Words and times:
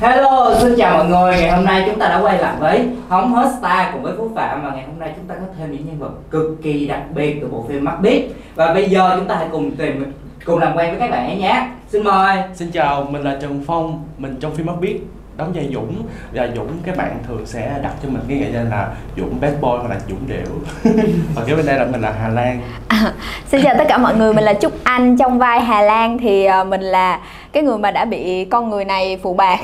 Hello, 0.00 0.54
xin 0.60 0.74
chào 0.76 0.96
mọi 0.96 1.06
người. 1.06 1.40
Ngày 1.40 1.50
hôm 1.50 1.64
nay 1.64 1.82
chúng 1.86 1.98
ta 1.98 2.08
đã 2.08 2.20
quay 2.20 2.38
lại 2.38 2.54
với 2.58 2.88
Hóng 3.08 3.34
Hot 3.34 3.46
Star 3.60 3.92
cùng 3.92 4.02
với 4.02 4.12
Phú 4.16 4.30
Phạm 4.34 4.62
và 4.62 4.70
ngày 4.70 4.84
hôm 4.86 4.98
nay 4.98 5.12
chúng 5.16 5.24
ta 5.24 5.34
có 5.34 5.46
thêm 5.58 5.72
những 5.72 5.86
nhân 5.86 5.98
vật 5.98 6.10
cực 6.30 6.62
kỳ 6.62 6.86
đặc 6.86 7.02
biệt 7.14 7.38
từ 7.40 7.48
bộ 7.48 7.64
phim 7.68 7.84
Mắt 7.84 8.00
Biết. 8.00 8.28
Và 8.54 8.74
bây 8.74 8.90
giờ 8.90 9.12
chúng 9.16 9.28
ta 9.28 9.34
hãy 9.34 9.46
cùng 9.52 9.76
tìm 9.76 10.12
cùng 10.44 10.58
làm 10.58 10.76
quen 10.76 10.90
với 10.90 11.00
các 11.00 11.10
bạn 11.10 11.26
ấy 11.26 11.36
nhé. 11.36 11.68
Xin 11.88 12.04
mời. 12.04 12.36
Xin 12.54 12.70
chào, 12.70 13.06
mình 13.10 13.22
là 13.22 13.38
Trần 13.42 13.62
Phong, 13.66 14.04
mình 14.18 14.36
trong 14.40 14.54
phim 14.54 14.66
Mắt 14.66 14.80
Biết 14.80 15.00
đóng 15.36 15.52
vai 15.54 15.68
Dũng 15.74 16.02
và 16.34 16.48
Dũng 16.56 16.68
các 16.82 16.96
bạn 16.96 17.18
thường 17.28 17.46
sẽ 17.46 17.78
đặt 17.82 17.92
cho 18.02 18.08
mình 18.08 18.22
cái 18.28 18.38
nghệ 18.38 18.50
danh 18.54 18.70
là 18.70 18.88
Dũng 19.16 19.40
bad 19.40 19.52
boy 19.60 19.68
hoặc 19.68 19.90
là 19.90 19.96
Dũng 20.08 20.28
điệu 20.28 20.82
và 21.34 21.42
kế 21.46 21.54
bên 21.54 21.66
đây 21.66 21.78
là 21.78 21.84
mình 21.84 22.00
là 22.00 22.12
Hà 22.20 22.28
Lan 22.28 22.60
à, 22.88 23.12
xin 23.46 23.62
chào 23.64 23.74
tất 23.78 23.84
cả 23.88 23.98
mọi 23.98 24.16
người 24.16 24.34
mình 24.34 24.44
là 24.44 24.54
Trúc 24.54 24.72
Anh 24.84 25.16
trong 25.16 25.38
vai 25.38 25.60
Hà 25.60 25.82
Lan 25.82 26.18
thì 26.18 26.48
uh, 26.60 26.66
mình 26.66 26.80
là 26.80 27.20
cái 27.52 27.62
người 27.62 27.78
mà 27.78 27.90
đã 27.90 28.04
bị 28.04 28.44
con 28.44 28.70
người 28.70 28.84
này 28.84 29.18
phụ 29.22 29.34
bạc 29.34 29.58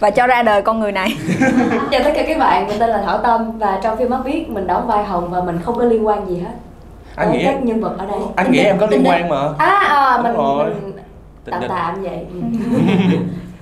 và 0.00 0.10
cho 0.10 0.26
ra 0.26 0.42
đời 0.42 0.62
con 0.62 0.80
người 0.80 0.92
này. 0.92 1.16
Chào 1.90 2.00
tất 2.04 2.10
cả 2.14 2.24
các 2.26 2.38
bạn 2.38 2.66
mình 2.68 2.78
tên 2.78 2.90
là 2.90 3.02
Thảo 3.06 3.18
Tâm 3.18 3.58
và 3.58 3.80
trong 3.82 3.98
phim 3.98 4.10
Mắt 4.10 4.20
Biết 4.24 4.48
mình 4.48 4.66
đóng 4.66 4.86
vai 4.86 5.04
Hồng 5.04 5.30
và 5.30 5.40
mình 5.40 5.58
không 5.64 5.78
có 5.78 5.84
liên 5.84 6.06
quan 6.06 6.28
gì 6.28 6.38
hết. 6.38 6.52
Anh 7.16 7.32
nghĩ 7.32 7.44
các 7.44 7.64
nhân 7.64 7.80
vật 7.80 7.94
ở 7.98 8.06
đây. 8.06 8.20
Anh 8.36 8.52
nghĩ 8.52 8.58
em 8.58 8.78
có 8.78 8.86
liên 8.86 9.04
quan 9.06 9.28
mà. 9.28 9.36
À, 9.58 9.78
à 9.88 10.22
mình, 10.22 10.36
mình 10.36 10.92
tạm 11.50 11.62
tạm 11.68 12.02
vậy. 12.02 12.26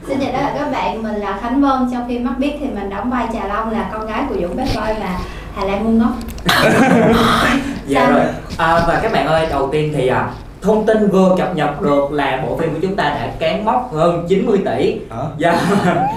Xin 0.08 0.18
chào 0.20 0.32
tất 0.32 0.38
cả 0.40 0.54
các 0.58 0.72
bạn, 0.72 1.02
mình 1.02 1.14
là 1.14 1.38
Khánh 1.42 1.60
Vân. 1.60 1.88
Trong 1.92 2.08
phim 2.08 2.24
Mắt 2.24 2.34
Biết 2.38 2.52
thì 2.60 2.66
mình 2.66 2.90
đóng 2.90 3.10
vai 3.10 3.26
Trà 3.32 3.46
Long 3.46 3.70
là 3.70 3.88
con 3.92 4.06
gái 4.06 4.22
của 4.28 4.34
Dũng 4.42 4.56
Bad 4.56 4.76
Boy 4.76 5.00
và 5.00 5.18
Hà 5.54 5.64
Lan 5.64 5.84
ngu 5.84 5.90
ngốc. 5.90 6.12
Dạ 7.86 8.10
rồi, 8.10 8.20
à, 8.58 8.84
và 8.86 9.00
các 9.02 9.12
bạn 9.12 9.26
ơi, 9.26 9.46
đầu 9.50 9.68
tiên 9.72 9.92
thì 9.96 10.08
à, 10.08 10.28
thông 10.66 10.86
tin 10.86 11.08
vừa 11.08 11.34
cập 11.38 11.56
nhật 11.56 11.82
được 11.82 12.12
là 12.12 12.44
bộ 12.48 12.56
phim 12.56 12.74
của 12.74 12.78
chúng 12.82 12.96
ta 12.96 13.04
đã 13.04 13.32
cán 13.38 13.64
mốc 13.64 13.92
hơn 13.94 14.24
90 14.28 14.58
tỷ. 14.64 15.00
Hả? 15.10 15.22
dạ. 15.38 15.60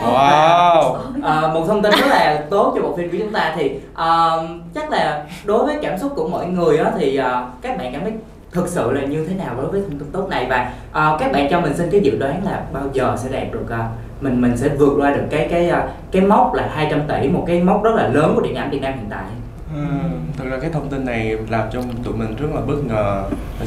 Wow. 0.03 0.95
À, 1.23 1.41
một 1.53 1.63
thông 1.67 1.81
tin 1.81 1.91
rất 1.91 2.07
là 2.09 2.43
tốt 2.49 2.73
cho 2.75 2.81
bộ 2.81 2.95
phim 2.97 3.11
của 3.11 3.17
chúng 3.19 3.31
ta 3.31 3.53
thì 3.57 3.79
à, 3.93 4.29
chắc 4.75 4.91
là 4.91 5.25
đối 5.45 5.65
với 5.65 5.75
cảm 5.81 5.97
xúc 5.97 6.11
của 6.15 6.27
mọi 6.27 6.45
người 6.45 6.77
á, 6.77 6.91
thì 6.97 7.17
à, 7.17 7.45
các 7.61 7.77
bạn 7.77 7.93
cảm 7.93 8.01
thấy 8.01 8.13
thực 8.51 8.67
sự 8.67 8.91
là 8.91 9.01
như 9.01 9.25
thế 9.25 9.35
nào 9.35 9.55
đối 9.57 9.65
với 9.65 9.81
thông 9.81 9.99
tin 9.99 10.11
tốt 10.11 10.27
này? 10.29 10.47
Và 10.49 10.71
uh, 10.89 11.19
các 11.19 11.31
bạn 11.31 11.47
cho 11.49 11.61
mình 11.61 11.73
xin 11.73 11.89
cái 11.91 12.01
dự 12.01 12.17
đoán 12.19 12.41
là 12.45 12.63
bao 12.73 12.83
giờ 12.93 13.15
sẽ 13.17 13.29
đạt 13.31 13.51
được 13.51 13.65
uh, 13.65 14.23
mình 14.23 14.41
mình 14.41 14.57
sẽ 14.57 14.69
vượt 14.69 14.93
qua 14.97 15.11
được 15.11 15.23
cái 15.29 15.47
cái 15.51 15.69
uh, 15.69 15.89
cái 16.11 16.21
mốc 16.21 16.53
là 16.53 16.69
200 16.73 17.01
tỷ 17.07 17.27
một 17.27 17.43
cái 17.47 17.63
mốc 17.63 17.83
rất 17.83 17.95
là 17.95 18.07
lớn 18.07 18.31
của 18.35 18.41
điện 18.41 18.55
ảnh 18.55 18.69
Việt 18.69 18.81
Nam 18.81 18.93
hiện 18.93 19.05
tại 19.09 19.23
Ừ, 19.75 19.81
thực 20.37 20.49
ra 20.49 20.57
cái 20.61 20.69
thông 20.73 20.89
tin 20.89 21.05
này 21.05 21.37
làm 21.49 21.67
cho 21.71 21.81
tụi 22.03 22.13
mình 22.13 22.35
rất 22.35 22.47
là 22.55 22.61
bất 22.61 22.85
ngờ. 22.85 23.23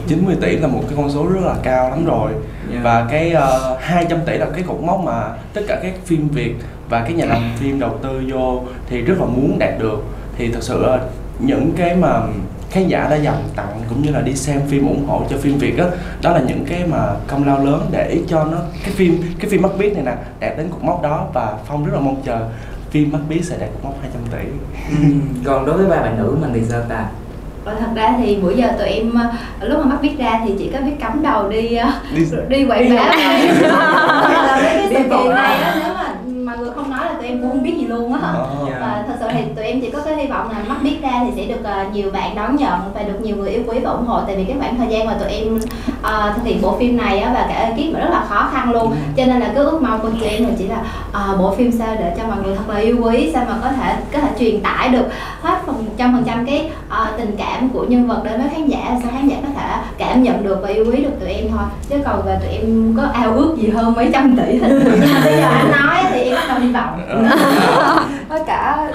90 0.07 0.37
tỷ 0.41 0.57
là 0.57 0.69
một 0.69 0.83
cái 0.87 0.95
con 0.97 1.11
số 1.11 1.27
rất 1.27 1.41
là 1.45 1.55
cao 1.63 1.91
lắm 1.91 2.05
rồi. 2.05 2.33
Yeah. 2.73 2.85
và 2.85 3.07
cái 3.11 3.35
uh, 3.73 3.81
200 3.81 4.19
tỷ 4.27 4.39
là 4.39 4.47
cái 4.55 4.63
cột 4.63 4.81
mốc 4.81 5.01
mà 5.01 5.29
tất 5.55 5.63
cả 5.69 5.81
các 5.83 5.95
phim 6.05 6.29
Việt 6.29 6.55
và 6.89 7.01
cái 7.01 7.13
nhà 7.13 7.25
làm 7.25 7.43
phim 7.59 7.81
đầu 7.81 7.99
tư 8.03 8.23
vô 8.33 8.63
thì 8.89 9.01
rất 9.01 9.15
là 9.19 9.25
muốn 9.25 9.59
đạt 9.59 9.79
được. 9.79 10.05
Thì 10.37 10.53
thật 10.53 10.63
sự 10.63 10.83
là 10.87 11.01
những 11.39 11.73
cái 11.77 11.97
mà 11.97 12.21
khán 12.71 12.89
giả 12.89 13.09
đã 13.11 13.17
dành 13.17 13.43
tặng 13.57 13.81
cũng 13.89 14.03
như 14.03 14.11
là 14.11 14.21
đi 14.21 14.35
xem 14.35 14.61
phim 14.69 14.89
ủng 14.89 15.07
hộ 15.07 15.23
cho 15.31 15.37
phim 15.37 15.59
Việt 15.59 15.77
đó 15.77 15.85
đó 16.23 16.33
là 16.33 16.41
những 16.41 16.65
cái 16.69 16.85
mà 16.87 17.15
công 17.27 17.47
lao 17.47 17.65
lớn 17.65 17.87
để 17.91 18.21
cho 18.29 18.45
nó 18.45 18.59
cái 18.85 18.95
phim 18.95 19.23
cái 19.39 19.51
phim 19.51 19.63
mắt 19.63 19.71
biết 19.79 19.93
này 19.95 20.03
nè 20.05 20.15
đạt 20.41 20.59
đến 20.59 20.69
cột 20.71 20.83
mốc 20.83 21.03
đó 21.03 21.27
và 21.33 21.59
phong 21.67 21.85
rất 21.85 21.93
là 21.95 22.01
mong 22.01 22.23
chờ 22.25 22.49
phim 22.93 23.13
mắt 23.13 23.19
biết 23.29 23.41
sẽ 23.45 23.57
đạt 23.61 23.69
cột 23.73 23.85
mốc 23.85 23.95
200 24.03 24.23
tỷ. 24.31 24.49
Ừ. 24.91 25.15
còn 25.45 25.67
đối 25.67 25.77
với 25.77 25.87
ba 25.87 25.97
bạn 26.03 26.17
nữ 26.19 26.37
mình 26.41 26.51
thì 26.55 26.61
sao 26.69 26.81
ta? 26.89 27.05
Và 27.65 27.75
thật 27.75 27.87
ra 27.95 28.15
thì 28.19 28.37
bữa 28.37 28.51
giờ 28.55 28.69
tụi 28.79 28.89
em 28.89 29.15
ờ, 29.61 29.69
lúc 29.69 29.79
mà 29.79 29.85
mắt 29.85 29.99
biết 30.03 30.13
ra 30.19 30.41
thì 30.45 30.55
chỉ 30.59 30.71
có 30.73 30.81
biết 30.81 30.93
cắm 31.01 31.23
đầu 31.23 31.49
đi 31.49 31.75
ờ, 31.75 31.89
đi, 32.15 32.25
đi 32.49 32.65
quậy 32.67 32.91
vã 32.93 33.15
là 33.17 34.59
cái 34.63 34.87
sự 34.91 34.95
kiện 34.95 35.35
này 35.35 35.61
đó 35.61 35.71
nếu 35.85 35.95
mà 35.95 36.15
mọi 36.45 36.59
người 36.59 36.71
không 36.75 36.91
nói 36.91 37.05
là 37.05 37.13
tụi 37.13 37.22
em 37.33 37.41
cũng 37.41 37.51
không 37.51 37.63
biết 37.63 37.75
gì 37.79 37.87
luôn 37.87 38.13
á. 38.13 38.21
Oh, 38.21 38.69
yeah. 38.69 38.81
và 38.81 39.05
thật 39.07 39.15
sự 39.21 39.27
thì 39.33 39.43
tụi 39.57 39.65
em 39.65 39.81
chỉ 39.81 39.91
có 39.91 40.01
cái 40.05 40.17
hy 40.17 40.27
vọng 40.27 40.51
là 40.51 40.59
mắt 40.69 40.77
biết 40.83 40.97
ra 41.03 41.25
thì 41.25 41.31
sẽ 41.37 41.55
được 41.55 41.61
uh, 41.61 41.95
nhiều 41.95 42.11
bạn 42.11 42.35
đón 42.37 42.57
nhận 42.57 42.81
và 42.95 43.03
được 43.03 43.21
nhiều 43.23 43.37
người 43.37 43.51
yêu 43.51 43.63
quý 43.67 43.79
và 43.79 43.91
ủng 43.91 44.07
hộ. 44.07 44.21
Tại 44.27 44.37
vì 44.37 44.45
cái 44.45 44.57
khoảng 44.59 44.77
thời 44.77 44.89
gian 44.89 45.07
mà 45.07 45.15
tụi 45.15 45.31
em 45.31 45.57
uh, 45.57 46.37
thực 46.37 46.45
hiện 46.45 46.63
bộ 46.63 46.79
phim 46.79 46.97
này 46.97 47.19
á, 47.19 47.31
và 47.35 47.47
cả 47.49 47.55
ekip 47.55 47.97
rất 47.97 48.11
là 48.11 48.25
khó 48.29 48.49
khăn 48.53 48.73
luôn. 48.73 48.93
Yeah. 48.93 49.17
cho 49.17 49.25
nên 49.27 49.41
là 49.41 49.47
cái 49.55 49.65
ước 49.65 49.83
mong 49.83 50.01
của 50.01 50.11
tụi 50.11 50.29
em 50.29 50.45
là 50.45 50.51
chỉ 50.59 50.67
là 50.67 50.85
uh, 51.09 51.39
bộ 51.39 51.55
phim 51.55 51.73
sao 51.73 51.97
để 51.99 52.15
cho 52.19 52.27
mọi 52.27 52.37
người 52.45 52.57
thật 52.57 52.75
là 52.75 52.81
yêu 52.81 52.97
quý 53.03 53.31
sao 53.35 53.45
mà 53.49 53.59
có 53.63 53.73
thể 53.73 53.97
có 54.13 54.19
thể 54.19 54.29
truyền 54.39 54.61
tải 54.61 54.89
được 54.89 55.07
hết 55.41 55.59
phần 55.67 55.85
trăm 55.97 56.13
phần 56.13 56.25
trăm 56.25 56.47
cái 56.47 56.71
uh, 56.87 57.19
tình 57.19 57.37
cảm 57.39 57.69
của 57.69 57.85
nhân 57.85 58.09
vật 58.09 58.21
đến 58.25 58.41
với 58.41 58.51
khán 58.55 58.67
giả 58.67 58.99
sao 59.03 59.11
khán 59.13 59.29
giả 59.29 59.37
có 59.43 59.49
thể 59.57 59.77
cảm 59.99 60.23
nhận 60.23 60.45
được 60.45 60.59
và 60.63 60.69
yêu 60.69 60.85
quý 60.91 61.05
được 61.05 61.21
tụi 61.21 61.29
em 61.29 61.45
thôi. 61.51 61.65
Chứ 61.89 61.97
còn 62.05 62.23
về 62.27 62.39
tụi 62.41 62.51
em 62.51 62.95
có 62.97 63.03
ao 63.13 63.33
ước 63.33 63.57
gì 63.57 63.69
hơn 63.69 63.95
mấy 63.95 64.11
trăm 64.13 64.37
tỷ 64.37 64.59
thì 64.59 64.69
bây 65.25 65.37
giờ 65.37 65.49
anh 65.49 65.71
nói 65.71 65.97
thì 66.11 66.21
em 66.21 66.35
bắt 66.35 66.45
đầu 66.49 66.59
hy 66.59 66.73
vọng 66.73 67.22
với 68.29 68.41
cả 68.47 68.93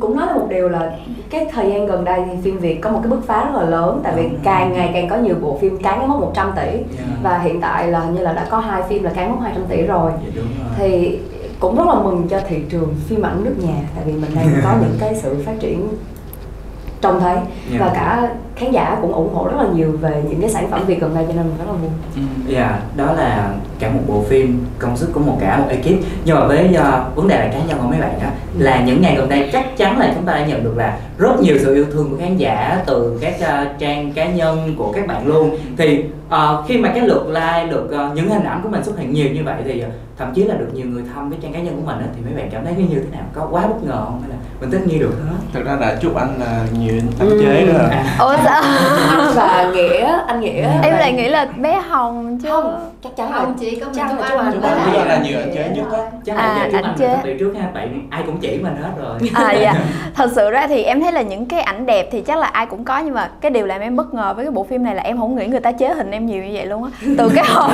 cũng 0.00 0.16
nói 0.16 0.26
là 0.26 0.34
một 0.34 0.46
điều 0.48 0.68
là 0.68 0.90
cái 1.30 1.46
thời 1.52 1.70
gian 1.70 1.86
gần 1.86 2.04
đây 2.04 2.20
thì 2.26 2.32
phim 2.44 2.58
Việt 2.58 2.80
có 2.80 2.90
một 2.90 3.00
cái 3.02 3.10
bứt 3.10 3.20
phá 3.26 3.44
rất 3.44 3.60
là 3.60 3.62
lớn 3.62 4.00
tại 4.04 4.12
vì 4.16 4.28
càng 4.44 4.72
ngày 4.72 4.90
càng 4.94 5.08
có 5.08 5.16
nhiều 5.16 5.34
bộ 5.40 5.58
phim 5.60 5.82
cán 5.82 5.98
cái 5.98 6.08
mốc 6.08 6.20
100 6.20 6.52
tỷ 6.56 6.62
yeah. 6.62 6.82
và 7.22 7.38
hiện 7.38 7.60
tại 7.60 7.88
là 7.88 8.04
như 8.04 8.20
là 8.20 8.32
đã 8.32 8.46
có 8.50 8.58
hai 8.58 8.82
phim 8.88 9.02
là 9.02 9.10
cán 9.10 9.30
mốc 9.30 9.40
200 9.40 9.62
tỷ 9.68 9.82
rồi. 9.82 10.12
Đúng 10.36 10.44
rồi 10.44 10.70
thì 10.76 11.18
cũng 11.60 11.76
rất 11.76 11.86
là 11.86 11.94
mừng 11.94 12.28
cho 12.30 12.40
thị 12.48 12.62
trường 12.70 12.94
phim 13.08 13.26
ảnh 13.26 13.44
nước 13.44 13.54
nhà 13.58 13.76
tại 13.94 14.04
vì 14.06 14.12
mình 14.12 14.30
đang 14.34 14.48
có 14.64 14.74
những 14.80 14.96
cái 15.00 15.14
sự 15.14 15.42
phát 15.46 15.54
triển 15.60 15.88
trông 17.00 17.20
thấy 17.20 17.34
yeah. 17.34 17.46
và 17.80 17.90
cả 17.94 18.28
khán 18.56 18.72
giả 18.72 18.98
cũng 19.02 19.12
ủng 19.12 19.34
hộ 19.34 19.44
rất 19.44 19.56
là 19.58 19.68
nhiều 19.74 19.96
về 20.00 20.22
những 20.28 20.40
cái 20.40 20.50
sản 20.50 20.70
phẩm 20.70 20.84
Việt 20.86 21.00
gần 21.00 21.14
đây 21.14 21.24
cho 21.28 21.34
nên 21.34 21.44
mình 21.44 21.58
rất 21.58 21.64
là 21.66 21.72
vui. 21.72 21.90
Dạ, 22.46 22.68
yeah, 22.68 22.96
đó 22.96 23.12
là 23.12 23.54
cả 23.78 23.90
một 23.90 24.00
bộ 24.06 24.22
phim 24.28 24.64
công 24.78 24.96
sức 24.96 25.10
của 25.12 25.20
một 25.20 25.38
cả 25.40 25.58
một 25.58 25.66
ekip. 25.68 26.04
Nhưng 26.24 26.40
mà 26.40 26.46
với 26.46 26.76
uh, 26.78 27.16
vấn 27.16 27.28
đề 27.28 27.38
là 27.38 27.52
cá 27.52 27.58
nhân 27.68 27.78
của 27.82 27.88
mấy 27.88 28.00
bạn 28.00 28.18
á 28.20 28.30
là 28.58 28.80
những 28.80 29.02
ngày 29.02 29.16
gần 29.16 29.28
đây 29.28 29.50
chắc 29.52 29.76
chắn 29.76 29.98
là 29.98 30.12
chúng 30.14 30.24
ta 30.24 30.32
đã 30.32 30.46
nhận 30.46 30.64
được 30.64 30.76
là 30.76 30.98
rất 31.18 31.40
nhiều 31.40 31.56
sự 31.60 31.74
yêu 31.74 31.86
thương 31.92 32.10
của 32.10 32.16
khán 32.20 32.36
giả 32.36 32.82
từ 32.86 33.18
các 33.20 33.34
uh, 33.40 33.78
trang 33.78 34.12
cá 34.12 34.26
nhân 34.26 34.74
của 34.78 34.92
các 34.92 35.06
bạn 35.06 35.26
luôn. 35.26 35.56
Thì 35.76 36.04
uh, 36.26 36.66
khi 36.68 36.78
mà 36.78 36.88
cái 36.88 37.00
lượt 37.00 37.26
like, 37.28 37.66
được 37.70 37.84
uh, 37.84 38.16
những 38.16 38.28
hình 38.28 38.44
ảnh 38.44 38.60
của 38.62 38.68
mình 38.68 38.84
xuất 38.84 38.98
hiện 38.98 39.12
nhiều 39.12 39.30
như 39.30 39.40
vậy 39.44 39.56
thì 39.64 39.84
uh, 39.86 39.92
thậm 40.18 40.32
chí 40.34 40.44
là 40.44 40.54
được 40.54 40.68
nhiều 40.74 40.86
người 40.86 41.02
thăm 41.14 41.30
cái 41.30 41.38
trang 41.42 41.52
cá 41.52 41.58
nhân 41.58 41.76
của 41.76 41.86
mình 41.86 41.98
á 41.98 42.06
thì 42.16 42.22
mấy 42.24 42.34
bạn 42.34 42.50
cảm 42.52 42.64
thấy 42.64 42.74
như 42.74 42.86
thế 42.90 43.06
nào? 43.12 43.22
Có 43.32 43.48
quá 43.50 43.66
bất 43.66 43.84
ngờ 43.84 44.02
không 44.04 44.20
hay 44.20 44.30
là 44.30 44.36
mình 44.60 44.70
tất 44.70 44.78
nhiên 44.86 45.00
được 45.00 45.12
hết? 45.30 45.36
Thực 45.52 45.66
ra 45.66 45.76
là 45.80 45.96
chúc 46.00 46.16
anh 46.16 46.40
là 46.40 46.64
nhiều 46.78 46.94
ảnh 47.18 47.28
chế 47.40 47.64
nữa. 47.66 47.88
À. 47.90 48.16
sao? 48.44 48.62
anh 49.10 49.32
và 49.34 49.70
nghĩa 49.74 50.18
anh 50.26 50.40
nghĩa 50.40 50.66
em 50.82 50.92
lại 50.98 51.12
nghĩ 51.12 51.28
là 51.28 51.44
bé 51.56 51.80
hồng 51.88 52.38
chứ. 52.42 52.48
Không 52.48 52.90
chắc 53.04 53.16
chắn 53.16 53.32
không 53.32 53.54
chỉ 53.60 53.76
có 53.80 53.86
mình 53.86 53.96
chắc 53.96 54.36
là 54.36 54.42
anh 54.42 54.52
Chúc 54.52 54.62
anh 54.62 54.94
là, 54.94 55.04
là 55.04 55.18
nhiều 55.24 55.38
ảnh 55.38 55.50
chế 55.54 55.68
nhất 55.76 55.84
á. 55.92 55.98
Chắc 56.24 56.36
là 56.36 56.42
À, 56.42 56.68
anh 56.72 56.94
chế. 56.98 57.16
từ 57.24 57.34
trước 57.38 57.54
ha 57.60 57.68
tại 57.74 57.88
ai 58.10 58.22
cũng 58.26 58.38
chỉ 58.40 58.58
mình 58.62 58.76
hết 58.82 58.90
rồi. 59.02 59.18
À 59.34 59.52
dạ. 59.52 59.74
Thật 60.14 60.30
sự 60.34 60.50
ra 60.50 60.66
thì 60.66 60.82
em 60.82 61.00
thấy 61.00 61.12
là 61.12 61.22
những 61.22 61.46
cái 61.46 61.60
ảnh 61.60 61.86
đẹp 61.86 62.08
thì 62.12 62.20
chắc 62.20 62.38
là 62.38 62.46
ai 62.46 62.66
cũng 62.66 62.84
có 62.84 62.98
nhưng 62.98 63.14
mà 63.14 63.30
cái 63.40 63.50
điều 63.50 63.66
làm 63.66 63.80
em 63.80 63.96
bất 63.96 64.14
ngờ 64.14 64.32
với 64.36 64.44
cái 64.44 64.52
bộ 64.52 64.64
phim 64.64 64.84
này 64.84 64.94
là 64.94 65.02
em 65.02 65.18
không 65.18 65.36
nghĩ 65.36 65.46
người 65.46 65.60
ta 65.60 65.72
chế 65.72 65.94
hình 65.94 66.10
em 66.10 66.26
nhiều 66.26 66.44
như 66.44 66.50
vậy 66.54 66.66
luôn 66.66 66.84
á. 66.84 66.90
Từ 67.18 67.28
cái 67.34 67.44
hồi 67.48 67.70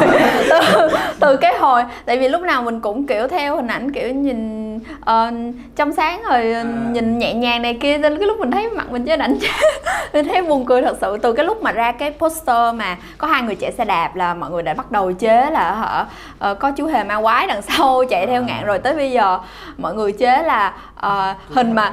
từ, 0.50 0.88
từ 1.20 1.36
cái 1.36 1.54
hồi 1.58 1.82
tại 2.04 2.18
vì 2.18 2.28
lúc 2.28 2.42
nào 2.42 2.62
mình 2.62 2.80
cũng 2.80 3.06
kiểu 3.06 3.28
theo 3.28 3.56
hình 3.56 3.66
ảnh 3.66 3.92
kiểu 3.92 4.10
nhìn 4.14 4.67
uh, 5.00 5.54
trong 5.76 5.92
sáng 5.92 6.22
rồi 6.30 6.52
À. 6.52 6.64
nhìn 6.92 7.18
nhẹ 7.18 7.34
nhàng 7.34 7.62
này 7.62 7.78
kia 7.80 7.98
đến 7.98 8.18
cái 8.18 8.26
lúc 8.26 8.38
mình 8.38 8.50
thấy 8.50 8.70
mặt 8.70 8.90
mình 8.90 9.04
trên 9.04 9.18
ảnh 9.18 9.38
mình 10.12 10.28
thấy 10.28 10.42
buồn 10.42 10.64
cười 10.64 10.82
thật 10.82 10.96
sự. 11.00 11.18
Từ 11.22 11.32
cái 11.32 11.46
lúc 11.46 11.62
mà 11.62 11.72
ra 11.72 11.92
cái 11.92 12.10
poster 12.10 12.74
mà 12.74 12.96
có 13.18 13.26
hai 13.26 13.42
người 13.42 13.54
chạy 13.54 13.72
xe 13.72 13.84
đạp 13.84 14.16
là 14.16 14.34
mọi 14.34 14.50
người 14.50 14.62
đã 14.62 14.74
bắt 14.74 14.90
đầu 14.90 15.12
chế 15.12 15.50
là 15.50 15.74
hả 15.74 16.06
ờ, 16.38 16.54
có 16.54 16.70
chú 16.70 16.86
hề 16.86 17.04
ma 17.04 17.20
quái 17.20 17.46
đằng 17.46 17.62
sau 17.62 18.04
chạy 18.10 18.26
theo 18.26 18.42
ngạn. 18.42 18.64
Rồi 18.64 18.78
tới 18.78 18.94
bây 18.94 19.12
giờ 19.12 19.38
mọi 19.78 19.94
người 19.94 20.12
chế 20.12 20.42
là 20.42 20.72
ờ, 20.94 21.34
hình 21.50 21.72
mà 21.72 21.92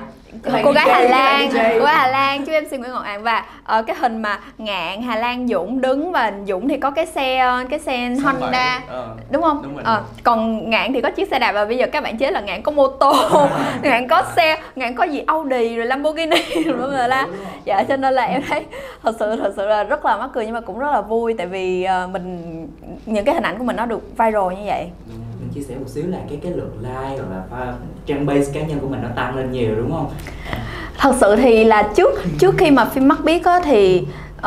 cô 0.64 0.72
gái 0.72 0.86
Hà 0.90 1.00
Lan, 1.02 1.50
cô 1.80 1.86
gái 1.86 1.96
Hà 1.96 2.08
Lan, 2.08 2.46
chú 2.46 2.52
MC 2.52 2.80
Nguyễn 2.80 2.92
Ngọc 2.92 3.04
An 3.04 3.24
và 3.24 3.46
ờ, 3.64 3.82
cái 3.82 3.96
hình 4.00 4.22
mà 4.22 4.40
ngạn 4.58 5.02
Hà 5.02 5.16
Lan 5.16 5.48
Dũng 5.48 5.82
đứng 5.82 6.12
và 6.12 6.32
Dũng 6.48 6.68
thì 6.68 6.78
có 6.78 6.92
cái 6.92 7.06
xe 7.06 7.38
ờ, 7.38 7.64
cái 7.70 7.80
xe 7.80 8.10
Honda 8.24 8.82
Ờ. 8.88 9.08
đúng 9.32 9.42
không? 9.42 9.62
Đúng 9.64 9.78
Ờ, 9.84 9.96
đúng 9.98 10.24
còn 10.24 10.70
ngạn 10.70 10.94
thì 10.94 11.02
có 11.02 11.10
chiếc 11.12 11.30
xe 11.32 11.40
đạp 11.40 11.52
và 11.52 11.66
bây 11.66 11.78
giờ 11.78 11.86
các 11.92 12.04
bạn 12.04 12.18
chế 12.18 12.32
là 12.32 12.42
ngạn 12.42 12.62
có 12.62 12.72
mô 12.72 12.88
tô, 12.88 13.14
ngạn 13.82 14.08
có 14.08 14.24
xe, 14.36 14.58
ngạn 14.76 14.96
có 14.96 15.04
gì 15.04 15.24
Audi 15.28 15.76
rồi 15.76 15.86
Lamborghini 15.86 16.36
rồi 16.66 16.78
bla 16.78 17.08
bla. 17.08 17.28
Dạ 17.66 17.84
cho 17.84 17.98
nên 17.98 18.14
là 18.14 18.24
em 18.24 18.42
thấy 18.50 18.66
thật 19.04 19.16
sự 19.20 19.36
thật 19.36 19.54
sự 19.56 19.66
là 19.66 19.84
rất 19.84 20.06
là 20.06 20.18
mắc 20.18 20.30
cười 20.34 20.46
nhưng 20.46 20.54
mà 20.54 20.62
cũng 20.62 20.80
rất 20.80 20.92
là 20.92 21.02
vui 21.02 21.34
tại 21.38 21.48
vì 21.48 21.84
ờ, 21.84 22.08
mình 22.12 22.68
những 23.06 23.26
cái 23.26 23.36
hình 23.36 23.44
ảnh 23.44 23.58
của 23.58 23.64
mình 23.64 23.76
nó 23.76 23.86
được 23.86 24.02
viral 24.18 24.54
như 24.58 24.64
vậy. 24.66 24.88
mình 25.08 25.35
chia 25.56 25.62
sẻ 25.62 25.76
một 25.76 25.88
xíu 25.88 26.04
là 26.08 26.18
cái 26.30 26.40
cái 26.44 26.52
lượt 26.52 26.72
like 26.82 26.92
hoặc 27.18 27.32
là 27.32 27.44
à, 27.52 27.74
trang 28.06 28.26
base 28.26 28.52
cá 28.54 28.62
nhân 28.62 28.80
của 28.80 28.88
mình 28.88 29.00
nó 29.04 29.10
tăng 29.16 29.36
lên 29.36 29.52
nhiều 29.52 29.76
đúng 29.76 29.92
không? 29.92 30.10
Thật 30.98 31.16
sự 31.20 31.36
thì 31.36 31.64
là 31.64 31.90
trước 31.96 32.24
trước 32.40 32.56
khi 32.58 32.72
mà 32.72 32.86
phim 32.86 33.08
mắt 33.08 33.24
biết 33.24 33.46
á 33.46 33.60
thì 33.64 34.08
uh, 34.38 34.46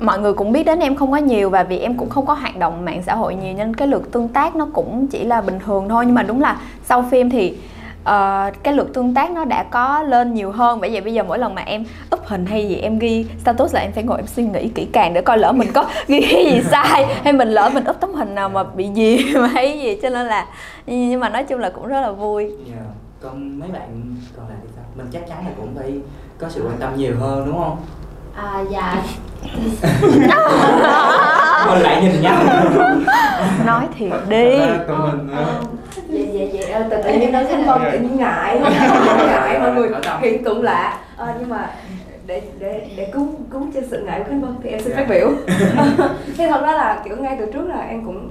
mọi 0.00 0.18
người 0.20 0.32
cũng 0.32 0.52
biết 0.52 0.64
đến 0.64 0.80
em 0.80 0.96
không 0.96 1.10
có 1.10 1.16
nhiều 1.16 1.50
và 1.50 1.62
vì 1.62 1.78
em 1.78 1.96
cũng 1.96 2.08
không 2.08 2.26
có 2.26 2.34
hoạt 2.34 2.56
động 2.56 2.84
mạng 2.84 3.02
xã 3.06 3.14
hội 3.14 3.34
nhiều 3.34 3.54
nên 3.54 3.76
cái 3.76 3.88
lượt 3.88 4.12
tương 4.12 4.28
tác 4.28 4.56
nó 4.56 4.68
cũng 4.72 5.06
chỉ 5.06 5.24
là 5.24 5.40
bình 5.40 5.58
thường 5.66 5.88
thôi. 5.88 6.06
Nhưng 6.06 6.14
mà 6.14 6.22
đúng 6.22 6.40
là 6.40 6.60
sau 6.84 7.04
phim 7.10 7.30
thì 7.30 7.56
uh, 8.00 8.62
cái 8.62 8.74
lượt 8.74 8.94
tương 8.94 9.14
tác 9.14 9.30
nó 9.30 9.44
đã 9.44 9.62
có 9.62 10.02
lên 10.02 10.34
nhiều 10.34 10.50
hơn. 10.50 10.80
Bởi 10.80 10.90
vậy 10.90 11.00
bây 11.00 11.14
giờ 11.14 11.22
mỗi 11.22 11.38
lần 11.38 11.54
mà 11.54 11.62
em 11.62 11.84
up 12.14 12.26
hình 12.26 12.46
hay 12.46 12.68
gì 12.68 12.76
em 12.76 12.98
ghi 12.98 13.26
status 13.38 13.74
là 13.74 13.80
em 13.80 13.92
phải 13.92 14.04
ngồi 14.04 14.18
em 14.18 14.26
suy 14.26 14.42
nghĩ 14.42 14.68
kỹ 14.68 14.88
càng 14.92 15.14
để 15.14 15.20
coi 15.20 15.38
lỡ 15.38 15.52
mình 15.52 15.72
có 15.74 15.84
ghi 16.06 16.20
cái 16.30 16.44
gì 16.44 16.62
sai 16.70 17.06
hay 17.24 17.32
mình 17.32 17.48
lỡ 17.48 17.70
mình 17.74 17.84
up 17.90 17.96
tấm 18.00 18.14
hình 18.14 18.34
nào 18.34 18.48
mà 18.48 18.64
bị 18.64 18.86
gì 18.86 19.34
mà 19.40 19.46
hay 19.46 19.80
gì. 19.80 19.98
Cho 20.02 20.10
nên 20.10 20.26
là 20.26 20.46
nhưng 20.86 21.20
mà 21.20 21.28
nói 21.28 21.44
chung 21.44 21.60
là 21.60 21.70
cũng 21.70 21.86
rất 21.86 22.00
là 22.00 22.10
vui. 22.10 22.44
Yeah. 22.44 22.56
Dạ. 22.68 22.74
còn 23.22 23.60
mấy 23.60 23.68
bạn 23.68 24.14
còn 24.36 24.48
lại 24.48 24.58
thì 24.62 24.68
sao? 24.76 24.84
Mình 24.94 25.06
chắc 25.12 25.28
chắn 25.28 25.38
là 25.46 25.52
cũng 25.56 25.74
phải 25.76 25.92
có 26.38 26.48
sự 26.48 26.62
quan 26.66 26.76
tâm 26.80 26.96
nhiều 26.96 27.14
hơn 27.20 27.46
đúng 27.46 27.58
không? 27.58 27.76
À 28.36 28.64
dạ. 28.70 28.96
Mình 31.66 31.82
lại 31.82 32.02
nhìn 32.02 32.22
nhau. 32.22 32.42
Nói 33.66 33.86
thiệt 33.98 34.12
đi. 34.28 34.58
Tụi 34.88 34.96
mình 34.96 35.28
vậy 36.10 36.28
vậy 36.32 36.50
vậy 36.52 36.70
ờ, 36.70 36.82
tự 36.90 37.02
tự 37.02 37.18
nhiên 37.18 37.32
nói 37.32 37.46
khánh 37.46 37.64
vân 37.64 37.92
tự 37.92 37.98
nhiên 37.98 38.16
ngại. 38.16 38.60
Ngại 39.26 39.58
mọi 39.58 39.72
người 39.72 39.88
hiện 40.22 40.44
tượng 40.44 40.62
lạ. 40.62 40.98
À, 41.16 41.34
nhưng 41.40 41.48
mà 41.48 41.70
để 42.26 42.42
để 42.58 42.86
để 42.96 43.10
cứu 43.12 43.28
cứu 43.50 43.66
cho 43.74 43.80
sự 43.90 44.02
ngại 44.06 44.18
của 44.18 44.24
khánh 44.28 44.40
vân 44.40 44.54
thì 44.62 44.70
em 44.70 44.80
xin 44.80 44.96
phát 44.96 45.06
biểu. 45.08 45.28
Thì 46.38 46.46
thật 46.46 46.62
ra 46.62 46.72
là 46.72 47.02
kiểu 47.04 47.16
ngay 47.16 47.36
từ 47.38 47.46
trước 47.52 47.68
là 47.68 47.80
em 47.80 48.04
cũng 48.04 48.30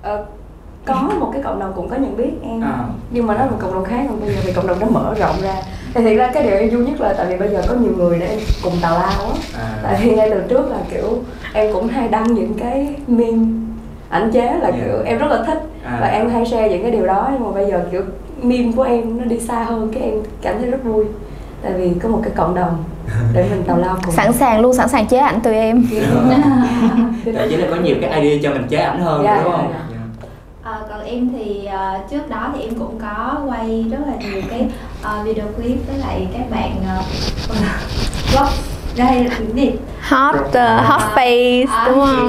uh, 0.00 0.26
có 0.84 1.10
một 1.20 1.30
cái 1.32 1.42
cộng 1.42 1.60
đồng 1.60 1.72
cũng 1.76 1.88
có 1.88 1.96
nhận 1.96 2.16
biết 2.16 2.30
em. 2.42 2.60
À. 2.60 2.78
nhưng 3.10 3.26
mà 3.26 3.34
nó 3.34 3.40
là 3.40 3.50
một 3.50 3.56
cộng 3.60 3.74
đồng 3.74 3.84
khác 3.84 4.04
còn 4.08 4.20
bây 4.20 4.34
giờ 4.34 4.40
thì 4.44 4.52
cộng 4.52 4.66
đồng 4.66 4.80
nó 4.80 4.86
mở 4.86 5.14
rộng 5.18 5.36
ra. 5.42 5.54
Thì 5.94 6.04
thiệt 6.04 6.18
ra 6.18 6.30
cái 6.34 6.42
điều 6.42 6.56
em 6.56 6.70
vui 6.70 6.86
nhất 6.86 7.00
là 7.00 7.12
tại 7.12 7.26
vì 7.26 7.36
bây 7.36 7.48
giờ 7.48 7.62
có 7.68 7.74
nhiều 7.74 7.92
người 7.96 8.18
để 8.18 8.26
em 8.26 8.38
cùng 8.62 8.72
tào 8.82 8.94
lao 8.94 9.26
á. 9.26 9.36
À. 9.58 9.80
tại 9.82 10.00
vì 10.02 10.14
ngay 10.14 10.30
từ 10.30 10.42
trước 10.48 10.70
là 10.70 10.78
kiểu 10.90 11.18
em 11.52 11.72
cũng 11.72 11.88
hay 11.88 12.08
đăng 12.08 12.34
những 12.34 12.54
cái 12.54 12.94
meme 13.06 13.46
ảnh 14.08 14.30
chế 14.32 14.46
là 14.62 14.68
yeah. 14.68 14.74
kiểu 14.74 15.02
em 15.04 15.18
rất 15.18 15.26
là 15.30 15.42
thích 15.46 15.58
à. 15.90 15.98
và 16.00 16.06
em 16.06 16.30
hay 16.30 16.46
share 16.46 16.68
những 16.68 16.82
cái 16.82 16.90
điều 16.90 17.06
đó 17.06 17.28
nhưng 17.32 17.44
mà 17.44 17.50
bây 17.50 17.70
giờ 17.70 17.84
kiểu 17.92 18.02
meme 18.42 18.72
của 18.76 18.82
em 18.82 19.18
nó 19.18 19.24
đi 19.24 19.40
xa 19.40 19.64
hơn 19.64 19.90
cái 19.94 20.02
em 20.02 20.14
cảm 20.42 20.58
thấy 20.58 20.70
rất 20.70 20.84
vui. 20.84 21.04
Tại 21.62 21.72
vì 21.72 21.90
có 22.02 22.08
một 22.08 22.20
cái 22.24 22.32
cộng 22.36 22.54
đồng 22.54 22.84
để 23.34 23.46
mình 23.50 23.62
tào 23.66 23.78
lao 23.78 23.96
cùng. 24.04 24.14
Sẵn 24.14 24.32
sàng 24.32 24.60
luôn 24.60 24.74
sẵn 24.74 24.88
sàng 24.88 25.06
chế 25.06 25.18
ảnh 25.18 25.40
tụi 25.40 25.54
em. 25.54 25.86
Tại 27.36 27.46
chỉ 27.50 27.56
là 27.56 27.66
có 27.70 27.76
nhiều 27.76 27.96
cái 28.00 28.22
idea 28.22 28.38
cho 28.42 28.50
mình 28.50 28.68
chế 28.68 28.76
ảnh 28.76 29.00
hơn 29.00 29.24
yeah, 29.24 29.44
đúng 29.44 29.52
không? 29.52 29.72
yeah, 29.72 29.72
yeah. 29.72 30.00
À, 30.62 30.80
còn 30.88 31.04
em 31.04 31.30
thì 31.32 31.68
uh, 31.68 32.10
trước 32.10 32.28
đó 32.28 32.50
thì 32.54 32.62
em 32.62 32.74
cũng 32.78 32.98
có 32.98 33.40
quay 33.46 33.84
rất 33.90 33.98
là 34.06 34.12
nhiều 34.20 34.42
cái 34.50 34.68
uh, 35.02 35.26
video 35.26 35.46
clip 35.56 35.78
với 35.88 35.98
lại 35.98 36.28
các 36.32 36.50
bạn 36.50 36.72
uh, 36.98 37.04
vlog 38.32 38.69
đây 38.96 39.24
là 39.24 39.36
gì 39.54 39.72
hot 40.00 40.34
uh, 40.34 40.86
hot 40.86 41.02
face 41.14 41.64
uh, 41.64 41.88
đúng 41.88 42.06
không? 42.06 42.28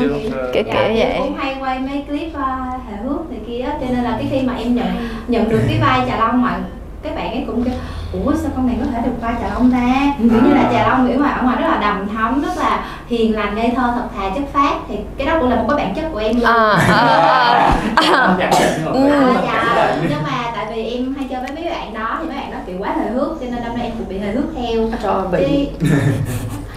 kiểu 0.54 0.63
kiểu 0.63 0.74
dạ, 0.74 0.94
vậy. 0.94 1.16
cũng 1.19 1.36
hay 1.36 1.56
quay 1.60 1.80
mấy 1.80 2.04
clip 2.08 2.30
uh, 2.36 2.42
hài 2.90 2.98
hước 3.04 3.31
này 3.31 3.40
kia 3.48 3.66
cho 3.81 3.88
nên 3.90 4.04
là 4.04 4.12
cái 4.12 4.28
khi 4.31 4.42
mà 4.42 4.54
em 4.54 4.75
nhận 4.75 4.88
nhận 5.28 5.50
được 5.50 5.62
cái 5.68 5.78
vai 5.81 6.00
trà 6.08 6.18
long 6.18 6.42
mà 6.42 6.60
các 7.04 7.16
bạn 7.16 7.31
ấy 7.31 7.44
cũng 7.48 7.63
kêu 7.63 7.74
ủa 8.13 8.34
sao 8.36 8.52
con 8.56 8.68
này 8.68 8.75
có 8.80 8.86
thể 8.92 9.02
được 9.06 9.22
vai 9.22 9.34
trà 9.42 9.50
long 9.54 9.72
ta? 9.72 10.13
Kiểu 10.19 10.42
như 10.44 10.54
là 10.54 10.69
trà 10.74 10.88
long 10.88 11.08
kiểu 11.08 11.19
ngoài 11.19 11.34
ở 11.34 11.44
ngoài 11.44 11.58
rất 11.60 11.68
là 11.68 11.78
đầm 11.81 12.08
thấm 12.08 12.42
rất 12.42 12.58
là 12.58 12.86
hiền 13.07 13.36
lành 13.36 13.56
ngây 13.56 13.72
thơ 13.75 13.92
thật 13.96 14.07
thà 14.16 14.30
chất 14.36 14.44
phát 14.54 14.75
thì 14.90 14.96
cái 15.18 15.28
đó 15.28 15.38
cũng 15.40 15.50
là 15.50 15.56
một 15.56 15.66
cái 15.69 15.78
bản 15.78 15.96
chất 15.96 16.10
của 16.14 16.19
em 16.19 16.36
luôn. 16.36 16.46
À, 16.46 16.78
à, 16.90 17.75
à. 17.96 18.36
dạ 18.40 18.52
nhưng 20.10 20.24
mà 20.24 20.52
tại 20.56 20.66
vì 20.75 20.84
em 20.84 21.16
hay 21.16 21.25
chơi 21.30 21.42
với 21.42 21.52
mấy 21.56 21.72
bạn 21.72 21.94
đó 21.94 22.18
thì 22.22 22.28
mấy 22.28 22.38
bạn 22.38 22.52
đó 22.52 22.57
kiểu 22.68 22.75
quá 22.80 22.90
hài 22.98 23.10
hước 23.12 23.28
cho 23.40 23.46
nên 23.52 23.64
năm 23.64 23.78
nay 23.78 23.86
em 23.86 23.92
cũng 23.98 24.10
bị 24.10 24.19
hài 24.19 24.31
hước 24.31 24.46
theo. 24.56 24.90
Trời 25.04 25.42
bị 25.42 25.69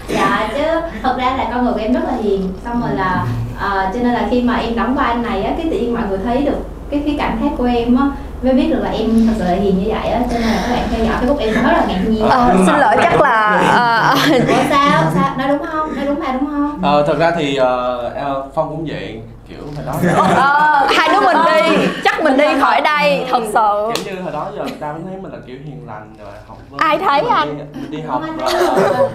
dạ 0.08 0.50
chứ 0.54 0.62
thật 1.02 1.14
ra 1.18 1.34
là 1.36 1.46
con 1.52 1.64
người 1.64 1.72
của 1.72 1.80
em 1.80 1.92
rất 1.92 2.04
là 2.06 2.14
hiền. 2.22 2.52
Xong 2.64 2.80
rồi 2.80 2.90
là 2.94 3.26
uh, 3.56 3.94
cho 3.94 4.00
nên 4.02 4.12
là 4.12 4.26
khi 4.30 4.42
mà 4.42 4.54
em 4.54 4.76
đóng 4.76 4.94
vai 4.94 5.06
anh 5.06 5.22
này 5.22 5.42
á 5.42 5.52
cái 5.56 5.66
tự 5.70 5.78
nhiên 5.78 5.94
mọi 5.94 6.02
người 6.08 6.18
thấy 6.24 6.42
được 6.42 6.58
cái 6.90 7.02
cái 7.06 7.16
cảnh 7.18 7.38
khác 7.40 7.50
của 7.58 7.64
em 7.64 7.96
á 7.96 8.04
mới 8.42 8.54
biết 8.54 8.68
được 8.70 8.80
là 8.82 8.90
em 8.90 9.26
thật 9.26 9.32
sự 9.38 9.44
là 9.44 9.54
hiền 9.54 9.78
như 9.78 9.84
vậy 9.86 10.10
á. 10.10 10.20
Cho 10.30 10.38
nên 10.38 10.48
là 10.48 10.62
các 10.62 10.76
bạn 10.76 10.88
theo 10.90 11.04
dõi 11.04 11.16
facebook 11.22 11.38
em 11.38 11.54
rất 11.54 11.72
là 11.72 11.84
ngạc 11.88 12.00
nhiên. 12.08 12.28
Ờ, 12.28 12.54
xin 12.66 12.74
lỗi 12.74 12.96
chắc 13.02 13.20
là 13.20 14.14
uh... 14.14 14.48
Ủa 14.48 14.64
sao? 14.70 15.02
Sao? 15.14 15.36
Nói 15.38 15.48
đúng 15.48 15.66
không? 15.66 15.96
Nói 15.96 16.06
đúng 16.06 16.20
mà 16.20 16.32
đúng 16.32 16.46
không? 16.46 16.78
Ờ, 16.82 17.04
thật 17.06 17.18
ra 17.18 17.32
thì 17.36 17.58
uh, 17.60 18.54
phong 18.54 18.68
cũng 18.68 18.86
vậy 18.88 19.20
kiểu 19.48 19.58
hồi 19.76 19.86
đó 19.86 19.92
ờ, 20.36 20.86
hai 20.96 21.08
đứa 21.08 21.20
mình 21.20 21.36
đi. 21.46 21.86
Chắc 22.04 22.22
mình 22.24 22.36
đi 22.36 22.44
khỏi 22.60 22.80
đây 22.80 23.26
thật 23.30 23.42
sự. 23.52 23.92
Kiểu 24.04 24.14
như 24.14 24.22
hồi 24.22 24.32
đó 24.32 24.50
giờ 24.56 24.62
người 24.62 24.78
ta 24.80 24.92
mới 24.92 25.02
thấy 25.06 25.16
mình 25.22 25.32
là 25.32 25.38
kiểu 25.46 25.56
hiền 25.64 25.86
lành 25.86 26.14
rồi 26.18 26.32
học 26.48 26.58
với 26.70 26.78
ai 26.82 26.98
thấy 26.98 27.22
mình 27.22 27.32
anh? 27.32 27.58
đi, 27.58 27.64
mình 27.80 27.90
đi 27.90 28.00
học 28.00 28.22
rồi 28.38 28.50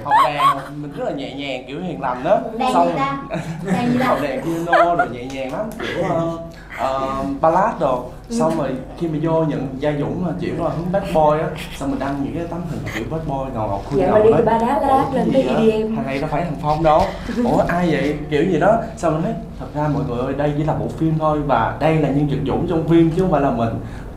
học 0.04 0.14
đàn 0.24 0.58
mình 0.82 0.92
rất 0.98 1.06
là 1.06 1.12
nhẹ 1.12 1.34
nhàng 1.34 1.64
kiểu 1.68 1.82
hiền 1.82 2.02
lành 2.02 2.24
đó. 2.24 2.40
Đàn 2.58 2.74
xong 2.74 2.88
gì 2.88 2.94
ta? 2.98 3.18
Đàn 3.74 3.92
gì 3.92 4.00
ta? 4.00 4.06
học 4.06 4.18
đàn 4.22 4.42
piano 4.42 4.96
rồi 4.96 5.08
nhẹ 5.12 5.24
nhàng 5.26 5.54
lắm 5.54 5.66
kiểu 5.80 6.06
uh, 6.06 6.42
uh, 6.84 7.42
ballad 7.42 7.80
đồ. 7.80 8.06
Xong 8.30 8.58
rồi 8.58 8.70
khi 8.98 9.08
mà 9.08 9.18
vô 9.22 9.44
nhận 9.44 9.68
gia 9.80 9.92
dũng 10.00 10.26
mà 10.26 10.32
chuyển 10.40 10.64
qua 10.64 10.70
hướng 10.70 10.92
bad 10.92 11.04
boy 11.04 11.40
á 11.40 11.48
xong 11.78 11.92
mình 11.92 12.00
đăng 12.00 12.24
những 12.24 12.34
cái 12.36 12.44
tấm 12.50 12.60
hình 12.70 12.80
kiểu 12.96 13.04
bad 13.12 13.22
boy 13.28 13.54
ngầu 13.54 13.68
ngọc 13.68 13.82
khuôn 13.90 14.00
dạ, 14.00 14.08
ngầu 14.08 14.24
đi 14.24 14.30
từ 14.38 14.46
ba 14.46 14.58
đá 14.58 14.80
đá 14.88 15.06
lên 15.14 15.30
tới 15.34 15.42
EDM 15.42 15.96
thằng 15.96 16.06
này 16.06 16.20
đâu 16.20 16.30
phải 16.32 16.42
thằng 16.42 16.56
phong 16.62 16.84
đâu. 16.84 17.02
Ủa 17.46 17.58
ai 17.68 17.92
vậy? 17.92 18.18
Kiểu 18.30 18.44
gì 18.44 18.60
đó. 18.60 18.78
Xong 18.98 19.14
mình 19.14 19.24
thấy 19.24 19.34
thật 19.60 19.66
ra 19.76 19.88
mọi 19.88 20.04
người 20.08 20.20
ơi 20.20 20.34
đây 20.34 20.54
chỉ 20.58 20.64
là 20.64 20.74
bộ 20.74 20.88
phim 20.98 21.14
thôi 21.20 21.40
và 21.42 21.78
đây 21.80 21.96
là 21.96 22.10
nhân 22.10 22.28
vật 22.28 22.38
dũng 22.48 22.68
trong 22.70 22.88
phim 22.88 23.12
chứ 23.16 23.22
không 23.22 23.32
phải 23.32 23.42
là 23.42 23.52
mình 23.52 23.70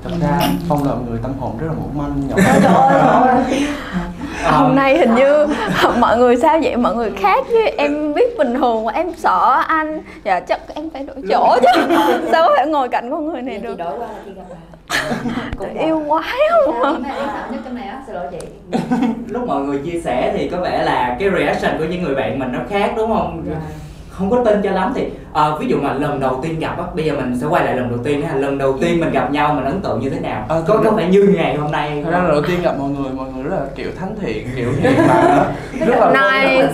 thật 0.05 0.11
ra 0.21 0.41
phong 0.69 0.85
là 0.85 0.95
một 0.95 1.03
người 1.11 1.19
tâm 1.23 1.33
hồn 1.41 1.59
rất 1.59 1.67
là 1.67 1.73
mỏng 1.73 1.99
manh 1.99 2.29
nhỏ 2.29 2.37
hôm 4.45 4.77
nay 4.77 4.99
hình 4.99 5.15
như 5.15 5.47
mọi 6.01 6.19
người 6.19 6.37
sao 6.37 6.59
vậy? 6.63 6.77
Mọi 6.77 6.95
người 6.95 7.11
khác 7.11 7.45
với 7.53 7.69
em 7.71 8.15
biết 8.15 8.39
bình 8.39 8.55
thường 8.55 8.85
mà 8.85 8.93
em 8.93 9.07
sợ 9.17 9.63
anh. 9.69 10.01
Dạ 10.25 10.41
chắc 10.41 10.61
em 10.75 10.91
phải 10.91 11.03
đổi 11.03 11.17
chỗ 11.31 11.57
chứ. 11.63 11.95
Sao 12.33 12.49
có 12.49 12.55
thể 12.59 12.67
ngồi 12.67 12.89
cạnh 12.89 13.11
con 13.11 13.27
người 13.27 13.43
này 13.43 13.59
được? 13.59 13.79
đổi 13.79 13.99
qua 13.99 14.07
là 14.07 14.15
khi 14.25 14.31
gặp 14.37 14.43
lại 14.49 14.59
yêu 15.87 16.03
quái 16.09 16.39
không 16.83 17.03
lúc 19.29 19.47
mọi 19.47 19.63
người 19.63 19.79
chia 19.85 20.01
sẻ 20.01 20.33
thì 20.37 20.49
có 20.49 20.57
vẻ 20.57 20.83
là 20.85 21.17
cái 21.21 21.31
reaction 21.39 21.79
của 21.79 21.85
những 21.85 22.03
người 22.03 22.15
bạn 22.15 22.39
mình 22.39 22.53
nó 22.53 22.59
khác 22.71 22.93
đúng 22.97 23.09
không? 23.09 23.45
Yeah 23.51 23.63
không 24.23 24.31
có 24.31 24.51
tin 24.51 24.63
cho 24.63 24.71
lắm 24.71 24.93
thì 24.95 25.09
à, 25.33 25.51
ví 25.61 25.67
dụ 25.69 25.77
mà 25.81 25.93
lần 25.93 26.21
đầu 26.21 26.41
tiên 26.43 26.59
gặp 26.59 26.79
á 26.79 26.85
bây 26.95 27.05
giờ 27.05 27.15
mình 27.17 27.39
sẽ 27.41 27.47
quay 27.47 27.65
lại 27.65 27.77
lần 27.77 27.89
đầu 27.89 27.99
tiên 28.05 28.27
ha. 28.27 28.35
Lần 28.35 28.59
đầu 28.59 28.79
tiên 28.81 29.01
mình 29.01 29.13
gặp 29.13 29.33
nhau 29.33 29.55
mình 29.55 29.65
ấn 29.65 29.81
tượng 29.81 30.01
như 30.01 30.11
thế 30.11 30.21
nào? 30.21 30.47
À, 30.49 30.57
có 30.67 30.81
có 30.85 30.93
phải 30.97 31.07
như 31.07 31.35
ngày 31.37 31.57
hôm 31.57 31.71
nay 31.71 32.01
thật 32.05 32.11
ra 32.11 32.19
lần 32.19 32.29
đầu 32.29 32.43
tiên 32.43 32.63
gặp 32.63 32.75
mọi 32.79 32.89
người 32.89 33.11
mọi 33.11 33.29
người 33.33 33.43
rất 33.43 33.57
là 33.57 33.67
kiểu 33.77 33.91
thánh 34.01 34.17
thiện 34.21 34.49
kiểu 34.57 34.73
hiền 34.81 34.93
lành 34.97 35.55
rất 35.87 35.97
là 36.01 36.11
nice. 36.11 36.69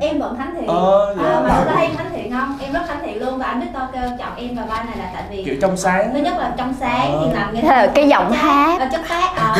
em 0.00 0.18
vẫn 0.18 0.36
thánh 0.36 0.54
thiện? 0.56 0.66
Ờ, 0.66 1.14
dạ. 1.22 1.28
à, 1.28 1.40
mà 1.40 1.64
có 1.66 1.72
thấy 1.74 1.88
thánh 1.96 2.06
thiện 2.12 2.32
không? 2.32 2.58
Em 2.60 2.72
rất 2.72 2.80
thánh 2.88 2.98
thiện 3.02 3.20
luôn 3.20 3.38
và 3.38 3.46
anh 3.46 3.60
Victor 3.60 3.82
kêu 3.92 4.02
chọn 4.18 4.36
em 4.36 4.56
vào 4.56 4.66
vai 4.66 4.84
này 4.84 4.96
là 4.98 5.10
tại 5.14 5.22
vì 5.30 5.44
kiểu 5.44 5.56
trong 5.60 5.76
sáng. 5.76 6.10
thứ 6.12 6.18
nhất 6.18 6.34
là 6.38 6.54
trong 6.58 6.74
sáng 6.80 7.12
ờ. 7.12 7.20
hiền 7.20 7.34
lành 7.34 7.54
thế 7.56 7.68
là 7.68 7.92
cái 7.94 8.08
giọng 8.08 8.32
hát. 8.32 8.88
chất 8.92 9.00
phát 9.04 9.32
ờ. 9.36 9.54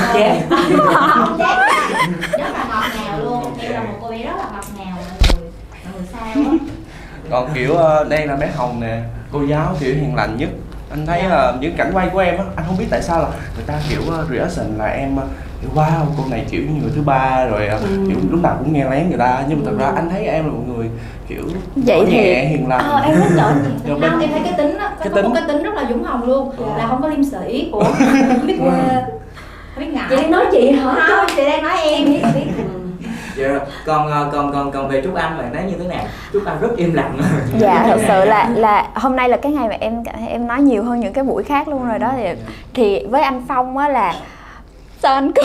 Chát 1.38 1.58
rất 2.38 2.52
là 2.52 2.64
ngọt 2.68 2.84
ngào 2.96 3.18
luôn. 3.24 3.42
Em 3.60 3.72
là 3.72 3.80
một 3.80 3.94
cô 4.02 4.10
bé 4.10 4.18
rất 4.18 4.36
là 4.36 4.44
ngọt 4.52 4.64
ngào 4.78 4.96
mọi 4.96 5.40
người. 5.40 5.50
Mọi 5.84 5.92
người 5.94 6.06
sao 6.12 6.66
còn 7.30 7.48
kiểu 7.54 7.72
uh, 7.72 8.08
đây 8.08 8.26
là 8.26 8.36
bé 8.36 8.46
hồng 8.56 8.80
nè 8.80 9.02
cô 9.32 9.42
giáo 9.42 9.76
kiểu 9.80 9.94
hiền 9.94 10.14
lành 10.14 10.36
nhất. 10.36 10.48
Anh 10.90 11.06
thấy 11.06 11.22
là 11.22 11.52
uh, 11.54 11.60
những 11.60 11.76
cảnh 11.76 11.90
quay 11.94 12.08
của 12.12 12.18
em 12.18 12.38
á 12.38 12.44
anh 12.56 12.64
không 12.66 12.76
biết 12.78 12.86
tại 12.90 13.02
sao 13.02 13.22
là 13.22 13.28
người 13.28 13.64
ta 13.66 13.74
kiểu 13.88 14.00
uh, 14.00 14.30
reaction 14.30 14.78
là 14.78 14.86
em 14.86 15.16
uh, 15.16 15.76
wow 15.76 16.04
cô 16.16 16.24
này 16.30 16.44
kiểu 16.50 16.62
như 16.62 16.82
người 16.82 16.90
thứ 16.94 17.02
ba 17.02 17.44
rồi 17.44 17.68
uh, 17.76 17.82
ừ. 17.82 18.04
kiểu 18.08 18.16
lúc 18.30 18.42
nào 18.42 18.56
cũng 18.58 18.72
nghe 18.72 18.90
lén 18.90 19.08
người 19.08 19.18
ta. 19.18 19.44
Nhưng 19.48 19.58
mà 19.58 19.70
thật 19.70 19.76
ra 19.78 19.92
anh 19.96 20.10
thấy 20.10 20.24
em 20.24 20.44
là 20.44 20.50
một 20.50 20.62
người 20.76 20.90
kiểu 21.28 21.42
vậy 21.76 22.04
thì 22.06 22.12
nhẹ 22.12 22.44
hiền 22.44 22.68
lành. 22.68 22.84
Ờ, 22.90 23.00
em 23.00 23.20
rất 23.20 23.26
giỏi 23.36 23.52
không 23.88 24.00
bên... 24.00 24.20
em 24.20 24.30
thấy 24.30 24.40
cái 24.44 24.52
tính 24.56 24.78
á 24.78 24.96
cái 24.98 25.08
có 25.08 25.14
tính... 25.14 25.24
một 25.24 25.32
cái 25.34 25.44
tính 25.48 25.62
rất 25.62 25.74
là 25.74 25.84
dũng 25.88 26.04
hồng 26.04 26.22
luôn 26.28 26.50
yeah. 26.66 26.78
là 26.78 26.86
không 26.86 27.02
có 27.02 27.08
liêm 27.08 27.24
sĩ 27.24 27.68
ủa 27.72 27.84
không 27.84 28.46
biết 28.46 28.58
biết 29.78 29.86
ngại. 29.86 30.06
Chị 30.10 30.16
đang 30.16 30.30
nói 30.30 30.44
chị 30.52 30.70
hả? 30.70 31.06
Không 31.08 31.26
chị 31.36 31.44
đang 31.46 31.62
nói 31.62 31.76
em. 31.82 32.04
Biết 32.04 32.22
biết 32.34 32.63
dạ. 33.36 33.60
Còn 33.86 34.12
ờ, 34.12 34.28
còn 34.32 34.52
còn 34.52 34.72
còn 34.72 34.88
về 34.88 35.02
trúc 35.04 35.14
anh 35.14 35.38
bạn 35.38 35.50
thấy 35.54 35.64
như 35.64 35.74
thế 35.78 35.88
nào? 35.88 36.04
Trúc 36.32 36.46
anh 36.46 36.56
rất 36.60 36.76
im 36.76 36.94
lặng. 36.94 37.18
Dạ 37.58 37.84
thật 37.86 38.00
sự 38.08 38.24
là 38.24 38.48
là 38.54 38.88
hôm 38.94 39.16
nay 39.16 39.28
là 39.28 39.36
cái 39.36 39.52
ngày 39.52 39.68
mà 39.68 39.76
em 39.80 40.02
em 40.28 40.46
nói 40.46 40.60
nhiều 40.60 40.82
hơn 40.84 41.00
những 41.00 41.12
cái 41.12 41.24
buổi 41.24 41.42
khác 41.42 41.68
luôn 41.68 41.88
rồi 41.88 41.98
đó 41.98 42.12
thì 42.16 42.24
thì 42.74 43.06
với 43.06 43.22
anh 43.22 43.44
phong 43.48 43.76
á 43.76 43.88
là 43.88 44.14
sao 45.04 45.14
anh 45.14 45.32
cười 45.32 45.44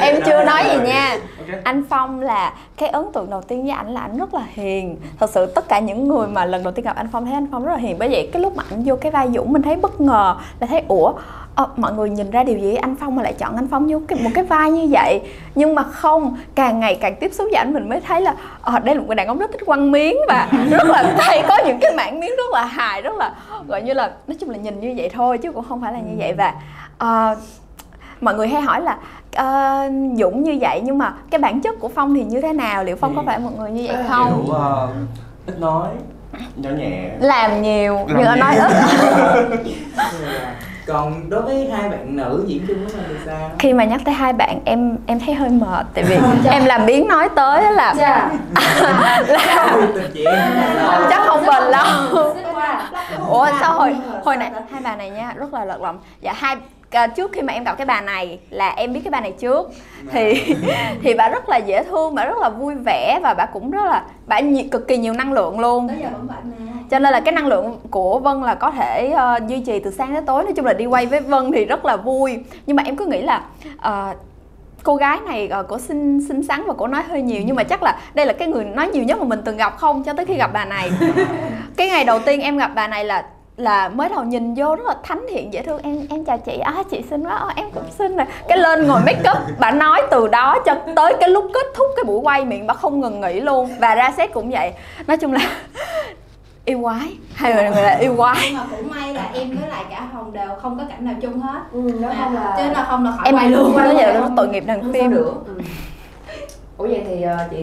em 0.00 0.22
chưa 0.26 0.44
nói 0.44 0.64
gì 0.64 0.88
nha. 0.88 1.18
Anh 1.64 1.82
phong 1.90 2.20
là 2.20 2.52
cái 2.76 2.88
ấn 2.88 3.04
tượng 3.12 3.30
đầu 3.30 3.42
tiên 3.42 3.62
với 3.62 3.70
ảnh 3.70 3.94
là 3.94 4.00
ảnh 4.00 4.18
rất 4.18 4.34
là 4.34 4.42
hiền. 4.54 4.96
Thật 5.20 5.30
sự 5.30 5.46
tất 5.46 5.68
cả 5.68 5.78
những 5.78 6.08
người 6.08 6.28
mà 6.28 6.44
lần 6.44 6.62
đầu 6.62 6.72
tiên 6.72 6.84
gặp 6.84 6.96
anh 6.96 7.08
phong 7.12 7.24
thấy 7.24 7.34
anh 7.34 7.46
phong 7.52 7.64
rất 7.64 7.72
là 7.72 7.78
hiền. 7.78 7.96
Bởi 7.98 8.08
vậy 8.08 8.30
cái 8.32 8.42
lúc 8.42 8.56
mà 8.56 8.64
ảnh 8.70 8.82
vô 8.84 8.96
cái 8.96 9.12
vai 9.12 9.28
dũng 9.34 9.52
mình 9.52 9.62
thấy 9.62 9.76
bất 9.76 10.00
ngờ 10.00 10.36
là 10.60 10.66
thấy 10.66 10.82
ủa 10.88 11.12
à, 11.54 11.64
mọi 11.76 11.92
người 11.92 12.10
nhìn 12.10 12.30
ra 12.30 12.44
điều 12.44 12.58
gì? 12.58 12.74
Anh 12.74 12.96
phong 13.00 13.16
mà 13.16 13.22
lại 13.22 13.32
chọn 13.32 13.56
anh 13.56 13.68
phong 13.70 14.06
cái, 14.06 14.18
một 14.22 14.30
cái 14.34 14.44
vai 14.44 14.70
như 14.70 14.86
vậy. 14.90 15.20
Nhưng 15.54 15.74
mà 15.74 15.82
không 15.82 16.36
càng 16.54 16.80
ngày 16.80 16.98
càng 17.00 17.16
tiếp 17.20 17.32
xúc 17.32 17.48
với 17.50 17.58
ảnh 17.58 17.72
mình 17.72 17.88
mới 17.88 18.00
thấy 18.00 18.20
là 18.20 18.34
à, 18.62 18.78
đây 18.78 18.94
là 18.94 19.00
một 19.00 19.06
người 19.06 19.16
đàn 19.16 19.26
ông 19.26 19.38
rất 19.38 19.50
thích 19.52 19.60
quăng 19.66 19.92
miếng 19.92 20.16
và 20.28 20.48
rất 20.70 20.88
là 20.88 21.14
hay 21.18 21.44
có 21.48 21.58
những 21.66 21.78
cái 21.80 21.94
mảng 21.96 22.20
miếng 22.20 22.30
rất 22.30 22.50
là 22.52 22.64
hài 22.64 23.02
rất 23.02 23.14
là 23.16 23.34
gọi 23.68 23.82
như 23.82 23.92
là 23.92 24.12
nói 24.26 24.36
chung 24.40 24.50
là 24.50 24.56
nhìn 24.56 24.80
như 24.80 24.94
vậy 24.96 25.10
thôi 25.12 25.38
chứ 25.38 25.52
cũng 25.52 25.64
không 25.68 25.80
phải 25.80 25.92
là 25.92 25.98
như 25.98 26.14
vậy. 26.18 26.32
Và 26.32 26.54
uh, 27.04 27.38
mọi 28.20 28.34
người 28.34 28.48
hay 28.48 28.62
hỏi 28.62 28.80
là 28.80 28.96
uh, 29.42 29.92
dũng 30.18 30.42
như 30.42 30.58
vậy 30.60 30.80
nhưng 30.84 30.98
mà 30.98 31.14
cái 31.30 31.38
bản 31.38 31.60
chất 31.60 31.80
của 31.80 31.88
phong 31.88 32.14
thì 32.14 32.24
như 32.24 32.40
thế 32.40 32.52
nào? 32.52 32.84
Liệu 32.84 32.96
phong 32.96 33.16
có 33.16 33.22
phải 33.26 33.38
một 33.38 33.50
người 33.58 33.70
như 33.70 33.84
vậy 33.88 33.96
không? 34.08 34.44
kiểu, 34.46 34.56
uh, 34.56 34.90
ít 35.46 35.60
nói 35.60 35.88
nhỏ 36.56 36.70
nhẹ. 36.70 37.10
Làm 37.20 37.62
nhiều 37.62 37.94
làm 37.94 38.06
nhưng 38.08 38.40
nói 38.40 38.56
ít 38.56 38.72
còn 40.92 41.30
đối 41.30 41.42
với 41.42 41.70
hai 41.70 41.88
bạn 41.88 42.16
nữ 42.16 42.44
diễn 42.46 42.66
chung 42.68 42.76
với 42.84 42.94
mình 42.96 43.04
thì 43.08 43.14
sao 43.26 43.50
khi 43.58 43.72
mà 43.72 43.84
nhắc 43.84 44.00
tới 44.04 44.14
hai 44.14 44.32
bạn 44.32 44.60
em 44.64 44.98
em 45.06 45.20
thấy 45.20 45.34
hơi 45.34 45.48
mệt 45.48 45.86
tại 45.94 46.04
vì 46.04 46.16
em 46.50 46.64
làm 46.64 46.86
biến 46.86 47.08
nói 47.08 47.28
tới 47.36 47.72
là 47.72 47.94
Dạ. 47.98 48.30
là 49.28 49.76
chắc 51.10 51.20
không 51.26 51.40
bền 51.46 51.62
lâu. 51.70 52.34
Xích 52.34 52.46
qua. 52.54 52.90
ủa 53.28 53.46
sao 53.60 53.74
hồi 53.74 53.96
hồi 54.24 54.36
nãy 54.36 54.50
hai 54.72 54.80
bà 54.84 54.96
này 54.96 55.10
nha 55.10 55.32
rất 55.36 55.54
là 55.54 55.64
lật 55.64 55.80
lọng. 55.82 55.98
Dạ 56.20 56.32
hai 56.32 56.56
à, 56.90 57.06
trước 57.06 57.32
khi 57.32 57.42
mà 57.42 57.52
em 57.52 57.64
gặp 57.64 57.72
cái 57.78 57.86
bà 57.86 58.00
này 58.00 58.38
là 58.50 58.68
em 58.68 58.92
biết 58.92 59.00
cái 59.04 59.10
bà 59.10 59.20
này 59.20 59.32
trước. 59.32 59.70
Thì 60.12 60.54
thì 61.02 61.14
bà 61.14 61.28
rất 61.28 61.48
là 61.48 61.56
dễ 61.56 61.84
thương 61.84 62.14
bà 62.14 62.24
rất 62.24 62.38
là 62.38 62.48
vui 62.48 62.74
vẻ 62.74 63.20
và 63.22 63.34
bà 63.34 63.46
cũng 63.46 63.70
rất 63.70 63.84
là 63.84 64.04
bà 64.26 64.40
nhiều, 64.40 64.64
cực 64.70 64.88
kỳ 64.88 64.96
nhiều 64.96 65.12
năng 65.12 65.32
lượng 65.32 65.60
luôn. 65.60 65.88
Tới 65.88 65.96
giờ 66.00 66.08
vẫn 66.12 66.26
vậy 66.28 66.36
mà 66.44 66.71
cho 66.92 66.98
nên 66.98 67.12
là 67.12 67.20
cái 67.20 67.32
năng 67.32 67.46
lượng 67.46 67.78
của 67.90 68.18
Vân 68.18 68.42
là 68.42 68.54
có 68.54 68.70
thể 68.70 69.10
ờ, 69.10 69.38
duy 69.46 69.60
trì 69.60 69.78
từ 69.78 69.90
sáng 69.90 70.14
đến 70.14 70.26
tối. 70.26 70.44
Nói 70.44 70.52
chung 70.56 70.66
là 70.66 70.72
đi 70.72 70.86
quay 70.86 71.06
với 71.06 71.20
Vân 71.20 71.52
thì 71.52 71.64
rất 71.64 71.84
là 71.84 71.96
vui. 71.96 72.38
Nhưng 72.66 72.76
mà 72.76 72.82
em 72.86 72.96
cứ 72.96 73.06
nghĩ 73.06 73.22
là 73.22 73.42
ờ, 73.78 74.14
cô 74.82 74.96
gái 74.96 75.18
này 75.26 75.50
uh, 75.60 75.68
cổ 75.68 75.78
xinh 75.78 76.20
xinh 76.28 76.42
xắn 76.42 76.62
và 76.66 76.74
cổ 76.74 76.86
nói 76.86 77.02
hơi 77.08 77.22
nhiều. 77.22 77.42
Nhưng 77.44 77.56
mà 77.56 77.64
chắc 77.64 77.82
là 77.82 77.98
đây 78.14 78.26
là 78.26 78.32
cái 78.32 78.48
người 78.48 78.64
nói 78.64 78.90
nhiều 78.92 79.02
nhất 79.02 79.18
mà 79.18 79.24
mình 79.24 79.40
từng 79.44 79.56
gặp 79.56 79.76
không? 79.76 80.04
Cho 80.04 80.12
tới 80.12 80.26
khi 80.26 80.34
gặp 80.34 80.50
bà 80.52 80.64
này. 80.64 80.90
Cái 81.76 81.88
ngày 81.88 82.04
đầu 82.04 82.18
tiên 82.18 82.40
em 82.40 82.58
gặp 82.58 82.70
bà 82.74 82.86
này 82.88 83.04
là 83.04 83.24
là 83.56 83.88
mới 83.88 84.08
đầu 84.08 84.24
nhìn 84.24 84.54
vô 84.54 84.76
rất 84.76 84.86
là 84.86 84.96
thánh 85.02 85.26
thiện 85.30 85.52
dễ 85.52 85.62
thương. 85.62 85.82
Em 85.82 86.06
em 86.10 86.24
chào 86.24 86.38
chị. 86.38 86.58
À 86.58 86.82
chị 86.90 87.02
xinh 87.10 87.24
quá. 87.24 87.34
À, 87.34 87.52
em 87.56 87.70
cũng 87.74 87.90
xinh 87.98 88.16
nè. 88.16 88.26
Cái 88.48 88.58
lên 88.58 88.86
ngồi 88.86 89.00
make 89.06 89.30
up 89.30 89.38
bà 89.58 89.70
nói 89.70 90.02
từ 90.10 90.28
đó 90.28 90.58
cho 90.66 90.74
tới 90.96 91.14
cái 91.20 91.28
lúc 91.28 91.44
kết 91.54 91.66
thúc 91.74 91.86
cái 91.96 92.04
buổi 92.04 92.20
quay 92.20 92.44
miệng 92.44 92.66
bà 92.66 92.74
không 92.74 93.00
ngừng 93.00 93.20
nghỉ 93.20 93.40
luôn. 93.40 93.70
Và 93.80 93.94
ra 93.94 94.12
set 94.16 94.32
cũng 94.32 94.50
vậy. 94.50 94.72
Nói 95.06 95.16
chung 95.16 95.32
là 95.32 95.40
yêu 96.64 96.80
quái. 96.82 97.08
Hai 97.34 97.54
người 97.54 97.62
người 97.70 97.82
là 97.82 97.96
yêu 97.96 98.14
quái. 98.16 98.36
Nhưng 98.44 98.56
mà 98.56 98.64
cũng 98.70 98.90
may 98.90 99.14
là 99.14 99.30
em 99.34 99.48
với 99.58 99.68
lại 99.68 99.84
cả 99.90 100.08
hồng 100.12 100.32
đều 100.32 100.48
không 100.62 100.78
có 100.78 100.84
cảnh 100.88 101.04
nào 101.04 101.14
chung 101.22 101.40
hết. 101.40 101.60
Ừ, 101.72 101.80
nó 102.00 102.08
không 102.20 102.34
là 102.34 102.54
chứ 102.58 102.62
là 102.72 102.84
không 102.90 103.04
là 103.04 103.10
khỏi 103.12 103.26
em 103.26 103.34
quay 103.34 103.50
luôn. 103.50 103.76
nói 103.76 103.94
vậy 103.94 104.14
là 104.14 104.28
tội 104.36 104.48
nghiệp 104.48 104.64
đàn 104.66 104.82
Không 104.82 104.92
phim. 104.92 105.10
được. 105.10 105.32
Ừ. 105.46 105.52
Ủa 106.76 106.86
vậy 106.86 107.02
thì 107.08 107.22
ờ, 107.22 107.36
chị 107.50 107.56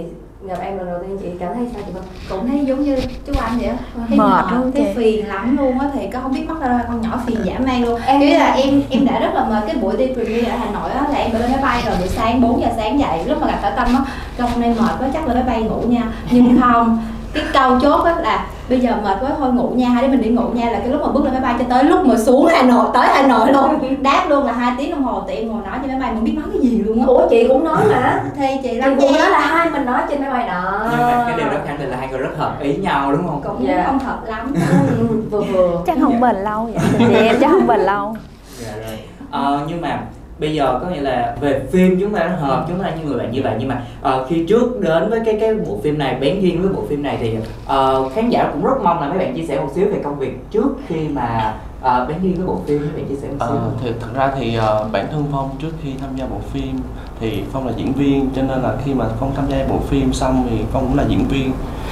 gặp 0.47 0.57
em 0.61 0.77
lần 0.77 0.87
đầu 0.87 0.99
tiên 1.03 1.17
chị 1.21 1.27
cảm 1.39 1.53
thấy 1.55 1.67
sao 1.73 1.81
chị 1.87 1.91
cũng 2.29 2.47
thấy 2.47 2.65
giống 2.65 2.83
như 2.83 2.97
chú 3.27 3.33
anh 3.41 3.57
vậy 3.57 3.67
á. 3.67 3.75
Thấy 4.07 4.17
Mệt 4.17 4.45
lắm 4.51 4.71
thấy 4.73 4.83
chị. 4.85 4.93
phiền 4.95 5.27
lắm 5.27 5.57
luôn 5.57 5.79
á 5.79 5.89
thì 5.93 6.07
có 6.13 6.19
không 6.19 6.33
biết 6.33 6.45
mắc 6.47 6.57
ra 6.61 6.79
con 6.87 7.01
nhỏ 7.01 7.19
phiền 7.25 7.37
dã 7.43 7.53
man 7.65 7.83
luôn. 7.85 8.01
Em- 8.05 8.21
em 8.21 8.39
là 8.39 8.53
em 8.53 8.81
em 8.89 9.05
đã 9.05 9.19
rất 9.19 9.33
là 9.33 9.43
mệt. 9.49 9.63
Cái 9.67 9.75
buổi 9.75 9.97
đi 9.97 10.07
premiere 10.13 10.51
ở 10.51 10.57
hà 10.57 10.71
nội 10.71 10.91
á 10.91 11.07
là 11.11 11.17
em 11.17 11.31
phải 11.31 11.41
lên 11.41 11.51
máy 11.51 11.61
bay 11.61 11.81
rồi 11.85 11.95
buổi 11.99 12.07
sáng 12.07 12.41
4 12.41 12.61
giờ 12.61 12.67
sáng 12.77 12.99
dậy 12.99 13.19
lúc 13.25 13.41
mà 13.41 13.47
gặp 13.47 13.59
cả 13.61 13.69
tâm 13.69 13.87
á. 13.95 14.01
Hôm 14.45 14.61
nay 14.61 14.75
mệt 14.79 14.91
quá 14.99 15.07
chắc 15.13 15.27
là 15.27 15.33
máy 15.33 15.43
bay 15.43 15.63
ngủ 15.63 15.81
nha. 15.87 16.03
Nhưng 16.31 16.61
không 16.61 17.03
cái 17.33 17.43
câu 17.53 17.79
chốt 17.79 18.03
á 18.03 18.15
là 18.21 18.47
bây 18.69 18.79
giờ 18.79 18.91
mệt 19.03 19.17
quá 19.21 19.29
thôi 19.39 19.53
ngủ 19.53 19.69
nha 19.75 19.89
hai 19.89 20.03
đứa 20.03 20.09
mình 20.09 20.21
đi 20.21 20.29
ngủ 20.29 20.43
nha 20.53 20.65
là 20.71 20.79
cái 20.79 20.87
lúc 20.87 21.01
mà 21.01 21.07
bước 21.11 21.23
lên 21.23 21.33
máy 21.33 21.41
bay 21.41 21.55
cho 21.59 21.65
tới 21.69 21.83
lúc 21.83 22.05
mà 22.05 22.15
xuống 22.17 22.47
hà 22.51 22.61
nội 22.63 22.85
tới 22.93 23.07
hà 23.13 23.27
nội 23.27 23.53
luôn. 23.53 23.79
Đáp 24.03 24.25
luôn 24.29 24.45
là 24.45 24.53
hai 24.53 24.73
tiếng 24.77 24.91
đồng 24.91 25.03
hồ 25.03 25.23
thì 25.27 25.35
em 25.35 25.47
ngồi 25.47 25.61
nói 25.67 25.77
trên 25.81 25.91
máy 25.91 25.99
bay 25.99 26.11
mình 26.13 26.23
biết 26.23 26.33
nói 26.35 26.45
cái 26.53 26.61
gì 26.61 26.77
luôn 26.85 26.99
á. 26.99 27.05
Ủa 27.07 27.27
chị 27.29 27.47
cũng 27.47 27.63
nói 27.63 27.81
mà. 27.89 28.23
Thì 28.37 28.45
chị 28.63 28.69
Chị 28.69 28.79
cũng 28.85 28.97
nghe 29.11 29.19
nói 29.19 29.29
là 29.29 29.39
hai 29.39 29.69
mình 29.69 29.85
nói 29.85 30.01
trên 30.09 30.21
máy 30.21 30.29
bay 30.31 30.47
đó. 30.47 30.87
Nhưng 30.91 30.99
mà 30.99 31.23
cái 31.27 31.37
điều 31.37 31.47
đó 31.47 31.57
khẳng 31.67 31.79
định 31.79 31.89
là 31.89 31.97
hai 31.97 32.07
người 32.07 32.19
rất 32.19 32.37
hợp 32.37 32.55
ý 32.61 32.75
nhau 32.77 33.11
đúng 33.11 33.27
không? 33.27 33.41
Cũng 33.43 33.67
Dạ. 33.67 33.83
không 33.87 33.99
thật 33.99 34.17
lắm. 34.25 34.53
Ừ, 34.99 35.21
vừa 35.31 35.41
vừa. 35.41 35.81
Chắc 35.85 35.97
không 36.01 36.19
bền 36.21 36.35
lâu 36.35 36.63
vậy. 36.73 36.85
Thì 36.97 37.15
em 37.15 37.35
chắc 37.41 37.51
không 37.51 37.67
bền 37.67 37.79
lâu. 37.79 38.15
Dạ 38.59 38.71
rồi. 38.87 38.99
Ờ, 39.31 39.59
nhưng 39.67 39.81
mà 39.81 39.99
bây 40.39 40.53
giờ 40.53 40.79
có 40.81 40.87
nghĩa 40.89 41.01
là 41.01 41.35
về 41.41 41.61
phim 41.71 41.99
chúng 41.99 42.13
ta 42.13 42.19
đã 42.19 42.35
hợp 42.39 42.65
chúng 42.67 42.79
ta 42.83 42.89
như 42.89 43.03
người 43.09 43.17
bạn 43.17 43.31
như 43.31 43.41
vậy. 43.43 43.55
Nhưng 43.59 43.67
mà 43.67 43.81
ờ, 44.01 44.25
khi 44.29 44.45
trước 44.49 44.79
đến 44.81 45.09
với 45.09 45.21
cái 45.25 45.37
cái 45.41 45.53
bộ 45.53 45.79
phim 45.83 45.97
này 45.97 46.15
bén 46.21 46.39
duyên 46.39 46.61
với 46.61 46.71
bộ 46.73 46.83
phim 46.89 47.03
này 47.03 47.17
thì 47.21 47.37
ờ, 47.65 48.09
khán 48.09 48.29
giả 48.29 48.49
cũng 48.53 48.63
rất 48.63 48.81
mong 48.83 49.01
là 49.01 49.09
mấy 49.09 49.17
bạn 49.17 49.35
chia 49.35 49.45
sẻ 49.47 49.59
một 49.59 49.69
xíu 49.75 49.85
về 49.85 49.99
công 50.03 50.19
việc 50.19 50.51
trước 50.51 50.67
khi 50.87 51.07
mà 51.07 51.53
ờ, 51.81 52.05
bén 52.09 52.17
duyên 52.21 52.35
với 52.35 52.45
bộ 52.47 52.61
phim. 52.67 52.79
Mấy 52.79 52.89
bạn 52.95 53.05
chia 53.09 53.15
sẻ 53.21 53.27
một 53.27 53.35
xíu. 53.39 53.47
Ờ, 53.57 53.69
thì 53.83 53.91
thật 54.01 54.07
ra 54.15 54.31
thì 54.39 54.55
ờ, 54.55 54.87
bản 54.91 55.07
thân 55.11 55.25
Phong 55.31 55.49
trước 55.61 55.71
khi 55.83 55.89
tham 56.01 56.09
gia 56.15 56.25
bộ 56.25 56.37
phim 56.53 56.79
thì 57.19 57.43
Phong 57.53 57.67
là 57.67 57.73
diễn 57.75 57.93
viên 57.93 58.29
cho 58.35 58.41
nên 58.41 58.61
là 58.61 58.73
khi 58.85 58.93
mà 58.93 59.05
Phong 59.19 59.31
tham 59.35 59.45
gia 59.49 59.57
bộ 59.69 59.79
phim 59.89 60.13
xong 60.13 60.47
thì 60.49 60.57
Phong 60.71 60.87
cũng 60.87 60.97
là 60.97 61.03
diễn 61.09 61.25
viên. 61.29 61.51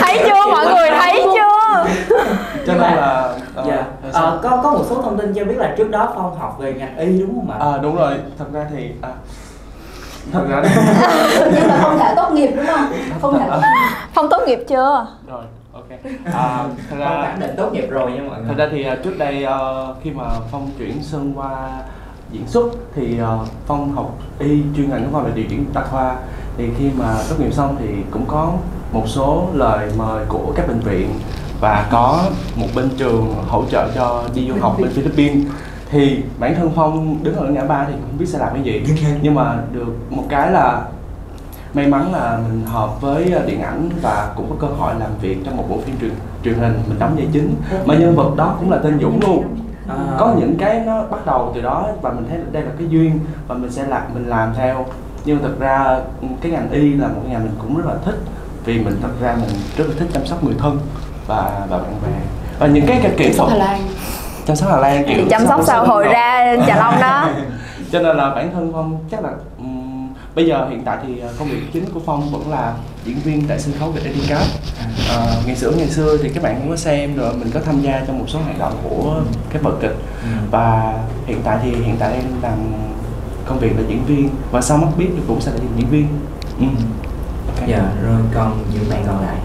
Thấy 0.00 0.18
chưa 0.26 0.50
mọi 0.50 0.66
người 0.66 0.90
thấy 1.00 1.22
chưa? 1.34 1.84
Cho 2.66 2.72
nên 2.72 2.80
là 2.82 3.34
dạ 3.66 3.86
sao? 4.12 4.24
Ờ, 4.24 4.40
có 4.42 4.60
có 4.62 4.70
một 4.70 4.84
số 4.90 5.02
thông 5.02 5.18
tin 5.18 5.34
cho 5.34 5.44
biết 5.44 5.56
là 5.58 5.74
trước 5.78 5.90
đó 5.90 6.12
phong 6.14 6.38
học 6.38 6.56
về 6.58 6.74
ngành 6.74 6.98
y 6.98 7.18
đúng 7.20 7.34
không 7.34 7.50
ạ? 7.50 7.72
À, 7.72 7.78
đúng 7.82 7.96
rồi. 7.96 8.14
Thật 8.38 8.44
ra 8.52 8.66
thì 8.70 8.90
à, 9.02 9.10
thật 10.32 10.44
ra 10.48 10.62
nhưng 11.54 11.68
mà 11.68 11.78
không 11.82 11.98
thể 11.98 12.14
tốt 12.16 12.30
nghiệp 12.32 12.50
đúng 12.56 12.66
không? 12.66 12.92
Không 13.22 13.38
thể 13.38 13.46
phong 14.14 14.28
tốt 14.30 14.38
nghiệp 14.46 14.58
chưa? 14.68 15.06
Rồi 15.26 15.44
ok. 15.72 15.84
À, 16.24 16.64
thật 16.64 16.66
Phong 16.90 16.98
ra 16.98 17.22
khẳng 17.22 17.40
định 17.40 17.50
tốt 17.56 17.72
nghiệp 17.72 17.86
rồi 17.90 18.12
nha 18.12 18.22
mọi 18.28 18.38
người. 18.38 18.48
Thật 18.48 18.54
ra 18.58 18.68
thì 18.72 18.84
à, 18.84 18.96
trước 19.04 19.18
đây 19.18 19.44
ờ, 19.44 19.94
khi 20.02 20.10
mà 20.10 20.24
phong 20.52 20.70
chuyển 20.78 21.02
sơn 21.02 21.32
qua 21.36 21.68
diễn 22.32 22.46
xuất 22.48 22.66
thì 22.94 23.18
ờ, 23.18 23.38
phong 23.66 23.92
học 23.92 24.10
y 24.38 24.62
chuyên 24.76 24.90
ngành 24.90 25.04
của 25.04 25.08
phong 25.12 25.24
là 25.24 25.30
điều 25.34 25.44
dưỡng 25.50 25.64
tại 25.74 25.84
khoa 25.90 26.16
thì 26.56 26.68
khi 26.78 26.90
mà 26.98 27.14
tốt 27.30 27.36
nghiệp 27.38 27.52
xong 27.52 27.76
thì 27.80 27.86
cũng 28.10 28.24
có 28.28 28.52
một 28.92 29.02
số 29.06 29.46
lời 29.54 29.88
mời 29.96 30.24
của 30.28 30.52
các 30.56 30.68
bệnh 30.68 30.80
viện 30.80 31.10
và 31.60 31.86
có 31.90 32.24
một 32.56 32.66
bên 32.74 32.88
trường 32.96 33.34
hỗ 33.48 33.64
trợ 33.70 33.90
cho 33.94 34.24
đi 34.34 34.48
du 34.48 34.54
học 34.60 34.76
bên 34.80 34.90
Philippines. 34.90 35.46
Thì 35.90 36.22
bản 36.38 36.54
thân 36.54 36.70
phong 36.76 37.16
đứng 37.22 37.36
ở 37.36 37.46
ngã 37.46 37.64
ba 37.64 37.84
thì 37.84 37.92
không 37.92 38.18
biết 38.18 38.26
sẽ 38.28 38.38
làm 38.38 38.48
cái 38.54 38.62
gì. 38.62 38.94
Nhưng 39.22 39.34
mà 39.34 39.58
được 39.72 39.96
một 40.10 40.24
cái 40.28 40.50
là 40.50 40.82
may 41.74 41.86
mắn 41.86 42.12
là 42.12 42.38
mình 42.48 42.66
hợp 42.66 43.00
với 43.00 43.34
điện 43.46 43.60
ảnh 43.60 43.90
và 44.02 44.32
cũng 44.36 44.50
có 44.50 44.56
cơ 44.68 44.74
hội 44.74 44.94
làm 44.98 45.10
việc 45.20 45.38
trong 45.44 45.56
một 45.56 45.64
bộ 45.68 45.78
phim 45.84 45.98
truyền 46.00 46.12
truyền 46.44 46.54
hình 46.54 46.78
mình 46.88 46.98
đóng 46.98 47.16
vai 47.16 47.28
chính. 47.32 47.54
Mà 47.86 47.94
nhân 47.94 48.16
vật 48.16 48.30
đó 48.36 48.56
cũng 48.60 48.70
là 48.70 48.78
tên 48.78 48.98
Dũng 49.00 49.20
luôn. 49.22 49.44
À, 49.88 49.96
có 50.18 50.34
những 50.38 50.56
cái 50.58 50.82
nó 50.86 51.02
bắt 51.02 51.26
đầu 51.26 51.52
từ 51.54 51.62
đó 51.62 51.88
và 52.02 52.12
mình 52.12 52.26
thấy 52.28 52.38
đây 52.52 52.62
là 52.62 52.70
cái 52.78 52.88
duyên 52.90 53.18
và 53.48 53.54
mình 53.54 53.70
sẽ 53.70 53.86
làm 53.86 54.02
mình 54.14 54.26
làm 54.28 54.54
theo. 54.56 54.86
Nhưng 55.24 55.42
thực 55.42 55.60
ra 55.60 56.00
ừ, 56.20 56.26
cái 56.40 56.52
ngành 56.52 56.70
y 56.70 56.94
là 56.94 57.08
một 57.08 57.20
ngành 57.28 57.42
mình 57.42 57.54
cũng 57.58 57.76
rất 57.76 57.86
là 57.86 57.94
thích 58.04 58.18
vì 58.64 58.78
mình 58.78 58.96
thật 59.02 59.08
ra 59.20 59.36
mình 59.40 59.50
rất 59.76 59.84
là 59.88 59.94
thích 59.98 60.08
chăm 60.12 60.26
sóc 60.26 60.44
người 60.44 60.54
thân 60.58 60.78
và 61.26 61.66
và 61.70 61.78
bạn 61.78 61.94
bè. 62.02 62.18
Và 62.58 62.66
những 62.66 62.86
cái, 62.86 63.00
cái 63.02 63.12
kỹ 63.16 63.32
thuật. 63.36 63.50
Hà 63.50 63.56
Lan. 63.56 63.80
Chăm 64.46 64.56
sóc 64.56 64.70
Hà 64.70 64.76
Lan 64.76 65.04
kiểu 65.08 65.16
thì 65.16 65.30
chăm 65.30 65.46
sóc 65.46 65.60
xã 65.64 65.78
hội 65.78 66.04
ra 66.04 66.56
chà 66.66 66.76
long 66.76 67.00
đó. 67.00 67.28
Cho 67.92 68.00
nên 68.00 68.16
là 68.16 68.30
bản 68.30 68.50
thân 68.52 68.70
phong 68.72 68.98
chắc 69.10 69.24
là 69.24 69.30
ừm, 69.58 70.08
bây 70.34 70.46
giờ 70.46 70.66
hiện 70.70 70.82
tại 70.84 70.96
thì 71.06 71.18
ờ, 71.18 71.28
công 71.38 71.48
việc 71.48 71.60
chính 71.72 71.84
của 71.94 72.00
phong 72.06 72.30
vẫn 72.30 72.50
là 72.50 72.74
diễn 73.04 73.16
viên 73.24 73.48
tại 73.48 73.58
sân 73.58 73.74
khấu 73.78 73.90
Việt 73.90 74.00
Edicap 74.04 74.42
à, 75.10 75.26
ngày 75.46 75.56
xưa 75.56 75.70
ngày 75.70 75.86
xưa 75.88 76.16
thì 76.22 76.28
các 76.28 76.42
bạn 76.42 76.54
cũng 76.60 76.70
có 76.70 76.76
xem 76.76 77.16
rồi 77.16 77.34
mình 77.34 77.50
có 77.54 77.60
tham 77.60 77.80
gia 77.80 78.02
trong 78.06 78.18
một 78.18 78.24
số 78.28 78.38
hoạt 78.38 78.58
động 78.58 78.72
của 78.90 79.20
cái 79.52 79.62
vở 79.62 79.70
kịch. 79.80 79.96
Ừ. 80.22 80.28
và 80.50 80.94
hiện 81.26 81.40
tại 81.44 81.58
thì 81.62 81.70
hiện 81.70 81.96
tại 81.98 82.12
em 82.12 82.24
làm 82.42 82.58
công 83.46 83.58
việc 83.58 83.72
là 83.76 83.82
diễn 83.88 84.04
viên. 84.04 84.28
Và 84.50 84.60
sau 84.60 84.76
mắt 84.78 84.88
biết 84.96 85.08
thì 85.16 85.22
cũng 85.28 85.40
sẽ 85.40 85.52
là 85.52 85.58
diễn 85.76 85.86
viên. 85.90 86.08
Ừ. 86.60 86.66
Ok. 87.48 87.68
dạ 87.68 87.82
rồi 88.06 88.20
còn 88.34 88.58
những 88.74 88.84
bạn 88.90 89.02
còn 89.06 89.22
lại 89.22 89.36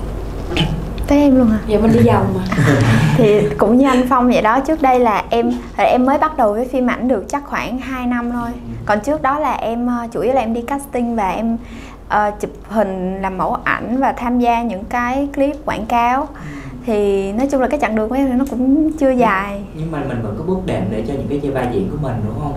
tới 1.12 1.20
em 1.20 1.36
luôn 1.38 1.48
hả 1.48 1.60
Giờ 1.68 1.80
mình 1.80 1.92
đi 1.94 2.00
vòng 2.08 2.34
mà. 2.36 2.56
Thì 3.18 3.50
cũng 3.58 3.78
như 3.78 3.88
anh 3.88 4.04
Phong 4.10 4.28
vậy 4.28 4.42
đó 4.42 4.60
trước 4.60 4.82
đây 4.82 5.00
là 5.00 5.24
em 5.30 5.52
là 5.78 5.84
em 5.84 6.06
mới 6.06 6.18
bắt 6.18 6.38
đầu 6.38 6.54
với 6.54 6.68
phim 6.68 6.88
ảnh 6.88 7.08
được 7.08 7.26
chắc 7.30 7.44
khoảng 7.46 7.80
2 7.80 8.08
năm 8.08 8.32
thôi. 8.32 8.50
Còn 8.86 9.00
trước 9.00 9.22
đó 9.22 9.40
là 9.40 9.54
em 9.54 9.88
ờ, 9.88 10.08
chủ 10.12 10.20
yếu 10.20 10.34
là 10.34 10.42
em 10.42 10.54
đi 10.54 10.62
casting 10.62 11.16
và 11.16 11.30
em 11.30 11.58
ờ, 12.08 12.32
chụp 12.40 12.52
hình 12.70 13.22
làm 13.22 13.38
mẫu 13.38 13.58
ảnh 13.64 13.98
và 13.98 14.12
tham 14.12 14.40
gia 14.40 14.62
những 14.62 14.84
cái 14.84 15.28
clip 15.36 15.56
quảng 15.66 15.86
cáo. 15.86 16.28
Thì 16.86 17.32
nói 17.34 17.48
chung 17.52 17.62
là 17.62 17.68
cái 17.68 17.80
chặng 17.80 17.96
đường 17.96 18.10
của 18.10 18.16
em 18.16 18.28
thì 18.28 18.34
nó 18.34 18.46
cũng 18.50 18.92
chưa 18.98 19.12
dài. 19.12 19.62
Nhưng 19.76 19.92
mà 19.92 20.00
mình 20.08 20.22
vẫn 20.24 20.36
có 20.38 20.44
bước 20.44 20.60
đệm 20.66 20.84
để 20.92 21.04
cho 21.08 21.14
những 21.14 21.42
cái 21.42 21.52
vai 21.52 21.68
diễn 21.74 21.90
của 21.92 21.98
mình 22.02 22.16
đúng 22.28 22.40
không 22.40 22.54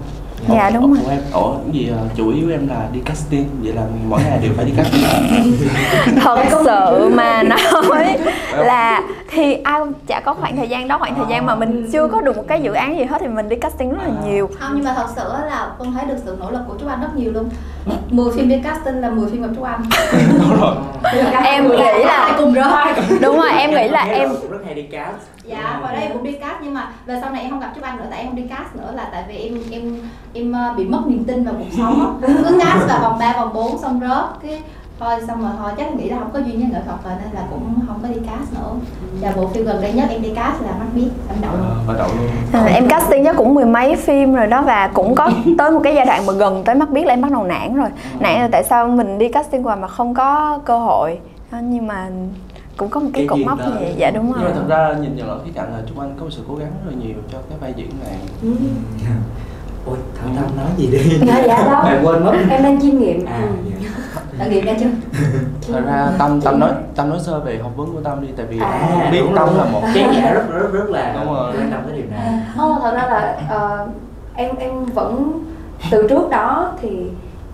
dạ 0.48 0.70
đúng 0.74 0.92
rồi. 0.94 1.02
của 1.04 1.10
em 1.10 1.20
ủa 1.32 1.52
cái 1.52 1.72
gì 1.72 1.88
ờ, 1.88 1.98
chủ 2.16 2.30
yếu 2.30 2.50
em 2.50 2.68
là 2.68 2.88
đi 2.92 3.00
casting 3.04 3.48
vậy 3.62 3.72
là 3.72 3.82
mỗi 4.08 4.20
ngày 4.24 4.38
đều 4.42 4.52
phải 4.56 4.64
đi 4.64 4.72
casting. 4.76 5.02
Thật 6.22 6.38
sự 6.50 7.08
mà 7.08 7.42
nói 7.42 8.18
là 8.50 9.02
thì 9.30 9.54
ai 9.54 9.80
cũng 9.80 9.92
chả 10.06 10.20
có 10.20 10.34
khoảng 10.34 10.56
thời 10.56 10.68
gian 10.68 10.88
đó 10.88 10.98
khoảng 10.98 11.14
thời 11.14 11.26
gian 11.30 11.46
mà 11.46 11.54
mình 11.54 11.90
chưa 11.92 12.08
có 12.08 12.20
được 12.20 12.36
một 12.36 12.44
cái 12.48 12.62
dự 12.62 12.72
án 12.72 12.98
gì 12.98 13.04
hết 13.04 13.16
thì 13.20 13.26
mình 13.28 13.48
đi 13.48 13.56
casting 13.56 13.90
rất 13.90 14.02
là 14.02 14.10
nhiều. 14.26 14.50
Không 14.58 14.72
nhưng 14.74 14.84
mà 14.84 14.94
thật 14.96 15.06
sự 15.16 15.22
là 15.46 15.68
con 15.78 15.92
thấy 15.94 16.04
được 16.08 16.16
sự 16.24 16.36
nỗ 16.40 16.50
lực 16.50 16.60
của 16.68 16.74
chú 16.80 16.86
anh 16.88 17.00
rất 17.00 17.16
nhiều 17.16 17.32
luôn. 17.32 17.48
10 18.10 18.32
phim 18.34 18.48
đi 18.48 18.56
casting 18.64 19.00
là 19.00 19.10
10 19.10 19.30
phim 19.30 19.42
gặp 19.42 19.48
chú 19.56 19.62
anh. 19.62 19.82
Đúng 20.38 20.60
rồi. 20.60 20.74
Em 21.44 21.68
nghĩ 21.68 21.76
là 22.04 22.24
Hai 22.24 22.32
cùng 22.38 22.54
rơi 22.54 22.64
đúng 23.20 23.36
rồi 23.36 23.50
em 23.50 23.70
nghĩ 23.70 23.88
là 23.88 24.04
em 24.04 24.28
rất 24.50 24.58
hay 24.64 24.74
đi 24.74 24.82
cast 24.82 25.33
dạ 25.46 25.78
hồi 25.82 25.92
đây 25.92 26.02
em 26.02 26.12
cũng 26.12 26.24
đi 26.24 26.32
cast 26.32 26.56
nhưng 26.62 26.74
mà 26.74 26.88
về 27.06 27.18
sau 27.20 27.30
này 27.30 27.42
em 27.42 27.50
không 27.50 27.60
gặp 27.60 27.72
chú 27.76 27.80
anh 27.84 27.96
nữa 27.96 28.04
tại 28.10 28.18
em 28.18 28.26
không 28.28 28.36
đi 28.36 28.42
cast 28.48 28.76
nữa 28.76 28.90
là 28.94 29.08
tại 29.12 29.24
vì 29.28 29.36
em 29.36 29.58
em 29.70 29.98
em 30.34 30.52
ờ, 30.52 30.74
bị 30.76 30.84
mất 30.84 31.00
niềm 31.06 31.24
tin 31.24 31.44
vào 31.44 31.54
cuộc 31.58 31.76
sống 31.76 32.00
á. 32.00 32.28
Cứ 32.28 32.58
cast 32.60 32.88
vào 32.88 32.98
vòng 33.02 33.18
3, 33.18 33.32
vòng 33.36 33.52
4 33.54 33.78
xong 33.78 34.00
rớt 34.00 34.24
cái 34.42 34.62
thôi 35.00 35.14
xong 35.26 35.42
rồi 35.42 35.50
thôi 35.58 35.70
chắc 35.76 35.94
nghĩ 35.94 36.08
là 36.10 36.18
không 36.18 36.30
có 36.32 36.38
duyên 36.38 36.56
với 36.60 36.68
nghệ 36.72 36.78
thuật 36.86 37.04
rồi 37.04 37.12
nên 37.24 37.34
là 37.34 37.40
cũng 37.50 37.74
không 37.86 37.98
có 38.02 38.08
đi 38.08 38.14
cast 38.26 38.52
nữa. 38.54 38.72
Và 39.20 39.32
bộ 39.36 39.46
phim 39.46 39.64
gần 39.64 39.82
đây 39.82 39.92
nhất 39.92 40.06
em 40.10 40.22
đi 40.22 40.28
cast 40.34 40.62
là 40.62 40.70
mắt 40.70 40.86
biết 40.94 41.08
em 41.28 41.38
đậu. 41.42 41.52
Luôn 41.52 41.66
Ờ, 41.88 41.94
đậu 41.98 42.08
luôn. 42.18 42.26
À, 42.52 42.64
em 42.74 42.88
casting 42.88 43.24
chắc 43.24 43.36
cũng 43.36 43.54
mười 43.54 43.64
mấy 43.64 43.96
phim 43.96 44.34
rồi 44.34 44.46
đó 44.46 44.62
và 44.62 44.88
cũng 44.94 45.14
có 45.14 45.30
tới 45.58 45.70
một 45.70 45.80
cái 45.84 45.94
giai 45.94 46.06
đoạn 46.06 46.26
mà 46.26 46.32
gần 46.32 46.64
tới 46.64 46.74
mắt 46.74 46.90
biết 46.90 47.06
là 47.06 47.12
em 47.12 47.20
bắt 47.22 47.30
đầu 47.32 47.44
nản 47.44 47.74
rồi. 47.74 47.88
Nản 48.20 48.34
là 48.40 48.48
tại 48.52 48.64
sao 48.64 48.88
mình 48.88 49.18
đi 49.18 49.28
casting 49.28 49.62
hoài 49.62 49.76
mà 49.76 49.88
không 49.88 50.14
có 50.14 50.58
cơ 50.64 50.78
hội. 50.78 51.18
Nhưng 51.62 51.86
mà 51.86 52.06
cũng 52.76 52.88
có 52.88 53.00
một 53.00 53.10
cái, 53.14 53.26
cột 53.26 53.38
mốc 53.46 53.58
như 53.58 53.72
vậy 53.80 53.94
dạ 53.96 54.10
đúng 54.10 54.32
rồi. 54.32 54.40
Nhưng 54.40 54.50
mà 54.50 54.56
thật 54.56 54.64
ra 54.68 54.94
nhìn 55.00 55.16
nhận 55.16 55.28
lại 55.28 55.38
cái 55.44 55.52
cạnh 55.54 55.72
là 55.72 55.82
chúng 55.88 56.00
anh 56.00 56.14
có 56.18 56.24
một 56.24 56.30
sự 56.30 56.42
cố 56.48 56.54
gắng 56.54 56.70
rất 56.84 56.90
là 56.90 56.96
nhiều 57.04 57.16
cho 57.32 57.38
cái 57.48 57.58
vai 57.60 57.74
diễn 57.76 57.90
này. 58.04 58.18
Ừ. 58.42 58.48
ôi 59.86 59.96
thảo 60.18 60.28
tâm 60.36 60.56
nói 60.56 60.66
gì 60.76 60.86
đi? 60.86 61.18
Dạ 61.26 61.44
dạ 61.46 61.56
đâu 61.56 61.82
bạn 61.82 62.06
quên 62.06 62.24
mất. 62.24 62.32
Em 62.50 62.62
đang 62.62 62.80
chiêm 62.80 62.98
nghiệm. 62.98 63.26
À, 63.26 63.40
ừ. 63.42 63.70
dạ. 63.82 63.88
đã 64.38 64.46
nghiệm 64.46 64.64
ra 64.64 64.74
chưa? 64.80 64.86
Thật 65.72 65.80
ra 65.86 66.08
tâm 66.18 66.40
tâm 66.40 66.60
nói 66.60 66.70
tâm 66.96 67.10
nói 67.10 67.18
sơ 67.22 67.40
về 67.40 67.58
học 67.62 67.72
vấn 67.76 67.92
của 67.92 68.00
tâm 68.00 68.22
đi 68.22 68.28
tại 68.36 68.46
vì 68.46 68.58
à, 68.60 69.08
biết 69.12 69.22
tâm 69.36 69.48
là 69.58 69.64
một 69.64 69.82
cái 69.94 70.08
giả 70.14 70.32
rất 70.34 70.44
rất 70.52 70.72
rất 70.72 70.90
là 70.90 71.12
đúng 71.14 71.34
rồi. 71.34 71.54
quan 71.56 71.70
tâm 71.70 71.80
cái 71.88 71.96
điều 71.96 72.10
này. 72.10 72.40
Không 72.56 72.78
thật 72.82 72.94
ra 72.94 73.06
là 73.06 73.38
uh, 73.56 73.88
em 74.34 74.56
em 74.56 74.84
vẫn 74.84 75.44
từ 75.90 76.06
trước 76.08 76.30
đó 76.30 76.72
thì 76.82 76.88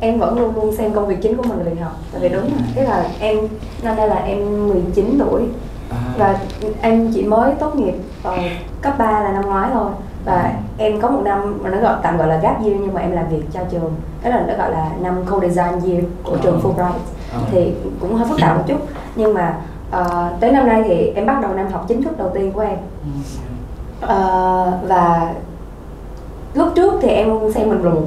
em 0.00 0.18
vẫn 0.18 0.38
luôn 0.38 0.54
luôn 0.54 0.76
xem 0.76 0.92
công 0.92 1.06
việc 1.06 1.22
chính 1.22 1.36
của 1.36 1.42
mình 1.42 1.58
là 1.58 1.64
việc 1.64 1.80
học. 1.80 1.92
Tại 2.12 2.20
vì 2.20 2.28
đúng 2.28 2.42
rồi. 2.42 2.60
Tức 2.74 2.82
là 2.82 3.04
em 3.20 3.38
năm 3.82 3.96
nay 3.96 4.08
là 4.08 4.16
em 4.16 4.68
19 4.68 5.18
tuổi. 5.18 5.42
À. 5.90 5.98
và 6.18 6.38
em 6.82 7.12
chỉ 7.14 7.22
mới 7.22 7.52
tốt 7.54 7.76
nghiệp 7.76 7.94
vào 8.22 8.38
cấp 8.80 8.94
3 8.98 9.20
là 9.20 9.32
năm 9.32 9.46
ngoái 9.46 9.70
thôi. 9.72 9.90
Và 10.24 10.52
em 10.78 11.00
có 11.00 11.10
một 11.10 11.20
năm 11.24 11.58
mà 11.62 11.70
nó 11.70 11.80
gọi 11.80 11.96
tạm 12.02 12.18
gọi 12.18 12.28
là 12.28 12.36
gap 12.36 12.64
year 12.64 12.76
nhưng 12.80 12.94
mà 12.94 13.00
em 13.00 13.12
làm 13.12 13.28
việc 13.28 13.42
cho 13.52 13.60
trường. 13.70 13.94
Đó 14.24 14.30
là 14.30 14.44
nó 14.46 14.54
gọi 14.58 14.70
là 14.70 14.90
năm 15.00 15.24
co-design 15.26 15.90
year 15.90 16.04
của 16.24 16.36
trường 16.42 16.60
Fulbright. 16.60 16.92
Thì 17.50 17.72
cũng 18.00 18.14
hơi 18.14 18.28
phức 18.28 18.40
tạp 18.40 18.56
một 18.56 18.64
chút. 18.66 18.78
Nhưng 19.16 19.34
mà 19.34 19.56
uh, 20.00 20.40
tới 20.40 20.52
năm 20.52 20.66
nay 20.66 20.82
thì 20.88 21.12
em 21.14 21.26
bắt 21.26 21.38
đầu 21.42 21.54
năm 21.54 21.68
học 21.72 21.84
chính 21.88 22.02
thức 22.02 22.18
đầu 22.18 22.30
tiên 22.34 22.52
của 22.52 22.60
em. 22.60 22.78
Uh, 24.02 24.88
và 24.88 25.34
lúc 26.54 26.68
trước 26.74 26.94
thì 27.02 27.08
em 27.08 27.52
xem 27.54 27.68
mình 27.68 27.84
là 27.84 27.90
một 27.90 28.06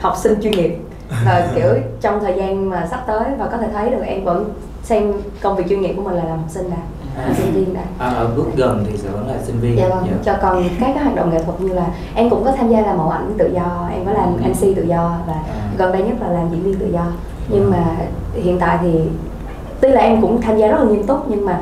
học 0.00 0.16
sinh 0.16 0.40
chuyên 0.42 0.52
nghiệp 0.52 0.78
và 1.24 1.48
kiểu 1.54 1.74
trong 2.00 2.20
thời 2.20 2.34
gian 2.36 2.70
mà 2.70 2.86
sắp 2.90 3.04
tới 3.06 3.24
và 3.38 3.46
có 3.46 3.56
thể 3.56 3.68
thấy 3.72 3.90
được 3.90 4.02
em 4.06 4.24
vẫn 4.24 4.52
xem 4.82 5.12
công 5.42 5.56
việc 5.56 5.64
chuyên 5.68 5.80
nghiệp 5.80 5.94
của 5.96 6.02
mình 6.02 6.14
là 6.14 6.24
làm 6.24 6.38
học 6.38 6.48
sinh 6.48 6.70
đã 6.70 6.76
à, 7.16 7.34
sinh 7.34 7.52
viên 7.52 7.74
đã 7.74 7.82
à, 7.98 8.08
ở 8.08 8.28
bước 8.36 8.46
gần 8.56 8.84
thì 8.88 8.96
sẽ 8.96 9.08
vẫn 9.08 9.28
là 9.28 9.34
sinh 9.42 9.60
viên 9.60 9.76
dạ 9.76 9.88
vâng 9.88 10.06
dạ. 10.10 10.16
cho 10.24 10.38
còn 10.42 10.62
các 10.80 10.92
cái 10.94 11.04
hoạt 11.04 11.16
động 11.16 11.30
nghệ 11.30 11.42
thuật 11.44 11.60
như 11.60 11.72
là 11.72 11.86
em 12.14 12.30
cũng 12.30 12.44
có 12.44 12.52
tham 12.52 12.68
gia 12.68 12.80
làm 12.80 12.98
mẫu 12.98 13.08
ảnh 13.08 13.34
tự 13.38 13.50
do 13.54 13.88
em 13.92 14.06
có 14.06 14.12
làm 14.12 14.36
ừ. 14.36 14.48
mc 14.48 14.76
tự 14.76 14.82
do 14.82 15.16
và 15.26 15.32
à. 15.32 15.70
gần 15.78 15.92
đây 15.92 16.02
nhất 16.02 16.16
là 16.20 16.28
làm 16.28 16.50
diễn 16.50 16.62
viên 16.62 16.78
tự 16.78 16.86
do 16.92 17.06
nhưng 17.48 17.70
mà 17.70 17.96
hiện 18.34 18.58
tại 18.58 18.78
thì 18.82 19.00
tuy 19.82 19.88
là 19.88 20.00
em 20.00 20.20
cũng 20.20 20.40
tham 20.40 20.58
gia 20.58 20.68
rất 20.68 20.78
là 20.78 20.84
nghiêm 20.84 21.06
túc 21.06 21.30
nhưng 21.30 21.44
mà 21.44 21.60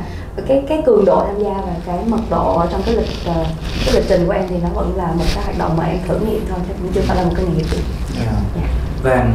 cái 0.48 0.62
cái 0.68 0.82
cường 0.86 1.04
độ 1.04 1.24
tham 1.26 1.38
gia 1.44 1.52
và 1.52 1.72
cái 1.86 1.98
mật 2.06 2.20
độ 2.30 2.64
trong 2.70 2.82
cái 2.86 2.94
lịch 2.94 3.08
uh, 3.30 3.46
cái 3.86 3.94
lịch 3.94 4.04
trình 4.08 4.26
của 4.26 4.32
em 4.32 4.44
thì 4.48 4.56
nó 4.62 4.68
vẫn 4.74 4.96
là 4.96 5.06
một 5.06 5.24
cái 5.34 5.44
hoạt 5.44 5.58
động 5.58 5.76
mà 5.76 5.84
em 5.84 5.98
thử 6.08 6.18
nghiệm 6.18 6.40
thôi 6.48 6.58
chứ 6.68 6.74
cũng 6.82 6.92
chưa 6.92 7.00
phải 7.00 7.16
là 7.16 7.24
một 7.24 7.32
cái 7.36 7.44
nghề 7.44 7.54
nghiệp 7.54 7.66
gì 7.70 7.78
yeah. 8.16 8.34
yeah. 8.56 8.70
và 9.02 9.26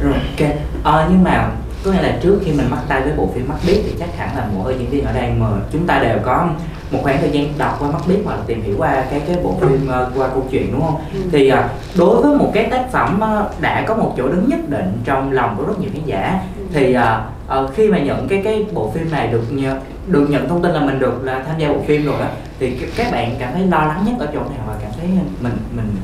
rồi 0.00 0.12
ok 0.12 0.50
à, 0.84 1.08
nhưng 1.10 1.24
mà 1.24 1.50
có 1.84 1.92
nghĩa 1.92 2.02
là 2.02 2.18
trước 2.22 2.40
khi 2.44 2.52
mình 2.52 2.70
bắt 2.70 2.80
tay 2.88 3.02
với 3.02 3.12
bộ 3.16 3.28
phim 3.34 3.48
mắt 3.48 3.56
biết 3.66 3.82
thì 3.84 3.94
chắc 3.98 4.16
hẳn 4.16 4.36
là 4.36 4.48
mỗi 4.54 4.76
diễn 4.78 4.90
viên 4.90 5.04
ở 5.04 5.12
đây 5.12 5.30
mà 5.38 5.46
chúng 5.72 5.86
ta 5.86 5.98
đều 5.98 6.18
có 6.24 6.48
một 6.90 6.98
khoảng 7.02 7.20
thời 7.20 7.30
gian 7.30 7.52
đọc 7.58 7.76
qua 7.80 7.90
mắt 7.90 8.00
biết 8.08 8.18
hoặc 8.24 8.34
là 8.34 8.42
tìm 8.46 8.62
hiểu 8.62 8.74
qua 8.78 9.04
cái 9.10 9.20
cái 9.26 9.36
bộ 9.42 9.54
phim 9.60 9.88
uh, 9.88 10.18
qua 10.18 10.28
câu 10.28 10.46
chuyện 10.50 10.72
đúng 10.72 10.80
không 10.80 10.96
ừ. 11.14 11.20
thì 11.32 11.52
đối 11.98 12.22
với 12.22 12.36
một 12.36 12.50
cái 12.54 12.64
tác 12.64 12.92
phẩm 12.92 13.20
đã 13.60 13.84
có 13.86 13.96
một 13.96 14.14
chỗ 14.16 14.28
đứng 14.28 14.48
nhất 14.48 14.60
định 14.68 14.92
trong 15.04 15.32
lòng 15.32 15.54
của 15.58 15.64
rất 15.64 15.80
nhiều 15.80 15.90
khán 15.94 16.04
giả. 16.04 16.40
Thì 16.76 16.96
uh, 16.96 17.64
uh, 17.64 17.74
khi 17.74 17.88
mà 17.88 17.98
nhận 17.98 18.28
cái 18.28 18.40
cái 18.44 18.66
bộ 18.72 18.90
phim 18.90 19.10
này 19.10 19.26
được 19.26 19.44
nhận 19.50 19.80
được 20.06 20.26
nhận 20.30 20.48
thông 20.48 20.62
tin 20.62 20.72
là 20.72 20.80
mình 20.80 20.98
được 20.98 21.24
là 21.24 21.42
tham 21.46 21.58
gia 21.58 21.68
bộ 21.68 21.80
phim 21.86 22.06
rồi 22.06 22.20
á 22.20 22.28
thì 22.58 22.78
các 22.96 23.12
bạn 23.12 23.34
cảm 23.38 23.52
thấy 23.52 23.66
lo 23.66 23.78
lắng 23.78 24.04
nhất 24.06 24.14
ở 24.18 24.26
chỗ 24.26 24.40
nào 24.40 24.64
và 24.66 24.74
cảm 24.82 24.90
thấy 25.00 25.08
mình 25.40 25.56
mình 25.76 25.96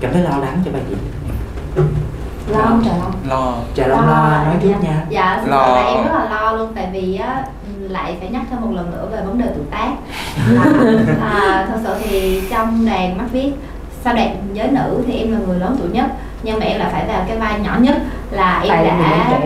cảm 0.00 0.12
thấy 0.12 0.22
lo 0.22 0.38
lắng 0.38 0.58
cho 0.64 0.70
bài 0.72 0.82
diễn? 0.88 0.98
Lo 2.48 2.58
không 2.62 2.84
trà 2.84 2.90
long 2.90 3.12
lo. 3.28 3.54
Trà 3.74 3.86
long 3.86 4.06
lo, 4.06 4.12
lo. 4.12 4.44
nói 4.44 4.56
trước 4.62 4.68
dạ. 4.82 4.88
nha. 4.88 5.06
Dạ 5.10 5.42
lo. 5.46 5.66
là 5.66 5.82
em 5.82 6.04
rất 6.04 6.12
là 6.12 6.28
lo 6.30 6.52
luôn 6.52 6.72
tại 6.74 6.88
vì 6.92 7.16
á 7.16 7.44
lại 7.78 8.16
phải 8.20 8.28
nhắc 8.28 8.42
thêm 8.50 8.60
một 8.60 8.70
lần 8.72 8.90
nữa 8.90 9.08
về 9.12 9.22
vấn 9.24 9.38
đề 9.38 9.46
tuổi 9.54 9.64
tác. 9.70 9.90
À, 10.56 10.64
à, 11.20 11.66
thật 11.70 11.80
sự 11.84 11.94
thì 12.04 12.42
trong 12.50 12.86
đoàn 12.86 13.18
mắt 13.18 13.26
viết 13.32 13.52
sau 14.04 14.14
đoàn 14.14 14.36
giới 14.52 14.68
nữ 14.70 15.02
thì 15.06 15.18
em 15.18 15.32
là 15.32 15.38
người 15.46 15.58
lớn 15.58 15.76
tuổi 15.78 15.88
nhất 15.88 16.06
nhưng 16.42 16.58
mà 16.58 16.66
em 16.66 16.80
là 16.80 16.88
phải 16.92 17.04
vào 17.08 17.24
cái 17.28 17.36
vai 17.36 17.60
nhỏ 17.60 17.76
nhất 17.80 17.96
là 18.30 18.60
em 18.60 18.68
Tại 18.68 18.84
đã 18.84 19.38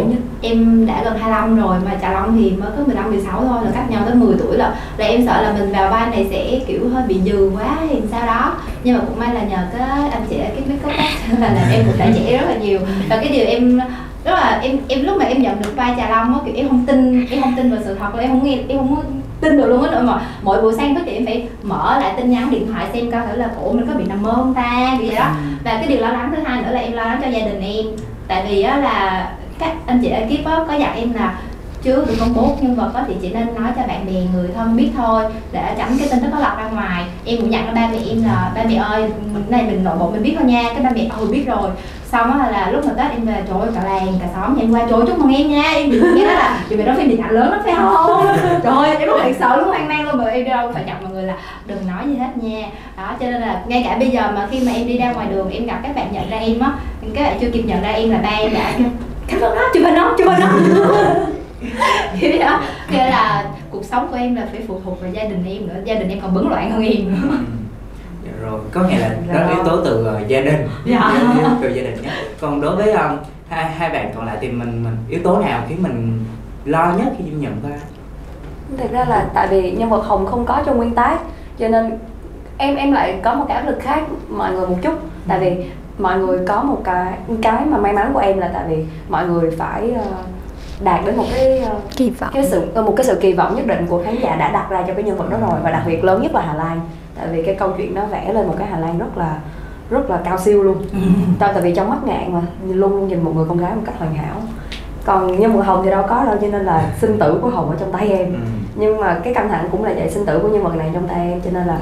em 0.42 0.86
đã 0.86 1.02
gần 1.04 1.18
25 1.18 1.56
rồi 1.56 1.76
mà 1.84 1.90
Trà 2.02 2.12
Long 2.12 2.36
thì 2.38 2.50
mới 2.50 2.70
có 2.76 2.84
15 2.84 3.10
16 3.10 3.44
thôi 3.44 3.64
là 3.64 3.70
cách 3.74 3.90
nhau 3.90 4.02
tới 4.06 4.14
10 4.14 4.34
tuổi 4.38 4.56
là 4.56 4.74
là 4.96 5.06
em 5.06 5.26
sợ 5.26 5.42
là 5.42 5.52
mình 5.52 5.72
vào 5.72 5.90
vai 5.90 6.06
này 6.10 6.26
sẽ 6.30 6.60
kiểu 6.66 6.88
hơi 6.88 7.02
bị 7.08 7.20
dừ 7.24 7.50
quá 7.54 7.64
hay 7.64 8.02
sao 8.10 8.26
đó. 8.26 8.54
Nhưng 8.84 8.98
mà 8.98 9.04
cũng 9.08 9.18
may 9.18 9.34
là 9.34 9.42
nhờ 9.42 9.58
cái 9.78 10.10
anh 10.10 10.22
chị 10.30 10.36
cái 10.36 10.62
make 10.68 10.88
up 10.88 11.38
là 11.40 11.52
làm 11.52 11.72
em 11.72 11.84
cũng 11.86 11.98
đã 11.98 12.06
trẻ 12.14 12.38
rất 12.38 12.46
là 12.48 12.56
nhiều. 12.56 12.80
Và 13.08 13.16
cái 13.16 13.28
điều 13.28 13.46
em 13.46 13.80
rất 14.24 14.32
là 14.32 14.60
em 14.62 14.78
em 14.88 15.04
lúc 15.04 15.16
mà 15.18 15.24
em 15.24 15.42
nhận 15.42 15.62
được 15.62 15.76
vai 15.76 15.94
trà 15.96 16.10
long 16.10 16.34
á 16.34 16.40
kiểu 16.44 16.54
em 16.56 16.68
không 16.68 16.86
tin 16.86 17.26
em 17.30 17.42
không 17.42 17.54
tin 17.56 17.70
vào 17.70 17.80
sự 17.84 17.94
thật 17.94 18.14
là 18.14 18.22
em 18.22 18.30
không 18.30 18.44
nghe 18.44 18.58
em 18.68 18.78
không 18.78 19.21
tin 19.42 19.56
được 19.56 19.66
luôn 19.66 19.82
á 19.82 20.00
mà 20.00 20.20
mỗi 20.42 20.62
buổi 20.62 20.72
sáng 20.76 20.94
thức 20.94 21.02
thì 21.06 21.12
em 21.12 21.26
phải 21.26 21.48
mở 21.62 21.98
lại 22.00 22.14
tin 22.16 22.30
nhắn 22.30 22.50
điện 22.50 22.66
thoại 22.72 22.86
xem 22.92 23.10
coi 23.10 23.26
thử 23.26 23.36
là 23.36 23.50
cổ 23.60 23.72
mình 23.72 23.86
có 23.86 23.94
bị 23.94 24.04
nằm 24.08 24.22
mơ 24.22 24.32
không 24.34 24.54
ta? 24.54 24.96
Kiểu 24.98 25.06
vậy 25.08 25.16
đó. 25.16 25.24
Ừ. 25.24 25.56
và 25.64 25.70
cái 25.70 25.86
điều 25.86 26.00
lo 26.00 26.08
lắng 26.08 26.32
thứ 26.36 26.42
hai 26.42 26.62
nữa 26.62 26.70
là 26.72 26.80
em 26.80 26.92
lo 26.92 27.02
lắng 27.02 27.20
cho 27.24 27.30
gia 27.30 27.46
đình 27.46 27.60
em. 27.60 27.86
Tại 28.28 28.46
vì 28.48 28.62
á 28.62 28.76
là 28.76 29.30
các 29.58 29.72
anh 29.86 30.00
chị 30.02 30.08
ekip 30.08 30.46
á 30.46 30.58
có 30.68 30.74
dặn 30.74 30.96
em 30.96 31.12
là 31.12 31.38
chưa 31.82 32.04
được 32.04 32.14
công 32.20 32.34
bố 32.34 32.56
nhân 32.60 32.74
vật 32.74 32.90
có 32.94 33.00
thì 33.08 33.14
chỉ 33.22 33.32
nên 33.32 33.54
nói 33.54 33.72
cho 33.76 33.82
bạn 33.86 34.06
bè 34.06 34.12
người 34.34 34.50
thân 34.54 34.76
biết 34.76 34.90
thôi 34.96 35.24
để 35.52 35.74
tránh 35.78 35.96
cái 35.98 36.08
tin 36.10 36.20
tức 36.20 36.28
có 36.32 36.38
lọt 36.38 36.58
ra 36.58 36.68
ngoài. 36.72 37.04
Em 37.24 37.40
cũng 37.40 37.52
dặn 37.52 37.74
ba 37.74 37.88
mẹ 37.92 37.98
em 38.08 38.24
là 38.24 38.52
ba 38.54 38.62
mẹ 38.68 38.74
ơi 38.74 39.10
này 39.48 39.62
mình 39.62 39.84
nội 39.84 39.96
bộ 39.98 40.10
mình 40.10 40.22
biết 40.22 40.34
thôi 40.38 40.48
nha 40.48 40.62
cái 40.74 40.82
ba 40.82 40.90
mẹ 40.94 41.08
ơi 41.10 41.26
biết 41.30 41.44
rồi. 41.46 41.70
Xong 42.12 42.40
á 42.40 42.50
là 42.50 42.70
lúc 42.70 42.84
mà 42.86 42.92
tết 42.96 43.10
em 43.10 43.26
về 43.26 43.44
trời 43.48 43.60
ơi 43.60 43.70
cả 43.74 43.82
làng 43.84 44.14
cả 44.20 44.26
xóm 44.34 44.56
em 44.60 44.70
qua 44.72 44.80
trời 44.90 45.00
chúc 45.06 45.18
mừng 45.18 45.34
em 45.34 45.50
nha. 45.50 45.72
Em 45.74 45.90
đừng 45.90 46.14
nghe 46.14 46.24
đó 46.24 46.32
là 46.32 46.60
chị 46.68 46.76
về 46.76 46.84
đóng 46.84 46.96
phim 46.96 47.08
điện 47.08 47.20
ảnh 47.20 47.30
lớn 47.30 47.50
lắm 47.50 47.60
phải 47.64 47.74
không? 47.76 48.26
Trời 48.62 48.72
ơi 48.76 48.96
em 48.96 49.08
lúc 49.08 49.16
hoảng 49.18 49.34
sợ 49.38 49.56
lúc 49.56 49.66
hoang 49.66 49.88
mang 49.88 50.04
luôn 50.04 50.18
mà 50.18 50.24
em 50.24 50.44
đâu 50.44 50.70
phải 50.74 50.84
chọc 50.86 51.02
mọi 51.02 51.12
người 51.12 51.22
là 51.22 51.34
đừng 51.66 51.86
nói 51.86 52.04
gì 52.06 52.16
hết 52.16 52.30
nha. 52.36 52.68
Đó 52.96 53.14
cho 53.20 53.26
nên 53.26 53.40
là 53.40 53.62
ngay 53.66 53.82
cả 53.88 53.96
bây 53.98 54.10
giờ 54.10 54.22
mà 54.34 54.48
khi 54.50 54.60
mà 54.66 54.72
em 54.72 54.86
đi 54.86 54.98
ra 54.98 55.12
ngoài 55.12 55.26
đường 55.30 55.50
em 55.50 55.66
gặp 55.66 55.80
các 55.82 55.96
bạn 55.96 56.12
nhận 56.12 56.30
ra 56.30 56.36
em 56.36 56.60
á 56.60 56.72
các 57.14 57.24
bạn 57.24 57.38
chưa 57.40 57.50
kịp 57.50 57.62
nhận 57.62 57.82
ra 57.82 57.88
em 57.88 58.10
là 58.10 58.18
ba 58.22 58.30
em 58.30 58.54
đã 58.54 58.72
cảm 59.26 59.40
ơn 59.40 59.54
nó 59.54 59.62
chụp 59.74 59.82
hình 59.84 59.94
nó 59.94 60.14
chụp 60.18 60.28
hình 60.28 60.40
nó 60.40 60.48
thế 62.20 62.38
đó 62.38 62.62
nghĩa 62.90 63.10
là 63.10 63.44
cuộc 63.70 63.84
sống 63.84 64.08
của 64.10 64.16
em 64.16 64.34
là 64.34 64.46
phải 64.52 64.60
phụ 64.68 64.80
thuộc 64.84 65.00
vào 65.00 65.10
gia 65.10 65.22
đình 65.22 65.44
em 65.46 65.68
nữa. 65.68 65.80
Gia 65.84 65.94
đình 65.94 66.08
em 66.08 66.20
còn 66.20 66.34
bấn 66.34 66.48
loạn 66.48 66.70
hơn 66.70 66.82
em 66.82 67.12
nữa. 67.12 67.28
Ừ. 67.30 67.36
dạ 68.24 68.32
rồi 68.42 68.60
có 68.72 68.82
nghĩa 68.82 68.98
là 68.98 69.16
đó 69.32 69.48
yếu 69.54 69.64
tố 69.64 69.84
từ 69.84 70.06
uh, 70.22 70.28
gia 70.28 70.40
đình. 70.40 70.68
Dạ. 70.84 71.12
yếu 71.34 71.44
tố 71.44 71.50
từ 71.62 71.68
gia 71.68 71.82
đình 71.82 72.02
nhé. 72.02 72.10
Còn 72.40 72.60
đối 72.60 72.76
với 72.76 72.92
um, 72.92 73.16
hai 73.48 73.64
hai 73.64 73.90
bạn 73.90 74.12
còn 74.14 74.26
lại 74.26 74.36
thì 74.40 74.48
mình, 74.48 74.84
mình 74.84 74.96
yếu 75.08 75.20
tố 75.24 75.38
nào 75.38 75.62
khiến 75.68 75.82
mình 75.82 76.24
lo 76.64 76.92
nhất 76.98 77.12
khi 77.18 77.24
nhận 77.24 77.56
vai 77.62 77.78
thực 78.78 78.92
ra 78.92 79.04
là 79.04 79.26
tại 79.34 79.48
vì 79.48 79.70
nhân 79.70 79.90
vật 79.90 80.04
hồng 80.06 80.26
không 80.26 80.44
có 80.46 80.62
trong 80.66 80.76
nguyên 80.76 80.94
tác 80.94 81.18
cho 81.58 81.68
nên 81.68 81.98
em 82.58 82.76
em 82.76 82.92
lại 82.92 83.20
có 83.22 83.34
một 83.34 83.44
cái 83.48 83.56
áp 83.56 83.66
lực 83.66 83.78
khác 83.80 84.00
mọi 84.28 84.52
người 84.52 84.66
một 84.66 84.76
chút. 84.82 84.94
Tại 85.28 85.38
vì 85.38 85.64
mọi 85.98 86.18
người 86.18 86.38
có 86.46 86.62
một 86.62 86.80
cái 86.84 87.12
cái 87.42 87.64
mà 87.66 87.78
may 87.78 87.92
mắn 87.92 88.10
của 88.12 88.20
em 88.20 88.38
là 88.38 88.50
tại 88.54 88.64
vì 88.68 88.84
mọi 89.08 89.26
người 89.26 89.50
phải 89.50 89.90
uh, 89.90 90.31
đạt 90.84 91.04
đến 91.06 91.16
một 91.16 91.24
cái 91.34 91.58
ờ, 91.58 91.74
kỳ 91.96 92.10
vọng. 92.10 92.30
cái 92.34 92.46
sự 92.46 92.66
ờ, 92.74 92.82
một 92.82 92.94
cái 92.96 93.06
sự 93.06 93.18
kỳ 93.20 93.32
vọng 93.32 93.56
nhất 93.56 93.66
định 93.66 93.86
của 93.86 94.02
khán 94.04 94.16
giả 94.22 94.36
đã 94.36 94.50
đặt 94.50 94.70
ra 94.70 94.84
cho 94.86 94.94
cái 94.94 95.02
nhân 95.02 95.16
vật 95.16 95.30
đó 95.30 95.36
rồi. 95.40 95.60
Và 95.62 95.70
đặc 95.70 95.82
biệt 95.86 96.04
lớn 96.04 96.22
nhất 96.22 96.34
là 96.34 96.40
Hà 96.40 96.54
Lan. 96.54 96.80
Tại 97.18 97.28
vì 97.32 97.42
cái 97.42 97.54
câu 97.54 97.72
chuyện 97.76 97.94
nó 97.94 98.06
vẽ 98.06 98.32
lên 98.32 98.46
một 98.46 98.54
cái 98.58 98.68
Hà 98.68 98.78
Lan 98.78 98.98
rất 98.98 99.18
là 99.18 99.38
rất 99.90 100.10
là 100.10 100.20
cao 100.24 100.38
siêu 100.38 100.62
luôn. 100.62 100.76
Ừ. 100.92 100.98
tại 101.38 101.62
vì 101.62 101.74
trong 101.74 101.90
mắt 101.90 102.04
ngạn 102.04 102.32
mà 102.32 102.40
luôn 102.68 102.92
luôn 102.92 103.08
nhìn 103.08 103.22
một 103.22 103.32
người 103.36 103.46
con 103.48 103.58
gái 103.58 103.74
một 103.74 103.82
cách 103.86 103.94
hoàn 103.98 104.14
hảo. 104.14 104.36
Còn 105.04 105.40
nhân 105.40 105.52
vật 105.52 105.62
hồng 105.62 105.80
thì 105.84 105.90
đâu 105.90 106.04
có 106.08 106.24
đâu 106.24 106.36
cho 106.40 106.46
nên 106.46 106.64
là 106.64 106.90
sinh 107.00 107.18
tử 107.18 107.38
của 107.42 107.48
hồng 107.48 107.70
ở 107.70 107.76
trong 107.80 107.92
tay 107.92 108.08
em. 108.08 108.32
Ừ. 108.32 108.38
nhưng 108.74 109.00
mà 109.00 109.20
cái 109.24 109.34
căng 109.34 109.48
thẳng 109.48 109.68
cũng 109.72 109.84
là 109.84 109.92
vậy 109.96 110.10
sinh 110.10 110.26
tử 110.26 110.38
của 110.38 110.48
nhân 110.48 110.62
vật 110.62 110.76
này 110.76 110.90
trong 110.94 111.08
tay 111.08 111.30
em. 111.30 111.40
Cho 111.40 111.50
nên 111.50 111.66
là 111.66 111.78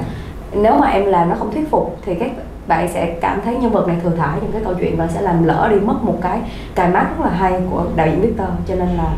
nếu 0.53 0.73
mà 0.73 0.87
em 0.87 1.05
làm 1.05 1.29
nó 1.29 1.35
không 1.35 1.51
thuyết 1.53 1.69
phục 1.71 1.97
thì 2.05 2.15
các 2.15 2.31
bạn 2.67 2.89
sẽ 2.93 3.17
cảm 3.21 3.39
thấy 3.45 3.55
nhân 3.55 3.71
vật 3.71 3.87
này 3.87 3.97
thừa 4.03 4.09
thải 4.09 4.39
trong 4.41 4.51
cái 4.51 4.61
câu 4.65 4.73
chuyện 4.73 4.97
và 4.97 5.07
sẽ 5.07 5.21
làm 5.21 5.43
lỡ 5.43 5.67
đi 5.71 5.79
mất 5.79 6.03
một 6.03 6.17
cái 6.21 6.39
cài 6.75 6.89
mắt 6.89 7.07
rất 7.09 7.25
là 7.25 7.31
hay 7.31 7.61
của 7.69 7.85
đạo 7.95 8.07
diễn 8.07 8.21
Victor. 8.21 8.49
Cho 8.67 8.75
nên 8.75 8.87
là, 8.87 9.13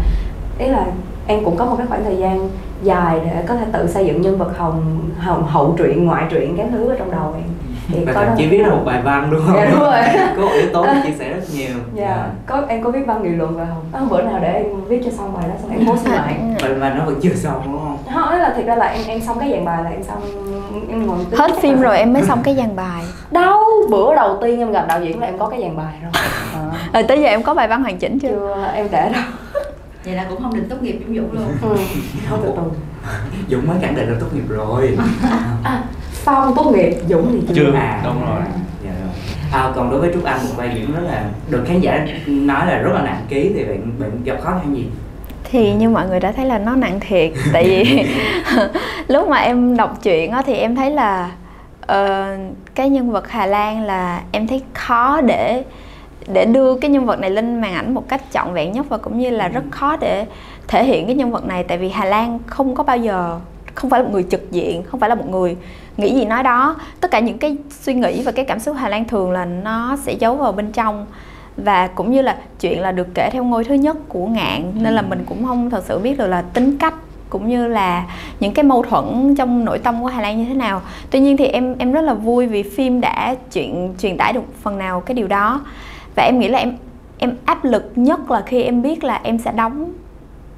ý 0.57 0.67
là 0.67 0.85
em 1.27 1.45
cũng 1.45 1.57
có 1.57 1.65
một 1.65 1.75
cái 1.77 1.87
khoảng 1.87 2.03
thời 2.03 2.17
gian 2.17 2.49
dài 2.83 3.19
để 3.25 3.43
có 3.47 3.55
thể 3.55 3.65
tự 3.73 3.87
xây 3.87 4.05
dựng 4.05 4.21
nhân 4.21 4.37
vật 4.37 4.57
hồng 4.57 5.09
hồng, 5.19 5.43
hậu 5.47 5.75
truyện, 5.77 6.05
ngoại 6.05 6.25
truyện 6.29 6.57
cái 6.57 6.67
thứ 6.71 6.89
ở 6.89 6.95
trong 6.99 7.11
đầu 7.11 7.33
em 7.35 7.72
thì 7.87 8.05
có 8.13 8.25
chỉ 8.37 8.47
viết 8.47 8.57
ra 8.57 8.69
một 8.69 8.81
bài 8.85 9.01
văn 9.01 9.29
đúng 9.31 9.41
không? 9.45 9.55
Dạ 9.55 9.65
đúng 9.71 9.79
rồi. 9.79 10.01
có 10.37 10.53
yếu 10.53 10.69
tố 10.73 10.85
chia 11.03 11.13
sẻ 11.19 11.29
rất 11.29 11.41
nhiều. 11.53 11.75
Dạ. 11.95 12.05
Yeah. 12.05 12.29
có 12.45 12.61
em 12.67 12.83
có 12.83 12.91
viết 12.91 13.05
văn 13.07 13.23
nghị 13.23 13.29
luận 13.29 13.57
về 13.57 13.65
Hồng. 13.65 13.83
À, 13.93 14.01
bữa 14.09 14.21
nào 14.21 14.39
để 14.41 14.53
em 14.53 14.85
viết 14.87 15.01
cho 15.05 15.11
xong 15.11 15.33
bài 15.33 15.43
đó 15.49 15.55
xong 15.61 15.71
em 15.71 15.87
post 15.87 16.07
lại. 16.07 16.35
Mà 16.61 16.67
mà 16.79 16.93
nó 16.93 17.05
vẫn 17.05 17.19
chưa 17.21 17.35
xong 17.35 17.61
đúng 17.65 17.79
không? 17.79 17.97
Không, 18.13 18.39
là 18.39 18.53
thực 18.57 18.65
ra 18.65 18.75
là 18.75 18.85
em 18.85 19.01
em 19.07 19.21
xong 19.21 19.39
cái 19.39 19.51
dàn 19.51 19.65
bài 19.65 19.83
là 19.83 19.89
em 19.89 20.03
xong 20.03 20.21
em 20.89 21.07
ngồi 21.07 21.17
hết 21.37 21.51
phim 21.61 21.81
rồi 21.81 21.97
em 21.97 22.13
mới 22.13 22.23
xong 22.27 22.43
cái 22.43 22.55
dàn 22.55 22.75
bài. 22.75 23.03
Đâu, 23.31 23.59
bữa 23.89 24.15
đầu 24.15 24.37
tiên 24.41 24.59
em 24.59 24.71
gặp 24.71 24.85
đạo 24.87 25.03
diễn 25.03 25.19
là 25.19 25.25
em 25.25 25.37
có 25.37 25.49
cái 25.49 25.61
dàn 25.61 25.77
bài 25.77 25.93
rồi. 26.01 26.11
À. 26.53 26.59
Rồi 26.93 27.03
tới 27.03 27.21
giờ 27.21 27.27
em 27.27 27.43
có 27.43 27.53
bài 27.53 27.67
văn 27.67 27.83
hoàn 27.83 27.97
chỉnh 27.97 28.19
chưa? 28.19 28.27
Chưa, 28.29 28.71
em 28.75 28.87
để 28.91 29.09
đâu. 29.13 29.23
Vậy 30.05 30.13
là 30.13 30.25
cũng 30.29 30.41
không 30.41 30.55
định 30.55 30.69
tốt 30.69 30.75
nghiệp 30.81 30.99
Dũng 31.07 31.15
Dũng 31.15 31.33
luôn. 31.33 31.47
Ừ, 31.61 31.83
không 32.29 32.39
từ 32.43 32.51
từ. 32.55 32.61
Dũng 33.49 33.67
mới 33.67 33.77
khẳng 33.81 33.95
định 33.95 34.09
là 34.09 34.15
tốt 34.19 34.27
nghiệp 34.33 34.43
rồi. 34.49 34.97
à, 35.63 35.83
phong 36.23 36.55
tốt 36.55 36.71
nghiệp? 36.75 36.93
Dũng 37.09 37.31
thì 37.31 37.47
chưa, 37.47 37.53
chưa. 37.55 37.73
à 37.73 38.01
đúng 38.03 38.25
rồi. 38.25 38.41
Dạ 38.85 38.91
rồi 39.01 39.09
à, 39.51 39.71
còn 39.75 39.91
đối 39.91 39.99
với 39.99 40.09
trúc 40.13 40.23
anh 40.23 40.39
một 40.43 40.53
vai 40.55 40.69
diễn 40.75 40.93
rất 40.95 41.01
là 41.07 41.25
được 41.49 41.63
khán 41.67 41.79
giả 41.79 42.07
nói 42.27 42.65
là 42.67 42.77
rất 42.77 42.91
là 42.93 43.01
nặng 43.01 43.25
ký 43.29 43.51
thì 43.55 43.63
bạn 43.63 43.91
bạn 43.99 44.11
gặp 44.23 44.37
khó 44.41 44.51
khăn 44.51 44.75
gì? 44.75 44.85
Thì 45.43 45.73
như 45.73 45.89
mọi 45.89 46.07
người 46.07 46.19
đã 46.19 46.31
thấy 46.31 46.45
là 46.45 46.57
nó 46.57 46.75
nặng 46.75 46.99
thiệt 46.99 47.31
tại 47.53 47.63
vì 47.63 48.05
lúc 49.07 49.27
mà 49.27 49.37
em 49.37 49.77
đọc 49.77 49.99
truyện 50.03 50.31
á 50.31 50.41
thì 50.45 50.53
em 50.53 50.75
thấy 50.75 50.91
là 50.91 51.31
uh, 51.83 52.55
cái 52.75 52.89
nhân 52.89 53.11
vật 53.11 53.29
Hà 53.29 53.45
Lan 53.45 53.83
là 53.83 54.21
em 54.31 54.47
thấy 54.47 54.61
khó 54.73 55.21
để 55.21 55.63
để 56.27 56.45
đưa 56.45 56.77
cái 56.77 56.91
nhân 56.91 57.05
vật 57.05 57.19
này 57.19 57.29
lên 57.29 57.61
màn 57.61 57.73
ảnh 57.73 57.93
một 57.93 58.09
cách 58.09 58.21
trọn 58.31 58.53
vẹn 58.53 58.71
nhất 58.71 58.85
và 58.89 58.97
cũng 58.97 59.19
như 59.19 59.29
là 59.29 59.47
rất 59.47 59.63
khó 59.71 59.97
để 59.97 60.25
thể 60.67 60.85
hiện 60.85 61.05
cái 61.05 61.15
nhân 61.15 61.31
vật 61.31 61.45
này. 61.45 61.63
Tại 61.63 61.77
vì 61.77 61.89
Hà 61.89 62.05
Lan 62.05 62.39
không 62.47 62.75
có 62.75 62.83
bao 62.83 62.97
giờ 62.97 63.39
không 63.75 63.89
phải 63.89 63.99
là 63.99 64.05
một 64.05 64.13
người 64.13 64.25
trực 64.29 64.51
diện 64.51 64.83
không 64.83 64.99
phải 64.99 65.09
là 65.09 65.15
một 65.15 65.29
người 65.29 65.57
nghĩ 65.97 66.13
gì 66.15 66.25
nói 66.25 66.43
đó 66.43 66.75
tất 67.01 67.11
cả 67.11 67.19
những 67.19 67.37
cái 67.37 67.57
suy 67.69 67.93
nghĩ 67.93 68.21
và 68.23 68.31
cái 68.31 68.45
cảm 68.45 68.59
xúc 68.59 68.75
Hà 68.79 68.89
Lan 68.89 69.05
thường 69.05 69.31
là 69.31 69.45
nó 69.45 69.97
sẽ 70.03 70.13
giấu 70.13 70.35
vào 70.35 70.51
bên 70.51 70.71
trong 70.71 71.05
và 71.57 71.87
cũng 71.87 72.11
như 72.11 72.21
là 72.21 72.37
chuyện 72.59 72.81
là 72.81 72.91
được 72.91 73.07
kể 73.13 73.29
theo 73.33 73.43
ngôi 73.43 73.63
thứ 73.63 73.75
nhất 73.75 73.97
của 74.07 74.27
ngạn 74.27 74.71
nên 74.75 74.93
là 74.93 75.01
ừ. 75.01 75.07
mình 75.09 75.23
cũng 75.25 75.45
không 75.45 75.69
thật 75.69 75.83
sự 75.87 75.99
biết 75.99 76.17
được 76.17 76.27
là 76.27 76.41
tính 76.41 76.77
cách 76.77 76.93
cũng 77.29 77.49
như 77.49 77.67
là 77.67 78.05
những 78.39 78.53
cái 78.53 78.63
mâu 78.63 78.83
thuẫn 78.83 79.35
trong 79.35 79.65
nội 79.65 79.79
tâm 79.79 80.01
của 80.01 80.07
Hà 80.07 80.21
Lan 80.21 80.37
như 80.37 80.45
thế 80.45 80.53
nào. 80.53 80.81
Tuy 81.09 81.19
nhiên 81.19 81.37
thì 81.37 81.45
em 81.45 81.75
em 81.77 81.91
rất 81.91 82.01
là 82.01 82.13
vui 82.13 82.47
vì 82.47 82.63
phim 82.63 83.01
đã 83.01 83.35
chuyện 83.51 83.93
truyền 83.99 84.17
tải 84.17 84.33
được 84.33 84.43
phần 84.61 84.77
nào 84.77 85.01
cái 85.01 85.15
điều 85.15 85.27
đó. 85.27 85.61
Và 86.15 86.23
em 86.23 86.39
nghĩ 86.39 86.47
là 86.47 86.59
em 86.59 86.77
em 87.17 87.35
áp 87.45 87.65
lực 87.65 87.91
nhất 87.95 88.31
là 88.31 88.41
khi 88.41 88.63
em 88.63 88.81
biết 88.81 89.03
là 89.03 89.19
em 89.23 89.37
sẽ 89.37 89.51
đóng 89.51 89.91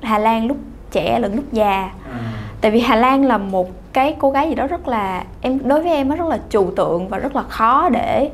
Hà 0.01 0.17
Lan 0.17 0.47
lúc 0.47 0.57
trẻ 0.91 1.19
lẫn 1.19 1.35
lúc 1.35 1.45
già. 1.51 1.89
À. 2.11 2.19
Tại 2.65 2.71
vì 2.71 2.79
Hà 2.79 2.95
Lan 2.95 3.25
là 3.25 3.37
một 3.37 3.69
cái 3.93 4.15
cô 4.19 4.31
gái 4.31 4.49
gì 4.49 4.55
đó 4.55 4.67
rất 4.67 4.87
là 4.87 5.23
em 5.41 5.59
đối 5.63 5.81
với 5.81 5.91
em 5.91 6.09
nó 6.09 6.15
rất 6.15 6.27
là 6.27 6.39
trừu 6.49 6.71
tượng 6.75 7.07
và 7.07 7.17
rất 7.17 7.35
là 7.35 7.43
khó 7.43 7.89
để 7.89 8.29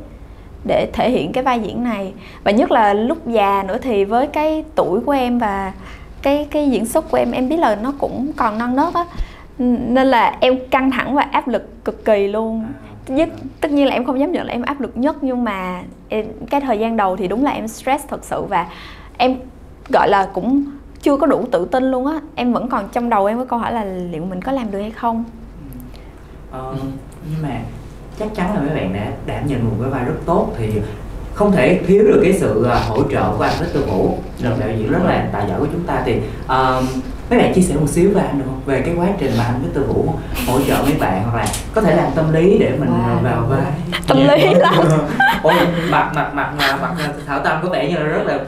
để 0.67 0.89
thể 0.93 1.09
hiện 1.09 1.31
cái 1.31 1.43
vai 1.43 1.59
diễn 1.59 1.83
này. 1.83 2.13
Và 2.43 2.51
nhất 2.51 2.71
là 2.71 2.93
lúc 2.93 3.27
già 3.27 3.63
nữa 3.67 3.77
thì 3.81 4.05
với 4.05 4.27
cái 4.27 4.63
tuổi 4.75 4.99
của 4.99 5.11
em 5.11 5.39
và 5.39 5.73
cái 6.21 6.47
cái 6.51 6.69
diễn 6.69 6.85
xuất 6.85 7.11
của 7.11 7.17
em 7.17 7.31
em 7.31 7.49
biết 7.49 7.59
là 7.59 7.75
nó 7.75 7.93
cũng 7.99 8.31
còn 8.35 8.57
non 8.57 8.75
nớt 8.75 8.93
á. 8.93 9.05
Nên 9.57 10.07
là 10.07 10.37
em 10.39 10.59
căng 10.69 10.91
thẳng 10.91 11.15
và 11.15 11.21
áp 11.21 11.47
lực 11.47 11.85
cực 11.85 12.05
kỳ 12.05 12.27
luôn. 12.27 12.65
Nhất, 13.07 13.29
tất 13.61 13.71
nhiên 13.71 13.85
là 13.87 13.93
em 13.93 14.05
không 14.05 14.19
dám 14.19 14.31
nhận 14.31 14.45
là 14.45 14.53
em 14.53 14.61
áp 14.61 14.81
lực 14.81 14.97
nhất 14.97 15.15
nhưng 15.21 15.43
mà 15.43 15.81
em, 16.09 16.25
cái 16.49 16.61
thời 16.61 16.79
gian 16.79 16.97
đầu 16.97 17.15
thì 17.15 17.27
đúng 17.27 17.43
là 17.43 17.51
em 17.51 17.67
stress 17.67 18.07
thật 18.07 18.23
sự 18.23 18.41
và 18.41 18.67
em 19.17 19.35
gọi 19.89 20.09
là 20.09 20.29
cũng 20.33 20.63
chưa 21.01 21.17
có 21.17 21.27
đủ 21.27 21.45
tự 21.51 21.65
tin 21.65 21.91
luôn 21.91 22.07
á 22.07 22.19
em 22.35 22.53
vẫn 22.53 22.69
còn 22.69 22.89
trong 22.91 23.09
đầu 23.09 23.25
em 23.25 23.37
có 23.37 23.45
câu 23.45 23.59
hỏi 23.59 23.73
là 23.73 23.83
liệu 23.83 24.25
mình 24.25 24.41
có 24.41 24.51
làm 24.51 24.71
được 24.71 24.79
hay 24.79 24.91
không 24.91 25.23
ờ, 26.51 26.75
nhưng 27.31 27.41
mà 27.41 27.61
chắc 28.19 28.35
chắn 28.35 28.55
là 28.55 28.61
mấy 28.61 28.75
bạn 28.75 28.93
đã 28.93 29.11
đảm 29.25 29.47
nhận 29.47 29.65
một 29.65 29.75
cái 29.81 29.89
vai 29.89 30.05
rất 30.05 30.15
tốt 30.25 30.47
thì 30.57 30.67
không 31.33 31.51
thể 31.51 31.79
thiếu 31.87 32.03
được 32.03 32.21
cái 32.23 32.33
sự 32.33 32.59
uh, 32.59 32.89
hỗ 32.89 33.03
trợ 33.11 33.33
của 33.37 33.43
anh 33.43 33.53
Victor 33.59 33.89
Vũ 33.89 34.17
một 34.43 34.55
đạo 34.59 34.69
diễn 34.77 34.91
rất 34.91 34.99
là 35.05 35.29
tài 35.31 35.49
giỏi 35.49 35.59
của 35.59 35.67
chúng 35.71 35.83
ta 35.83 36.01
thì 36.05 36.17
uh, 36.45 36.83
mấy 37.29 37.39
bạn 37.39 37.53
chia 37.53 37.61
sẻ 37.61 37.75
một 37.75 37.89
xíu 37.89 38.11
với 38.13 38.23
anh 38.23 38.39
được 38.39 38.45
không 38.45 38.61
về 38.65 38.81
cái 38.81 38.95
quá 38.97 39.07
trình 39.19 39.31
mà 39.37 39.43
anh 39.43 39.61
Victor 39.63 39.87
Vũ 39.87 40.13
hỗ 40.47 40.61
trợ 40.67 40.75
mấy 40.83 40.93
bạn 40.99 41.23
hoặc 41.23 41.37
là 41.37 41.47
có 41.73 41.81
thể 41.81 41.95
làm 41.95 42.11
tâm 42.15 42.33
lý 42.33 42.57
để 42.57 42.71
mình 42.79 42.89
wow. 42.89 43.23
vào 43.23 43.45
vai 43.49 43.71
tâm 44.07 44.17
lý 44.17 44.53
lắm 44.53 44.73
ôi 45.43 45.53
mặt 45.89 46.11
mặt 46.15 46.31
mặt 46.33 46.53
mặt 46.81 46.95
thảo 47.27 47.39
tâm 47.43 47.59
có 47.63 47.69
vẻ 47.69 47.89
như 47.89 47.95
là 47.95 48.03
rất 48.03 48.23
là 48.25 48.39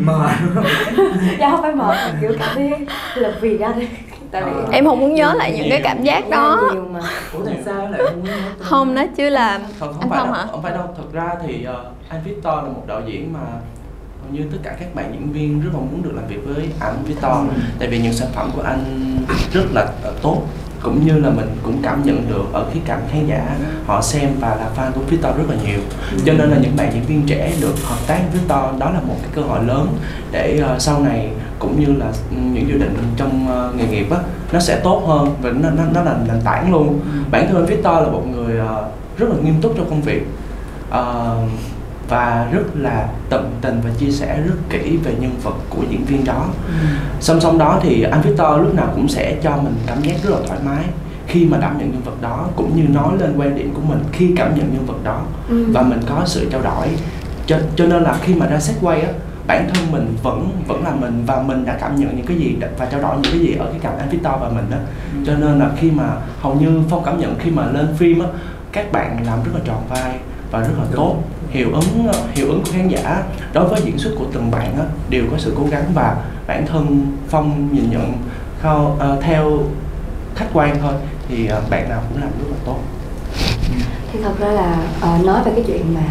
mờ. 0.00 0.28
Dạ 1.38 1.50
không 1.50 1.62
phải 1.62 1.74
mờ 1.74 1.96
kiểu 2.20 2.32
cảm 2.38 2.54
thấy 2.54 2.86
là 3.14 3.32
vì 3.40 3.58
ra 3.58 3.72
đi 3.72 3.86
tại 4.30 4.42
vì 4.44 4.50
em 4.72 4.84
không 4.84 5.00
muốn 5.00 5.14
nhớ 5.14 5.34
lại 5.34 5.52
những 5.56 5.70
cái 5.70 5.80
cảm 5.84 6.02
giác 6.02 6.30
đó. 6.30 6.72
Ủa 7.32 7.44
tại 7.46 7.56
sao 7.64 7.90
lại 7.90 8.00
không 8.04 8.16
muốn 8.16 8.24
nhớ 8.24 8.36
không 8.60 8.94
nó? 8.94 9.04
chứ 9.16 9.28
là 9.28 9.60
không, 9.78 9.92
không 9.92 10.00
anh 10.00 10.10
phải 10.10 10.18
không 10.18 10.32
hả? 10.32 10.46
không 10.50 10.62
phải 10.62 10.72
đâu. 10.72 10.94
Thật 10.96 11.12
ra 11.12 11.34
thì 11.46 11.66
uh, 11.70 11.76
anh 12.08 12.20
Victor 12.24 12.54
là 12.54 12.62
một 12.62 12.82
đạo 12.86 13.02
diễn 13.06 13.32
mà 13.32 13.40
hầu 14.22 14.32
như 14.32 14.44
tất 14.52 14.58
cả 14.62 14.76
các 14.80 14.94
bạn 14.94 15.12
diễn 15.12 15.32
viên 15.32 15.60
rất 15.60 15.70
là 15.72 15.78
muốn 15.78 16.02
được 16.02 16.12
làm 16.14 16.26
việc 16.28 16.40
với 16.44 16.68
anh 16.80 16.94
Victor. 17.04 17.32
Ừ. 17.32 17.62
tại 17.78 17.88
vì 17.88 17.98
những 17.98 18.12
sản 18.12 18.28
phẩm 18.34 18.50
của 18.56 18.62
anh 18.62 18.84
rất 19.52 19.64
là 19.72 19.82
uh, 19.82 20.22
tốt 20.22 20.42
cũng 20.82 21.06
như 21.06 21.18
là 21.18 21.30
mình 21.30 21.46
cũng 21.62 21.82
cảm 21.82 22.02
nhận 22.04 22.28
được 22.28 22.44
ở 22.52 22.66
khía 22.72 22.80
cạnh 22.84 23.00
khán 23.12 23.26
giả 23.26 23.56
họ 23.86 24.02
xem 24.02 24.30
và 24.40 24.48
là 24.48 24.68
fan 24.76 24.92
của 24.92 25.00
Victor 25.00 25.36
rất 25.36 25.44
là 25.48 25.56
nhiều. 25.64 25.80
Cho 26.24 26.32
nên 26.32 26.50
là 26.50 26.58
những 26.58 26.76
bạn 26.76 26.92
diễn 26.94 27.04
viên 27.04 27.26
trẻ 27.26 27.52
được 27.60 27.74
hợp 27.84 27.98
tác 28.06 28.20
với 28.32 28.40
Victor 28.40 28.80
đó 28.80 28.90
là 28.90 29.00
một 29.00 29.16
cái 29.22 29.30
cơ 29.34 29.42
hội 29.42 29.64
lớn 29.64 29.88
để 30.32 30.62
uh, 30.74 30.82
sau 30.82 31.00
này 31.00 31.30
cũng 31.58 31.80
như 31.80 31.86
là 31.92 32.12
những 32.30 32.68
dự 32.68 32.78
định 32.78 32.96
trong 33.16 33.46
uh, 33.48 33.76
nghề 33.76 33.86
nghiệp 33.86 34.10
á 34.10 34.18
nó 34.52 34.60
sẽ 34.60 34.80
tốt 34.84 35.02
hơn 35.06 35.34
và 35.42 35.50
nó 35.50 35.70
nó, 35.70 35.82
nó 35.94 36.02
là 36.02 36.16
nền 36.28 36.40
tảng 36.44 36.72
luôn. 36.72 37.00
Bản 37.30 37.48
thân 37.50 37.66
Victor 37.66 37.94
là 37.94 38.08
một 38.08 38.22
người 38.30 38.60
uh, 38.60 39.18
rất 39.18 39.28
là 39.28 39.34
nghiêm 39.44 39.54
túc 39.62 39.74
trong 39.76 39.90
công 39.90 40.02
việc. 40.02 40.26
Uh, 40.88 41.50
và 42.10 42.48
rất 42.52 42.62
là 42.74 43.08
tận 43.30 43.50
tình 43.60 43.80
và 43.84 43.90
chia 43.98 44.10
sẻ 44.10 44.40
rất 44.46 44.54
kỹ 44.70 44.96
về 45.04 45.14
nhân 45.20 45.32
vật 45.42 45.54
của 45.68 45.82
diễn 45.90 46.04
viên 46.04 46.24
đó 46.24 46.46
ừ. 46.66 46.72
song 47.20 47.40
song 47.40 47.58
đó 47.58 47.80
thì 47.82 48.02
anh 48.02 48.22
Victor 48.22 48.60
lúc 48.60 48.74
nào 48.74 48.88
cũng 48.94 49.08
sẽ 49.08 49.36
cho 49.42 49.56
mình 49.56 49.74
cảm 49.86 50.02
giác 50.02 50.14
rất 50.22 50.30
là 50.30 50.38
thoải 50.46 50.58
mái 50.64 50.84
khi 51.26 51.46
mà 51.46 51.58
đảm 51.58 51.78
nhận 51.78 51.90
nhân 51.90 52.02
vật 52.04 52.22
đó 52.22 52.46
cũng 52.56 52.76
như 52.76 52.82
nói 52.88 53.18
lên 53.18 53.34
quan 53.38 53.54
điểm 53.54 53.72
của 53.74 53.82
mình 53.88 53.98
khi 54.12 54.32
cảm 54.36 54.54
nhận 54.56 54.74
nhân 54.74 54.86
vật 54.86 55.04
đó 55.04 55.22
ừ. 55.48 55.64
và 55.72 55.82
mình 55.82 56.00
có 56.08 56.22
sự 56.26 56.48
trao 56.52 56.62
đổi 56.62 56.88
cho 57.46 57.58
cho 57.76 57.86
nên 57.86 58.02
là 58.02 58.16
khi 58.22 58.34
mà 58.34 58.46
ra 58.46 58.60
set 58.60 58.76
quay 58.80 59.00
á 59.00 59.08
bản 59.46 59.68
thân 59.74 59.92
mình 59.92 60.16
vẫn 60.22 60.50
vẫn 60.66 60.84
là 60.84 60.90
mình 60.90 61.22
và 61.26 61.42
mình 61.42 61.64
đã 61.64 61.76
cảm 61.80 61.96
nhận 61.96 62.16
những 62.16 62.26
cái 62.26 62.36
gì 62.36 62.56
và 62.78 62.86
trao 62.86 63.00
đổi 63.00 63.16
những 63.22 63.32
cái 63.32 63.40
gì 63.40 63.56
ở 63.56 63.66
cái 63.70 63.80
cạnh 63.82 63.98
anh 63.98 64.08
Victor 64.08 64.32
và 64.40 64.48
mình 64.48 64.70
á 64.70 64.78
ừ. 65.14 65.18
cho 65.26 65.34
nên 65.34 65.58
là 65.58 65.70
khi 65.80 65.90
mà 65.90 66.04
hầu 66.40 66.54
như 66.54 66.82
phong 66.90 67.04
cảm 67.04 67.20
nhận 67.20 67.38
khi 67.38 67.50
mà 67.50 67.66
lên 67.66 67.88
phim 67.96 68.20
á 68.20 68.26
các 68.72 68.92
bạn 68.92 69.26
làm 69.26 69.38
rất 69.44 69.50
là 69.54 69.60
tròn 69.64 69.82
vai 69.88 70.18
và 70.50 70.60
rất 70.60 70.74
là 70.78 70.84
tốt 70.94 71.16
hiệu 71.50 71.68
ứng 71.72 72.12
hiệu 72.34 72.48
ứng 72.48 72.62
của 72.64 72.70
khán 72.72 72.88
giả 72.88 73.22
đối 73.52 73.68
với 73.68 73.80
diễn 73.84 73.98
xuất 73.98 74.10
của 74.18 74.24
từng 74.32 74.50
bạn 74.50 74.78
á, 74.78 74.84
đều 75.10 75.24
có 75.30 75.38
sự 75.38 75.54
cố 75.56 75.62
gắng 75.70 75.84
và 75.94 76.16
bản 76.46 76.66
thân 76.66 77.06
phong 77.28 77.68
nhìn 77.72 77.90
nhận 77.90 78.12
khao, 78.60 78.98
uh, 79.14 79.22
theo 79.22 79.58
khách 80.34 80.48
quan 80.52 80.76
thôi 80.82 80.92
thì 81.28 81.48
uh, 81.58 81.70
bạn 81.70 81.88
nào 81.88 82.02
cũng 82.08 82.22
làm 82.22 82.30
rất 82.38 82.46
là 82.50 82.56
tốt 82.64 82.78
thì 84.12 84.18
thật 84.22 84.32
ra 84.40 84.48
là 84.48 84.76
uh, 84.98 85.26
nói 85.26 85.42
về 85.44 85.52
cái 85.54 85.64
chuyện 85.66 85.94
mà 85.94 86.02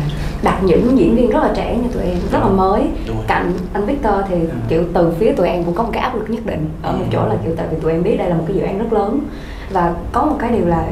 đặt 0.44 0.64
những 0.64 0.98
diễn 0.98 1.16
viên 1.16 1.30
rất 1.30 1.44
là 1.44 1.52
trẻ 1.56 1.78
như 1.78 1.90
tụi 1.94 2.04
em 2.04 2.18
rất 2.32 2.40
là 2.40 2.48
mới 2.48 2.82
cạnh 3.28 3.54
anh 3.74 3.86
Victor 3.86 4.14
thì 4.30 4.36
ừ. 4.36 4.56
kiểu 4.70 4.84
từ 4.94 5.14
phía 5.20 5.32
tụi 5.32 5.48
em 5.48 5.64
cũng 5.64 5.76
có 5.76 5.84
một 5.84 5.90
cái 5.94 6.04
áp 6.04 6.16
lực 6.16 6.30
nhất 6.30 6.46
định 6.46 6.70
ở 6.82 6.92
một 6.92 7.04
ừ. 7.04 7.10
chỗ 7.12 7.28
là 7.28 7.36
kiểu 7.44 7.56
tại 7.58 7.68
vì 7.72 7.78
tụi 7.82 7.92
em 7.92 8.04
biết 8.04 8.18
đây 8.18 8.30
là 8.30 8.36
một 8.36 8.44
cái 8.48 8.56
dự 8.56 8.62
án 8.62 8.80
rất 8.80 8.94
lớn 8.94 9.20
và 9.72 9.94
có 10.12 10.26
một 10.26 10.36
cái 10.40 10.52
điều 10.52 10.66
là 10.66 10.86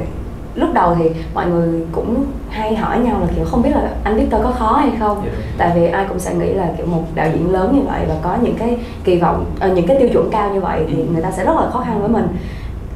lúc 0.57 0.73
đầu 0.73 0.95
thì 0.99 1.09
mọi 1.33 1.47
người 1.47 1.81
cũng 1.91 2.25
hay 2.49 2.75
hỏi 2.75 2.99
nhau 2.99 3.19
là 3.21 3.27
kiểu 3.35 3.45
không 3.45 3.61
biết 3.61 3.69
là 3.69 3.89
anh 4.03 4.15
Victor 4.15 4.43
có 4.43 4.51
khó 4.51 4.73
hay 4.73 4.91
không 4.99 5.21
yeah. 5.21 5.33
Dạ. 5.37 5.43
tại 5.57 5.71
vì 5.75 5.87
ai 5.87 6.05
cũng 6.09 6.19
sẽ 6.19 6.33
nghĩ 6.33 6.53
là 6.53 6.69
kiểu 6.77 6.85
một 6.85 7.03
đạo 7.15 7.27
diễn 7.33 7.51
lớn 7.51 7.75
như 7.75 7.81
vậy 7.81 8.01
và 8.07 8.15
có 8.23 8.37
những 8.41 8.55
cái 8.59 8.77
kỳ 9.03 9.19
vọng 9.19 9.45
uh, 9.65 9.73
những 9.73 9.87
cái 9.87 9.97
tiêu 9.99 10.09
chuẩn 10.13 10.29
cao 10.31 10.49
như 10.53 10.59
vậy 10.59 10.85
thì 10.87 10.97
ừ. 10.97 11.03
người 11.13 11.21
ta 11.21 11.31
sẽ 11.31 11.45
rất 11.45 11.55
là 11.55 11.69
khó 11.69 11.83
khăn 11.87 11.99
với 11.99 12.09
mình 12.09 12.27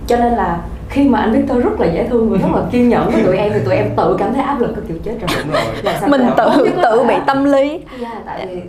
cho 0.08 0.18
nên 0.18 0.34
là 0.34 0.60
khi 0.90 1.10
mà 1.10 1.20
anh 1.20 1.32
Victor 1.32 1.64
rất 1.64 1.80
là 1.80 1.88
dễ 1.88 2.08
thương 2.08 2.30
và 2.30 2.38
rất 2.38 2.56
là 2.56 2.62
kiên 2.72 2.90
nhẫn 2.90 3.10
với 3.12 3.24
tụi 3.24 3.38
em 3.38 3.52
thì 3.54 3.60
tụi 3.66 3.76
em 3.76 3.90
tự 3.98 4.16
cảm 4.20 4.34
thấy 4.34 4.44
áp 4.44 4.60
lực 4.60 4.72
cái 4.76 4.86
kiểu 4.88 4.98
chết 5.04 5.16
rồi, 5.22 5.44
rồi. 5.84 6.10
mình 6.10 6.22
tự 6.38 6.70
tự 6.84 7.04
bị 7.08 7.16
tâm 7.28 7.46
lý 7.46 7.70
yeah, 7.70 7.82
dạ, 8.00 8.22
tại 8.26 8.48
vì 8.48 8.62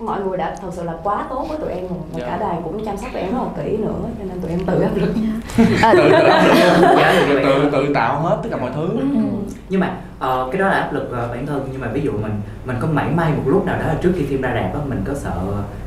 mọi 0.00 0.20
người 0.20 0.36
đã 0.36 0.56
thật 0.60 0.68
sự 0.72 0.82
là 0.82 0.94
quá 1.02 1.26
tốt 1.30 1.46
với 1.48 1.58
tụi 1.58 1.70
em 1.70 1.80
rồi. 1.80 1.98
Và 2.12 2.18
yeah. 2.18 2.30
cả 2.30 2.46
đoàn 2.46 2.62
cũng 2.64 2.84
chăm 2.84 2.96
sóc 2.96 3.10
tụi 3.12 3.22
em 3.22 3.32
rất 3.32 3.38
là 3.38 3.62
kỹ 3.62 3.76
nữa 3.76 3.94
cho 4.18 4.24
nên 4.24 4.40
tụi 4.40 4.50
em 4.50 4.60
tự 4.66 4.80
áp 4.80 4.96
lực 4.96 5.14
à, 5.82 5.94
tự, 5.96 6.10
tự, 7.28 7.42
tự, 7.42 7.70
tự 7.72 7.94
tạo 7.94 8.20
hết 8.20 8.38
tất 8.42 8.48
cả 8.50 8.56
mọi 8.56 8.70
thứ. 8.74 8.88
Ừ. 9.00 9.06
nhưng 9.68 9.80
mà 9.80 9.96
uh, 10.16 10.52
cái 10.52 10.60
đó 10.60 10.68
là 10.68 10.74
áp 10.74 10.92
lực 10.92 11.10
uh, 11.10 11.30
bản 11.30 11.46
thân. 11.46 11.68
Nhưng 11.72 11.80
mà 11.80 11.88
ví 11.88 12.00
dụ 12.00 12.12
mình 12.12 12.40
mình 12.64 12.76
có 12.80 12.88
mảy 12.92 13.10
may 13.10 13.32
một 13.32 13.42
lúc 13.46 13.66
nào 13.66 13.78
đó 13.78 13.84
trước 14.02 14.12
khi 14.16 14.24
phim 14.24 14.42
ra 14.42 14.50
rạp 14.54 14.74
á 14.74 14.80
mình 14.88 15.02
có 15.04 15.14
sợ 15.14 15.40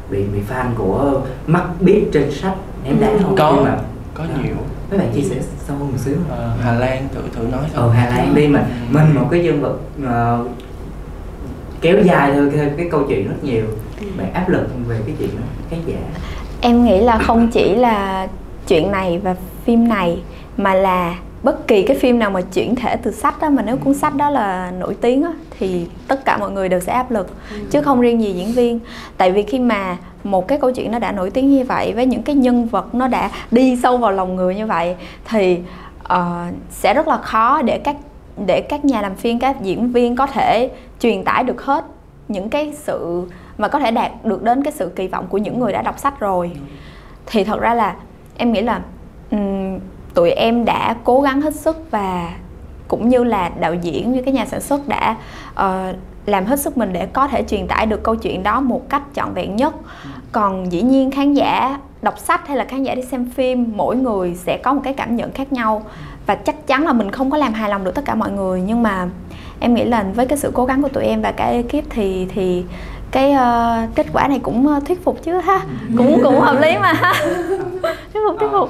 bị 0.10 0.24
bị 0.24 0.40
fan 0.50 0.66
của 0.78 1.22
mắt 1.48 1.64
biết 1.80 2.06
trên 2.14 2.32
sách 2.32 2.56
ném 2.84 3.00
đá 3.00 3.10
không? 3.24 3.36
Có 3.36 3.52
nhưng 3.56 3.66
mà 3.66 3.78
có 4.14 4.24
đó. 4.24 4.30
nhiều. 4.44 4.56
Mấy 4.90 5.00
bạn 5.00 5.12
chia 5.16 5.22
sẻ 5.22 5.36
sâu 5.68 5.78
hơn 5.78 5.88
một 5.92 5.98
xíu. 5.98 6.16
Ờ, 6.30 6.52
Hà 6.62 6.74
Lan 6.74 7.08
thử 7.14 7.22
thử 7.36 7.48
nói 7.52 7.62
ờ 7.74 7.90
Hà 7.90 8.10
Lan 8.10 8.36
đi 8.36 8.48
mình 8.48 8.64
mình 8.92 9.16
một 9.16 9.28
cái 9.32 9.44
nhân 9.44 9.62
vật 9.62 9.78
uh, 10.04 10.52
kéo 11.82 11.98
dài 12.04 12.32
thôi 12.34 12.52
cái, 12.56 12.72
cái 12.78 12.88
câu 12.92 13.06
chuyện 13.08 13.28
rất 13.28 13.44
nhiều 13.44 13.66
bạn 14.18 14.34
áp 14.34 14.50
lực 14.50 14.68
về 14.88 15.00
cái 15.06 15.16
chuyện 15.20 15.30
đó 15.30 15.44
khán 15.70 15.80
giả 15.86 15.98
em 16.62 16.86
nghĩ 16.86 17.00
là 17.00 17.18
không 17.18 17.48
chỉ 17.48 17.76
là 17.76 18.28
chuyện 18.68 18.92
này 18.92 19.20
và 19.24 19.36
phim 19.66 19.88
này 19.88 20.22
mà 20.58 20.74
là 20.74 21.16
bất 21.44 21.68
kỳ 21.68 21.84
cái 21.84 21.98
phim 21.98 22.20
nào 22.20 22.30
mà 22.30 22.42
chuyển 22.42 22.76
thể 22.76 22.96
từ 22.96 23.12
sách 23.12 23.42
đó 23.42 23.50
mà 23.50 23.64
nếu 23.66 23.78
cuốn 23.78 23.94
sách 23.94 24.16
đó 24.16 24.30
là 24.30 24.72
nổi 24.80 24.96
tiếng 25.02 25.24
đó, 25.24 25.34
thì 25.60 25.88
tất 26.08 26.26
cả 26.26 26.38
mọi 26.38 26.52
người 26.52 26.70
đều 26.70 26.80
sẽ 26.80 26.94
áp 26.94 27.12
lực 27.12 27.28
ừ. 27.52 27.58
chứ 27.72 27.82
không 27.82 28.02
riêng 28.02 28.22
gì 28.22 28.34
diễn 28.34 28.52
viên 28.52 28.80
tại 29.18 29.32
vì 29.32 29.44
khi 29.44 29.60
mà 29.60 29.98
một 30.24 30.48
cái 30.48 30.58
câu 30.58 30.72
chuyện 30.72 30.92
nó 30.92 31.00
đã 31.00 31.12
nổi 31.12 31.30
tiếng 31.30 31.52
như 31.52 31.64
vậy 31.64 31.94
với 31.94 32.06
những 32.06 32.24
cái 32.24 32.36
nhân 32.36 32.66
vật 32.66 32.96
nó 32.96 33.08
đã 33.08 33.30
đi 33.52 33.78
sâu 33.84 33.98
vào 33.98 34.12
lòng 34.12 34.36
người 34.36 34.56
như 34.56 34.66
vậy 34.66 34.96
thì 35.26 35.60
uh, 36.14 36.20
sẽ 36.72 36.94
rất 36.94 37.08
là 37.08 37.18
khó 37.18 37.62
để 37.62 37.78
các 37.78 37.96
để 38.46 38.62
các 38.62 38.86
nhà 38.86 39.02
làm 39.02 39.16
phim 39.16 39.40
các 39.40 39.62
diễn 39.62 39.92
viên 39.92 40.16
có 40.16 40.28
thể 40.28 40.70
truyền 41.00 41.24
tải 41.24 41.44
được 41.44 41.62
hết 41.62 41.86
những 42.30 42.50
cái 42.50 42.74
sự 42.76 43.28
mà 43.58 43.68
có 43.68 43.80
thể 43.80 43.92
đạt 43.92 44.12
được 44.26 44.44
đến 44.44 44.64
cái 44.64 44.74
sự 44.74 44.92
kỳ 44.96 45.08
vọng 45.08 45.28
của 45.30 45.38
những 45.38 45.60
người 45.60 45.74
đã 45.74 45.82
đọc 45.82 46.00
sách 46.00 46.20
rồi. 46.20 46.52
Thì 47.26 47.44
thật 47.44 47.60
ra 47.60 47.74
là 47.74 47.96
em 48.38 48.52
nghĩ 48.52 48.62
là 48.62 48.82
um, 49.32 49.80
tụi 50.14 50.32
em 50.32 50.66
đã 50.66 50.96
cố 51.04 51.22
gắng 51.22 51.42
hết 51.42 51.56
sức 51.56 51.92
và 51.92 52.34
cũng 52.88 53.10
như 53.10 53.24
là 53.24 53.50
đạo 53.60 53.74
diễn 53.74 54.12
như 54.12 54.22
cái 54.22 54.34
nhà 54.34 54.46
sản 54.46 54.62
xuất 54.62 54.88
đã 54.88 55.16
uh, 55.52 55.96
làm 56.26 56.46
hết 56.46 56.60
sức 56.60 56.78
mình 56.78 56.94
để 56.94 57.06
có 57.06 57.28
thể 57.28 57.44
truyền 57.44 57.68
tải 57.68 57.86
được 57.86 58.04
câu 58.04 58.16
chuyện 58.16 58.44
đó 58.44 58.62
một 58.62 58.90
cách 58.90 59.02
trọn 59.14 59.34
vẹn 59.34 59.56
nhất. 59.56 59.76
Còn 60.32 60.72
dĩ 60.72 60.82
nhiên 60.82 61.12
khán 61.12 61.34
giả 61.34 61.80
đọc 62.02 62.20
sách 62.20 62.48
hay 62.48 62.58
là 62.58 62.66
khán 62.66 62.84
giả 62.84 62.96
đi 62.96 63.02
xem 63.02 63.30
phim 63.36 63.72
mỗi 63.76 63.96
người 63.96 64.36
sẽ 64.36 64.58
có 64.64 64.74
một 64.74 64.82
cái 64.84 64.94
cảm 64.94 65.16
nhận 65.16 65.32
khác 65.32 65.54
nhau. 65.54 65.84
Và 66.26 66.36
chắc 66.36 66.68
chắn 66.68 66.86
là 66.86 66.94
mình 66.94 67.12
không 67.12 67.32
có 67.32 67.38
làm 67.38 67.54
hài 67.54 67.70
lòng 67.70 67.84
được 67.84 67.96
tất 67.96 68.06
cả 68.06 68.16
mọi 68.16 68.32
người 68.32 68.62
nhưng 68.62 68.84
mà 68.84 69.10
em 69.60 69.74
nghĩ 69.74 69.84
là 69.84 70.04
với 70.16 70.26
cái 70.26 70.38
sự 70.38 70.52
cố 70.54 70.66
gắng 70.66 70.82
của 70.82 70.90
tụi 70.90 71.04
em 71.04 71.22
và 71.22 71.32
cả 71.32 71.46
ekip 71.46 71.86
thì 71.90 72.28
thì 72.34 72.64
cái 73.12 73.32
uh, 73.32 73.96
kết 73.96 74.08
quả 74.14 74.28
này 74.28 74.40
cũng 74.44 74.68
uh, 74.68 74.86
thuyết 74.86 75.04
phục 75.04 75.24
chứ 75.24 75.34
ha. 75.34 75.62
Cũng 75.98 76.20
cũng 76.24 76.40
hợp 76.40 76.62
lý 76.62 76.78
mà 76.78 76.94
ha. 76.94 77.14
Thuyết 78.14 78.22
phục 78.28 78.40
thuyết 78.40 78.50
phục. 78.52 78.70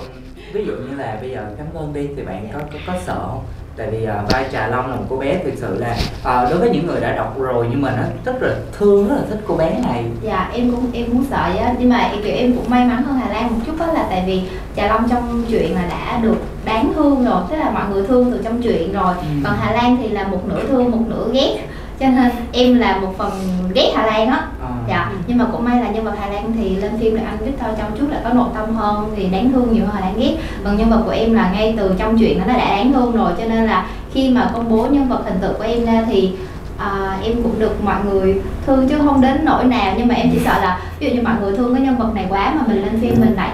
Ví 0.54 0.65
dụ 0.65 0.73
như 0.73 0.97
là 0.97 1.17
bây 1.21 1.30
giờ 1.30 1.45
cám 1.58 1.67
ơn 1.73 1.93
đi 1.93 2.08
thì 2.15 2.23
bạn 2.23 2.47
có 2.54 2.60
có, 2.60 2.80
có 2.88 2.93
sợ 3.06 3.19
không 3.28 3.43
tại 3.79 3.87
vì 3.91 4.03
uh, 4.03 4.31
vai 4.31 4.45
trà 4.51 4.67
long 4.67 4.89
là 4.89 4.95
một 4.95 5.03
cô 5.09 5.15
bé 5.15 5.39
thực 5.43 5.53
sự 5.55 5.79
là 5.79 5.97
uh, 6.19 6.49
đối 6.49 6.59
với 6.59 6.69
những 6.69 6.87
người 6.87 7.01
đã 7.01 7.15
đọc 7.15 7.39
rồi 7.39 7.67
nhưng 7.69 7.81
mà 7.81 7.91
nó 7.97 8.03
rất 8.25 8.41
là 8.41 8.55
thương 8.77 9.09
rất 9.09 9.15
là 9.15 9.21
thích 9.29 9.39
cô 9.47 9.55
bé 9.55 9.79
này. 9.87 10.05
Dạ 10.21 10.49
em 10.53 10.71
cũng 10.71 10.85
em 10.93 11.05
cũng 11.05 11.25
sợ 11.29 11.51
á. 11.59 11.73
Nhưng 11.79 11.89
mà 11.89 12.11
kiểu 12.23 12.35
em 12.35 12.55
cũng 12.55 12.69
may 12.69 12.85
mắn 12.85 13.03
hơn 13.03 13.15
hà 13.15 13.29
lan 13.33 13.47
một 13.49 13.59
chút 13.65 13.73
đó 13.79 13.85
là 13.85 14.05
tại 14.09 14.23
vì 14.27 14.41
trà 14.75 14.87
long 14.87 15.09
trong 15.09 15.43
chuyện 15.49 15.75
là 15.75 15.85
đã 15.89 16.19
được 16.23 16.35
đáng 16.65 16.93
thương 16.95 17.25
rồi 17.25 17.41
tức 17.49 17.55
là 17.55 17.69
mọi 17.69 17.83
người 17.91 18.07
thương 18.07 18.31
từ 18.31 18.39
trong 18.43 18.61
chuyện 18.61 18.93
rồi. 18.93 19.13
Ừ. 19.19 19.27
còn 19.43 19.53
hà 19.59 19.71
lan 19.71 19.97
thì 20.01 20.09
là 20.09 20.27
một 20.27 20.41
nửa 20.47 20.67
thương 20.67 20.91
một 20.91 21.01
nửa 21.07 21.29
ghét 21.33 21.59
cho 21.99 22.07
nên 22.07 22.31
em 22.51 22.79
là 22.79 22.97
một 22.97 23.13
phần 23.17 23.31
ghét 23.73 23.91
Hà 23.95 24.05
Lan 24.05 24.27
á. 24.27 24.47
À. 24.62 24.69
dạ 24.89 25.12
nhưng 25.27 25.38
mà 25.38 25.45
cũng 25.51 25.63
may 25.63 25.81
là 25.81 25.89
nhân 25.89 26.03
vật 26.03 26.13
Hà 26.19 26.27
Lan 26.27 26.53
thì 26.57 26.75
lên 26.75 26.91
phim 26.99 27.15
được 27.15 27.21
anh 27.25 27.38
Victor 27.38 27.69
trong 27.77 27.91
chút 27.99 28.07
là 28.12 28.21
có 28.23 28.33
nội 28.33 28.47
tâm 28.55 28.75
hơn 28.75 29.13
thì 29.15 29.29
đáng 29.29 29.51
thương 29.51 29.73
nhiều 29.73 29.85
hơn 29.85 29.95
Hà 29.95 29.99
Lan 29.99 30.19
ghét. 30.19 30.38
Còn 30.63 30.77
nhân 30.77 30.89
vật 30.89 31.01
của 31.05 31.12
em 31.12 31.33
là 31.33 31.51
ngay 31.51 31.75
từ 31.77 31.95
trong 31.97 32.19
chuyện 32.19 32.39
nó 32.39 32.45
đã 32.45 32.57
đáng 32.57 32.93
thương 32.93 33.12
rồi 33.12 33.31
cho 33.38 33.45
nên 33.45 33.65
là 33.65 33.88
khi 34.13 34.29
mà 34.29 34.51
công 34.53 34.69
bố 34.69 34.88
nhân 34.91 35.09
vật 35.09 35.21
hình 35.25 35.39
tượng 35.41 35.53
của 35.57 35.63
em 35.63 35.85
ra 35.85 36.03
thì 36.07 36.31
à, 36.77 37.17
em 37.23 37.43
cũng 37.43 37.59
được 37.59 37.83
mọi 37.83 38.05
người 38.05 38.41
thương 38.65 38.89
chứ 38.89 38.97
không 39.05 39.21
đến 39.21 39.45
nỗi 39.45 39.63
nào. 39.63 39.93
Nhưng 39.97 40.07
mà 40.07 40.15
em 40.15 40.29
chỉ 40.33 40.39
sợ 40.45 40.59
là 40.62 40.79
ví 40.99 41.09
dụ 41.09 41.15
như 41.15 41.21
mọi 41.21 41.33
người 41.41 41.57
thương 41.57 41.73
cái 41.73 41.83
nhân 41.83 41.97
vật 41.97 42.09
này 42.15 42.25
quá 42.29 42.53
mà 42.55 42.62
mình 42.67 42.81
lên 42.85 42.99
phim 43.01 43.15
mình 43.19 43.33
lại 43.35 43.49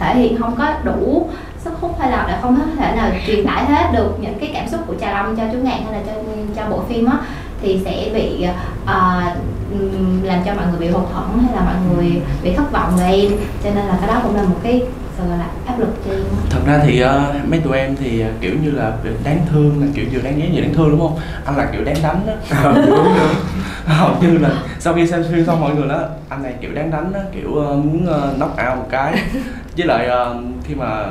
thể 0.00 0.14
hiện 0.14 0.38
không 0.38 0.54
có 0.58 0.72
đủ 0.84 1.28
sức 1.58 1.72
hút 1.80 1.96
hay 2.00 2.10
là 2.10 2.26
lại 2.28 2.38
không 2.42 2.56
có 2.56 2.82
thể 2.82 2.96
nào 2.96 3.10
truyền 3.26 3.46
tải 3.46 3.64
hết 3.64 3.92
được 3.92 4.16
những 4.20 4.38
cái 4.40 4.50
cảm 4.54 4.68
xúc 4.68 4.80
của 4.86 4.94
trà 5.00 5.12
long 5.12 5.36
cho 5.36 5.42
chú 5.52 5.58
ngạn 5.58 5.82
hay 5.84 5.92
là 5.92 6.00
cho 6.06 6.12
cho 6.56 6.70
bộ 6.70 6.82
phim 6.88 7.06
á 7.06 7.16
thì 7.62 7.80
sẽ 7.84 8.10
bị 8.14 8.46
uh, 8.84 8.90
làm 10.24 10.44
cho 10.44 10.54
mọi 10.54 10.64
người 10.70 10.80
bị 10.80 10.88
hụt 10.88 11.08
hẫng 11.12 11.42
hay 11.42 11.56
là 11.56 11.62
mọi 11.62 11.74
người 11.88 12.22
bị 12.42 12.54
thất 12.54 12.72
vọng 12.72 12.96
về 12.98 13.12
em. 13.12 13.32
Cho 13.64 13.70
nên 13.74 13.86
là 13.86 13.98
cái 14.00 14.08
đó 14.08 14.20
cũng 14.24 14.36
là 14.36 14.42
một 14.42 14.56
cái 14.62 14.82
sự 15.18 15.30
là 15.30 15.46
áp 15.66 15.78
lực 15.78 15.88
cho 16.04 16.12
em 16.12 16.20
thật 16.50 16.60
ra 16.66 16.80
thì 16.84 17.04
uh, 17.04 17.48
mấy 17.48 17.60
tụi 17.60 17.78
em 17.78 17.96
thì 17.96 18.24
uh, 18.24 18.40
kiểu 18.40 18.52
như 18.62 18.70
là 18.70 18.92
đáng 19.24 19.40
thương 19.50 19.80
là 19.80 19.86
kiểu 19.94 20.04
vừa 20.12 20.20
đáng 20.22 20.38
ghét 20.38 20.48
vừa 20.54 20.60
đáng 20.60 20.74
thương 20.74 20.90
đúng 20.90 21.00
không? 21.00 21.18
Anh 21.44 21.56
là 21.56 21.68
kiểu 21.72 21.84
đáng 21.84 21.96
đánh 22.02 22.26
đó 22.64 23.94
hầu 23.94 24.14
như 24.20 24.38
là 24.38 24.50
sau 24.78 24.94
khi 24.94 25.06
xem 25.06 25.24
phim 25.32 25.44
xong 25.46 25.60
mọi 25.60 25.74
người 25.74 25.88
đó 25.88 26.02
anh 26.28 26.42
này 26.42 26.54
kiểu 26.60 26.74
đáng 26.74 26.90
đánh 26.90 27.12
đó 27.12 27.20
kiểu 27.34 27.50
uh, 27.50 27.84
muốn 27.84 28.06
uh, 28.08 28.36
knock 28.36 28.52
out 28.52 28.78
một 28.78 28.86
cái. 28.90 29.22
Với 29.76 29.86
lại 29.86 30.08
uh, 30.08 30.36
khi 30.64 30.74
mà 30.74 31.06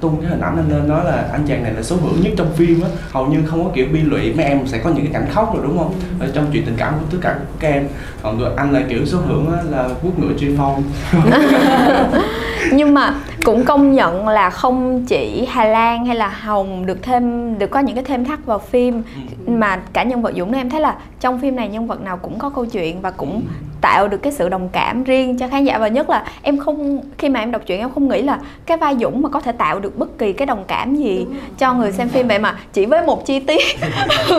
tung 0.00 0.20
cái 0.20 0.30
hình 0.30 0.40
ảnh 0.40 0.56
anh 0.56 0.68
lên 0.68 0.88
nói 0.88 1.04
là 1.04 1.28
anh 1.32 1.44
chàng 1.48 1.62
này 1.62 1.72
là 1.72 1.82
số 1.82 1.96
hữu 1.96 2.12
nhất 2.22 2.32
trong 2.36 2.52
phim 2.52 2.82
á. 2.82 2.88
Hầu 3.10 3.26
như 3.26 3.42
không 3.46 3.64
có 3.64 3.70
kiểu 3.74 3.86
bi 3.92 4.00
lụy 4.00 4.32
mấy 4.34 4.44
em 4.44 4.66
sẽ 4.66 4.78
có 4.78 4.90
những 4.90 5.04
cái 5.04 5.12
cảnh 5.12 5.26
khóc 5.32 5.54
rồi 5.54 5.62
đúng 5.66 5.78
không? 5.78 5.94
Ở 6.20 6.30
trong 6.34 6.46
chuyện 6.52 6.66
tình 6.66 6.76
cảm 6.76 6.94
của 6.94 7.06
tất 7.10 7.18
cả 7.20 7.38
các 7.60 7.68
em. 7.68 7.88
Còn 8.22 8.38
người 8.38 8.50
anh 8.56 8.72
là 8.72 8.82
kiểu 8.88 9.06
số 9.06 9.18
hưởng 9.18 9.52
á 9.56 9.62
là 9.70 9.88
quốc 10.02 10.18
ngựa 10.18 10.32
chuyên 10.38 10.56
phong 10.58 10.82
nhưng 12.72 12.94
mà 12.94 13.14
cũng 13.44 13.64
công 13.64 13.92
nhận 13.92 14.28
là 14.28 14.50
không 14.50 15.04
chỉ 15.04 15.46
Hà 15.50 15.64
Lan 15.64 16.06
hay 16.06 16.16
là 16.16 16.28
Hồng 16.28 16.86
được 16.86 17.02
thêm 17.02 17.58
được 17.58 17.70
có 17.70 17.80
những 17.80 17.94
cái 17.94 18.04
thêm 18.04 18.24
thắt 18.24 18.46
vào 18.46 18.58
phim 18.58 19.02
ừ. 19.46 19.52
mà 19.52 19.80
cả 19.92 20.02
nhân 20.02 20.22
vật 20.22 20.32
Dũng 20.36 20.52
em 20.52 20.70
thấy 20.70 20.80
là 20.80 20.96
trong 21.20 21.40
phim 21.40 21.56
này 21.56 21.68
nhân 21.68 21.86
vật 21.86 22.00
nào 22.00 22.16
cũng 22.16 22.38
có 22.38 22.50
câu 22.50 22.66
chuyện 22.66 23.00
và 23.00 23.10
cũng 23.10 23.42
tạo 23.80 24.08
được 24.08 24.18
cái 24.22 24.32
sự 24.32 24.48
đồng 24.48 24.68
cảm 24.72 25.04
riêng 25.04 25.38
cho 25.38 25.48
khán 25.48 25.64
giả. 25.64 25.78
Và 25.78 25.88
nhất 25.88 26.10
là 26.10 26.24
em 26.42 26.58
không 26.58 27.00
khi 27.18 27.28
mà 27.28 27.40
em 27.40 27.50
đọc 27.50 27.62
truyện 27.66 27.80
em 27.80 27.90
không 27.90 28.08
nghĩ 28.08 28.22
là 28.22 28.38
cái 28.66 28.76
vai 28.76 28.96
Dũng 29.00 29.22
mà 29.22 29.28
có 29.28 29.40
thể 29.40 29.52
tạo 29.52 29.80
được 29.80 29.98
bất 29.98 30.18
kỳ 30.18 30.32
cái 30.32 30.46
đồng 30.46 30.64
cảm 30.68 30.96
gì 30.96 31.26
cho 31.58 31.74
người 31.74 31.92
xem 31.92 32.08
phim 32.08 32.28
vậy 32.28 32.38
mà 32.38 32.58
chỉ 32.72 32.86
với 32.86 33.06
một 33.06 33.26
chi 33.26 33.40
tiết. 33.40 33.62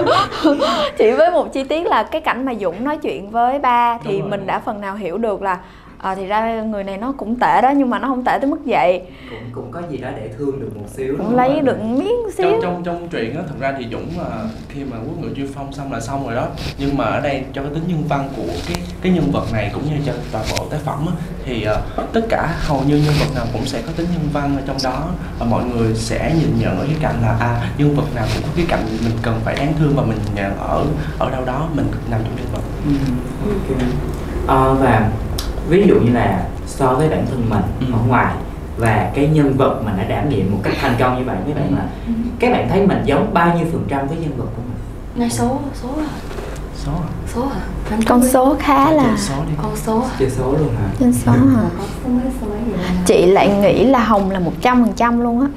Chỉ 0.98 1.12
với 1.12 1.32
một 1.32 1.54
chi 1.54 1.64
tiết 1.64 1.88
là 1.88 2.04
cái 2.04 2.22
cảnh 2.22 2.46
mà 2.46 2.54
Dũng 2.62 2.84
nói 2.84 2.98
chuyện 2.98 3.30
với 3.30 3.60
ba 3.60 3.98
thì 4.04 4.22
mình 4.22 4.48
đã 4.48 4.60
phần 4.60 4.82
nào 4.82 4.96
hiểu 4.96 5.18
được 5.18 5.42
là 5.42 5.58
à, 6.00 6.16
thì 6.16 6.26
ra 6.26 6.62
người 6.62 6.84
này 6.84 6.98
nó 6.98 7.12
cũng 7.12 7.40
tệ 7.40 7.62
đó 7.62 7.70
nhưng 7.70 7.90
mà 7.90 8.00
nó 8.00 8.08
không 8.08 8.24
tệ 8.24 8.38
tới 8.42 8.50
mức 8.50 8.60
vậy 8.66 9.02
cũng 9.30 9.40
cũng 9.52 9.72
có 9.72 9.82
gì 9.90 9.98
đó 9.98 10.10
để 10.16 10.30
thương 10.38 10.60
được 10.60 10.78
một 10.78 10.86
xíu 10.88 11.16
cũng 11.18 11.36
lấy 11.36 11.54
rồi. 11.54 11.62
được 11.62 11.84
miếng 11.84 12.32
xíu 12.38 12.52
trong 12.52 12.62
trong 12.62 12.84
trong 12.84 13.10
truyện 13.10 13.36
á 13.36 13.42
thật 13.48 13.56
ra 13.60 13.74
thì 13.78 13.88
dũng 13.92 14.08
là 14.18 14.46
khi 14.70 14.84
mà 14.84 14.98
quốc 14.98 15.20
ngữ 15.22 15.30
chuyên 15.36 15.48
phong 15.56 15.74
xong 15.74 15.94
là 15.94 16.00
xong 16.00 16.26
rồi 16.26 16.36
đó 16.36 16.48
nhưng 16.78 16.98
mà 16.98 17.06
ở 17.06 17.22
đây 17.22 17.44
cho 17.54 17.62
cái 17.62 17.72
tính 17.74 17.84
nhân 17.88 18.04
văn 18.08 18.30
của 18.38 18.54
cái 18.68 18.78
cái 19.02 19.12
nhân 19.12 19.32
vật 19.32 19.46
này 19.54 19.72
cũng 19.74 19.84
như 19.86 19.96
cho 20.06 20.14
toàn 20.32 20.46
bộ 20.52 20.66
tác 20.70 20.80
phẩm 20.86 21.06
á, 21.08 21.14
thì 21.46 21.68
uh, 21.98 22.14
tất 22.14 22.22
cả 22.30 22.56
hầu 22.60 22.82
như 22.88 22.96
nhân 22.96 23.14
vật 23.20 23.36
nào 23.36 23.46
cũng 23.54 23.66
sẽ 23.66 23.82
có 23.82 23.92
tính 23.96 24.08
nhân 24.14 24.30
văn 24.34 24.58
ở 24.58 24.64
trong 24.68 24.78
đó 24.84 25.08
và 25.40 25.46
mọi 25.46 25.64
người 25.64 25.96
sẽ 25.96 26.36
nhìn 26.40 26.60
nhận 26.60 26.80
ở 26.80 26.86
cái 26.86 26.96
cạnh 27.02 27.16
là 27.22 27.38
à 27.40 27.72
nhân 27.78 27.96
vật 27.96 28.16
nào 28.16 28.26
cũng 28.34 28.44
có 28.44 28.50
cái 28.56 28.66
cạnh 28.70 28.86
mình 29.04 29.18
cần 29.22 29.40
phải 29.46 29.56
đáng 29.56 29.74
thương 29.80 29.94
và 29.96 30.04
mình 30.04 30.18
nhận 30.36 30.58
ở 30.58 30.86
ở 31.20 31.32
đâu 31.32 31.46
đó 31.46 31.70
mình 31.76 31.88
nằm 32.12 32.22
trong 32.24 32.36
nhân 32.36 32.48
vật 32.54 32.62
ừ. 32.86 32.92
okay. 33.54 33.90
à, 34.48 34.74
và 34.74 35.12
ví 35.70 35.88
dụ 35.88 35.96
như 35.96 36.12
là 36.14 36.44
so 36.66 36.94
với 36.94 37.10
bản 37.10 37.26
thân 37.30 37.46
mình 37.50 37.62
ừ. 37.80 37.86
ở 37.94 38.00
ngoài 38.08 38.36
và 38.78 39.12
cái 39.16 39.28
nhân 39.28 39.54
vật 39.58 39.82
mà 39.86 39.92
đã 39.98 40.04
đảm 40.04 40.30
nhiệm 40.30 40.52
một 40.52 40.58
cách 40.64 40.74
thành 40.82 40.96
công 41.00 41.18
như 41.18 41.24
vậy 41.26 41.36
các 41.48 41.56
bạn 41.56 41.76
là 41.76 41.86
ừ. 42.08 42.14
các 42.40 42.52
bạn 42.52 42.70
thấy 42.70 42.88
mình 42.88 43.02
giống 43.06 43.34
bao 43.34 43.58
nhiêu 43.58 43.68
phần 43.72 43.86
trăm 43.88 44.08
với 44.08 44.18
nhân 44.18 44.32
vật 44.38 44.46
của 44.56 44.62
mình? 44.68 44.78
Ngay 45.16 45.30
số 45.30 45.60
số 45.82 45.90
à? 45.98 46.10
Số 46.86 46.92
à? 46.92 47.10
Số 47.36 47.42
à? 47.42 47.98
Con 48.08 48.24
số 48.28 48.56
khá 48.60 48.92
là 48.92 49.18
số 49.18 49.34
đi. 49.48 49.54
con 49.62 49.76
số 49.76 50.00
à? 50.00 50.10
trên 50.20 50.30
số 50.30 50.52
luôn 50.52 50.70
hả? 50.78 50.90
Trên 51.00 51.14
số 51.14 51.32
hả 51.32 51.70
chị 53.06 53.26
lại 53.26 53.50
nghĩ 53.62 53.86
là 53.86 54.00
hồng 54.00 54.32
là 54.32 54.40
một 54.40 54.54
trăm 54.62 54.84
phần 54.84 54.94
trăm 54.94 55.22
luôn 55.22 55.42
á. 55.42 55.48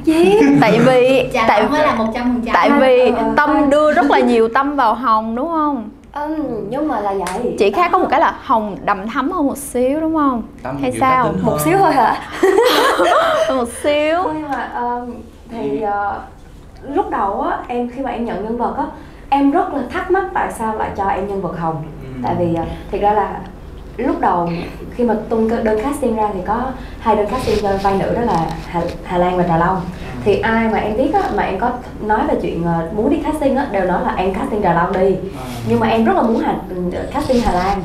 Tại 0.61 0.81
vì 0.87 1.31
tại 1.49 1.67
vì 1.71 1.79
là 1.79 1.95
một 1.95 2.13
trăm 2.15 2.35
phần 2.35 2.45
trăm. 2.47 2.55
tại 2.55 2.71
vì 2.81 3.13
tâm 3.37 3.71
đưa 3.71 3.93
rất 3.93 4.11
là 4.11 4.21
nhiều 4.21 4.49
tâm 4.55 4.77
vào 4.77 4.95
hồng 4.95 5.37
đúng 5.37 5.49
không 5.49 5.89
Ừ, 6.13 6.37
nhưng 6.69 6.89
mà 6.89 7.01
là 7.01 7.15
vậy 7.15 7.57
Chỉ 7.59 7.73
khác 7.73 7.91
có 7.93 7.99
một 7.99 8.07
cái 8.11 8.21
là 8.21 8.39
hồng 8.43 8.77
đậm 8.85 9.09
thắm 9.09 9.31
hơn 9.33 9.47
một 9.47 9.59
xíu 9.59 10.01
đúng 10.01 10.15
không? 10.15 10.43
Tâm 10.63 10.79
Hay 10.83 10.93
sao? 11.01 11.33
Một 11.43 11.59
xíu 11.65 11.79
thôi 11.79 11.93
hả? 11.93 12.31
một 13.57 13.69
xíu 13.83 14.19
nhưng 14.35 14.51
mà 14.51 14.71
uh, 15.03 15.09
thì 15.51 15.85
uh, 15.85 16.95
lúc 16.95 17.11
đầu 17.11 17.41
á 17.41 17.59
em 17.69 17.91
khi 17.95 18.03
mà 18.03 18.11
em 18.11 18.25
nhận 18.25 18.45
nhân 18.45 18.59
vật 18.59 18.75
á 18.77 18.87
em 19.29 19.51
rất 19.51 19.75
là 19.75 19.83
thắc 19.91 20.11
mắc 20.11 20.25
tại 20.35 20.53
sao 20.53 20.77
lại 20.77 20.91
cho 20.97 21.05
em 21.05 21.29
nhân 21.29 21.43
vật 21.43 21.59
hồng 21.59 21.83
ừ. 22.03 22.09
tại 22.23 22.35
vì 22.39 22.53
uh, 22.53 22.69
thiệt 22.91 23.01
ra 23.01 23.13
là 23.13 23.41
lúc 23.97 24.21
đầu 24.21 24.49
khi 24.95 25.05
mà 25.05 25.15
tung 25.29 25.49
đơn 25.65 25.81
casting 25.83 26.17
ra 26.17 26.29
thì 26.35 26.41
có 26.47 26.63
hai 27.01 27.17
đơn 27.17 27.27
casting 27.31 27.59
cho 27.63 27.77
vai 27.83 27.99
nữ 27.99 28.15
đó 28.15 28.21
là 28.21 28.47
Hà, 28.67 28.83
Hà 29.05 29.19
Lan 29.19 29.37
và 29.37 29.45
Trà 29.49 29.57
Long. 29.57 29.81
Thì 30.25 30.39
ai 30.41 30.69
mà 30.69 30.79
em 30.79 30.97
biết 30.97 31.15
á 31.15 31.23
mà 31.35 31.43
em 31.43 31.59
có 31.59 31.71
nói 32.01 32.21
về 32.29 32.35
chuyện 32.43 32.65
ờ, 32.65 32.89
muốn 32.97 33.11
đi 33.11 33.17
casting 33.17 33.57
á 33.57 33.67
đều 33.73 33.85
nói 33.85 34.03
là 34.05 34.15
em 34.15 34.35
casting 34.35 34.63
Trà 34.63 34.75
Long 34.75 34.93
đi. 34.93 35.17
Nhưng 35.69 35.81
mà 35.81 35.87
em 35.89 36.05
rất 36.05 36.17
là 36.17 36.23
muốn 36.23 36.39
hành 36.39 36.59
casting 37.15 37.41
Hà 37.41 37.53
Lan. 37.53 37.83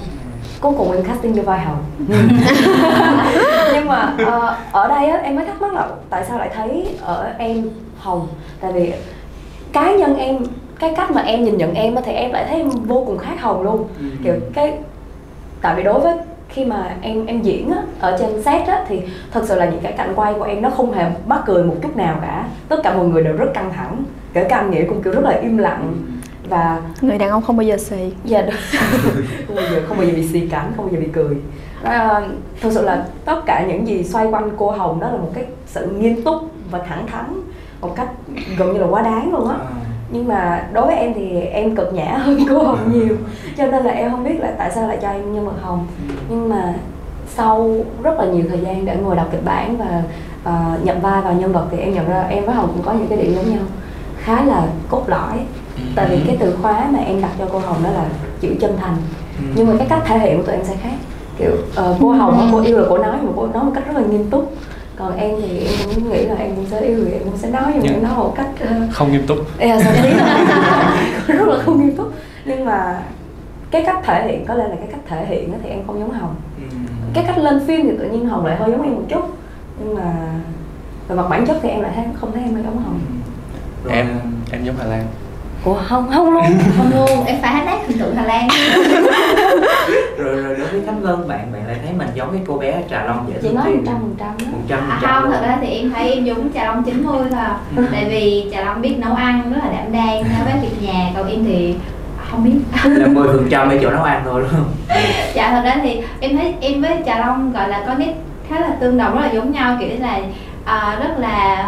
Cuối 0.61 0.73
cùng 0.77 0.91
em 0.91 1.03
casting 1.03 1.35
cho 1.35 1.41
vai 1.41 1.59
hồng. 1.59 1.83
Nhưng 3.73 3.87
mà 3.87 4.13
uh, 4.21 4.73
ở 4.73 4.87
đây 4.87 5.09
á 5.09 5.17
em 5.17 5.35
mới 5.35 5.45
thắc 5.45 5.61
mắc 5.61 5.73
là 5.73 5.87
tại 6.09 6.23
sao 6.27 6.37
lại 6.37 6.49
thấy 6.55 6.87
ở 7.01 7.33
em 7.37 7.69
hồng? 7.97 8.27
Tại 8.61 8.71
vì 8.71 8.93
cá 9.73 9.91
nhân 9.91 10.17
em 10.17 10.37
cái 10.79 10.93
cách 10.97 11.11
mà 11.11 11.21
em 11.21 11.43
nhìn 11.43 11.57
nhận 11.57 11.73
em 11.73 11.95
thì 12.05 12.11
em 12.11 12.31
lại 12.31 12.45
thấy 12.49 12.57
em 12.57 12.69
vô 12.69 13.03
cùng 13.07 13.17
khác 13.17 13.41
hồng 13.41 13.61
luôn. 13.61 13.87
Ừ. 13.99 14.05
kiểu 14.23 14.33
cái 14.53 14.73
tại 15.61 15.75
vì 15.75 15.83
đối 15.83 15.99
với 15.99 16.13
khi 16.49 16.65
mà 16.65 16.95
em 17.01 17.25
em 17.25 17.41
diễn 17.41 17.71
á, 17.71 17.81
ở 17.99 18.17
trên 18.19 18.43
set 18.43 18.67
á, 18.67 18.85
thì 18.87 19.01
thật 19.31 19.41
sự 19.45 19.55
là 19.55 19.65
những 19.65 19.79
cái 19.83 19.91
cảnh 19.91 20.13
quay 20.15 20.33
của 20.33 20.43
em 20.43 20.61
nó 20.61 20.69
không 20.69 20.93
hề 20.93 21.05
mắc 21.25 21.41
cười 21.45 21.63
một 21.63 21.75
chút 21.81 21.97
nào 21.97 22.17
cả. 22.21 22.47
Tất 22.69 22.79
cả 22.83 22.93
mọi 22.93 23.05
người 23.05 23.23
đều 23.23 23.33
rất 23.33 23.53
căng 23.53 23.73
thẳng. 23.73 24.03
Kể 24.33 24.43
cả 24.43 24.57
anh 24.57 24.71
nghĩa 24.71 24.85
cũng 24.85 25.03
kiểu 25.03 25.13
rất 25.13 25.23
là 25.23 25.31
im 25.31 25.57
lặng. 25.57 25.93
Và 26.49 26.81
người 27.01 27.17
đàn 27.17 27.29
ông 27.29 27.41
không 27.41 27.57
bao 27.57 27.63
giờ 27.63 27.77
xì. 27.77 28.13
Dạ 28.23 28.43
không 29.47 29.55
bao 29.55 29.65
giờ 29.71 29.81
không 29.87 29.97
bao 29.97 30.05
giờ 30.05 30.13
bị 30.15 30.27
xì 30.27 30.39
cảnh 30.39 30.71
không 30.75 30.85
bao 30.85 30.93
giờ 30.93 30.99
bị 30.99 31.07
cười. 31.13 31.37
À, 31.83 32.21
thật 32.61 32.69
sự 32.71 32.81
là 32.81 33.05
tất 33.25 33.41
cả 33.45 33.65
những 33.67 33.87
gì 33.87 34.03
xoay 34.03 34.27
quanh 34.27 34.49
cô 34.57 34.71
hồng 34.71 34.99
đó 34.99 35.07
là 35.07 35.17
một 35.17 35.31
cái 35.33 35.45
sự 35.65 35.87
nghiêm 35.87 36.23
túc 36.23 36.35
và 36.71 36.79
thẳng 36.79 37.07
thắn 37.07 37.41
một 37.81 37.95
cách 37.95 38.07
gần 38.57 38.73
như 38.73 38.79
là 38.79 38.87
quá 38.87 39.01
đáng 39.01 39.31
luôn 39.33 39.49
á. 39.49 39.55
À 39.55 39.86
nhưng 40.09 40.27
mà 40.27 40.67
đối 40.73 40.87
với 40.87 40.95
em 40.95 41.13
thì 41.13 41.39
em 41.39 41.75
cực 41.75 41.93
nhã 41.93 42.17
hơn 42.17 42.39
cô 42.49 42.63
hồng 42.63 42.91
nhiều. 42.93 43.17
Cho 43.57 43.65
nên 43.65 43.85
là 43.85 43.91
em 43.91 44.11
không 44.11 44.23
biết 44.23 44.39
là 44.39 44.53
tại 44.57 44.71
sao 44.75 44.87
lại 44.87 44.97
cho 45.01 45.09
em 45.09 45.33
nhân 45.33 45.45
vật 45.45 45.61
hồng. 45.61 45.87
Nhưng 46.29 46.49
mà 46.49 46.73
sau 47.27 47.75
rất 48.03 48.19
là 48.19 48.25
nhiều 48.25 48.43
thời 48.49 48.59
gian 48.59 48.85
để 48.85 48.95
ngồi 48.95 49.15
đọc 49.15 49.27
kịch 49.31 49.45
bản 49.45 49.77
và 49.77 50.03
uh, 50.49 50.85
nhận 50.85 51.01
vai 51.01 51.21
vào 51.21 51.33
nhân 51.33 51.53
vật 51.53 51.67
thì 51.71 51.77
em 51.77 51.93
nhận 51.93 52.09
ra 52.09 52.21
em 52.21 52.45
với 52.45 52.55
hồng 52.55 52.71
cũng 52.73 52.85
có 52.85 52.93
những 52.93 53.07
cái 53.07 53.17
điểm 53.17 53.35
giống 53.35 53.49
nhau. 53.49 53.63
Khá 54.17 54.45
là 54.45 54.67
cốt 54.89 55.03
lõi. 55.07 55.39
Tại 55.95 56.07
vì 56.09 56.19
cái 56.27 56.37
từ 56.39 56.55
khóa 56.61 56.87
mà 56.91 56.99
em 56.99 57.21
đặt 57.21 57.31
cho 57.39 57.45
cô 57.51 57.59
hồng 57.59 57.83
đó 57.83 57.89
là 57.89 58.05
chữ 58.39 58.49
chân 58.59 58.77
thành. 58.77 58.95
Nhưng 59.55 59.67
mà 59.67 59.73
cái 59.77 59.87
cách 59.89 60.03
thể 60.05 60.19
hiện 60.19 60.37
của 60.37 60.43
tụi 60.43 60.55
em 60.55 60.65
sẽ 60.65 60.75
khác. 60.75 60.95
Kiểu 61.37 61.51
uh, 61.51 61.97
cô 62.01 62.11
hồng 62.11 62.49
cô 62.51 62.61
yêu 62.61 62.77
là 62.77 62.85
cô 62.89 62.97
nói 62.97 63.17
mà 63.21 63.31
cô 63.35 63.47
nói 63.47 63.63
một 63.63 63.71
cách 63.75 63.83
rất 63.87 63.95
là 63.95 64.01
nghiêm 64.01 64.29
túc 64.29 64.53
còn 64.97 65.17
em 65.17 65.35
thì 65.41 65.59
em 65.59 65.89
cũng 65.95 66.11
nghĩ 66.11 66.25
là 66.25 66.35
em 66.35 66.55
cũng 66.55 66.65
sẽ 66.65 66.81
yêu 66.81 67.05
thì 67.05 67.11
em 67.11 67.23
cũng 67.23 67.37
sẽ 67.37 67.49
nói 67.49 67.71
nhưng 67.73 67.83
mà 67.83 67.91
em 67.91 68.03
nói 68.03 68.15
một 68.15 68.33
cách 68.37 68.49
uh, 68.63 68.93
không 68.93 69.11
nghiêm 69.11 69.27
túc. 69.27 69.37
Yeah, 69.59 69.79
rất 71.27 71.47
là 71.47 71.57
không 71.63 71.81
nghiêm 71.81 71.95
túc. 71.97 72.13
Nhưng 72.45 72.65
mà 72.65 73.01
cái 73.71 73.83
cách 73.85 73.99
thể 74.03 74.27
hiện 74.27 74.45
có 74.45 74.53
lẽ 74.53 74.67
là 74.67 74.75
cái 74.75 74.87
cách 74.91 74.99
thể 75.07 75.25
hiện 75.25 75.53
thì 75.63 75.69
em 75.69 75.79
không 75.87 75.99
giống 75.99 76.11
hồng. 76.11 76.35
Cái 77.13 77.23
cách 77.27 77.37
lên 77.37 77.67
phim 77.67 77.89
thì 77.89 77.97
tự 77.99 78.09
nhiên 78.09 78.25
hồng 78.25 78.45
lại 78.45 78.55
hơi 78.55 78.71
giống 78.71 78.83
em 78.83 78.95
một 78.95 79.03
chút. 79.09 79.21
Nhưng 79.79 79.95
mà 79.95 80.13
về 81.07 81.15
mặt 81.15 81.27
bản 81.29 81.45
chất 81.45 81.57
thì 81.61 81.69
em 81.69 81.81
lại 81.81 81.91
thấy 81.95 82.05
không 82.13 82.31
thấy 82.31 82.43
em 82.43 82.53
hơi 82.53 82.63
giống 82.63 82.77
hồng. 82.77 82.99
Rồi, 83.83 83.93
em 83.93 84.07
em 84.51 84.63
giống 84.63 84.75
Hà 84.79 84.85
Lan 84.85 85.05
ủa 85.67 85.75
không 85.87 86.09
không 86.13 86.33
luôn 86.33 86.43
không 86.77 86.91
luôn. 86.95 87.25
Em 87.25 87.35
phải 87.41 87.51
hashtag 87.53 87.79
hình 87.87 87.99
tượng 87.99 88.15
Hà 88.15 88.23
Lan 88.23 88.47
rồi 90.17 90.35
rồi 90.41 90.55
đối 90.57 90.67
với 90.67 90.81
Khánh 90.85 91.01
Vân 91.01 91.27
bạn 91.27 91.51
bạn 91.53 91.67
lại 91.67 91.75
thấy 91.83 91.93
mình 91.97 92.07
giống 92.13 92.31
cái 92.31 92.41
cô 92.47 92.57
bé 92.57 92.71
ở 92.71 92.81
Trà 92.89 93.05
Long 93.05 93.25
dễ 93.29 93.39
chị 93.41 93.49
nói 93.53 93.65
một 93.69 93.81
trăm 93.85 93.95
phần 93.99 94.15
trăm 94.19 94.51
một 94.51 94.57
trăm 94.67 94.79
phần 94.79 94.89
À, 94.89 94.99
trăm 95.01 95.11
không, 95.13 95.23
luôn. 95.23 95.31
thật 95.31 95.41
ra 95.47 95.57
thì 95.61 95.67
em 95.67 95.91
thấy 95.93 96.13
em 96.13 96.25
giống 96.25 96.49
Trà 96.53 96.65
Long 96.65 96.83
90 96.83 97.19
thôi. 97.31 97.39
Ừ. 97.75 97.85
Tại 97.91 98.05
vì 98.09 98.49
Trà 98.53 98.61
Long 98.65 98.81
biết 98.81 98.95
nấu 98.99 99.13
ăn 99.15 99.51
rất 99.53 99.59
là 99.63 99.71
đảm 99.71 99.91
đang, 99.91 100.23
nấu 100.37 100.45
bếp 100.45 100.61
việc 100.61 100.87
nhà. 100.87 101.11
Còn 101.17 101.27
em 101.29 101.45
thì 101.45 101.75
không 102.31 102.43
biết. 102.43 102.55
Là 102.83 103.07
10 103.07 103.27
phần 103.27 103.47
trăm 103.49 103.69
ở 103.69 103.77
chỗ 103.81 103.89
nấu 103.89 104.03
ăn 104.03 104.21
thôi 104.25 104.41
đúng 104.41 104.49
không? 104.51 104.71
Dạ 105.33 105.51
thật 105.51 105.61
ra 105.63 105.75
thì 105.83 106.01
em 106.19 106.37
thấy 106.37 106.53
em 106.61 106.81
với 106.81 106.97
Trà 107.05 107.19
Long 107.19 107.53
gọi 107.53 107.69
là 107.69 107.83
có 107.87 107.93
nét 107.93 108.13
khá 108.49 108.59
là 108.59 108.69
tương 108.79 108.97
đồng, 108.97 109.13
rất 109.15 109.21
là 109.21 109.31
giống 109.31 109.51
nhau. 109.51 109.77
Kiểu 109.79 109.89
là 109.99 110.19
à, 110.65 110.97
rất 110.99 111.19
là 111.19 111.65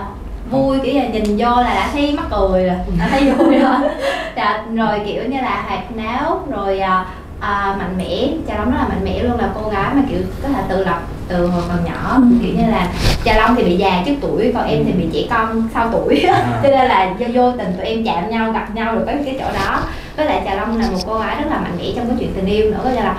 vui, 0.52 0.80
kiểu 0.84 0.96
là 0.96 1.08
nhìn 1.08 1.38
vô 1.38 1.56
là 1.56 1.74
đã 1.76 1.90
thấy 1.94 2.14
mắc 2.18 2.26
cười 2.32 2.66
rồi, 2.66 2.78
đã 3.00 3.08
thấy 3.12 3.32
vui 3.32 3.60
rồi. 3.60 3.76
Dạ, 4.36 4.64
Rồi 4.76 5.02
kiểu 5.06 5.24
như 5.24 5.38
là 5.42 5.64
hoạt 5.68 5.96
náo, 5.96 6.44
rồi 6.50 6.80
à, 6.80 7.06
à, 7.40 7.76
mạnh 7.80 7.98
mẽ 7.98 8.28
Trà 8.48 8.58
Long 8.58 8.72
rất 8.72 8.78
là 8.78 8.88
mạnh 8.88 9.02
mẽ 9.04 9.24
luôn 9.24 9.40
là 9.40 9.50
cô 9.56 9.70
gái 9.70 9.94
mà 9.94 10.02
kiểu 10.10 10.20
có 10.44 10.50
thể 10.50 10.62
tự 10.70 10.86
lập 10.86 11.02
từ 11.28 11.48
hồi 11.48 11.64
còn 11.68 11.86
nhỏ. 11.86 12.18
Kiểu 12.44 12.54
như 12.58 12.72
là 12.72 12.88
Trà 13.26 13.36
Long 13.36 13.56
thì 13.56 13.64
bị 13.64 13.78
già 13.78 14.04
trước 14.06 14.14
tuổi 14.22 14.52
còn 14.56 14.68
em 14.68 14.84
thì 14.86 14.92
bị 14.92 15.08
trẻ 15.14 15.28
con 15.30 15.70
sau 15.74 15.90
tuổi. 15.92 16.20
À. 16.20 16.60
cho 16.64 16.70
nên 16.70 16.88
là 16.88 17.14
do 17.18 17.28
vô 17.34 17.52
tình 17.58 17.74
tụi 17.78 17.86
em 17.86 18.06
chạm 18.06 18.30
nhau 18.30 18.52
gặp 18.52 18.76
nhau 18.76 18.96
được 18.96 19.04
cái 19.06 19.18
cái 19.26 19.36
chỗ 19.40 19.46
đó. 19.60 19.82
Với 20.18 20.26
lại 20.26 20.42
Trà 20.46 20.56
Long 20.56 20.78
là 20.80 20.88
một 20.92 21.00
cô 21.08 21.20
gái 21.20 21.36
rất 21.40 21.48
là 21.50 21.60
mạnh 21.60 21.78
mẽ 21.78 21.86
trong 21.96 22.08
cái 22.08 22.16
chuyện 22.20 22.34
tình 22.36 22.46
yêu 22.46 22.72
nữa 22.72 22.80
có 22.84 22.90
nghĩa 22.90 23.04
là 23.04 23.16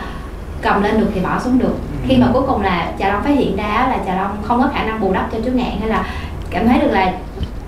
cầm 0.62 0.82
lên 0.82 1.00
được 1.00 1.10
thì 1.14 1.20
bỏ 1.20 1.40
xuống 1.44 1.58
được. 1.58 1.74
Khi 2.08 2.16
mà 2.16 2.26
cuối 2.32 2.42
cùng 2.46 2.62
là 2.62 2.92
Trà 2.98 3.08
Long 3.08 3.22
phát 3.22 3.34
hiện 3.38 3.56
ra 3.56 3.86
là 3.90 3.98
Trà 4.06 4.16
Long 4.16 4.36
không 4.42 4.62
có 4.62 4.68
khả 4.74 4.84
năng 4.84 5.00
bù 5.00 5.12
đắp 5.12 5.32
cho 5.32 5.38
chú 5.44 5.50
Ngạn 5.50 5.72
hay 5.80 5.88
là 5.88 6.04
cảm 6.50 6.68
thấy 6.68 6.78
được 6.78 6.90
là 6.90 7.12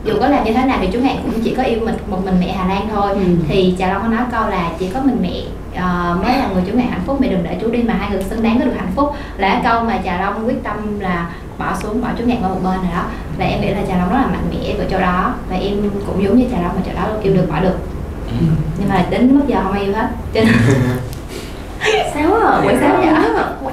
dù 0.05 0.13
có 0.21 0.29
làm 0.29 0.45
như 0.45 0.53
thế 0.53 0.65
nào 0.65 0.79
thì 0.81 0.89
chú 0.93 0.99
Ngạn 0.99 1.17
cũng 1.23 1.43
chỉ 1.45 1.55
có 1.55 1.63
yêu 1.63 1.81
mình 1.85 1.95
một 2.07 2.25
mình 2.25 2.35
mẹ 2.41 2.53
Hà 2.53 2.67
Lan 2.69 2.89
thôi. 2.95 3.11
Ừ. 3.15 3.21
thì 3.49 3.75
Trà 3.79 3.89
Long 3.93 4.03
có 4.03 4.09
nói 4.09 4.25
câu 4.33 4.49
là 4.51 4.71
chỉ 4.79 4.89
có 4.95 5.01
mình 5.01 5.17
mẹ 5.23 5.43
ờ, 5.83 6.19
mới 6.23 6.37
là 6.39 6.49
người 6.55 6.63
chú 6.67 6.77
Ngạn 6.79 6.87
hạnh 6.91 7.03
phúc 7.07 7.21
mẹ 7.21 7.29
đừng 7.29 7.43
để 7.45 7.59
chú 7.61 7.71
đi 7.71 7.83
mà 7.83 7.95
hai 7.95 8.11
người 8.11 8.23
xứng 8.23 8.43
đáng 8.43 8.59
có 8.59 8.65
được 8.65 8.73
hạnh 8.77 8.93
phúc. 8.97 9.15
Là 9.39 9.49
cái 9.49 9.61
câu 9.73 9.85
mà 9.85 9.99
Trà 10.05 10.21
Long 10.21 10.47
quyết 10.47 10.63
tâm 10.65 11.01
là 11.01 11.31
bỏ 11.59 11.77
xuống 11.83 12.01
bỏ 12.01 12.09
chú 12.19 12.25
Ngạn 12.25 12.43
qua 12.43 12.49
một 12.49 12.61
bên 12.65 12.77
rồi 12.77 12.91
đó. 12.97 13.05
Và 13.39 13.45
em 13.45 13.61
nghĩ 13.61 13.69
là 13.69 13.81
Trà 13.89 13.97
Long 13.97 14.09
rất 14.11 14.17
là 14.19 14.27
mạnh 14.27 14.45
mẽ 14.51 14.75
ở 14.79 14.85
chỗ 14.91 14.99
đó. 15.01 15.35
Và 15.51 15.57
em 15.57 15.91
cũng 16.07 16.23
giống 16.25 16.39
như 16.39 16.45
Trà 16.51 16.61
Long 16.63 16.73
ở 16.77 16.81
chỗ 16.87 16.93
đó 16.95 17.09
yêu 17.23 17.35
được 17.35 17.47
bỏ 17.51 17.61
được. 17.61 17.77
Nhưng 18.79 18.89
mà 18.89 19.05
đến 19.11 19.35
mức 19.39 19.45
giờ 19.47 19.61
không 19.63 19.73
ai 19.73 19.83
yêu 19.83 19.95
hết. 19.95 20.09
Cho 20.35 20.41
nên 20.41 20.55
sáu 22.15 22.35
à 22.35 22.61
Dạ. 22.65 22.81
cáo 22.81 23.03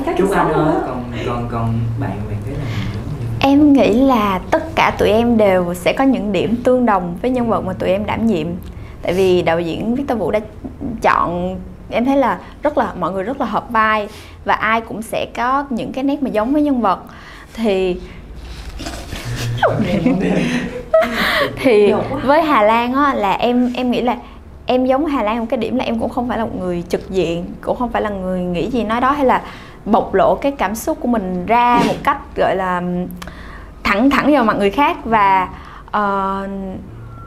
dạ 0.06 0.14
Trúc 0.18 0.32
Anh 0.32 0.52
ơi 0.52 0.74
còn 0.88 1.04
còn 1.26 1.48
còn 1.52 1.80
bạn 2.00 2.12
bạn 2.30 2.38
thấy 2.46 2.54
là 2.54 2.60
mình 2.60 2.90
giống 2.94 3.20
như 3.20 3.26
Em 3.42 3.74
nghĩ 3.74 3.94
là 3.94 4.40
tất 4.52 4.76
cả 4.76 4.96
tụi 4.98 5.10
em 5.10 5.38
đều 5.38 5.74
sẽ 5.74 5.94
có 5.94 6.04
những 6.04 6.32
điểm 6.32 6.56
tương 6.64 6.86
đồng 6.86 7.18
với 7.22 7.32
nhân 7.32 7.50
vật 7.50 7.62
mà 7.62 7.74
tụi 7.74 7.90
em 7.90 8.06
đảm 8.06 8.28
nhiệm. 8.28 8.48
Tại 9.02 9.14
vì 9.14 9.42
đạo 9.42 9.60
diễn 9.60 9.96
Victor 9.96 10.20
Vũ 10.20 10.32
đã 10.32 10.40
chọn, 11.02 11.60
em 11.90 12.06
thấy 12.06 12.18
là 12.18 12.40
rất 12.64 12.78
là, 12.78 12.94
mọi 13.00 13.12
người 13.12 13.24
rất 13.24 13.40
là 13.42 13.46
hợp 13.46 13.70
vai 13.70 14.08
và 14.46 14.54
ai 14.54 14.82
cũng 14.82 15.02
sẽ 15.02 15.26
có 15.36 15.66
những 15.70 15.92
cái 15.92 16.04
nét 16.04 16.24
mà 16.24 16.30
giống 16.30 16.54
với 16.54 16.62
nhân 16.62 16.82
vật. 16.82 17.00
Thì 17.54 18.00
thì 21.56 21.94
với 22.24 22.42
Hà 22.42 22.64
Lan 22.64 22.94
á, 22.94 23.14
là 23.14 23.32
em 23.32 23.74
em 23.76 23.92
nghĩ 23.92 24.02
là 24.02 24.18
em 24.66 24.86
giống 24.86 25.06
Hà 25.06 25.24
Lan 25.24 25.40
một 25.40 25.46
cái 25.50 25.58
điểm 25.58 25.78
là 25.78 25.84
em 25.84 26.00
cũng 26.00 26.10
không 26.10 26.28
phải 26.28 26.38
là 26.38 26.46
một 26.46 26.60
người 26.60 26.84
trực 26.90 27.10
diện, 27.10 27.46
cũng 27.62 27.78
không 27.78 27.92
phải 27.92 28.02
là 28.02 28.10
người 28.10 28.40
nghĩ 28.40 28.70
gì 28.70 28.84
nói 28.84 29.02
đó, 29.02 29.12
hay 29.12 29.26
là 29.26 29.42
bộc 29.92 30.14
lộ 30.14 30.36
cái 30.36 30.52
cảm 30.52 30.76
xúc 30.76 30.98
của 31.02 31.08
mình 31.08 31.46
ra 31.46 31.82
một 31.88 31.96
cách 32.04 32.18
gọi 32.36 32.56
là 32.56 32.82
thẳng 33.84 34.10
thẳng 34.10 34.32
vào 34.34 34.44
mặt 34.44 34.58
người 34.58 34.72
khác 34.72 34.98
và 35.06 35.50
uh, 35.88 36.50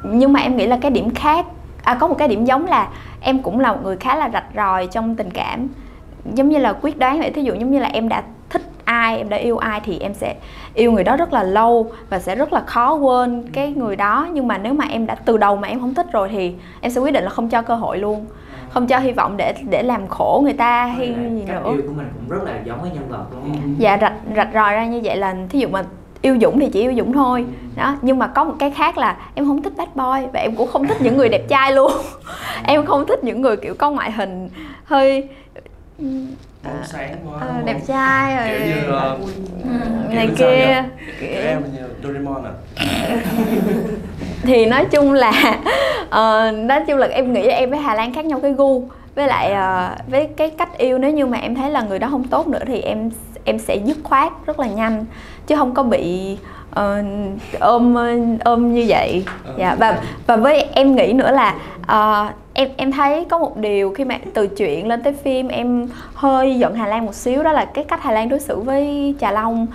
nhưng 0.04 0.32
mà 0.32 0.40
em 0.40 0.56
nghĩ 0.56 0.66
là 0.66 0.78
cái 0.80 0.90
điểm 0.90 1.14
khác 1.14 1.46
à 1.82 1.94
có 1.94 2.08
một 2.08 2.14
cái 2.18 2.28
điểm 2.28 2.44
giống 2.44 2.66
là 2.66 2.88
em 3.20 3.42
cũng 3.42 3.60
là 3.60 3.72
một 3.72 3.78
người 3.82 3.96
khá 3.96 4.16
là 4.16 4.30
rạch 4.32 4.44
ròi 4.56 4.86
trong 4.86 5.16
tình 5.16 5.30
cảm. 5.30 5.68
Giống 6.24 6.48
như 6.48 6.58
là 6.58 6.72
quyết 6.72 6.98
đoán 6.98 7.18
vậy 7.18 7.30
thí 7.30 7.42
dụ 7.42 7.54
giống 7.54 7.70
như 7.70 7.78
là 7.78 7.88
em 7.88 8.08
đã 8.08 8.22
thích 8.50 8.62
ai 8.84 9.18
em 9.18 9.28
đã 9.28 9.36
yêu 9.36 9.58
ai 9.58 9.80
thì 9.84 9.98
em 9.98 10.14
sẽ 10.14 10.34
yêu 10.74 10.92
người 10.92 11.04
đó 11.04 11.16
rất 11.16 11.32
là 11.32 11.42
lâu 11.42 11.92
và 12.10 12.18
sẽ 12.18 12.34
rất 12.34 12.52
là 12.52 12.60
khó 12.60 12.94
quên 12.94 13.44
cái 13.52 13.72
người 13.76 13.96
đó. 13.96 14.28
Nhưng 14.32 14.48
mà 14.48 14.58
nếu 14.58 14.74
mà 14.74 14.84
em 14.90 15.06
đã 15.06 15.14
từ 15.14 15.36
đầu 15.36 15.56
mà 15.56 15.68
em 15.68 15.80
không 15.80 15.94
thích 15.94 16.06
rồi 16.12 16.28
thì 16.28 16.54
em 16.80 16.92
sẽ 16.92 17.00
quyết 17.00 17.10
định 17.10 17.24
là 17.24 17.30
không 17.30 17.48
cho 17.48 17.62
cơ 17.62 17.74
hội 17.74 17.98
luôn 17.98 18.26
không 18.72 18.86
cho 18.86 18.98
hy 18.98 19.12
vọng 19.12 19.36
để 19.36 19.54
để 19.70 19.82
làm 19.82 20.06
khổ 20.08 20.40
người 20.44 20.52
ta 20.52 20.84
hay 20.86 21.06
Là 21.08 21.14
gì 21.28 21.44
nữa. 21.48 21.62
yêu 21.72 21.82
của 21.86 21.92
mình 21.96 22.06
cũng 22.14 22.28
rất 22.28 22.44
là 22.44 22.52
giống 22.64 22.80
với 22.82 22.90
nhân 22.90 23.08
vật 23.08 23.24
không 23.32 23.74
dạ 23.78 23.98
rạch 24.00 24.12
rạch 24.36 24.48
ròi 24.54 24.72
ra 24.72 24.86
như 24.86 25.00
vậy 25.04 25.16
là 25.16 25.34
thí 25.48 25.58
dụ 25.58 25.68
mà 25.68 25.82
yêu 26.22 26.36
Dũng 26.40 26.60
thì 26.60 26.68
chỉ 26.72 26.80
yêu 26.80 26.94
Dũng 26.96 27.12
thôi. 27.12 27.44
Đó 27.76 27.96
nhưng 28.02 28.18
mà 28.18 28.26
có 28.26 28.44
một 28.44 28.54
cái 28.58 28.70
khác 28.70 28.98
là 28.98 29.16
em 29.34 29.46
không 29.46 29.62
thích 29.62 29.72
bad 29.76 29.88
boy 29.94 30.26
và 30.32 30.40
em 30.40 30.56
cũng 30.56 30.68
không 30.68 30.86
thích 30.86 30.96
những 31.00 31.16
người 31.16 31.28
đẹp 31.28 31.48
trai 31.48 31.72
luôn. 31.72 31.92
Em 32.66 32.86
không 32.86 33.06
thích 33.06 33.24
những 33.24 33.40
người 33.40 33.56
kiểu 33.56 33.74
có 33.78 33.90
ngoại 33.90 34.12
hình 34.12 34.48
hơi 34.84 35.28
bóng 36.64 36.82
sáng 36.84 37.16
quá 37.26 37.38
ờ, 37.40 37.62
đẹp 37.64 37.80
trai 37.86 38.36
rồi. 38.36 38.58
Kiểu 38.58 38.66
như 38.76 38.92
ờ, 38.92 39.18
này 40.10 40.26
kiểu 40.26 40.36
sao 40.36 40.48
kia 40.48 40.84
kiểu 41.20 41.30
em 41.42 41.62
như 41.74 41.80
Doraemon 42.02 42.42
à? 42.44 42.52
Thì 44.42 44.66
nói 44.66 44.84
chung 44.90 45.12
là 45.12 45.32
ờ, 46.12 46.50
nói 46.50 46.80
chung 46.86 46.98
là 46.98 47.06
em 47.06 47.32
nghĩ 47.32 47.46
em 47.46 47.70
với 47.70 47.78
Hà 47.78 47.94
Lan 47.94 48.14
khác 48.14 48.24
nhau 48.24 48.40
cái 48.40 48.52
gu. 48.52 48.82
Với 49.14 49.26
lại 49.26 49.52
ờ, 49.52 49.90
với 50.06 50.26
cái 50.36 50.50
cách 50.50 50.78
yêu 50.78 50.98
nếu 50.98 51.10
như 51.10 51.26
mà 51.26 51.38
em 51.38 51.54
thấy 51.54 51.70
là 51.70 51.82
người 51.82 51.98
đó 51.98 52.08
không 52.10 52.24
tốt 52.24 52.48
nữa 52.48 52.62
thì 52.66 52.80
em 52.80 53.10
em 53.44 53.58
sẽ 53.58 53.76
dứt 53.76 53.98
khoát 54.02 54.32
rất 54.46 54.60
là 54.60 54.66
nhanh 54.66 55.04
chứ 55.46 55.56
không 55.56 55.74
có 55.74 55.82
bị 55.82 56.36
ờ, 56.70 57.02
ôm 57.60 57.96
ôm 58.44 58.74
như 58.74 58.84
vậy. 58.88 59.24
Dạ 59.58 59.74
và 59.74 60.00
và 60.26 60.36
với 60.36 60.66
em 60.74 60.96
nghĩ 60.96 61.12
nữa 61.12 61.30
là 61.30 61.54
ờ, 61.86 62.28
em 62.54 62.68
em 62.76 62.92
thấy 62.92 63.24
có 63.24 63.38
một 63.38 63.56
điều 63.56 63.90
khi 63.90 64.04
mà 64.04 64.18
từ 64.34 64.46
chuyện 64.46 64.88
lên 64.88 65.02
tới 65.02 65.12
phim 65.12 65.48
em 65.48 65.88
hơi 66.14 66.58
giận 66.58 66.74
Hà 66.74 66.86
Lan 66.86 67.06
một 67.06 67.14
xíu 67.14 67.42
đó 67.42 67.52
là 67.52 67.64
cái 67.64 67.84
cách 67.84 68.02
Hà 68.02 68.12
Lan 68.12 68.28
đối 68.28 68.40
xử 68.40 68.60
với 68.60 69.14
Trà 69.20 69.32
Long. 69.32 69.66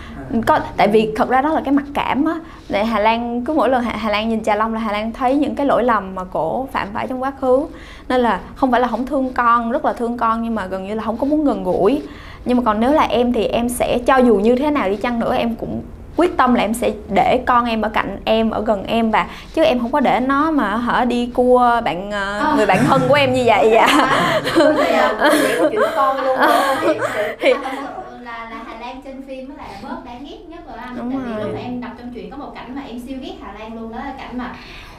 Có 0.45 0.59
tại 0.77 0.87
vì 0.87 1.13
thật 1.15 1.29
ra 1.29 1.41
đó 1.41 1.49
là 1.49 1.61
cái 1.65 1.73
mặc 1.73 1.85
cảm 1.93 2.25
á. 2.25 2.35
Để 2.69 2.85
Hà 2.85 2.99
Lan 2.99 3.45
cứ 3.45 3.53
mỗi 3.53 3.69
lần 3.69 3.83
Hà, 3.83 3.91
Hà 3.91 4.09
Lan 4.09 4.29
nhìn 4.29 4.43
Trà 4.43 4.55
Long 4.55 4.73
là 4.73 4.79
Hà 4.79 4.91
Lan 4.91 5.13
thấy 5.13 5.35
những 5.35 5.55
cái 5.55 5.65
lỗi 5.65 5.83
lầm 5.83 6.15
mà 6.15 6.23
cổ 6.23 6.67
phạm 6.71 6.87
phải 6.93 7.07
trong 7.07 7.21
quá 7.23 7.31
khứ. 7.41 7.65
Nên 8.09 8.21
là 8.21 8.39
không 8.55 8.71
phải 8.71 8.81
là 8.81 8.87
không 8.87 9.05
thương 9.05 9.33
con 9.33 9.71
rất 9.71 9.85
là 9.85 9.93
thương 9.93 10.17
con 10.17 10.43
nhưng 10.43 10.55
mà 10.55 10.65
gần 10.65 10.87
như 10.87 10.95
là 10.95 11.03
không 11.03 11.17
có 11.17 11.27
muốn 11.27 11.45
gần 11.45 11.63
gũi. 11.63 12.01
Nhưng 12.45 12.57
mà 12.57 12.63
còn 12.65 12.79
nếu 12.79 12.91
là 12.91 13.03
em 13.03 13.33
thì 13.33 13.45
em 13.45 13.69
sẽ 13.69 13.99
cho 14.05 14.17
dù 14.17 14.35
như 14.35 14.55
thế 14.55 14.71
nào 14.71 14.89
đi 14.89 14.95
chăng 14.95 15.19
nữa 15.19 15.35
em 15.35 15.55
cũng 15.55 15.81
quyết 16.17 16.38
tâm 16.38 16.53
là 16.53 16.62
em 16.63 16.73
sẽ 16.73 16.91
để 17.10 17.43
con 17.45 17.65
em 17.65 17.82
ở 17.82 17.89
cạnh 17.89 18.17
em 18.25 18.49
ở 18.49 18.62
gần 18.65 18.84
em 18.88 19.12
và 19.12 19.25
chứ 19.53 19.63
em 19.63 19.80
không 19.80 19.91
có 19.91 19.99
để 19.99 20.19
nó 20.19 20.51
mà 20.51 20.69
hở 20.75 21.06
đi 21.06 21.30
cua 21.34 21.82
bạn 21.86 22.12
ờ, 22.12 22.53
người 22.58 22.65
bạn 22.65 22.77
thân 22.88 23.01
của 23.08 23.13
em 23.15 23.34
như 23.34 23.43
vậy 23.45 23.69
dạ 23.73 23.88
thì 25.32 25.39
chuyện 25.71 25.82
con 25.95 26.25
luôn 26.25 26.39
Thì- 27.39 27.53
sự 27.53 27.53
là 28.23 28.47
là 28.51 28.58
Hà 28.67 28.73
Lan 28.82 29.01
trên 29.06 29.16
phim 29.27 29.47
mới 29.49 29.57
là 29.57 29.63
bớt 29.83 30.05
đáng 30.05 30.23
ghét 30.29 30.37
nhất 30.47 30.59
rồi 30.67 30.77
anh 30.77 30.97
Đúng 30.97 31.11
tại 31.11 31.19
vì 31.25 31.33
rồi. 31.33 31.43
lúc 31.43 31.53
mà 31.53 31.59
em 31.59 31.81
đọc 31.81 31.91
trong 31.97 32.11
truyện 32.13 32.31
có 32.31 32.37
một 32.37 32.51
cảnh 32.55 32.75
mà 32.75 32.81
em 32.87 32.99
siêu 33.07 33.17
ghét 33.21 33.33
Hà 33.41 33.53
Lan 33.59 33.75
luôn 33.79 33.91
đó 33.91 33.97
là 33.97 34.13
cảnh 34.17 34.37
mà 34.37 34.53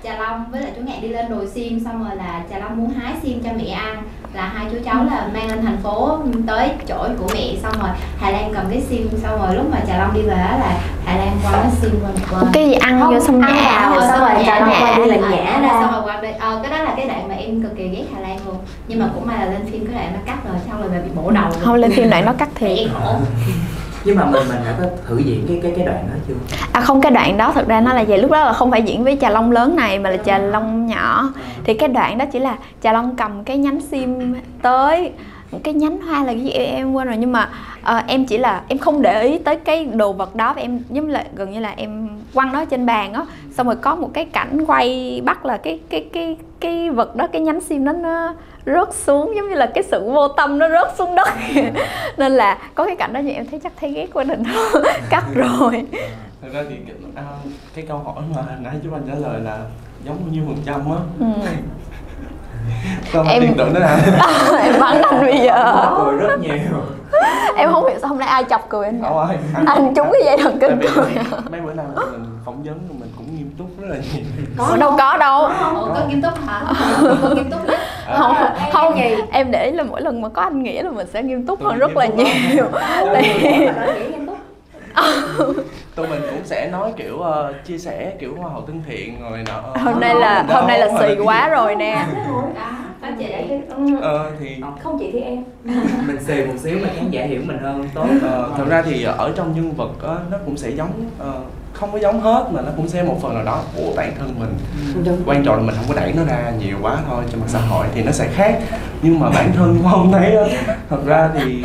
Trà 0.04 0.16
Long 0.18 0.44
với 0.50 0.60
lại 0.62 0.72
chú 0.76 0.82
Ngạn 0.82 1.00
đi 1.02 1.08
lên 1.08 1.28
đồi 1.30 1.46
sim 1.46 1.80
xong 1.84 2.04
rồi 2.04 2.16
là 2.16 2.42
Trà 2.50 2.58
Long 2.58 2.76
muốn 2.76 2.90
hái 2.90 3.12
sim 3.22 3.40
cho 3.44 3.50
mẹ 3.56 3.64
ăn. 3.70 4.02
Là 4.34 4.48
hai 4.54 4.66
chú 4.72 4.76
cháu 4.84 5.04
là 5.04 5.28
mang 5.34 5.48
lên 5.48 5.62
thành 5.64 5.76
phố 5.82 6.18
tới 6.46 6.70
chỗ 6.88 7.08
của 7.18 7.28
mẹ 7.34 7.54
xong 7.62 7.72
rồi 7.80 7.90
Hà 8.18 8.30
Lan 8.30 8.50
cầm 8.54 8.64
cái 8.70 8.80
sim 8.80 9.08
xong 9.22 9.38
rồi 9.42 9.54
lúc 9.56 9.66
mà 9.72 9.78
Trà 9.88 9.98
Long 9.98 10.14
đi 10.14 10.22
về 10.22 10.34
á 10.34 10.58
là 10.58 10.80
Hà 11.06 11.16
Lan 11.16 11.36
quăng 11.42 11.52
cái 11.62 11.70
sim 11.80 11.90
qua 12.02 12.10
một 12.10 12.38
bên 12.42 12.52
cái 12.52 12.66
gì 12.68 12.72
ăn 12.74 13.00
vô 13.10 13.20
xong 13.20 13.40
ăn 13.42 13.54
nhả 13.56 13.90
vào 13.90 14.00
xong 14.00 14.20
rồi 14.20 14.44
Trà 14.46 14.60
Long 14.60 14.70
quay 14.82 14.94
đi 14.96 15.10
là 15.10 15.16
Ờ, 15.16 15.30
nhả 15.30 15.60
ra. 15.60 15.68
xong 15.82 15.92
rồi 15.92 16.02
qua 16.04 16.20
đây 16.20 16.32
ờ, 16.32 16.60
cái 16.62 16.70
đó 16.78 16.84
là 16.84 16.94
cái 16.96 17.08
đoạn 17.08 17.28
mà 17.28 17.34
em 17.34 17.62
cực 17.62 17.76
kỳ 17.76 17.88
ghét 17.88 18.04
Hà 18.14 18.20
Lan 18.20 18.38
luôn. 18.46 18.56
Nhưng 18.88 18.98
mà 18.98 19.10
cũng 19.14 19.26
may 19.26 19.38
là 19.38 19.44
lên 19.46 19.66
phim 19.72 19.86
cái 19.86 19.94
đoạn 19.94 20.12
nó 20.14 20.20
cắt 20.26 20.38
rồi 20.48 20.56
xong 20.68 20.80
rồi 20.82 21.02
bị 21.02 21.10
bổ 21.14 21.30
đầu 21.30 21.50
không 21.60 21.74
lên 21.74 21.92
phim 21.92 22.10
này 22.10 22.22
nó 22.22 22.32
cắt 22.32 22.48
thiệt 22.54 22.88
nhưng 24.04 24.16
mà 24.16 24.24
mình 24.24 24.48
mình 24.48 24.58
đã 24.64 24.74
có 24.78 24.84
thử 25.08 25.18
diễn 25.18 25.44
cái 25.48 25.61
cái 25.62 25.72
cái 25.76 25.87
đoạn 25.87 26.08
đó 26.12 26.18
chưa? 26.28 26.56
À 26.72 26.80
không, 26.80 27.00
cái 27.00 27.12
đoạn 27.12 27.37
đó 27.37 27.52
thật 27.52 27.68
ra 27.68 27.80
nó 27.80 27.94
là 27.94 28.04
vậy 28.08 28.18
lúc 28.18 28.30
đó 28.30 28.44
là 28.44 28.52
không 28.52 28.70
phải 28.70 28.82
diễn 28.82 29.04
với 29.04 29.18
trà 29.20 29.30
long 29.30 29.52
lớn 29.52 29.76
này 29.76 29.98
mà 29.98 30.11
là 30.11 30.16
trà 30.16 30.38
long 30.38 30.87
nhỏ. 30.87 31.32
Thì 31.64 31.74
cái 31.74 31.88
đoạn 31.88 32.18
đó 32.18 32.24
chỉ 32.32 32.38
là 32.38 32.56
trà 32.82 32.92
long 32.92 33.16
cầm 33.16 33.44
cái 33.44 33.58
nhánh 33.58 33.80
sim 33.80 34.34
tới 34.62 35.12
cái 35.64 35.74
nhánh 35.74 36.00
hoa 36.00 36.24
là 36.24 36.32
cái 36.32 36.44
gì? 36.44 36.50
Em, 36.50 36.74
em 36.74 36.92
quên 36.92 37.06
rồi 37.06 37.16
nhưng 37.16 37.32
mà 37.32 37.50
ờ, 37.82 38.03
em 38.07 38.24
chỉ 38.24 38.38
là 38.38 38.62
em 38.68 38.78
không 38.78 39.03
để 39.03 39.22
ý 39.22 39.38
tới 39.38 39.57
cái 39.57 39.84
đồ 39.84 40.12
vật 40.12 40.34
đó 40.34 40.53
và 40.55 40.61
em 40.61 40.80
giống 40.90 41.07
như 41.07 41.12
là 41.12 41.24
gần 41.34 41.53
như 41.53 41.61
là 41.61 41.74
em 41.76 42.09
quăng 42.34 42.53
nó 42.53 42.64
trên 42.64 42.86
bàn 42.86 43.12
á. 43.12 43.24
Xong 43.57 43.66
rồi 43.66 43.76
có 43.76 43.94
một 43.94 44.11
cái 44.14 44.24
cảnh 44.24 44.64
quay 44.66 45.20
bắt 45.24 45.44
là 45.44 45.57
cái 45.57 45.80
cái 45.90 46.09
cái 46.12 46.36
cái 46.61 46.90
vật 46.90 47.16
đó 47.16 47.26
cái 47.26 47.42
nhánh 47.42 47.61
sim 47.61 47.84
đó 47.84 47.92
nó 47.92 48.34
rớt 48.66 48.94
xuống 48.94 49.32
giống 49.36 49.49
như 49.49 49.55
là 49.55 49.66
cái 49.66 49.84
sự 49.84 50.11
vô 50.11 50.28
tâm 50.28 50.59
nó 50.59 50.68
rớt 50.68 50.96
xuống 50.99 51.14
đất. 51.14 51.28
Nên 52.16 52.32
là 52.32 52.59
có 52.74 52.86
cái 52.86 52.96
cảnh 52.96 53.12
đó 53.12 53.20
thì 53.22 53.32
em 53.32 53.46
thấy 53.46 53.61
chắc 53.62 53.72
thấy 53.80 53.92
ghét 53.92 54.07
quá 54.12 54.24
nên 54.24 54.44
cắt 55.11 55.24
rồi. 55.34 55.86
Thật 56.42 56.49
ra 56.53 56.62
thì 56.68 56.76
cái, 56.86 56.94
à, 57.14 57.24
cái 57.74 57.84
câu 57.88 57.99
hỏi 57.99 58.22
mà 58.36 58.42
nãy 58.61 58.74
chú 58.84 58.90
anh 58.92 59.03
trả 59.09 59.14
lời 59.14 59.40
là 59.40 59.59
giống 60.05 60.32
nhiêu 60.32 60.42
phần 60.46 60.57
trăm 60.66 60.80
á. 60.90 60.99
Ừ. 61.20 61.26
sao 63.12 63.24
Em- 63.28 63.42
tiền 63.42 63.54
tưởng 63.58 63.74
đó 63.74 63.80
hả 63.80 63.98
em 64.62 64.80
bắn 64.80 65.02
anh 65.02 65.20
bây 65.20 65.38
giờ. 65.38 65.86
Cười 66.04 66.16
rất 66.16 66.40
nhiều. 66.40 66.50
Em 67.56 67.72
không 67.72 67.86
hiểu 67.88 67.98
sao 68.00 68.08
hôm 68.08 68.18
nay 68.18 68.28
ai 68.28 68.44
chọc 68.50 68.66
cười 68.68 68.84
anh 68.86 69.02
Đâu 69.02 69.18
ơi 69.18 69.36
anh 69.66 69.94
trúng 69.94 70.08
cái 70.12 70.22
dây 70.24 70.36
thần 70.38 70.58
kinh 70.60 70.80
cười. 70.94 71.10
mấy 71.50 71.60
bữa 71.60 71.72
nay 71.72 71.86
mình 71.96 72.24
phỏng 72.44 72.62
vấn 72.62 72.78
mình 73.00 73.12
cũng 73.16 73.26
nghiêm 73.36 73.50
túc 73.58 73.66
rất 73.80 73.86
là 73.90 73.96
nhiều. 74.14 74.24
Ủa, 74.68 74.76
đâu 74.76 74.94
có 74.98 75.16
đâu. 75.16 75.42
Ủa, 75.74 75.86
có 75.94 76.00
nghiêm 76.08 76.22
túc 76.22 76.32
hả? 76.46 76.60
Có 77.22 77.28
nghiêm 77.34 77.50
túc 77.50 77.60
không 78.18 78.34
không. 78.72 78.96
gì? 78.98 79.14
em 79.32 79.50
để 79.50 79.70
là 79.72 79.82
mỗi 79.82 80.00
lần 80.02 80.20
mà 80.22 80.28
có 80.28 80.42
anh 80.42 80.62
nghĩa 80.62 80.82
là 80.82 80.90
mình 80.90 81.06
sẽ 81.12 81.22
nghiêm 81.22 81.46
túc 81.46 81.64
hơn 81.64 81.78
rất 81.78 81.96
là 81.96 82.06
nhiều. 82.06 82.64
Tại- 83.12 83.70
tụi 85.95 86.07
mình 86.09 86.20
cũng 86.30 86.41
sẽ 86.45 86.68
nói 86.72 86.93
kiểu 86.97 87.20
ờ, 87.20 87.55
chia 87.66 87.78
sẻ 87.78 88.12
kiểu 88.20 88.34
hoa 88.39 88.51
hậu 88.51 88.64
thân 88.66 88.82
thiện 88.89 89.20
rồi 89.20 89.39
nọ. 89.49 89.82
Hôm 89.84 90.01
nay 90.01 90.14
là 90.14 90.45
hôm 90.49 90.66
nay 90.66 90.78
là 90.78 90.89
xì 91.01 91.14
quá 91.24 91.49
rồi 91.49 91.76
nè. 91.76 92.07
Đó, 92.55 92.70
có 93.03 93.09
chị. 93.18 93.26
ờ 94.01 94.30
thì 94.41 94.57
không 94.82 94.99
chị 94.99 95.11
thì 95.12 95.20
em. 95.20 95.45
Mình 96.07 96.18
xì 96.26 96.45
một 96.45 96.55
xíu 96.62 96.78
mà 96.82 96.89
khán 96.97 97.11
giả 97.11 97.24
hiểu 97.24 97.41
mình 97.47 97.59
hơn 97.59 97.89
tốt 97.95 98.07
ờ, 98.22 98.51
thật 98.57 98.64
ra 98.68 98.82
thì 98.82 99.03
ở 99.05 99.32
trong 99.36 99.55
nhân 99.55 99.72
vật 99.72 100.09
á, 100.09 100.14
nó 100.30 100.39
cũng 100.45 100.57
sẽ 100.57 100.70
giống 100.70 100.91
ờ, 101.18 101.32
không 101.72 101.93
có 101.93 101.99
giống 101.99 102.20
hết 102.20 102.47
mà 102.53 102.61
nó 102.62 102.70
cũng 102.76 102.89
sẽ 102.89 103.03
một 103.03 103.18
phần 103.22 103.34
nào 103.34 103.45
đó 103.45 103.62
của 103.76 103.93
bản 103.97 104.12
thân 104.18 104.34
mình. 104.39 104.55
Quan 105.26 105.45
trọng 105.45 105.57
là 105.57 105.62
mình 105.62 105.74
không 105.76 105.84
có 105.89 106.01
đẩy 106.01 106.12
nó 106.12 106.24
ra 106.24 106.53
nhiều 106.59 106.76
quá 106.82 106.97
thôi 107.09 107.24
cho 107.32 107.39
mạng 107.39 107.49
xã 107.49 107.59
hội 107.59 107.86
thì 107.95 108.03
nó 108.03 108.12
sẽ 108.12 108.28
khác. 108.34 108.59
Nhưng 109.03 109.20
mà 109.20 109.30
bản 109.30 109.53
thân 109.57 109.78
của 109.82 109.89
ông 109.89 110.12
thấy 110.12 110.36
á, 110.36 110.45
thật 110.91 111.01
ra 111.07 111.30
thì 111.34 111.62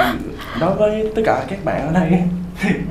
đối 0.59 0.74
với 0.76 1.11
tất 1.15 1.21
cả 1.26 1.43
các 1.49 1.65
bạn 1.65 1.88
ở 1.88 1.93
đây 1.93 2.21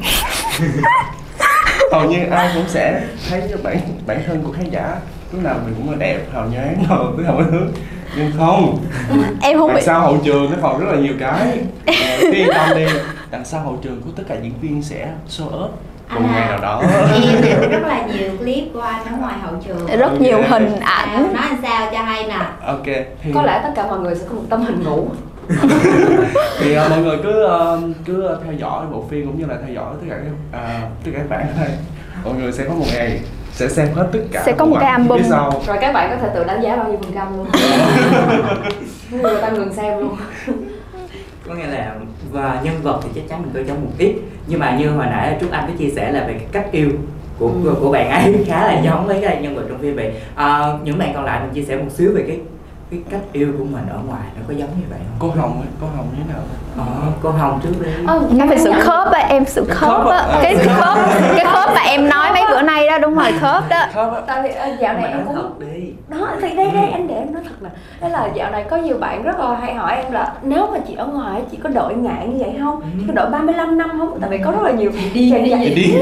hầu 1.92 2.04
như 2.10 2.18
ai 2.30 2.50
cũng 2.54 2.64
sẽ 2.68 3.02
thấy 3.30 3.42
bản 3.62 3.78
bản 4.06 4.22
thân 4.26 4.42
của 4.46 4.52
khán 4.52 4.70
giả 4.70 4.96
lúc 5.32 5.42
nào 5.42 5.54
mình 5.64 5.74
cũng 5.76 5.90
là 5.90 5.96
đẹp 5.96 6.18
hào 6.34 6.46
nhoáng 6.46 6.84
rồi 6.88 7.06
cứ 7.16 7.22
hào 7.24 7.36
hứng 7.36 7.72
nhưng 8.16 8.32
không 8.38 8.84
em 9.42 9.58
không 9.58 9.68
đằng 9.68 9.76
bị 9.76 9.82
sau 9.82 10.00
hậu 10.00 10.18
trường 10.24 10.50
nó 10.50 10.56
còn 10.62 10.80
rất 10.80 10.86
là 10.92 10.98
nhiều 11.00 11.14
cái 11.20 11.58
cứ 12.20 12.32
yên 12.32 12.48
tâm 12.54 12.76
đi 12.76 12.86
đằng 13.30 13.44
sau 13.44 13.60
hậu 13.60 13.78
trường 13.82 14.02
của 14.02 14.10
tất 14.16 14.22
cả 14.28 14.34
diễn 14.42 14.52
viên 14.60 14.82
sẽ 14.82 15.08
show 15.28 15.46
up 15.64 15.70
một 16.10 16.20
À. 16.24 16.32
ngày 16.32 16.48
nào 16.48 16.58
đó 16.62 16.82
Em 17.12 17.22
thì 17.42 17.50
có 17.60 17.66
rất 17.68 17.82
là 17.88 18.06
nhiều 18.06 18.30
clip 18.38 18.64
của 18.74 18.80
anh 18.80 19.04
ở 19.04 19.12
ngoài 19.20 19.34
hậu 19.42 19.54
trường. 19.66 19.86
rất 19.98 20.20
nhiều 20.20 20.36
Ok. 20.36 20.48
hình 20.50 20.80
ảnh 20.80 21.32
Nói 21.34 21.42
làm 21.50 21.56
sao 21.62 21.88
cho 21.92 22.02
hay 22.02 22.26
nè. 22.26 22.38
ok 22.66 22.84
thì 23.22 23.32
có 23.34 23.42
lẽ 23.42 23.60
tất 23.62 23.70
cả 23.76 23.86
mọi 23.86 23.98
người 23.98 24.14
sẽ 24.14 24.22
có 24.28 24.34
một 24.34 24.42
tấm 24.50 24.62
hình 24.64 24.82
ngủ 24.84 25.08
thì 26.60 26.74
ờ, 26.74 26.88
mọi 26.88 26.98
người 27.02 27.16
cứ 27.22 27.42
ờ, 27.44 27.80
cứ 28.04 28.22
ờ, 28.22 28.40
theo 28.44 28.52
dõi 28.52 28.86
bộ 28.92 29.04
phim 29.10 29.26
cũng 29.26 29.38
như 29.38 29.46
là 29.46 29.56
theo 29.66 29.74
dõi 29.74 29.94
tất 30.00 30.06
cả 30.10 30.16
các 30.16 30.58
à, 30.60 30.80
tất 31.04 31.10
cả 31.14 31.18
các 31.18 31.28
bạn 31.28 31.46
ở 31.56 31.64
đây 31.64 31.70
mọi 32.24 32.34
người 32.34 32.52
sẽ 32.52 32.64
có 32.68 32.74
một 32.74 32.84
ngày 32.94 33.20
sẽ 33.52 33.68
xem 33.68 33.88
hết 33.94 34.08
tất 34.12 34.18
cả 34.32 34.42
Sẽ 34.46 34.52
có 34.52 34.64
một 34.64 34.76
cái 34.80 34.90
album. 34.90 35.18
phía 35.18 35.24
sau. 35.30 35.62
Rồi 35.66 35.76
các 35.80 35.92
bạn 35.92 36.10
có 36.10 36.16
thể 36.16 36.28
tự 36.34 36.44
đánh 36.44 36.62
giá 36.62 36.76
bao 36.76 36.88
nhiêu 36.88 36.98
phần 37.02 37.12
trăm 37.14 37.36
luôn. 37.36 37.46
Người 39.22 39.40
ta 39.42 39.50
ngừng 39.50 39.72
xem 39.72 39.98
luôn. 39.98 40.16
Có 41.48 41.54
nghĩa 41.54 41.66
là 41.66 41.94
và 42.30 42.60
nhân 42.64 42.74
vật 42.82 43.00
thì 43.04 43.08
chắc 43.14 43.22
chắn 43.28 43.42
mình 43.42 43.50
có 43.54 43.60
giống 43.68 43.84
một 43.84 43.90
ít. 43.98 44.14
Nhưng 44.46 44.60
mà 44.60 44.76
như 44.76 44.90
hồi 44.90 45.06
nãy 45.06 45.36
Trúc 45.40 45.50
Anh 45.50 45.64
có 45.66 45.72
chia 45.78 45.90
sẻ 45.96 46.12
là 46.12 46.24
về 46.26 46.32
cái 46.32 46.46
cách 46.52 46.66
yêu 46.72 46.88
của 47.38 47.50
Ừ. 47.64 47.74
của 47.80 47.92
bạn 47.92 48.10
ấy 48.10 48.44
khá 48.46 48.66
là 48.66 48.80
giống 48.80 49.06
với 49.06 49.18
cái 49.22 49.42
nhân 49.42 49.56
vật 49.56 49.62
trong 49.68 49.78
phim 49.78 49.96
vậy. 49.96 50.12
À, 50.34 50.72
những 50.84 50.98
bạn 50.98 51.12
còn 51.14 51.24
lại 51.24 51.40
mình 51.40 51.54
chia 51.54 51.62
sẻ 51.62 51.76
một 51.76 51.90
xíu 51.96 52.12
về 52.14 52.24
cái 52.28 52.38
cái 52.92 53.00
cách 53.10 53.20
yêu 53.32 53.48
của 53.58 53.64
mình 53.64 53.84
ở 53.90 53.98
ngoài 54.08 54.22
nó 54.36 54.42
có 54.48 54.54
giống 54.54 54.68
như 54.68 54.84
vậy 54.90 54.98
không? 55.08 55.30
cô 55.34 55.40
hồng 55.40 55.52
ấy, 55.60 55.68
cô 55.80 55.86
hồng 55.96 56.06
như 56.16 56.22
thế 56.28 56.32
nào? 56.34 56.42
Ờ, 56.78 56.84
cô 57.22 57.30
Hồng 57.30 57.60
trước 57.62 57.72
đi. 57.84 57.90
Nó 58.38 58.44
phải 58.48 58.58
sự 58.58 58.72
khớp 58.80 59.12
á 59.12 59.20
em 59.20 59.44
sự 59.46 59.64
khớp 59.68 60.06
á. 60.06 60.26
cái 60.42 60.56
khớp 60.56 60.98
cái 61.36 61.44
khớp 61.44 61.70
mà 61.74 61.80
em 61.80 62.08
nói 62.08 62.30
mấy 62.32 62.42
bữa 62.50 62.62
nay 62.62 62.86
đó 62.86 62.98
đúng 62.98 63.14
rồi 63.14 63.32
khớp 63.40 63.68
đó. 63.68 63.78
Khớp 63.94 64.14
á. 64.14 64.20
tại 64.26 64.42
vì 64.42 64.48
ờ, 64.50 64.66
dạo 64.80 64.92
này 64.92 65.02
Mà 65.02 65.08
em 65.08 65.26
cũng 65.26 65.34
thật 65.34 65.48
đi. 65.58 65.92
Đó 66.08 66.28
thì 66.42 66.56
đây 66.56 66.70
đây 66.74 66.90
anh 66.92 67.08
để 67.08 67.14
em 67.14 67.34
nói 67.34 67.42
thật 67.48 67.54
nè 67.62 67.68
đó 68.00 68.08
là 68.08 68.28
dạo 68.34 68.50
này 68.50 68.64
có 68.70 68.76
nhiều 68.76 68.96
bạn 69.00 69.22
rất 69.22 69.38
là 69.38 69.54
hay 69.60 69.74
hỏi 69.74 69.96
em 69.96 70.12
là 70.12 70.32
nếu 70.42 70.66
mà 70.72 70.78
chị 70.88 70.94
ở 70.94 71.06
ngoài 71.06 71.42
chị 71.50 71.56
có 71.62 71.68
đội 71.68 71.94
ngại 71.94 72.26
như 72.28 72.36
vậy 72.38 72.54
không? 72.62 72.80
Chị 72.98 73.04
có 73.08 73.12
đội 73.14 73.30
35 73.30 73.78
năm 73.78 73.90
không? 73.98 74.20
Tại 74.20 74.30
vì 74.30 74.38
có 74.38 74.50
rất 74.50 74.62
là 74.62 74.70
nhiều 74.70 74.90
đi. 75.14 75.30
chàng 75.30 75.46
trai 75.50 75.58
Thì 75.60 75.74
đi 75.74 75.94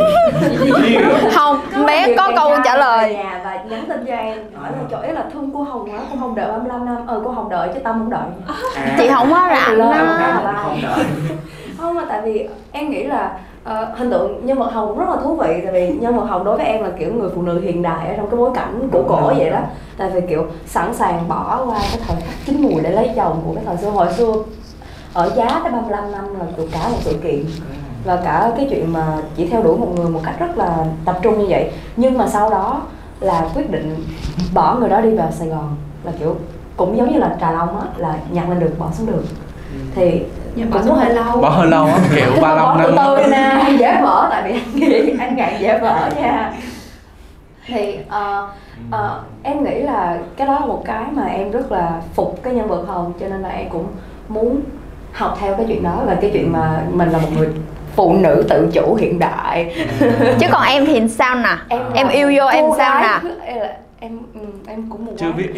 đi 0.83 0.97
không 1.35 1.59
là 1.73 1.87
bé 1.87 2.17
có 2.17 2.31
câu 2.37 2.53
trả 2.65 2.77
lời. 2.77 3.15
nhà 3.17 3.41
và 3.45 3.55
nhắn 3.71 3.85
tin 3.89 4.05
cho 4.07 4.15
em 4.15 4.39
hỏi 4.61 4.71
là 4.73 4.79
chỗ 4.91 4.97
ấy 4.97 5.13
là 5.13 5.25
thương 5.35 5.51
cô 5.55 5.63
Hồng 5.63 5.93
á 5.93 5.99
cô 6.13 6.17
Hồng 6.21 6.35
đợi 6.35 6.53
35 6.53 6.80
năm 6.85 6.97
ờ 7.07 7.21
cô 7.25 7.31
Hồng 7.31 7.49
đợi 7.49 7.71
chứ 7.75 7.81
tâm 7.81 7.99
không 7.99 8.11
đợi. 8.11 8.29
À, 8.77 8.95
chị 8.99 9.09
không 9.09 9.31
có 9.31 9.49
rảnh 9.51 9.77
Lên. 9.79 9.93
không, 10.57 10.79
đợi. 10.83 11.05
Không 11.79 11.95
mà 11.95 12.05
tại 12.09 12.21
vì 12.25 12.49
em 12.73 12.91
nghĩ 12.91 13.05
là 13.05 13.39
ờ, 13.65 13.87
hình 13.97 14.11
tượng 14.11 14.47
nhân 14.47 14.59
vật 14.59 14.73
hồng 14.73 14.89
cũng 14.89 14.99
rất 14.99 15.09
là 15.09 15.17
thú 15.23 15.37
vị 15.37 15.61
tại 15.65 15.73
vì 15.73 15.89
nhân 15.89 16.17
vật 16.17 16.25
hồng 16.25 16.45
đối 16.45 16.57
với 16.57 16.67
em 16.67 16.83
là 16.83 16.91
kiểu 16.99 17.15
người 17.15 17.31
phụ 17.35 17.43
nữ 17.43 17.61
hiện 17.61 17.83
đại 17.83 18.09
ở 18.09 18.15
trong 18.17 18.31
cái 18.31 18.37
bối 18.37 18.51
cảnh 18.55 18.89
cổ 18.93 19.03
cổ 19.09 19.33
vậy 19.37 19.51
đó. 19.51 19.59
Tại 19.97 20.11
vì 20.11 20.21
kiểu 20.29 20.47
sẵn 20.67 20.95
sàng 20.95 21.29
bỏ 21.29 21.65
qua 21.67 21.79
cái 21.79 22.01
thời 22.07 22.17
khắc 22.17 22.35
chín 22.47 22.63
mùi 22.63 22.83
để 22.83 22.91
lấy 22.91 23.11
chồng 23.17 23.43
của 23.47 23.55
cái 23.55 23.65
thời 23.67 23.77
xưa. 23.77 23.91
Hồi 23.91 24.13
xưa 24.13 24.33
ở 25.15 25.31
giá 25.37 25.61
tới 25.63 25.73
35 25.73 26.13
năm 26.13 26.39
là 26.39 26.45
kiểu 26.57 26.67
cả 26.73 26.89
một 26.89 26.99
sự 27.01 27.17
kiện. 27.23 27.45
Và 28.05 28.17
cả 28.17 28.53
cái 28.57 28.67
chuyện 28.71 28.93
mà 28.93 29.17
chỉ 29.37 29.47
theo 29.47 29.63
đuổi 29.63 29.79
một 29.79 29.89
người 29.97 30.09
một 30.11 30.21
cách 30.25 30.35
rất 30.39 30.59
là 30.59 30.77
tập 31.05 31.19
trung 31.23 31.39
như 31.39 31.47
vậy. 31.49 31.71
Nhưng 31.97 32.19
mà 32.19 32.29
sau 32.29 32.51
đó 32.51 32.83
là 33.21 33.49
quyết 33.55 33.71
định 33.71 34.05
bỏ 34.55 34.75
người 34.75 34.89
đó 34.89 35.01
đi 35.01 35.15
vào 35.17 35.31
Sài 35.31 35.49
Gòn. 35.49 35.77
Là 36.05 36.13
kiểu 36.19 36.37
cũng 36.77 36.97
giống 36.97 37.13
như 37.13 37.19
là 37.19 37.37
trà 37.41 37.53
long 37.53 37.81
á 37.81 37.87
là 37.97 38.15
nhặt 38.31 38.49
lên 38.49 38.61
được 38.61 38.79
bỏ 38.79 38.91
xuống 38.93 39.07
được. 39.07 39.25
Thì 39.95 40.23
Nhưng 40.55 40.71
mà 40.71 40.81
cũng 40.83 40.95
hơi 40.95 41.15
lâu. 41.15 41.37
bỏ 41.41 41.49
hơi 41.49 41.67
lâu 41.67 41.87
á 41.87 41.99
kiểu 42.17 42.31
ba 42.43 42.57
không 42.57 42.79
năm 42.79 42.95
năm 42.95 43.05
tôi 43.07 43.27
nè 43.31 43.67
dễ 43.79 44.01
vỡ 44.03 44.27
tại 44.31 44.43
vì 44.45 44.53
anh 44.61 44.75
nghĩ 44.75 45.13
anh 45.19 45.37
ngại 45.37 45.57
dễ 45.61 45.79
vỡ 45.79 46.11
nha. 46.17 46.53
Thì 47.67 47.99
ờ, 48.09 48.49
ờ, 48.91 49.21
em 49.43 49.65
nghĩ 49.65 49.83
là 49.83 50.19
cái 50.37 50.47
đó 50.47 50.53
là 50.61 50.67
một 50.67 50.83
cái 50.85 51.05
mà 51.13 51.27
em 51.27 51.51
rất 51.51 51.73
là 51.73 51.91
phục 52.15 52.43
cái 52.43 52.55
nhân 52.55 52.69
vật 52.69 52.85
hồng 52.89 53.13
cho 53.21 53.29
nên 53.29 53.43
là 53.43 53.49
em 53.49 53.69
cũng 53.71 53.87
muốn 54.29 54.61
học 55.13 55.37
theo 55.41 55.55
cái 55.55 55.67
chuyện 55.69 55.83
đó 55.83 56.03
là 56.07 56.15
cái 56.21 56.31
chuyện 56.33 56.53
mà 56.53 56.83
mình 56.93 57.11
là 57.11 57.19
một 57.19 57.29
người 57.37 57.49
phụ 57.97 58.13
nữ 58.13 58.45
tự 58.49 58.71
chủ 58.73 58.95
hiện 58.95 59.19
đại. 59.19 59.75
Chứ 60.39 60.47
còn 60.53 60.63
em 60.63 60.87
thì 60.87 61.09
sao 61.09 61.35
nè? 61.35 61.57
Em 61.69 61.83
em 61.95 62.09
yêu 62.09 62.33
vô 62.37 62.47
em 62.47 62.65
sao 62.77 63.01
nè 63.03 63.31
em 64.01 64.19
ừ, 64.35 64.41
em 64.67 64.91
cũng 64.91 65.07
một 65.07 65.13
chưa 65.19 65.33
biết. 65.33 65.49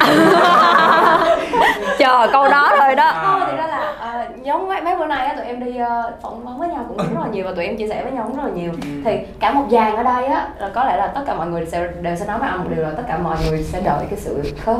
Chờ 1.98 2.28
câu 2.32 2.48
đó 2.48 2.72
thôi 2.78 2.94
đó. 2.94 3.12
Không, 3.14 3.42
thì 3.50 3.56
đó 3.56 3.66
là 3.66 3.92
ờ, 3.98 4.24
giống 4.44 4.68
mấy, 4.68 4.80
mấy 4.80 4.96
bữa 4.96 5.06
nay 5.06 5.26
á, 5.26 5.34
tụi 5.34 5.44
em 5.46 5.64
đi 5.64 5.76
ờ, 5.76 6.12
phỏng 6.22 6.44
vấn 6.44 6.58
với 6.58 6.68
nhau 6.68 6.84
cũng 6.88 6.96
rất 6.96 7.20
là 7.20 7.26
nhiều 7.32 7.44
và 7.44 7.52
tụi 7.54 7.64
em 7.64 7.76
chia 7.76 7.88
sẻ 7.88 8.02
với 8.02 8.12
nhau 8.12 8.24
cũng 8.26 8.36
rất 8.36 8.42
là 8.44 8.50
nhiều. 8.50 8.72
Thì 9.04 9.18
cả 9.40 9.52
một 9.52 9.64
dàn 9.70 9.96
ở 9.96 10.02
đây 10.02 10.26
á 10.26 10.48
là 10.58 10.70
có 10.74 10.84
lẽ 10.84 10.96
là 10.96 11.06
tất 11.06 11.20
cả 11.26 11.34
mọi 11.34 11.46
người 11.46 11.66
sẽ 11.66 11.88
đều 12.00 12.16
sẽ 12.16 12.26
nói 12.26 12.38
với 12.38 12.48
anh 12.48 12.58
một 12.58 12.70
điều 12.74 12.82
là 12.82 12.90
tất 12.96 13.02
cả 13.08 13.18
mọi 13.18 13.36
người 13.46 13.62
sẽ 13.62 13.80
đợi 13.80 14.06
cái 14.10 14.18
sự 14.18 14.42
khớp 14.64 14.76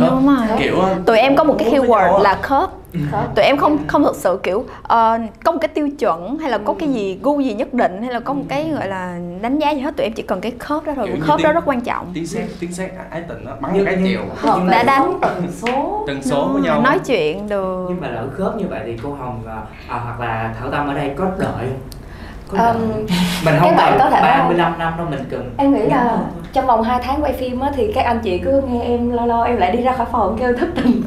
đúng 0.00 0.26
rồi. 0.26 0.46
Kiểu 0.58 0.80
ờ, 0.80 0.94
tụi 1.06 1.18
em 1.18 1.36
có 1.36 1.44
một 1.44 1.54
cái 1.58 1.70
với 1.70 1.80
keyword 1.80 2.18
là 2.22 2.34
khớp. 2.42 2.70
Tụi 3.34 3.44
em 3.44 3.56
không 3.56 3.78
không 3.86 4.04
thực 4.04 4.16
sự 4.16 4.40
kiểu 4.42 4.64
ờ, 4.82 5.18
có 5.44 5.52
một 5.52 5.58
cái 5.60 5.68
tiêu 5.68 5.88
chuẩn 5.98 6.38
hay 6.38 6.50
là 6.50 6.58
có 6.58 6.74
cái 6.78 6.88
gì 6.88 7.18
gu 7.22 7.40
gì 7.40 7.54
nhất 7.54 7.74
định 7.74 8.02
hay 8.02 8.12
là 8.12 8.20
có 8.20 8.32
một 8.34 8.42
cái 8.48 8.70
gọi 8.78 8.88
là 8.88 9.18
đánh 9.42 9.58
giá 9.58 9.70
gì 9.70 9.80
hết 9.80 9.96
tụi 9.96 10.04
em 10.04 10.12
chỉ 10.12 10.22
cần 10.22 10.40
cái 10.40 10.52
khớp 10.58 10.84
đó 10.84 10.92
thôi. 10.96 11.06
Kiểu 11.06 11.16
khớp 11.20 11.28
đó 11.28 11.42
tiếng- 11.44 11.52
rất 11.54 11.64
quan 11.66 11.80
trọng. 11.80 12.10
tiếng 12.14 12.26
sét 12.26 12.44
tiếng 12.60 12.72
sét 12.72 12.90
ái 13.10 13.22
tình 13.28 13.44
á 13.46 13.52
bắn 13.60 13.84
cái 13.84 13.96
nhưng- 13.98 14.06
chiều 14.06 14.20
hợp 14.36 14.60
Đã 14.70 14.82
đánh. 14.82 15.18
tần 15.22 15.46
số. 15.52 16.04
Tần 16.06 16.22
số 16.22 16.48
của 16.52 16.58
nhau 16.58 16.80
nói 16.82 16.98
chuyện 17.06 17.48
được. 17.48 17.86
Nhưng 17.88 18.00
mà 18.00 18.08
lỡ 18.08 18.26
khớp 18.36 18.56
như 18.56 18.64
vậy 18.70 18.80
thì 18.86 18.96
cô 19.02 19.14
Hồng 19.14 19.42
à, 19.48 19.56
à, 19.88 20.00
hoặc 20.04 20.20
là 20.20 20.54
Thảo 20.60 20.70
Tâm 20.70 20.88
ở 20.88 20.94
đây 20.94 21.10
có 21.16 21.24
đợi 21.38 21.48
không? 21.58 21.78
Có 22.48 22.58
đợi. 22.58 22.72
Ừm, 22.72 22.88
mình 23.44 23.54
không 23.60 23.76
thể- 23.76 23.98
35 23.98 24.78
năm 24.78 24.92
đâu 24.98 25.06
mình 25.10 25.20
cần 25.30 25.54
em 25.58 25.74
nghĩ 25.74 25.82
là. 25.82 26.18
Trong 26.52 26.66
vòng 26.66 26.82
2 26.82 27.00
tháng 27.02 27.22
quay 27.22 27.32
phim 27.32 27.60
á 27.60 27.70
thì 27.76 27.92
các 27.94 28.04
anh 28.04 28.20
chị 28.22 28.38
cứ 28.38 28.62
nghe 28.68 28.80
em 28.82 29.12
lâu 29.12 29.26
lâu 29.26 29.42
em 29.42 29.56
lại 29.56 29.72
đi 29.72 29.82
ra 29.82 29.92
khỏi 29.92 30.06
phòng 30.12 30.36
kêu 30.40 30.52
thất 30.58 30.68
tình. 30.74 31.02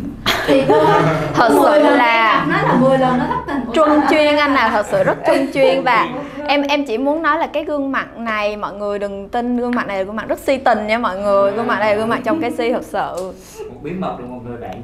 Thì 0.48 0.64
thật 1.34 1.50
sự 1.64 1.80
là 1.84 2.46
nó 2.50 2.56
là 2.68 2.76
10 2.82 2.98
lần 2.98 3.18
nó 3.18 3.26
thất 3.26 3.42
tình. 3.48 3.66
Ủa 3.68 3.74
truân 3.74 3.90
sao 3.90 4.00
hả? 4.00 4.08
chuyên 4.10 4.38
anh 4.38 4.54
à 4.56 4.70
thật 4.70 4.86
sự 4.92 5.04
rất 5.04 5.18
truân 5.28 5.48
chuyên. 5.54 5.84
Và 5.84 6.08
em 6.48 6.62
em 6.62 6.86
chỉ 6.86 6.98
muốn 6.98 7.22
nói 7.22 7.38
là 7.40 7.48
cái 7.48 7.64
gương 7.64 7.92
mặt 7.92 8.18
này 8.18 8.58
mọi 8.58 8.74
người 8.74 9.00
đừng 9.00 9.30
tin 9.30 9.58
gương 9.58 9.76
mặt 9.76 9.88
này 9.88 9.98
là 9.98 10.04
gương 10.04 10.16
mặt 10.16 10.26
rất 10.28 10.40
si 10.40 10.58
tình 10.58 10.88
nha 10.88 10.98
mọi 10.98 11.18
người. 11.18 11.52
Gương 11.52 11.68
mặt 11.68 11.80
này 11.80 11.90
là 11.96 12.00
gương 12.00 12.10
mặt 12.10 12.20
trong 12.26 12.42
cái 12.42 12.52
si 12.52 12.72
thật 12.74 12.84
sự. 12.84 13.34
Một 13.70 13.80
bí 13.82 13.92
mật 13.92 14.16
của 14.18 14.24
một 14.28 14.40
người 14.50 14.58
bạn 14.58 14.82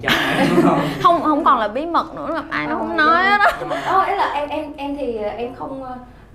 đúng 0.49 0.61
không? 0.63 0.79
Không 1.03 1.21
không 1.23 1.43
còn 1.43 1.59
là 1.59 1.67
bí 1.67 1.85
mật 1.85 2.15
nữa 2.15 2.29
gặp 2.33 2.43
ai 2.49 2.67
nó 2.67 2.75
không 2.75 2.97
nói 2.97 3.23
hết 3.23 3.39
á. 3.39 3.51
Ờ, 3.85 3.99
ấy 4.03 4.15
là 4.17 4.31
em 4.33 4.49
em 4.49 4.73
em 4.77 4.97
thì 4.97 5.17
em 5.37 5.53
không 5.55 5.83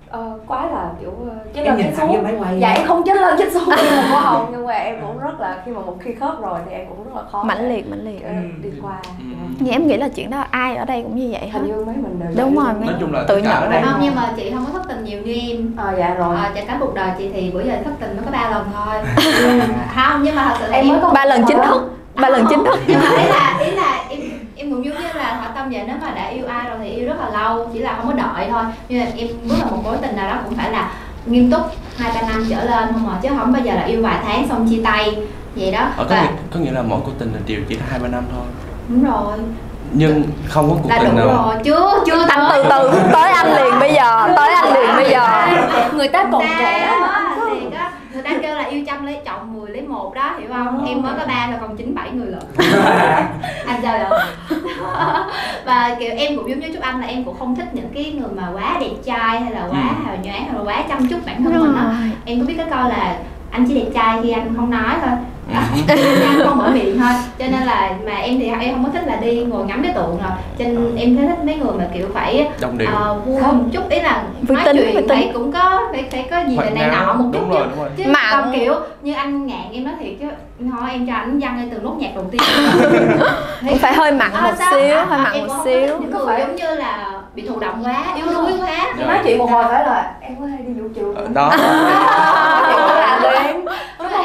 ờ, 0.09 0.39
quá 0.47 0.65
là 0.65 0.89
kiểu 0.99 1.11
ờ, 1.29 1.35
chết 1.53 1.63
lên 1.63 1.77
chết 1.77 1.91
xuống. 1.97 2.25
dạ 2.59 2.69
em 2.69 2.87
không 2.87 3.03
chết 3.05 3.17
lên 3.17 3.35
chết 3.37 3.51
xuống 3.53 3.63
như 3.69 3.75
là 3.75 4.07
của 4.11 4.17
hồng 4.17 4.47
nhưng 4.51 4.65
mà 4.67 4.73
em 4.73 4.95
cũng 5.01 5.19
rất 5.19 5.39
là 5.39 5.61
khi 5.65 5.71
mà 5.71 5.81
một 5.81 5.97
khi 5.99 6.13
khớp 6.15 6.41
rồi 6.41 6.59
thì 6.65 6.71
em 6.71 6.85
cũng 6.89 7.03
rất 7.03 7.11
là 7.15 7.21
khó 7.31 7.43
mãnh 7.43 7.69
liệt 7.69 7.89
mãnh 7.89 8.05
liệt. 8.05 8.23
ờ, 8.23 8.31
đi 8.63 8.69
qua. 8.81 8.97
Ừ. 9.19 9.23
thì 9.59 9.71
em 9.71 9.87
nghĩ 9.87 9.97
là 9.97 10.09
chuyện 10.09 10.29
đó 10.29 10.43
ai 10.51 10.75
ở 10.75 10.85
đây 10.85 11.01
cũng 11.03 11.15
như 11.15 11.29
vậy 11.31 11.49
hết. 11.49 11.59
hình 11.59 11.67
như 11.67 11.85
mấy 11.85 11.95
mình 11.95 12.19
đều 12.19 12.45
Đúng 12.45 12.55
rồi, 12.55 12.73
nói 12.85 12.95
chung 12.99 13.13
là 13.13 13.23
Tự 13.27 13.37
nhận 13.37 13.69
đây. 13.71 13.81
Không 13.85 13.99
nhưng 14.03 14.15
mà 14.15 14.33
chị 14.37 14.51
không 14.51 14.65
có 14.65 14.71
thất 14.79 14.87
tình 14.87 15.03
nhiều 15.03 15.21
như 15.21 15.33
em. 15.33 15.73
ờ 15.77 15.95
dạ 15.97 16.13
rồi. 16.13 16.35
Ờ, 16.35 16.51
cả 16.55 16.61
cả 16.67 16.77
cuộc 16.79 16.95
đời 16.95 17.09
chị 17.17 17.29
thì 17.33 17.51
bữa 17.51 17.63
giờ 17.63 17.73
thất 17.85 17.91
tình 17.99 18.17
nó 18.17 18.23
có 18.25 18.31
ba 18.31 18.49
lần 18.49 18.65
thôi. 18.75 18.95
không 19.95 20.23
nhưng 20.23 20.35
mà 20.35 20.43
thật 20.49 20.55
sự 20.59 20.71
là 20.71 20.77
em 20.77 20.87
mới 20.87 20.99
có 21.01 21.09
ba 21.09 21.25
lần 21.25 21.43
chính 21.47 21.57
thức 21.57 21.91
ba 22.15 22.29
lần 22.29 22.45
chính 22.49 22.63
thức. 22.65 22.79
Nhưng 22.87 22.99
mà 22.99 23.09
ý 23.17 23.25
là 23.29 23.57
ý 23.65 23.71
là 23.71 24.05
em 24.09 24.19
em 24.57 24.71
cũng 24.71 24.85
giống 24.85 24.95
như 24.95 25.01
là 25.13 25.37
thỏa 25.39 25.47
tâm 25.55 25.69
vậy 25.69 25.83
nếu 25.87 25.95
mà 26.01 26.11
đã 26.15 26.27
yêu 26.27 26.45
ai 26.47 26.69
rồi 26.69 26.77
thì 26.81 26.89
yêu 26.89 27.07
rất 27.07 27.15
là 27.19 27.29
lâu 27.29 27.69
chỉ 27.73 27.79
là 27.79 27.93
không 27.97 28.07
có 28.07 28.13
đợi 28.13 28.47
thôi. 28.51 28.63
Nhưng 28.89 29.05
mà 29.05 29.11
em 29.17 29.27
bước 29.49 29.55
vào 29.59 29.71
một 29.71 29.81
mối 29.83 29.97
tình 30.01 30.15
nào 30.15 30.29
đó 30.29 30.39
cũng 30.45 30.55
phải 30.55 30.71
là 30.71 30.91
nghiêm 31.25 31.51
túc 31.51 31.61
hai 31.97 32.11
ba 32.15 32.21
năm 32.21 32.45
trở 32.49 32.63
lên 32.63 32.93
không 32.93 33.09
à 33.09 33.19
chứ 33.21 33.29
không 33.39 33.53
bao 33.53 33.61
giờ 33.61 33.73
là 33.73 33.83
yêu 33.83 34.01
vài 34.03 34.17
tháng 34.25 34.47
xong 34.49 34.67
chia 34.69 34.81
tay 34.83 35.17
vậy 35.55 35.71
đó. 35.71 35.89
Ờ, 35.97 36.03
có, 36.09 36.15
và 36.15 36.21
nghĩa, 36.21 36.29
có 36.53 36.59
nghĩa 36.59 36.71
là 36.71 36.81
mỗi 36.81 36.99
cuộc 37.05 37.11
tình 37.19 37.33
là 37.33 37.39
điều 37.45 37.59
chỉ 37.69 37.75
là 37.75 37.83
hai 37.89 37.99
ba 37.99 38.07
năm 38.07 38.23
thôi. 38.35 38.45
Đúng 38.87 39.03
rồi. 39.03 39.37
Nhưng 39.91 40.23
không 40.49 40.69
có 40.69 40.75
cuộc 40.83 40.89
là 40.89 40.99
tình 40.99 41.15
nào. 41.15 41.25
rồi 41.27 41.55
chưa 41.63 42.03
chưa 42.05 42.25
anh 42.27 42.47
từ 42.53 42.63
từ 42.69 42.91
tới 43.13 43.31
anh 43.31 43.55
liền 43.55 43.79
bây 43.79 43.93
giờ 43.93 44.33
tới 44.35 44.53
anh 44.53 44.73
liền 44.73 44.95
bây 44.95 45.09
giờ. 45.09 45.47
Người 45.93 46.07
ta 46.07 46.25
còn 46.31 46.45
trẻ 46.59 46.87
đó 47.01 47.19
thì 47.49 47.59
có 47.73 47.89
người 48.13 48.23
ta 48.23 48.31
kêu 48.41 48.55
là 48.55 48.63
yêu 48.63 48.76
trăm 48.87 49.05
lấy 49.05 49.17
chọn 49.25 49.53
10 49.59 49.71
lấy 49.71 49.81
một 49.81 50.13
đó 50.15 50.35
hiểu 50.39 50.49
không? 50.53 50.85
Em 50.85 51.01
mới 51.01 51.13
có 51.19 51.25
ba 51.27 51.47
là 51.51 51.57
còn 51.61 51.77
chín 51.77 51.95
bảy 51.95 52.11
người 52.11 52.27
lận. 52.27 52.41
Anh 53.67 53.79
sao 53.83 53.97
vậy 54.09 54.19
và 55.65 55.95
kiểu 55.99 56.11
em 56.17 56.37
cũng 56.37 56.49
giống 56.49 56.59
như 56.59 56.67
chúc 56.73 56.81
anh 56.83 57.01
là 57.01 57.07
em 57.07 57.23
cũng 57.23 57.35
không 57.39 57.55
thích 57.55 57.67
những 57.73 57.89
cái 57.93 58.11
người 58.11 58.29
mà 58.35 58.49
quá 58.53 58.77
đẹp 58.81 58.89
trai 59.05 59.39
hay 59.41 59.51
là 59.51 59.67
quá 59.71 59.79
Ừ. 59.97 60.03
hào 60.05 60.15
nhoáng 60.23 60.43
hay 60.45 60.53
là 60.53 60.61
quá 60.63 60.83
chăm 60.89 61.07
chút 61.07 61.17
bản 61.25 61.43
thân 61.43 61.53
mình 61.59 61.75
á. 61.75 61.95
Em 62.25 62.39
có 62.39 62.45
biết 62.45 62.53
cái 62.57 62.65
câu 62.69 62.79
là 62.89 63.17
anh 63.51 63.65
chỉ 63.67 63.73
đẹp 63.79 63.89
trai 63.93 64.19
khi 64.23 64.31
anh 64.31 64.53
không 64.55 64.69
nói 64.69 64.93
thôi 65.01 65.11
không 66.45 66.57
mở 66.57 66.69
miệng 66.73 66.99
thôi. 66.99 67.09
Cho 67.39 67.45
nên 67.51 67.61
là 67.61 67.91
mà 68.05 68.11
em 68.15 68.39
thì 68.39 68.47
em 68.59 68.73
không 68.75 68.83
có 68.85 68.89
thích 68.93 69.07
là 69.07 69.15
đi 69.15 69.43
ngồi 69.43 69.65
ngắm 69.65 69.83
cái 69.83 69.91
tượng 69.95 70.09
rồi. 70.17 70.31
Cho 70.59 70.65
nên 70.65 70.95
em 70.95 71.17
thấy 71.17 71.27
thích 71.27 71.43
mấy 71.45 71.55
người 71.55 71.71
mà 71.77 71.83
kiểu 71.93 72.07
phải 72.13 72.47
đồng 72.59 72.77
điệu. 72.77 72.87
ờ, 72.95 73.13
vui 73.25 73.41
một 73.41 73.63
chút. 73.73 73.89
Ý 73.89 73.99
là 73.99 74.23
nói 74.47 74.61
tính, 74.65 74.77
chuyện 74.93 75.07
phải 75.09 75.29
cũng 75.33 75.51
có 75.51 75.81
phải 75.91 76.03
phải 76.11 76.27
có 76.31 76.37
gì 76.49 76.55
là 76.55 76.61
Hoạt 76.63 76.73
này 76.73 76.89
nọ 77.05 77.13
một 77.13 77.29
chút 77.33 77.39
đúng 77.41 77.49
chứ. 77.49 77.55
rồi 77.57 77.67
đúng 77.69 77.79
rồi. 77.79 77.89
Chứ 77.97 78.03
Mặn. 78.07 78.23
còn 78.31 78.53
kiểu 78.59 78.73
như 79.01 79.13
anh 79.13 79.47
ngạn 79.47 79.71
em 79.73 79.83
nói 79.83 79.93
thiệt 79.99 80.13
chứ. 80.19 80.25
Thôi 80.71 80.89
em 80.91 81.07
cho 81.07 81.13
anh 81.13 81.39
văn 81.39 81.57
ngay 81.57 81.67
từ 81.71 81.79
nốt 81.83 81.95
nhạc 81.99 82.09
đầu 82.15 82.25
tiên. 82.31 82.41
Cũng 83.69 83.77
phải 83.77 83.93
hơi 83.93 84.11
mặn 84.11 84.31
Ờ, 84.33 84.41
một 84.41 84.51
sao? 84.57 84.71
xíu 84.71 84.95
À, 84.95 85.05
hơi 85.09 85.19
à, 85.19 85.23
mặn 85.23 85.39
một 85.39 85.53
không 85.53 85.65
xíu. 85.65 85.97
những 85.99 86.11
người 86.11 86.35
giống 86.39 86.55
như 86.55 86.75
là 86.75 87.11
bị 87.35 87.47
thụ 87.47 87.59
động 87.59 87.83
quá 87.83 88.03
yếu 88.15 88.25
đuối 88.25 88.51
quá. 88.61 88.93
Dạ. 88.99 89.05
nói 89.05 89.17
chuyện 89.23 89.37
một 89.37 89.51
hồi 89.51 89.63
phải 89.69 89.85
là 89.85 90.11
em 90.21 90.35
có 90.39 90.45
hay 90.45 90.57
đi 90.67 90.73
vũ 90.81 90.87
trường 90.95 91.15
Ờ, 91.15 91.23
không? 91.23 91.33
đó 91.33 91.51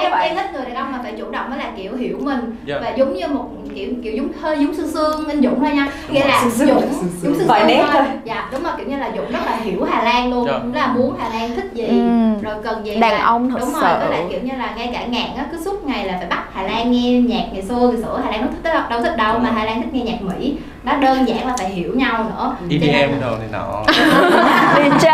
Em 0.03 0.11
Đúng 0.11 0.19
là 0.19 0.19
em 0.25 0.37
thích 0.37 0.51
người 0.53 0.65
đàn 0.65 0.75
ông 0.75 0.93
mà 0.93 0.99
phải 1.03 1.13
chủ 1.19 1.31
động 1.31 1.51
mới 1.51 1.59
là 1.59 1.71
kiểu 1.77 1.97
hiểu 1.97 2.19
mình 2.23 2.57
Dạ. 2.65 2.79
và 2.83 2.91
giống 2.97 3.15
như 3.15 3.29
một 3.29 3.45
kiểu 3.75 3.89
kiểu 4.05 4.13
giống 4.17 4.29
hơi 4.41 4.59
giống 4.59 4.75
sương 4.75 4.91
sương 4.93 5.29
anh 5.29 5.43
Dũng 5.43 5.61
thôi 5.61 5.71
nha 5.75 5.87
nghĩa 6.11 6.25
là 6.27 6.45
Sương 6.57 6.69
Dũng. 6.69 6.83
Dũng 7.23 7.35
sương 7.39 7.47
Vài 7.49 7.61
sương 7.61 7.69
nét 7.69 7.85
thôi. 7.93 8.03
dạ 8.25 8.49
đúng 8.53 8.63
rồi 8.63 8.73
kiểu 8.77 8.87
như 8.87 8.97
là 8.97 9.11
Dũng 9.17 9.33
rất 9.33 9.41
là 9.47 9.57
hiểu 9.57 9.85
Hà 9.91 10.03
Lan 10.03 10.31
luôn 10.31 10.47
Dạ. 10.47 10.59
là 10.75 10.87
muốn 10.87 11.17
Hà 11.21 11.29
Lan 11.29 11.57
thích 11.57 11.71
gì 11.75 11.87
Ừ. 11.87 12.29
rồi 12.43 12.55
cần 12.65 12.87
gì 12.87 12.95
Đàn 13.01 13.13
là- 13.13 13.25
ông 13.25 13.51
thật 13.51 13.57
đúng 13.61 13.71
sự. 13.75 13.81
rồi 13.81 13.99
với 13.99 14.09
lại 14.11 14.25
kiểu 14.31 14.41
như 14.43 14.53
là 14.59 14.73
ngay 14.77 14.91
cả 14.95 15.07
ngạn 15.07 15.37
á 15.37 15.47
cứ 15.53 15.59
suốt 15.65 15.85
ngày 15.85 16.07
là 16.07 16.15
phải 16.19 16.27
bắt 16.29 16.43
Hà 16.55 16.63
Lan 16.63 16.91
nghe 16.91 17.13
nhạc 17.21 17.45
ngày 17.53 17.63
xưa 17.63 17.89
ngày 17.93 18.03
xưa 18.03 18.21
Hà 18.25 18.31
Lan 18.31 18.41
nó 18.41 18.47
thích 18.47 18.73
đâu, 18.75 18.83
đâu 18.91 19.03
thích 19.03 19.17
đâu 19.17 19.39
mà 19.39 19.51
Hà 19.51 19.65
Lan 19.65 19.83
thích 19.83 19.95
nghe 19.95 20.01
nhạc 20.03 20.23
Mỹ 20.23 20.55
nó 20.85 20.97
đơn 20.97 21.29
giản 21.29 21.47
là 21.47 21.55
phải 21.59 21.69
hiểu 21.71 21.93
nhau 21.95 22.25
nữa 22.25 22.57
EDM 22.71 23.21
đồ 23.21 23.31
này 23.39 23.49
nọ 23.53 23.83
DJ 24.77 25.07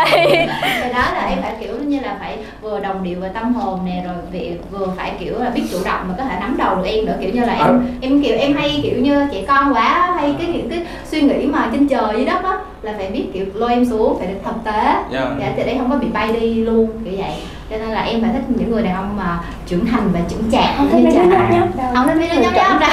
cái 0.63 0.93
đó 0.93 1.01
là 1.13 1.25
em 1.29 1.37
phải 1.41 1.53
kiểu 1.59 1.73
như 1.85 1.99
là 1.99 2.15
phải 2.19 2.37
vừa 2.61 2.79
đồng 2.79 3.03
điệu 3.03 3.19
về 3.19 3.29
tâm 3.33 3.53
hồn 3.53 3.79
nè 3.85 4.03
rồi 4.07 4.15
vì 4.31 4.53
vừa 4.71 4.78
phải 4.97 5.13
kiểu 5.19 5.39
là 5.39 5.49
biết 5.49 5.63
chủ 5.71 5.77
động 5.85 6.01
mà 6.07 6.13
có 6.17 6.23
thể 6.23 6.37
nắm 6.39 6.55
đầu 6.57 6.75
được 6.75 6.83
em 6.85 7.05
nữa. 7.05 7.15
Kiểu 7.21 7.29
như 7.33 7.45
là 7.45 7.53
em 7.53 7.81
em 8.01 8.23
kiểu 8.23 8.37
em 8.37 8.53
hay 8.53 8.79
kiểu 8.83 8.99
như 9.01 9.27
trẻ 9.31 9.43
con 9.47 9.73
quá 9.73 10.13
hay 10.15 10.35
cái 10.39 10.47
những 10.47 10.69
cái 10.69 10.85
suy 11.11 11.21
nghĩ 11.21 11.45
mà 11.45 11.69
trên 11.71 11.87
trời 11.87 12.15
dưới 12.15 12.25
đất 12.25 12.43
đó 12.43 12.61
là 12.81 12.93
phải 12.97 13.09
biết 13.09 13.25
kiểu 13.33 13.45
lôi 13.53 13.73
em 13.73 13.85
xuống 13.85 14.19
phải 14.19 14.27
được 14.27 14.39
thực 14.45 14.55
tế. 14.65 14.95
Dạ. 15.11 15.31
dạ 15.39 15.53
thì 15.55 15.63
đây 15.63 15.75
không 15.77 15.89
có 15.89 15.95
bị 15.95 16.07
bay 16.13 16.33
đi 16.39 16.63
luôn 16.63 16.89
kiểu 17.05 17.13
vậy. 17.17 17.33
Cho 17.69 17.77
nên 17.77 17.89
là 17.89 18.01
em 18.01 18.21
phải 18.21 18.29
thích 18.33 18.43
những 18.47 18.71
người 18.71 18.83
đàn 18.83 18.95
ông 18.95 19.17
mà 19.17 19.39
trưởng 19.65 19.85
thành 19.85 20.09
và 20.13 20.19
trưởng 20.29 20.51
chạc 20.51 20.69
Không 20.77 20.89
thích 20.89 20.97
như 20.97 21.03
mấy 21.03 21.13
đứa 21.13 21.35
nhóc 21.35 21.49
đâu. 21.77 21.87
không 21.95 22.07
thích 22.07 22.15
mấy 22.15 22.29
đứa 22.29 22.41
nhóc 22.41 22.53
nhóc 22.53 22.81
đâu. 22.81 22.89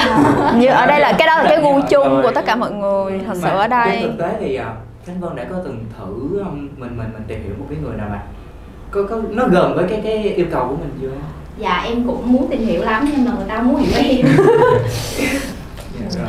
Như 0.55 0.67
ở 0.67 0.85
đây 0.85 0.99
là 0.99 1.13
cái 1.17 1.27
đó 1.27 1.37
là 1.37 1.45
cái 1.49 1.61
gu 1.61 1.81
chung 1.89 2.21
của 2.23 2.31
tất 2.31 2.45
cả 2.45 2.55
mọi 2.55 2.71
người 2.71 3.21
thật 3.27 3.33
sự 3.35 3.49
ở 3.49 3.67
đây. 3.67 3.99
thực 4.03 4.17
tế 4.19 4.29
thì 4.39 4.55
à, 4.55 4.73
Khánh 5.05 5.19
Vân 5.19 5.35
đã 5.35 5.43
có 5.43 5.55
từng 5.65 5.85
thử 5.97 6.39
um, 6.39 6.69
mình 6.77 6.97
mình 6.97 7.09
mình 7.13 7.23
tìm 7.27 7.43
hiểu 7.43 7.53
một 7.59 7.65
cái 7.69 7.77
người 7.83 7.97
nào 7.97 8.07
mà 8.11 8.21
có 8.91 9.03
có 9.09 9.21
nó 9.29 9.47
gần 9.47 9.75
với 9.75 9.85
cái 9.89 10.01
cái 10.03 10.17
yêu 10.17 10.45
cầu 10.51 10.67
của 10.67 10.75
mình 10.75 10.91
chưa? 11.01 11.11
Dạ 11.59 11.83
em 11.85 12.03
cũng 12.07 12.33
muốn 12.33 12.47
tìm 12.49 12.65
hiểu 12.65 12.83
lắm 12.83 13.09
nhưng 13.15 13.25
mà 13.25 13.31
người 13.31 13.47
ta 13.47 13.61
muốn 13.61 13.75
hiểu 13.75 14.03
em. 14.03 14.25
Rồi. 16.09 16.27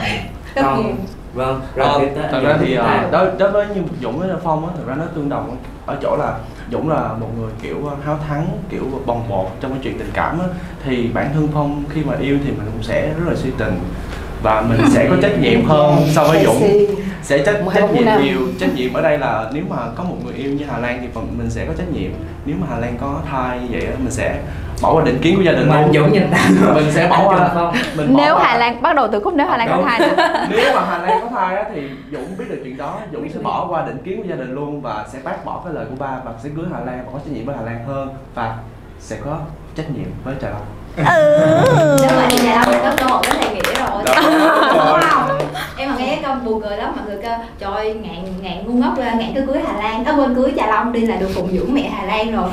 Còn 0.54 0.82
nhiên. 0.82 0.96
vâng, 1.34 1.60
rồi 1.74 1.88
Ờ, 1.88 2.28
thật 2.32 2.40
ra 2.44 2.56
thì 2.60 2.76
chúng 2.76 2.84
ờ, 2.84 3.08
đối 3.12 3.30
đối 3.38 3.50
với 3.50 3.66
như 3.74 3.82
Dũng 4.02 4.18
với 4.18 4.28
Phong 4.44 4.66
á, 4.66 4.72
thật 4.76 4.82
ra 4.86 4.94
nó 4.94 5.04
tương 5.14 5.28
đồng 5.28 5.56
ở 5.86 5.96
chỗ 6.02 6.16
là 6.16 6.38
Dũng 6.72 6.88
là 6.88 7.08
một 7.20 7.28
người 7.38 7.50
kiểu 7.62 7.86
ờ, 7.86 7.96
háo 8.04 8.18
thắng, 8.28 8.46
kiểu 8.70 8.82
bồng 9.06 9.28
bột 9.28 9.46
trong 9.60 9.70
cái 9.70 9.80
chuyện 9.82 9.98
tình 9.98 10.10
cảm 10.12 10.38
á, 10.38 10.46
thì 10.84 11.08
bản 11.14 11.30
thân 11.34 11.48
Phong 11.54 11.84
khi 11.90 12.04
mà 12.04 12.14
yêu 12.20 12.38
thì 12.44 12.50
mình 12.50 12.70
cũng 12.72 12.82
sẽ 12.82 13.06
rất 13.06 13.24
là 13.28 13.34
suy 13.36 13.50
tình 13.58 13.78
và 14.42 14.60
mình 14.60 14.80
sẽ 14.90 15.06
có 15.10 15.16
trách 15.22 15.40
nhiệm 15.40 15.64
hơn 15.64 15.96
so 16.14 16.24
với 16.24 16.44
Dũng 16.44 16.86
sẽ 17.22 17.38
trách 17.38 17.56
trách 17.74 17.92
nhiệm 17.92 18.04
nhiều. 18.22 18.38
Trách 18.60 18.74
nhiệm 18.74 18.92
ở 18.92 19.02
đây 19.02 19.18
là 19.18 19.50
nếu 19.52 19.64
mà 19.68 19.76
có 19.94 20.04
một 20.04 20.16
người 20.24 20.34
yêu 20.34 20.52
như 20.52 20.64
Hà 20.70 20.78
Lan 20.78 20.98
thì 21.02 21.08
phần- 21.14 21.34
mình 21.38 21.50
sẽ 21.50 21.64
có 21.66 21.72
trách 21.78 21.88
nhiệm. 21.92 22.10
Nếu 22.44 22.56
mà 22.60 22.66
Hà 22.70 22.78
Lan 22.78 22.96
có 23.00 23.20
thai 23.30 23.58
như 23.60 23.66
vậy 23.70 23.80
á, 23.86 23.92
mình 23.98 24.10
sẽ 24.10 24.40
bỏ 24.82 24.92
qua 24.94 25.04
định 25.04 25.18
kiến 25.22 25.36
của 25.36 25.42
gia 25.42 25.52
đình 25.52 25.68
mà 25.68 25.80
luôn. 25.80 25.92
Dũng 25.94 26.12
nhìn 26.12 26.30
ta 26.32 26.38
mình 26.74 26.90
sẽ 26.92 27.06
bỏ 27.10 27.28
qua 27.28 27.50
Phong. 27.54 27.74
mình 27.96 28.12
bỏ 28.14 28.20
nếu 28.24 28.34
qua- 28.34 28.44
Hà 28.44 28.58
Lan 28.58 28.82
bắt 28.82 28.96
đầu 28.96 29.08
từ 29.12 29.20
khúc 29.20 29.34
nếu 29.34 29.46
Hà 29.48 29.56
Lan 29.56 29.68
có 29.68 29.82
thai 29.82 30.00
nếu 30.50 30.74
mà 30.74 30.84
Hà 30.90 30.98
Lan 30.98 31.20
có 31.22 31.28
thai 31.40 31.56
á, 31.56 31.64
thì 31.74 31.82
Dũng 32.12 32.36
biết 32.38 32.44
được 32.48 32.60
chuyện 32.64 32.76
đó. 32.76 32.98
Dũng 33.12 33.28
sẽ 33.32 33.38
bỏ 33.42 33.66
qua 33.70 33.86
định 33.86 33.98
kiến 34.04 34.22
của 34.22 34.28
gia 34.28 34.36
đình 34.36 34.54
luôn 34.54 34.80
và 34.80 35.04
sẽ 35.12 35.18
bác 35.24 35.44
bỏ 35.44 35.60
cái 35.64 35.74
lời 35.74 35.86
của 35.90 35.96
ba 35.98 36.16
và 36.24 36.32
sẽ 36.42 36.48
cưới 36.56 36.64
Hà 36.72 36.78
Lan 36.80 37.02
và 37.06 37.12
có 37.12 37.18
trách 37.18 37.32
nhiệm 37.32 37.44
với 37.46 37.56
Hà 37.56 37.62
Lan 37.62 37.84
hơn 37.86 38.08
và 38.34 38.56
sẽ 39.00 39.16
có 39.24 39.38
trách 39.76 39.90
nhiệm 39.90 40.06
với 40.24 40.34
Trà 40.42 40.48
Long 40.96 42.28
nếu 42.30 42.44
nhà 42.44 42.64
đâu 42.66 42.74
có 42.82 42.90
cơ 42.98 43.06
hội 43.06 43.22
với 43.28 43.38
thầy 43.40 43.54
nghĩa 43.54 43.74
rồi. 43.74 44.02
Đó, 44.04 44.14
đúng 44.92 45.00
không 45.10 45.38
em 45.76 45.90
mà 45.90 45.96
nghe 45.98 46.06
cái 46.06 46.18
câu 46.24 46.34
buồn 46.44 46.62
cười 46.62 46.76
lắm 46.76 46.92
mọi 46.96 47.06
người 47.06 47.22
kêu 47.22 47.32
trời 47.58 47.72
ơi 47.72 47.94
ngạn 47.94 48.24
ngạn 48.42 48.66
ngu 48.66 48.72
ngốc 48.72 48.98
ra 48.98 49.12
ngạn 49.12 49.32
cứ 49.34 49.40
cưới 49.46 49.62
hà 49.66 49.72
lan. 49.82 50.04
Ở 50.04 50.12
bên 50.12 50.34
cưới 50.34 50.52
trà 50.56 50.66
long 50.66 50.92
đi 50.92 51.00
là 51.00 51.16
được 51.16 51.28
phụng 51.34 51.48
dưỡng 51.52 51.74
mẹ 51.74 51.90
hà 51.96 52.04
lan 52.06 52.36
rồi. 52.36 52.50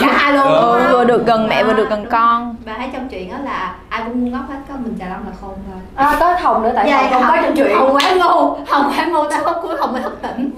Cả 0.00 0.06
hai 0.12 0.32
luôn. 0.32 0.46
ừ, 0.46 0.80
vừa 0.90 0.98
không? 0.98 1.06
được 1.06 1.26
gần 1.26 1.48
mẹ 1.48 1.64
vừa 1.64 1.72
được 1.72 1.90
gần 1.90 2.02
Đúng. 2.02 2.10
con. 2.12 2.56
Bà 2.66 2.74
thấy 2.78 2.88
trong 2.92 3.08
chuyện 3.08 3.30
đó 3.30 3.36
là 3.44 3.74
ai 3.88 4.02
cũng 4.06 4.24
ngu 4.24 4.30
ngốc 4.30 4.42
hết 4.48 4.56
có 4.68 4.74
mình 4.84 4.96
trà 5.00 5.06
long 5.08 5.20
là 5.26 5.32
khôn 5.40 5.54
thôi. 5.70 5.80
À, 5.94 6.16
có 6.20 6.34
Hồng 6.40 6.62
nữa 6.62 6.72
tại 6.74 6.86
Dạ, 6.88 7.08
Hồng 7.10 7.22
không 7.22 7.36
có 7.36 7.42
trong 7.42 7.56
chuyện. 7.56 7.76
Hồng 7.76 7.96
quá 7.96 8.10
ngu. 8.14 8.56
Hồng 8.66 8.92
quá 8.96 9.06
ngu 9.06 9.30
tao 9.30 9.40
có 9.44 9.52
cuối 9.62 9.76
hồng 9.78 9.92
mới 9.92 10.02
thức 10.02 10.18
tỉnh. 10.22 10.50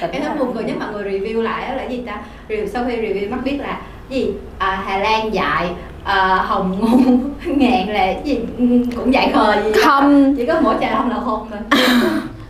Tỉnh 0.00 0.10
em 0.10 0.22
thấy 0.22 0.32
buồn 0.38 0.52
cười 0.54 0.64
nhất 0.64 0.76
mọi 0.80 0.88
người 0.92 1.04
review 1.12 1.42
lại 1.42 1.68
đó 1.68 1.74
là 1.74 1.82
gì 1.82 2.02
ta? 2.06 2.16
Review 2.48 2.66
sau 2.66 2.84
khi 2.86 2.96
review 2.96 3.30
mắt 3.30 3.38
biết 3.44 3.58
là 3.60 3.76
gì? 4.08 4.32
À, 4.58 4.82
hà 4.86 4.98
lan 4.98 5.34
dạy 5.34 5.66
à, 6.08 6.44
hồng 6.46 6.78
ngu 6.80 6.98
ngạn 7.56 7.88
là 7.88 8.06
cái 8.12 8.22
gì? 8.24 8.40
Ừ, 8.58 8.64
cũng 8.96 9.14
dạy 9.14 9.30
khờ 9.34 9.62
gì 9.64 9.72
không. 9.84 10.34
Chỉ 10.36 10.46
có 10.46 10.60
mỗi 10.60 10.74
trà 10.80 10.90
long 10.90 11.10
là 11.10 11.16
khôn 11.24 11.48
thôi. 11.50 11.60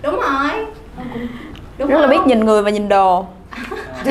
Đúng 0.03 0.15
rồi. 0.21 0.67
Đúng 1.79 1.89
rất 1.91 2.01
là 2.01 2.07
biết 2.07 2.19
nhìn 2.27 2.45
người 2.45 2.63
và 2.63 2.71
nhìn 2.71 2.89
đồ. 2.89 3.27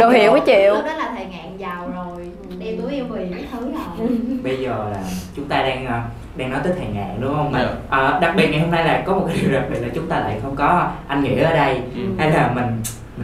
Đồ 0.00 0.08
hiểu 0.10 0.32
với 0.32 0.40
chịu. 0.40 0.74
lúc 0.74 0.84
đó 0.84 0.94
là 0.94 1.10
thầy 1.16 1.24
ngạn 1.24 1.56
giàu 1.58 1.90
rồi. 1.96 2.26
Đem 2.58 2.80
túi 2.82 2.92
yêu 2.92 3.04
vì 3.10 3.26
cái 3.34 3.44
thứ 3.52 3.60
rồi. 3.60 4.08
Bây 4.42 4.56
giờ 4.56 4.84
là 4.92 4.98
chúng 5.36 5.44
ta 5.48 5.62
đang 5.62 5.86
à, 5.86 6.02
đang 6.36 6.50
nói 6.50 6.60
tới 6.64 6.72
thầy 6.78 6.86
ngạn 6.94 7.16
đúng 7.20 7.34
không? 7.34 7.52
Mà 7.52 7.60
Dạ. 7.60 7.98
à, 7.98 8.18
đặc 8.20 8.34
biệt 8.36 8.48
ngày 8.50 8.60
hôm 8.60 8.70
nay 8.70 8.84
là 8.84 9.02
có 9.06 9.14
một 9.14 9.24
cái 9.28 9.36
điều 9.42 9.52
đặc 9.52 9.62
biệt 9.70 9.78
là 9.82 9.88
chúng 9.94 10.06
ta 10.08 10.18
lại 10.20 10.38
không 10.42 10.56
có 10.56 10.88
anh 11.08 11.22
nghĩa 11.24 11.42
ở 11.42 11.52
đây. 11.56 11.74
Ừ. 11.94 12.00
hay 12.18 12.30
là 12.30 12.50
mình 12.54 12.64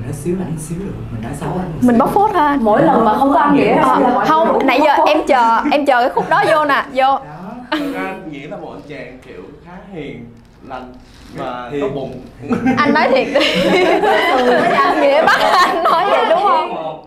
nói 0.04 0.12
xíu 0.12 0.36
anh 0.40 0.58
xíu 0.58 0.78
được. 0.78 0.94
Mình 1.12 1.22
nói 1.22 1.32
xấu 1.40 1.48
anh. 1.48 1.72
Mình 1.80 1.98
bóc 1.98 2.10
phốt 2.14 2.30
thôi 2.34 2.56
mỗi 2.60 2.82
lần 2.82 3.04
mà 3.04 3.18
không 3.18 3.32
có 3.32 3.38
anh 3.38 3.56
nghĩa 3.56 3.82
người 3.98 4.26
không 4.28 4.66
nãy 4.66 4.80
giờ 4.84 4.92
em 5.06 5.18
chờ 5.26 5.60
em 5.72 5.86
chờ 5.86 6.00
cái 6.00 6.10
khúc 6.10 6.28
đó 6.30 6.44
vô 6.50 6.64
nè 6.64 6.84
vô. 6.94 7.18
Ra 7.94 8.14
Nghĩa 8.30 8.48
là 8.48 8.56
một 8.56 8.72
anh 8.72 8.80
chàng 8.88 9.18
kiểu 9.26 9.42
khá 9.66 9.72
hiền, 9.92 10.26
lành 10.68 10.92
và 11.36 11.70
tốt 11.80 11.88
bụng. 11.94 12.20
Anh 12.76 12.94
nói 12.94 13.08
thiệt. 13.08 13.26
Đi 13.42 15.00
nghĩa 15.00 15.22
bắt 15.26 15.40
anh 15.40 15.82
nói 15.84 16.04
vậy 16.10 16.26
đúng 16.30 16.42
không? 16.42 17.04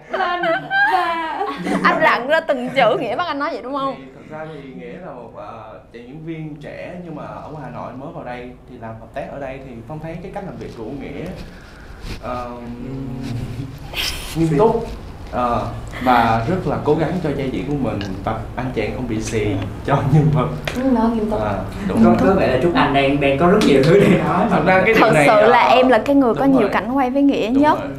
Anh 1.84 2.02
rặn 2.02 2.28
ra 2.28 2.40
từng 2.40 2.70
chữ 2.70 2.98
nghĩa 3.00 3.16
bắt 3.16 3.28
anh 3.28 3.40
nói 3.40 3.50
vậy 3.52 3.62
đúng 3.62 3.74
không? 3.74 3.96
Thì 3.98 4.04
thật 4.16 4.38
ra 4.38 4.46
thì 4.54 4.70
Nghĩa 4.80 4.98
là 5.06 5.12
một 5.14 5.32
chàng 5.36 5.74
diễn 5.94 6.26
viên 6.26 6.56
trẻ 6.62 6.96
nhưng 7.06 7.16
mà 7.16 7.24
ở 7.24 7.52
Hà 7.64 7.70
Nội 7.70 7.92
mới 7.94 8.10
vào 8.14 8.24
đây 8.24 8.52
thì 8.70 8.78
làm 8.82 8.96
hợp 9.00 9.08
tác 9.14 9.26
ở 9.32 9.40
đây 9.40 9.60
thì 9.66 9.72
Phong 9.88 10.00
thấy 10.00 10.18
cái 10.24 10.32
cách 10.36 10.44
làm 10.46 10.56
việc 10.60 10.72
của 10.78 10.84
Nghĩa 10.84 11.26
ờ, 12.22 12.48
nghiêm 14.36 14.50
túc. 14.58 14.88
Ờ, 15.32 15.68
và 16.04 16.46
rất 16.50 16.68
là 16.68 16.78
cố 16.84 16.96
gắng 16.96 17.12
cho 17.24 17.30
vai 17.38 17.50
diễn 17.52 17.68
của 17.68 17.74
mình 17.82 18.00
và 18.24 18.40
anh 18.56 18.72
chàng 18.76 18.92
không 18.96 19.08
bị 19.08 19.22
xì 19.22 19.46
cho 19.86 19.96
nhân 20.14 20.30
vật. 20.34 20.48
Nó 20.92 21.02
nghiêm 21.16 21.32
túc. 21.32 21.42
À, 21.42 21.54
có 21.88 21.96
đúng 22.04 22.16
có 22.20 22.34
vẻ 22.34 22.48
là 22.48 22.60
Trúc 22.64 22.74
Anh 22.76 22.94
đang 22.94 23.22
đang 23.22 23.38
có 23.38 23.48
rất 23.48 23.60
nhiều 23.68 23.84
thứ 23.84 24.00
để 24.00 24.08
nói 24.28 24.46
Thật 24.50 24.62
ra 24.66 24.82
cái 24.86 24.94
thật 24.94 25.12
này 25.14 25.28
sự 25.28 25.42
là 25.48 25.60
ờ, 25.62 25.76
em 25.76 25.88
là 25.88 25.98
cái 25.98 26.16
người 26.16 26.34
có 26.36 26.46
đúng 26.46 26.52
nhiều 26.54 26.62
rồi. 26.62 26.70
cảnh 26.74 26.92
quay 26.92 27.10
với 27.10 27.22
nghĩa 27.22 27.48
Đúng 27.48 27.62
nhất. 27.64 27.80
rồi. 27.80 27.90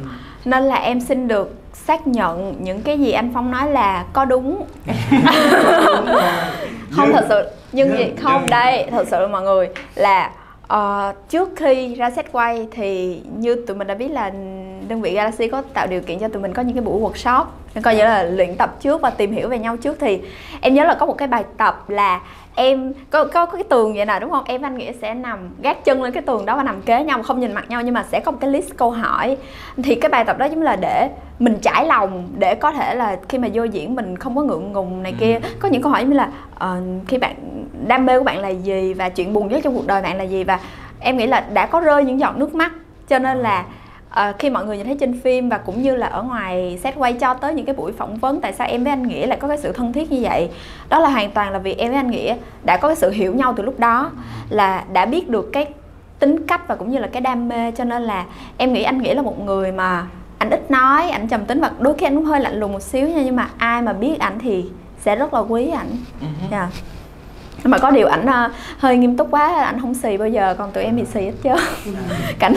nên 0.45 0.63
là 0.63 0.75
em 0.75 1.01
xin 1.01 1.27
được 1.27 1.55
xác 1.73 2.07
nhận 2.07 2.55
những 2.59 2.81
cái 2.81 2.99
gì 2.99 3.11
anh 3.11 3.31
phong 3.33 3.51
nói 3.51 3.69
là 3.71 4.05
có 4.13 4.25
đúng. 4.25 4.63
Không 6.95 7.11
thật 7.13 7.25
sự 7.29 7.49
nhưng 7.71 7.97
gì 7.97 8.05
không 8.23 8.45
đây 8.49 8.87
thật 8.91 9.07
sự 9.11 9.27
mọi 9.27 9.41
người 9.41 9.69
là 9.95 10.31
ờ, 10.69 11.13
trước 11.29 11.49
khi 11.55 11.95
ra 11.95 12.11
set 12.11 12.31
quay 12.31 12.67
thì 12.71 13.21
như 13.37 13.55
tụi 13.67 13.77
mình 13.77 13.87
đã 13.87 13.95
biết 13.95 14.11
là 14.11 14.29
đơn 14.87 15.01
vị 15.01 15.13
Galaxy 15.13 15.47
có 15.47 15.61
tạo 15.73 15.87
điều 15.87 16.01
kiện 16.01 16.19
cho 16.19 16.27
tụi 16.27 16.41
mình 16.41 16.53
có 16.53 16.61
những 16.61 16.75
cái 16.75 16.83
buổi 16.83 17.01
workshop. 17.01 17.45
Coi 17.83 17.95
như 17.95 18.03
là 18.03 18.23
luyện 18.23 18.55
tập 18.55 18.75
trước 18.81 19.01
và 19.01 19.09
tìm 19.09 19.31
hiểu 19.31 19.49
về 19.49 19.59
nhau 19.59 19.77
trước. 19.77 19.97
Thì 19.99 20.21
em 20.61 20.73
nhớ 20.73 20.83
là 20.83 20.95
có 20.99 21.05
một 21.05 21.17
cái 21.17 21.27
bài 21.27 21.43
tập 21.57 21.89
là 21.89 22.21
em 22.59 22.93
có 23.09 23.25
có, 23.25 23.45
cái 23.45 23.63
tường 23.63 23.93
vậy 23.93 24.05
nè 24.05 24.19
đúng 24.21 24.31
không? 24.31 24.43
Em 24.47 24.61
anh 24.61 24.77
nghĩa 24.77 24.91
sẽ 25.01 25.13
nằm 25.13 25.49
gác 25.61 25.85
chân 25.85 26.03
lên 26.03 26.13
cái 26.13 26.23
tường 26.23 26.45
đó 26.45 26.55
và 26.55 26.63
nằm 26.63 26.81
kế 26.81 27.03
nhau 27.03 27.23
không 27.23 27.39
nhìn 27.39 27.53
mặt 27.53 27.69
nhau 27.69 27.81
nhưng 27.81 27.93
mà 27.93 28.03
sẽ 28.03 28.19
có 28.19 28.31
một 28.31 28.37
cái 28.41 28.49
list 28.49 28.77
câu 28.77 28.91
hỏi. 28.91 29.37
Thì 29.83 29.95
cái 29.95 30.09
bài 30.09 30.23
tập 30.25 30.37
đó 30.37 30.45
giống 30.45 30.59
như 30.59 30.65
là 30.65 30.75
để 30.75 31.09
mình 31.39 31.57
trải 31.61 31.85
lòng 31.85 32.27
để 32.37 32.55
có 32.55 32.71
thể 32.71 32.95
là 32.95 33.17
khi 33.29 33.37
mà 33.37 33.47
vô 33.53 33.63
diễn 33.63 33.95
mình 33.95 34.17
không 34.17 34.35
có 34.35 34.41
ngượng 34.41 34.71
ngùng 34.71 35.03
này 35.03 35.13
kia. 35.19 35.39
Có 35.59 35.69
những 35.69 35.81
câu 35.81 35.91
hỏi 35.91 36.03
như 36.03 36.13
là 36.13 36.29
uh, 36.55 37.07
khi 37.07 37.17
bạn 37.17 37.35
đam 37.87 38.05
mê 38.05 38.17
của 38.17 38.23
bạn 38.23 38.39
là 38.39 38.49
gì 38.49 38.93
và 38.93 39.09
chuyện 39.09 39.33
buồn 39.33 39.47
nhất 39.47 39.61
trong 39.63 39.75
cuộc 39.75 39.87
đời 39.87 40.01
bạn 40.01 40.17
là 40.17 40.23
gì? 40.23 40.43
Và 40.43 40.59
em 40.99 41.17
nghĩ 41.17 41.27
là 41.27 41.45
đã 41.53 41.65
có 41.65 41.79
rơi 41.79 42.03
những 42.03 42.19
giọt 42.19 42.37
nước 42.37 42.55
mắt 42.55 42.71
cho 43.07 43.19
nên 43.19 43.37
là 43.37 43.65
uh, 44.11 44.39
khi 44.39 44.49
mọi 44.49 44.65
người 44.65 44.77
nhìn 44.77 44.85
thấy 44.85 44.97
trên 44.99 45.21
phim 45.21 45.49
và 45.49 45.57
cũng 45.57 45.81
như 45.81 45.95
là 45.95 46.07
ở 46.07 46.23
ngoài 46.23 46.79
set 46.83 46.95
quay 46.97 47.13
cho 47.13 47.33
tới 47.33 47.53
những 47.53 47.65
cái 47.65 47.75
buổi 47.75 47.91
phỏng 47.91 48.17
vấn 48.17 48.41
tại 48.41 48.53
sao 48.53 48.67
em 48.67 48.83
với 48.83 48.91
anh 48.91 49.07
nghĩa 49.07 49.27
lại 49.27 49.37
có 49.41 49.47
cái 49.47 49.57
sự 49.57 49.71
thân 49.71 49.93
thiết 49.93 50.11
như 50.11 50.19
vậy? 50.21 50.49
Đó 50.89 50.99
là 50.99 51.09
hoàn 51.09 51.31
toàn 51.31 51.51
là 51.51 51.59
vì 51.59 51.73
em 51.73 51.91
với 51.91 51.97
anh 51.97 52.11
nghĩa 52.11 52.35
đã 52.63 52.77
có 52.77 52.87
cái 52.87 52.95
sự 52.95 53.09
hiểu 53.09 53.33
nhau 53.33 53.53
từ 53.57 53.63
lúc 53.63 53.79
đó 53.79 54.11
là 54.49 54.83
đã 54.93 55.05
biết 55.05 55.29
được 55.29 55.49
cái 55.53 55.65
tính 56.19 56.47
cách 56.47 56.67
và 56.67 56.75
cũng 56.75 56.91
như 56.91 56.97
là 56.97 57.07
cái 57.07 57.21
đam 57.21 57.49
mê 57.49 57.71
cho 57.71 57.83
nên 57.83 58.01
là 58.01 58.25
em 58.57 58.73
nghĩ 58.73 58.83
anh 58.83 59.01
nghĩa 59.01 59.13
là 59.13 59.21
một 59.21 59.45
người 59.45 59.71
mà 59.71 60.07
anh 60.37 60.49
ít 60.49 60.71
nói 60.71 61.09
anh 61.09 61.27
trầm 61.27 61.45
tính 61.45 61.61
và 61.61 61.71
đôi 61.79 61.93
khi 61.97 62.05
anh 62.05 62.15
cũng 62.15 62.25
hơi 62.25 62.39
lạnh 62.39 62.59
lùng 62.59 62.73
một 62.73 62.81
xíu 62.81 63.07
nha 63.07 63.21
nhưng 63.25 63.35
mà 63.35 63.49
ai 63.57 63.81
mà 63.81 63.93
biết 63.93 64.19
ảnh 64.19 64.39
thì 64.39 64.65
sẽ 64.99 65.15
rất 65.15 65.33
là 65.33 65.39
quý 65.39 65.69
ảnh. 65.69 65.89
Yeah 66.51 66.69
mà 67.63 67.77
có 67.77 67.91
điều 67.91 68.07
ảnh 68.07 68.25
uh, 68.25 68.51
hơi 68.77 68.97
nghiêm 68.97 69.17
túc 69.17 69.27
quá 69.31 69.63
ảnh 69.63 69.81
không 69.81 69.93
xì 69.93 70.17
bao 70.17 70.27
giờ 70.27 70.55
còn 70.57 70.71
tụi 70.71 70.83
em 70.83 70.95
bị 70.95 71.05
xì 71.05 71.21
hết 71.21 71.33
chứ 71.43 71.49
cảnh 72.39 72.53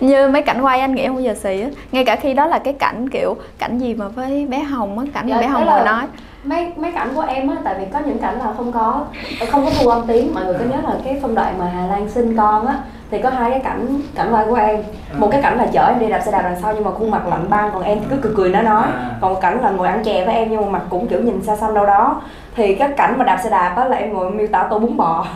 như 0.00 0.28
mấy 0.28 0.42
cảnh 0.42 0.62
quay 0.62 0.80
anh 0.80 0.94
nghĩ 0.94 1.06
không 1.06 1.16
bao 1.16 1.24
giờ 1.24 1.34
xì 1.34 1.60
á. 1.60 1.68
Ngay 1.92 2.04
cả 2.04 2.16
khi 2.16 2.34
đó 2.34 2.46
là 2.46 2.58
cái 2.58 2.72
cảnh 2.72 3.08
kiểu 3.08 3.36
cảnh 3.58 3.78
gì 3.78 3.94
mà 3.94 4.08
với 4.08 4.46
bé 4.46 4.58
hồng 4.58 4.98
á 4.98 5.04
cảnh 5.14 5.26
dạ, 5.28 5.40
bé 5.40 5.46
hồng 5.46 5.66
ngồi 5.66 5.84
nói. 5.84 6.04
mấy 6.44 6.72
mấy 6.76 6.92
cảnh 6.92 7.08
của 7.14 7.24
em 7.28 7.48
á 7.48 7.56
tại 7.64 7.74
vì 7.78 7.84
có 7.92 7.98
những 8.06 8.18
cảnh 8.18 8.38
là 8.38 8.52
không 8.56 8.72
có 8.72 9.04
không 9.50 9.64
có 9.64 9.70
thu 9.78 9.88
âm 9.88 10.06
tiếng 10.06 10.34
mọi 10.34 10.44
người 10.44 10.54
có 10.58 10.64
nhớ 10.64 10.76
là 10.84 10.94
cái 11.04 11.18
phân 11.22 11.34
đoạn 11.34 11.58
mà 11.58 11.64
hà 11.74 11.86
lan 11.86 12.08
sinh 12.08 12.36
con 12.36 12.66
á 12.66 12.78
thì 13.12 13.18
có 13.18 13.30
hai 13.30 13.50
cái 13.50 13.60
cảnh 13.60 14.00
cảnh 14.14 14.34
quay 14.34 14.46
của 14.48 14.54
em. 14.54 14.76
Một 15.18 15.28
cái 15.32 15.42
cảnh 15.42 15.58
là 15.58 15.66
chở 15.72 15.86
em 15.86 15.98
đi 15.98 16.08
đạp 16.08 16.20
xe 16.20 16.32
đạp 16.32 16.42
đằng 16.42 16.60
sau 16.62 16.72
nhưng 16.74 16.84
mà 16.84 16.90
khuôn 16.90 17.10
mặt 17.10 17.26
lạnh 17.26 17.50
băng 17.50 17.70
còn 17.72 17.82
em 17.82 17.98
cứ 18.10 18.16
cười 18.22 18.32
cười 18.36 18.50
nói 18.50 18.62
nói. 18.62 18.82
À. 18.82 19.10
còn 19.20 19.34
một 19.34 19.40
cảnh 19.40 19.60
là 19.62 19.70
ngồi 19.70 19.88
ăn 19.88 20.04
chè 20.04 20.24
với 20.24 20.34
em 20.34 20.48
nhưng 20.50 20.60
mà 20.60 20.68
mặt 20.68 20.82
cũng 20.88 21.08
kiểu 21.08 21.20
nhìn 21.20 21.42
xa 21.42 21.56
xăm 21.56 21.74
đâu 21.74 21.86
đó. 21.86 22.22
Thì 22.56 22.74
cái 22.74 22.88
cảnh 22.96 23.18
mà 23.18 23.24
đạp 23.24 23.38
xe 23.44 23.50
đạp 23.50 23.74
á 23.76 23.84
là 23.84 23.96
em 23.96 24.12
ngồi 24.12 24.30
miêu 24.30 24.46
tả 24.46 24.66
tô 24.70 24.78
bún 24.78 24.96
bò. 24.96 25.26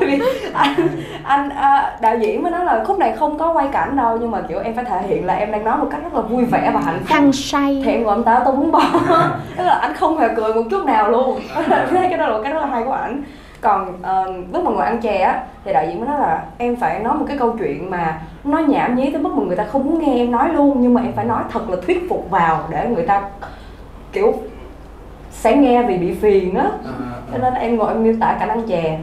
Vì 0.00 0.20
anh 0.52 0.88
anh 1.22 1.48
à, 1.50 1.96
đạo 2.00 2.18
diễn 2.18 2.42
mới 2.42 2.52
nói 2.52 2.64
là 2.64 2.84
khúc 2.86 2.98
này 2.98 3.12
không 3.18 3.38
có 3.38 3.52
quay 3.52 3.68
cảnh 3.72 3.96
đâu 3.96 4.18
nhưng 4.20 4.30
mà 4.30 4.40
kiểu 4.48 4.60
em 4.60 4.74
phải 4.74 4.84
thể 4.84 5.02
hiện 5.08 5.26
là 5.26 5.34
em 5.34 5.52
đang 5.52 5.64
nói 5.64 5.76
một 5.76 5.86
cách 5.90 6.00
rất 6.02 6.14
là 6.14 6.20
vui 6.20 6.44
vẻ 6.44 6.70
và 6.74 6.80
hạnh 6.80 6.98
phúc. 6.98 7.08
Hăng 7.10 7.32
say. 7.32 7.82
Thì 7.84 7.92
em 7.92 8.02
ngồi 8.02 8.16
miêu 8.16 8.24
tả 8.24 8.42
tô 8.44 8.52
bún 8.52 8.70
bò. 8.70 8.82
Tức 9.56 9.64
là 9.64 9.74
anh 9.74 9.94
không 9.94 10.18
hề 10.18 10.28
cười 10.36 10.54
một 10.54 10.62
chút 10.70 10.84
nào 10.84 11.10
luôn. 11.10 11.40
Cái 11.94 12.18
đó 12.18 12.26
là 12.26 12.38
cái 12.42 12.52
rất 12.52 12.60
là 12.60 12.66
hay 12.66 12.84
của 12.84 12.92
ảnh 12.92 13.22
còn 13.64 13.88
uh, 13.88 14.54
lúc 14.54 14.64
mà 14.64 14.70
ngồi 14.70 14.84
ăn 14.84 15.00
chè 15.00 15.18
á 15.18 15.42
thì 15.64 15.72
đạo 15.72 15.84
diễn 15.88 16.00
mới 16.00 16.08
nói 16.08 16.20
là 16.20 16.44
em 16.58 16.76
phải 16.76 16.98
nói 16.98 17.14
một 17.14 17.24
cái 17.28 17.38
câu 17.38 17.56
chuyện 17.58 17.90
mà 17.90 18.20
nó 18.44 18.58
nhảm 18.58 18.96
nhí 18.96 19.10
tới 19.10 19.22
mức 19.22 19.30
mà 19.34 19.44
người 19.46 19.56
ta 19.56 19.64
không 19.64 19.84
muốn 19.84 19.98
nghe 19.98 20.14
em 20.14 20.30
nói 20.30 20.48
luôn 20.52 20.76
nhưng 20.80 20.94
mà 20.94 21.02
em 21.02 21.12
phải 21.12 21.24
nói 21.24 21.42
thật 21.50 21.70
là 21.70 21.76
thuyết 21.86 22.06
phục 22.08 22.30
vào 22.30 22.60
để 22.70 22.88
người 22.88 23.06
ta 23.06 23.22
kiểu 24.12 24.34
sẽ 25.30 25.56
nghe 25.56 25.82
vì 25.82 25.98
bị 25.98 26.14
phiền 26.14 26.54
á. 26.54 26.64
À, 26.64 26.92
à. 27.00 27.12
cho 27.32 27.38
nên 27.38 27.54
em 27.54 27.76
ngồi 27.76 27.88
em 27.88 28.02
miêu 28.02 28.14
tả 28.20 28.36
cảnh 28.40 28.48
ăn 28.48 28.62
chè. 28.68 28.98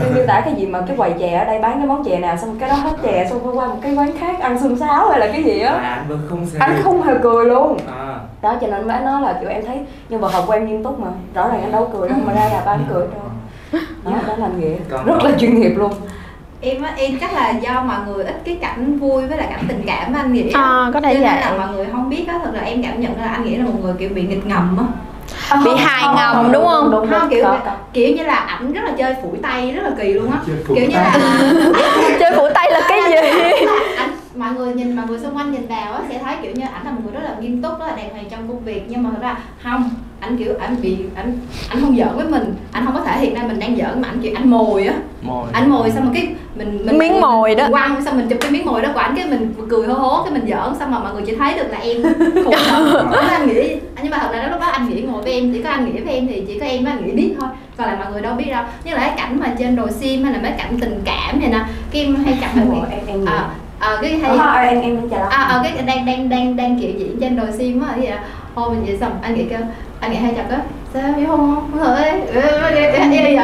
Em 0.00 0.14
miêu 0.14 0.26
tả 0.26 0.40
cái 0.44 0.54
gì 0.54 0.66
mà 0.66 0.80
cái 0.86 0.96
quầy 0.96 1.12
chè 1.18 1.32
ở 1.32 1.44
đây 1.44 1.60
bán 1.60 1.78
cái 1.78 1.86
món 1.86 2.04
chè 2.04 2.18
nào 2.18 2.36
xong 2.36 2.56
cái 2.60 2.68
đó 2.68 2.74
hết 2.74 2.92
chè 3.02 3.26
xong 3.30 3.58
qua 3.58 3.66
một 3.66 3.76
cái 3.82 3.94
quán 3.94 4.12
khác 4.18 4.40
ăn 4.40 4.58
xương 4.58 4.78
sáo 4.78 5.08
hay 5.08 5.20
là 5.20 5.26
cái 5.26 5.42
gì 5.42 5.60
á. 5.60 5.72
À, 5.72 6.04
anh 6.08 6.20
không 6.28 6.46
anh 6.58 6.80
không 6.82 7.02
hề 7.02 7.14
cười 7.22 7.44
luôn. 7.44 7.76
À. 7.98 8.18
đó 8.42 8.54
cho 8.60 8.66
nên 8.66 8.88
mới 8.88 9.00
nói 9.00 9.22
là 9.22 9.36
kiểu 9.40 9.48
em 9.48 9.66
thấy 9.66 9.80
nhưng 10.08 10.20
mà 10.20 10.28
học 10.28 10.44
của 10.46 10.52
em 10.52 10.66
nghiêm 10.66 10.84
túc 10.84 11.00
mà. 11.00 11.08
Rõ 11.34 11.48
ràng 11.48 11.62
anh 11.62 11.72
đâu 11.72 11.90
cười 11.92 12.08
đâu 12.08 12.18
mà 12.26 12.32
ra 12.32 12.48
là 12.52 12.62
ba 12.66 12.72
anh 12.72 12.84
cười 12.88 13.00
đâu 13.00 13.20
đó, 13.72 14.12
đó 14.26 14.34
là 14.38 14.48
nghĩa. 14.58 14.76
Rất 15.04 15.24
là 15.24 15.30
chuyên 15.38 15.60
nghiệp 15.60 15.72
luôn. 15.76 15.92
Em 16.60 16.82
á 16.82 16.92
em 16.96 17.18
chắc 17.20 17.32
là 17.32 17.50
do 17.50 17.82
mọi 17.82 17.96
người 18.06 18.24
ít 18.24 18.40
cái 18.44 18.58
cảnh 18.60 18.98
vui 18.98 19.26
với 19.26 19.38
lại 19.38 19.46
cảnh 19.50 19.64
tình 19.68 19.82
cảm 19.86 20.14
anh 20.14 20.32
nghĩ 20.32 20.50
à, 20.54 20.90
có 20.94 21.00
thể 21.00 21.14
cho 21.14 21.20
nên 21.20 21.22
là 21.22 21.54
mọi 21.58 21.68
người 21.74 21.86
không 21.92 22.10
biết 22.10 22.24
á 22.28 22.38
thật 22.44 22.50
là 22.54 22.60
em 22.60 22.82
cảm 22.82 23.00
nhận 23.00 23.20
là 23.20 23.28
anh 23.28 23.44
nghĩ 23.44 23.56
là 23.56 23.64
một 23.64 23.72
người 23.82 23.94
kiểu 23.98 24.08
bị 24.14 24.22
nghịch 24.22 24.46
ngầm 24.46 24.76
á. 24.78 24.84
À, 25.48 25.60
bị 25.64 25.70
hài 25.76 26.02
ngầm 26.02 26.34
không, 26.34 26.52
đúng 26.52 26.66
không? 26.66 26.90
đúng, 26.90 27.00
đúng, 27.10 27.20
không 27.20 27.30
kiểu 27.30 27.44
kiểu 27.92 28.16
như 28.16 28.22
là 28.22 28.34
ảnh 28.34 28.72
rất 28.72 28.80
là 28.84 28.92
chơi 28.98 29.14
phủi 29.22 29.38
tay 29.42 29.72
rất 29.72 29.82
là 29.82 29.90
kỳ 29.98 30.12
luôn 30.12 30.30
á. 30.30 30.38
Kiểu 30.46 30.86
như 30.88 30.96
là 30.96 31.18
chơi 32.20 32.32
phủi 32.36 32.50
tay 32.54 32.70
là 32.70 32.80
cái 32.88 33.00
gì 33.02 33.66
mọi 34.36 34.52
người 34.54 34.74
nhìn 34.74 34.96
mọi 34.96 35.06
người 35.06 35.18
xung 35.18 35.36
quanh 35.36 35.52
nhìn 35.52 35.66
vào 35.66 35.92
á 35.92 36.00
sẽ 36.08 36.18
thấy 36.18 36.36
kiểu 36.42 36.52
như 36.54 36.64
ảnh 36.74 36.84
là 36.84 36.90
một 36.90 37.00
người 37.04 37.12
rất 37.12 37.20
là 37.24 37.36
nghiêm 37.40 37.62
túc 37.62 37.78
rất 37.78 37.86
là 37.86 37.96
đàng 37.96 38.10
hoàng 38.10 38.24
trong 38.30 38.48
công 38.48 38.64
việc. 38.64 38.82
Nhưng 38.88 39.02
mà 39.02 39.10
thật 39.10 39.22
ra 39.22 39.38
không. 39.62 39.90
Anh 40.20 40.36
kiểu 40.36 40.52
anh 40.60 40.76
bị 40.82 40.96
anh 41.14 41.38
anh 41.68 41.80
không 41.80 41.96
giỡn 41.96 42.08
với 42.16 42.26
mình. 42.28 42.54
Anh 42.72 42.84
không 42.84 42.94
có 42.94 43.00
thể 43.00 43.20
hiện 43.20 43.34
ra 43.34 43.42
mình 43.42 43.58
đang 43.58 43.76
giỡn 43.76 44.02
mà 44.02 44.08
anh 44.08 44.20
kiểu 44.22 44.32
anh 44.36 44.50
mồi 44.50 44.86
á. 44.86 44.94
Mồi. 45.22 45.48
anh 45.52 45.70
mồi 45.70 45.90
xong 45.90 46.04
rồi 46.04 46.12
cái 46.14 46.34
mình 46.54 46.86
mình 46.86 46.98
miếng 46.98 47.20
mồi 47.20 47.54
đó. 47.54 47.66
quăng 47.70 48.04
xong 48.04 48.16
mình 48.16 48.28
chụp 48.28 48.38
cái 48.40 48.50
miếng 48.50 48.66
mồi 48.66 48.82
đó 48.82 48.88
của 48.94 49.00
anh 49.00 49.16
cái 49.16 49.26
mình 49.26 49.54
cười 49.70 49.86
hố 49.86 49.94
hố 49.94 50.22
cái 50.22 50.32
mình 50.32 50.48
giỡn 50.48 50.78
xong 50.78 50.90
mà 50.90 50.98
mọi 50.98 51.14
người 51.14 51.22
chỉ 51.26 51.34
thấy 51.34 51.54
được 51.54 51.68
là 51.70 51.78
em 51.78 52.02
khổ. 52.44 52.50
Đó 53.12 53.20
anh 53.30 53.48
nghĩ 53.48 53.76
nhưng 54.02 54.10
mà 54.10 54.18
thật 54.18 54.28
ra 54.32 54.48
lúc 54.50 54.60
đó 54.60 54.66
anh 54.66 54.88
nghĩ 54.88 55.02
ngồi 55.02 55.22
với 55.22 55.32
em 55.32 55.52
chỉ 55.52 55.62
có 55.62 55.70
anh 55.70 55.84
nghĩ 55.84 56.00
với 56.00 56.14
em 56.14 56.26
thì 56.26 56.44
chỉ 56.48 56.58
có 56.58 56.66
em 56.66 56.84
với 56.84 56.92
anh 56.92 57.06
nghĩ 57.06 57.12
biết 57.12 57.34
thôi 57.40 57.48
còn 57.76 57.86
lại 57.86 57.96
mọi 58.02 58.12
người 58.12 58.22
đâu 58.22 58.34
biết 58.34 58.50
đâu. 58.50 58.64
Như 58.84 58.94
là 58.94 58.98
cái 58.98 59.14
cảnh 59.16 59.40
mà 59.40 59.54
trên 59.58 59.76
đồi 59.76 59.92
sim 59.92 60.24
hay 60.24 60.32
là 60.32 60.38
mấy 60.42 60.52
cảnh 60.58 60.78
tình 60.80 61.02
cảm 61.04 61.40
này 61.40 61.50
nè 61.50 61.64
em 61.92 62.14
hay 62.14 62.38
chặt 62.40 62.50
em 62.56 62.70
em, 62.90 63.06
em 63.06 63.24
à, 63.24 63.48
à, 63.86 63.98
cái 64.02 64.18
hay 64.18 64.38
à, 64.38 64.52
em 64.62 64.80
em 64.80 65.08
chào 65.10 65.28
à, 65.28 65.42
à, 65.42 65.60
cái 65.62 65.82
đang 65.86 66.06
đang 66.06 66.28
đang 66.28 66.56
đang 66.56 66.80
kiểu 66.80 66.90
diễn 66.98 67.20
trên 67.20 67.36
đồi 67.36 67.46
sim 67.58 67.82
á 67.82 67.92
thì 67.96 68.08
hôm 68.54 68.74
mình 68.74 68.84
vậy 68.86 68.96
xong 69.00 69.18
anh 69.22 69.34
nghĩ 69.34 69.44
kêu 69.50 69.60
anh 70.00 70.10
nghĩ 70.10 70.16
hay 70.16 70.34
chặt 70.36 70.46
á 70.50 70.60
sao 70.94 71.12
biết 71.16 71.24
không? 71.26 71.54
Không 71.56 71.70
thôi 71.84 72.04
em 72.04 73.10
vậy 73.10 73.38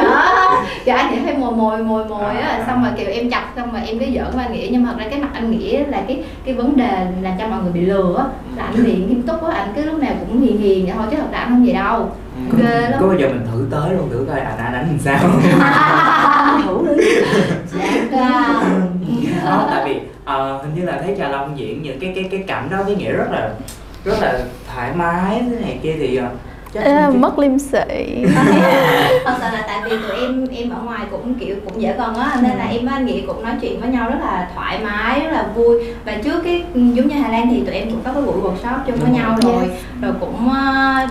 dạ 0.85 0.95
anh 0.95 1.11
nghĩ 1.11 1.19
hay 1.25 1.37
mồi 1.37 1.51
mồi 1.51 1.83
mồi 1.83 2.05
mồi 2.05 2.35
á 2.35 2.63
xong 2.67 2.83
rồi 2.83 2.91
kiểu 2.97 3.07
em 3.07 3.29
chặt 3.29 3.43
xong 3.55 3.71
rồi 3.71 3.81
em 3.87 3.99
cái 3.99 4.13
giỡn 4.15 4.25
với 4.35 4.45
anh 4.45 4.53
nghĩ 4.53 4.69
nhưng 4.71 4.83
mà 4.83 4.89
thật 4.91 4.97
ra 4.99 5.05
cái 5.09 5.19
mặt 5.19 5.29
anh 5.33 5.51
nghĩ 5.51 5.77
là 5.77 6.01
cái 6.07 6.23
cái 6.45 6.55
vấn 6.55 6.77
đề 6.77 7.07
là 7.21 7.35
cho 7.39 7.47
mọi 7.47 7.59
người 7.63 7.71
bị 7.71 7.81
lừa 7.81 8.15
á 8.17 8.25
là 8.57 8.63
anh 8.63 8.83
bị 8.83 8.95
nghiêm 8.95 9.21
túc 9.21 9.43
á 9.43 9.55
anh 9.55 9.73
cứ 9.75 9.85
lúc 9.85 9.99
nào 9.99 10.13
cũng 10.19 10.41
hiền 10.41 10.57
hiền 10.57 10.85
vậy 10.85 10.93
thôi 10.97 11.07
chứ 11.11 11.17
thật 11.17 11.27
ra 11.31 11.39
anh 11.39 11.49
không 11.49 11.65
vậy 11.65 11.73
đâu. 11.73 12.11
Ừ. 12.51 12.57
ghê 12.63 12.81
lắm. 12.81 12.99
Có 13.01 13.07
bao 13.07 13.17
giờ 13.17 13.27
mình 13.27 13.47
thử 13.51 13.67
tới 13.71 13.93
luôn 13.93 14.09
thử 14.09 14.25
coi 14.29 14.39
anh 14.39 14.57
anh 14.57 14.73
đánh 14.73 14.87
làm 14.87 14.99
sao? 14.99 15.19
Thử 16.65 16.95
đi 16.97 17.05
đó 19.45 19.67
tại 19.69 19.83
vì 19.85 19.95
uh, 19.95 20.63
hình 20.63 20.75
như 20.75 20.85
là 20.85 21.01
thấy 21.03 21.15
trà 21.17 21.29
long 21.29 21.59
diễn 21.59 21.83
những 21.83 21.99
cái 21.99 22.11
cái 22.15 22.23
cái 22.31 22.43
cảnh 22.47 22.67
đó 22.71 22.83
với 22.83 22.95
nghĩa 22.95 23.11
rất 23.11 23.31
là 23.31 23.49
rất 24.05 24.21
là 24.21 24.39
thoải 24.73 24.91
mái 24.95 25.41
thế 25.49 25.59
này 25.61 25.79
kia 25.83 25.95
thì 25.99 26.19
uh, 26.19 26.25
À, 26.81 27.09
mất 27.09 27.39
liêm 27.39 27.59
sĩ 27.59 28.25
thật 29.25 29.35
sự 29.37 29.47
là 29.53 29.63
tại 29.67 29.81
vì 29.85 29.97
tụi 29.97 30.17
em 30.17 30.47
em 30.47 30.69
ở 30.69 30.81
ngoài 30.83 31.01
cũng 31.11 31.33
kiểu 31.33 31.55
cũng 31.65 31.81
dễ 31.81 31.93
gần 31.97 32.15
á 32.15 32.37
nên 32.41 32.57
là 32.57 32.65
em 32.65 32.85
với 32.85 32.93
anh 32.93 33.05
nghĩa 33.05 33.21
cũng 33.27 33.43
nói 33.43 33.53
chuyện 33.61 33.81
với 33.81 33.89
nhau 33.89 34.09
rất 34.09 34.17
là 34.21 34.49
thoải 34.55 34.79
mái 34.83 35.19
rất 35.19 35.31
là 35.31 35.47
vui. 35.55 35.83
Và 36.05 36.15
trước 36.23 36.41
cái 36.43 36.63
giống 36.73 37.07
như 37.07 37.15
hà 37.15 37.29
lan 37.29 37.47
thì 37.49 37.63
tụi 37.65 37.75
em 37.75 37.89
cũng 37.89 38.01
có 38.05 38.13
cái 38.13 38.21
buổi 38.21 38.35
workshop 38.41 38.77
chung 38.87 38.95
với 38.95 39.11
nhau 39.11 39.37
rồi. 39.41 39.69
rồi 40.01 40.13
cũng 40.19 40.47
uh, 40.47 41.09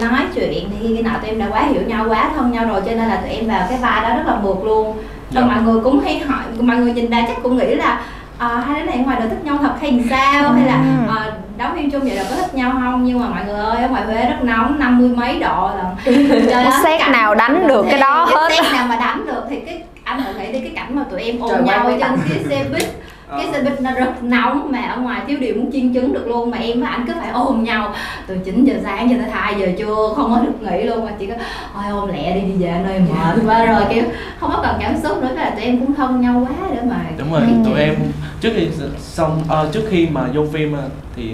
nói 0.00 0.20
chuyện 0.34 0.70
thì 0.80 0.96
khi 0.96 1.02
nào 1.02 1.18
tụi 1.20 1.30
em 1.30 1.38
đã 1.38 1.46
quá 1.50 1.62
hiểu 1.62 1.82
nhau 1.82 2.06
quá 2.08 2.30
thân 2.34 2.52
nhau 2.52 2.66
rồi 2.66 2.80
cho 2.86 2.90
nên 2.90 3.08
là 3.08 3.16
tụi 3.16 3.30
em 3.30 3.48
vào 3.48 3.66
cái 3.68 3.78
vai 3.78 4.02
đó 4.02 4.16
rất 4.16 4.26
là 4.26 4.40
mượt 4.42 4.64
luôn 4.64 4.96
rồi 5.34 5.44
mọi 5.44 5.62
người 5.62 5.80
cũng 5.84 6.00
hay 6.00 6.18
hỏi 6.18 6.42
mọi 6.60 6.76
người 6.76 6.92
nhìn 6.92 7.10
ra 7.10 7.24
chắc 7.28 7.42
cũng 7.42 7.56
nghĩ 7.56 7.74
là 7.74 8.00
à, 8.38 8.48
hai 8.48 8.80
đứa 8.80 8.86
này 8.86 8.98
ngoài 8.98 9.16
đời 9.20 9.28
thích 9.28 9.44
nhau 9.44 9.58
thật 9.62 9.74
hay 9.80 10.04
sao? 10.10 10.52
Hay 10.52 10.66
là 10.66 10.82
à, 11.08 11.32
đóng 11.58 11.72
phim 11.74 11.90
chung 11.90 12.00
vậy 12.00 12.16
là 12.16 12.24
có 12.30 12.36
thích 12.36 12.54
nhau 12.54 12.72
không? 12.72 13.04
Nhưng 13.04 13.20
mà 13.20 13.28
mọi 13.28 13.44
người 13.44 13.60
ơi 13.60 13.82
ở 13.82 13.88
ngoài 13.88 14.04
huế 14.04 14.30
rất 14.30 14.36
nóng 14.42 14.78
năm 14.78 14.98
mươi 14.98 15.08
mấy 15.08 15.38
độ 15.38 15.70
là 15.76 15.92
xét 16.84 17.00
nào 17.08 17.34
đánh 17.34 17.68
được 17.68 17.86
cái 17.90 18.00
đó 18.00 18.24
hết 18.30 18.48
xét 18.50 18.72
nào 18.72 18.86
mà 18.86 18.96
đánh 18.96 19.26
được 19.26 19.42
thì 19.50 19.56
cái 19.60 19.82
anh 20.04 20.22
thử 20.22 20.38
nghĩ 20.38 20.52
đi 20.52 20.60
cái 20.60 20.72
cảnh 20.74 20.96
mà 20.96 21.04
tụi 21.10 21.22
em 21.22 21.40
ôm 21.40 21.64
nhau 21.64 21.90
trên 22.00 22.18
cái 22.28 22.38
xe 22.48 22.64
buýt 22.72 22.88
cái 23.30 23.46
xe 23.52 23.62
buýt 23.62 23.80
nó 23.80 23.90
rất 23.92 24.22
nóng 24.22 24.72
mà 24.72 24.82
ở 24.82 25.00
ngoài 25.00 25.20
thiếu 25.26 25.38
điều 25.40 25.54
muốn 25.54 25.72
chiên 25.72 25.94
trứng 25.94 26.12
được 26.12 26.26
luôn 26.26 26.50
mà 26.50 26.58
em 26.58 26.80
với 26.80 26.88
anh 26.88 27.04
cứ 27.06 27.12
phải 27.20 27.30
ôm 27.30 27.64
nhau. 27.64 27.94
Từ 28.26 28.38
9 28.44 28.64
giờ 28.64 28.74
sáng 28.82 29.08
cho 29.10 29.16
tới 29.18 29.30
2 29.30 29.54
giờ 29.58 29.66
trưa 29.78 30.12
không 30.16 30.34
có 30.34 30.40
được 30.40 30.62
nghỉ 30.62 30.82
luôn 30.82 31.04
mà 31.04 31.12
chỉ 31.18 31.26
có 31.26 31.34
ôi 31.74 31.84
ôm 31.90 32.08
lẹ 32.08 32.34
đi 32.34 32.40
đi 32.40 32.64
về 32.64 32.80
nơi 32.84 33.00
mệt 33.00 33.50
quá 33.50 33.64
rồi. 33.64 33.82
Kiểu 33.94 34.04
không 34.40 34.50
có 34.50 34.60
cần 34.62 34.76
cảm 34.80 34.96
xúc 35.02 35.22
nữa 35.22 35.32
là 35.34 35.50
tụi 35.50 35.64
em 35.64 35.80
cũng 35.80 35.94
thân 35.94 36.20
nhau 36.20 36.46
quá 36.48 36.68
để 36.74 36.80
mà 36.88 37.04
đúng 37.18 37.32
rồi 37.32 37.42
tụi 37.64 37.80
em 37.80 37.94
trước 38.40 38.50
khi 38.56 38.68
xong 38.98 39.42
uh, 39.42 39.72
trước 39.72 39.82
khi 39.90 40.06
mà 40.06 40.28
vô 40.34 40.44
phim 40.52 40.76
thì 41.16 41.30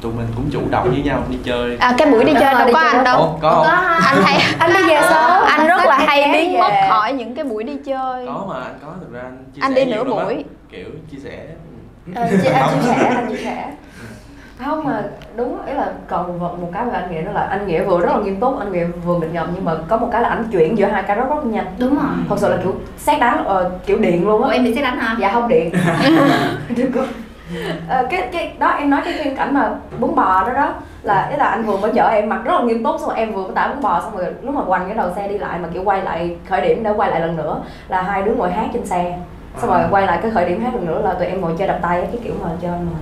tụi 0.00 0.12
mình 0.12 0.26
cũng 0.36 0.50
chủ 0.50 0.60
động 0.70 0.90
với 0.90 1.02
nhau 1.02 1.22
đi 1.30 1.38
chơi. 1.44 1.76
À 1.80 1.94
cái 1.98 2.10
buổi 2.10 2.24
đi 2.24 2.32
chơi 2.40 2.54
đâu 2.54 2.68
có 2.72 2.78
anh 2.78 3.04
đâu. 3.04 3.38
Có, 3.42 3.64
có 3.66 3.72
anh 4.06 4.22
hay 4.22 4.40
anh 4.58 4.72
đi 4.72 4.88
về 4.88 5.00
sớm. 5.02 5.42
Anh 5.48 5.66
rất 5.66 5.86
là 5.86 5.98
hay 6.06 6.30
biến 6.32 6.58
mất 6.58 6.70
khỏi 6.88 7.12
những 7.12 7.34
cái 7.34 7.44
buổi 7.44 7.64
đi 7.64 7.76
chơi. 7.84 8.26
Có 8.26 8.44
mà 8.48 8.54
anh 8.54 8.78
có 8.82 8.92
thực 9.00 9.12
ra 9.12 9.20
anh 9.20 9.44
chia 9.54 9.60
anh 9.62 9.74
đi 9.74 9.84
nửa 9.84 10.04
buổi. 10.04 10.44
Kiểu 10.70 10.88
chia 11.10 11.18
sẻ. 11.24 11.46
À, 12.14 12.28
chia, 12.42 12.50
anh 12.50 12.68
chia 12.74 12.88
sẻ 12.88 13.12
anh 13.16 13.28
chia 13.30 13.44
sẻ. 13.44 13.72
Không. 14.64 14.84
Mà 14.84 15.02
đúng 15.36 15.66
ý 15.66 15.72
là 15.72 15.92
còn 16.08 16.38
một 16.38 16.70
cái 16.72 16.84
mà 16.84 16.92
anh 16.92 17.10
nghĩ 17.10 17.22
đó 17.22 17.32
là 17.32 17.40
anh 17.40 17.66
nghĩa 17.66 17.84
vừa 17.84 18.00
rất 18.00 18.12
là 18.12 18.18
nghiêm 18.18 18.40
túc 18.40 18.58
anh 18.58 18.72
nghĩa 18.72 18.84
vừa 18.84 19.18
nghịch 19.18 19.32
ngợm 19.32 19.48
nhưng 19.54 19.64
mà 19.64 19.74
có 19.88 19.96
một 19.96 20.08
cái 20.12 20.22
là 20.22 20.28
anh 20.28 20.44
chuyển 20.52 20.78
giữa 20.78 20.86
hai 20.86 21.02
cái 21.02 21.16
rất 21.16 21.24
rất 21.28 21.46
nhanh. 21.46 21.66
Đúng 21.78 21.94
rồi. 21.94 22.14
Thật 22.28 22.36
sự 22.38 22.48
là 22.48 22.56
kiểu 22.62 22.74
xét 22.98 23.20
đánh 23.20 23.46
uh, 23.46 23.86
kiểu 23.86 23.98
điện 23.98 24.26
luôn 24.26 24.42
á. 24.42 24.50
Em 24.50 24.64
bị 24.64 24.74
xét 24.74 24.84
đánh 24.84 24.98
hả? 24.98 25.16
Dạ 25.20 25.32
không 25.32 25.48
điện 25.48 25.70
uh, 27.54 28.10
cái 28.10 28.28
cái 28.32 28.52
đó 28.58 28.68
em 28.68 28.90
nói 28.90 29.00
cái 29.04 29.14
phim 29.24 29.36
cảnh 29.36 29.54
mà 29.54 29.70
bún 29.98 30.14
bò 30.14 30.44
đó 30.46 30.52
đó 30.52 30.74
là 31.02 31.28
ý 31.30 31.36
là 31.36 31.44
anh 31.44 31.64
vừa 31.64 31.76
mới 31.76 31.92
chở 31.94 32.08
em 32.08 32.28
mặc 32.28 32.40
rất 32.44 32.52
là 32.52 32.60
nghiêm 32.60 32.84
túc 32.84 33.00
xong 33.00 33.08
rồi 33.08 33.18
em 33.18 33.32
vừa 33.32 33.42
mới 33.42 33.52
tải 33.54 33.68
bún 33.68 33.82
bò 33.82 34.00
xong 34.00 34.16
rồi 34.16 34.26
lúc 34.42 34.54
mà 34.54 34.62
quanh 34.66 34.86
cái 34.86 34.94
đầu 34.94 35.10
xe 35.16 35.28
đi 35.28 35.38
lại 35.38 35.58
mà 35.58 35.68
kiểu 35.72 35.82
quay 35.84 36.02
lại 36.02 36.36
khởi 36.48 36.60
điểm 36.60 36.82
để 36.82 36.90
quay 36.90 37.10
lại 37.10 37.20
lần 37.20 37.36
nữa 37.36 37.62
là 37.88 38.02
hai 38.02 38.22
đứa 38.22 38.34
ngồi 38.34 38.52
hát 38.52 38.66
trên 38.72 38.86
xe. 38.86 39.18
Xong 39.60 39.70
rồi 39.70 39.82
quay 39.90 40.06
lại 40.06 40.18
cái 40.22 40.30
khởi 40.30 40.48
điểm 40.48 40.64
hát 40.64 40.74
lần 40.74 40.86
nữa 40.86 41.00
là 41.04 41.14
tụi 41.14 41.26
em 41.26 41.40
ngồi 41.40 41.52
chơi 41.58 41.68
đập 41.68 41.78
tay 41.82 42.00
cái 42.00 42.20
kiểu 42.24 42.34
mà 42.42 42.48
chơi 42.62 42.70
mà 42.70 42.98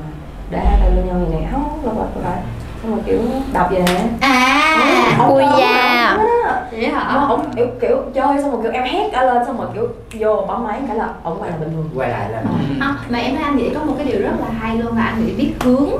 để 0.50 0.58
hai 0.58 0.78
tay 0.80 0.90
lên 0.96 1.06
nhau 1.06 1.16
như 1.16 1.34
này 1.34 1.46
không 1.52 1.80
là 1.84 1.92
lại 2.30 2.38
lại 2.86 2.96
rồi 2.96 3.04
kiểu 3.06 3.20
đọc 3.52 3.68
vậy 3.70 3.82
nè 3.86 4.04
à 4.20 5.26
Ui 5.28 5.42
da. 5.58 6.16
vậy 6.70 6.86
hả? 6.88 7.12
Mà 7.14 7.26
ổng 7.28 7.40
kiểu, 7.56 7.66
kiểu 7.80 7.96
chơi 8.14 8.42
xong 8.42 8.52
rồi 8.52 8.62
kiểu 8.62 8.72
em 8.72 8.84
hét 8.84 9.08
cả 9.12 9.22
lên 9.22 9.44
xong 9.46 9.58
rồi 9.58 9.66
kiểu 9.74 9.88
vô 10.20 10.44
bấm 10.48 10.64
máy 10.64 10.80
cái 10.88 10.96
là 10.96 11.08
ổng 11.22 11.40
quay 11.42 11.50
là 11.50 11.56
bình 11.56 11.68
thường. 11.72 11.88
Quay 11.96 12.08
lại 12.10 12.30
là 12.30 12.42
không 12.80 12.94
mà 13.08 13.18
em 13.18 13.34
thấy 13.36 13.44
anh 13.44 13.56
nghĩ 13.56 13.70
có 13.74 13.80
một 13.84 13.94
cái 13.98 14.06
điều 14.06 14.20
rất 14.22 14.32
là 14.40 14.46
hay 14.60 14.76
luôn 14.78 14.96
là 14.96 15.02
anh 15.04 15.26
nghĩ 15.26 15.32
biết 15.32 15.52
hướng 15.60 15.90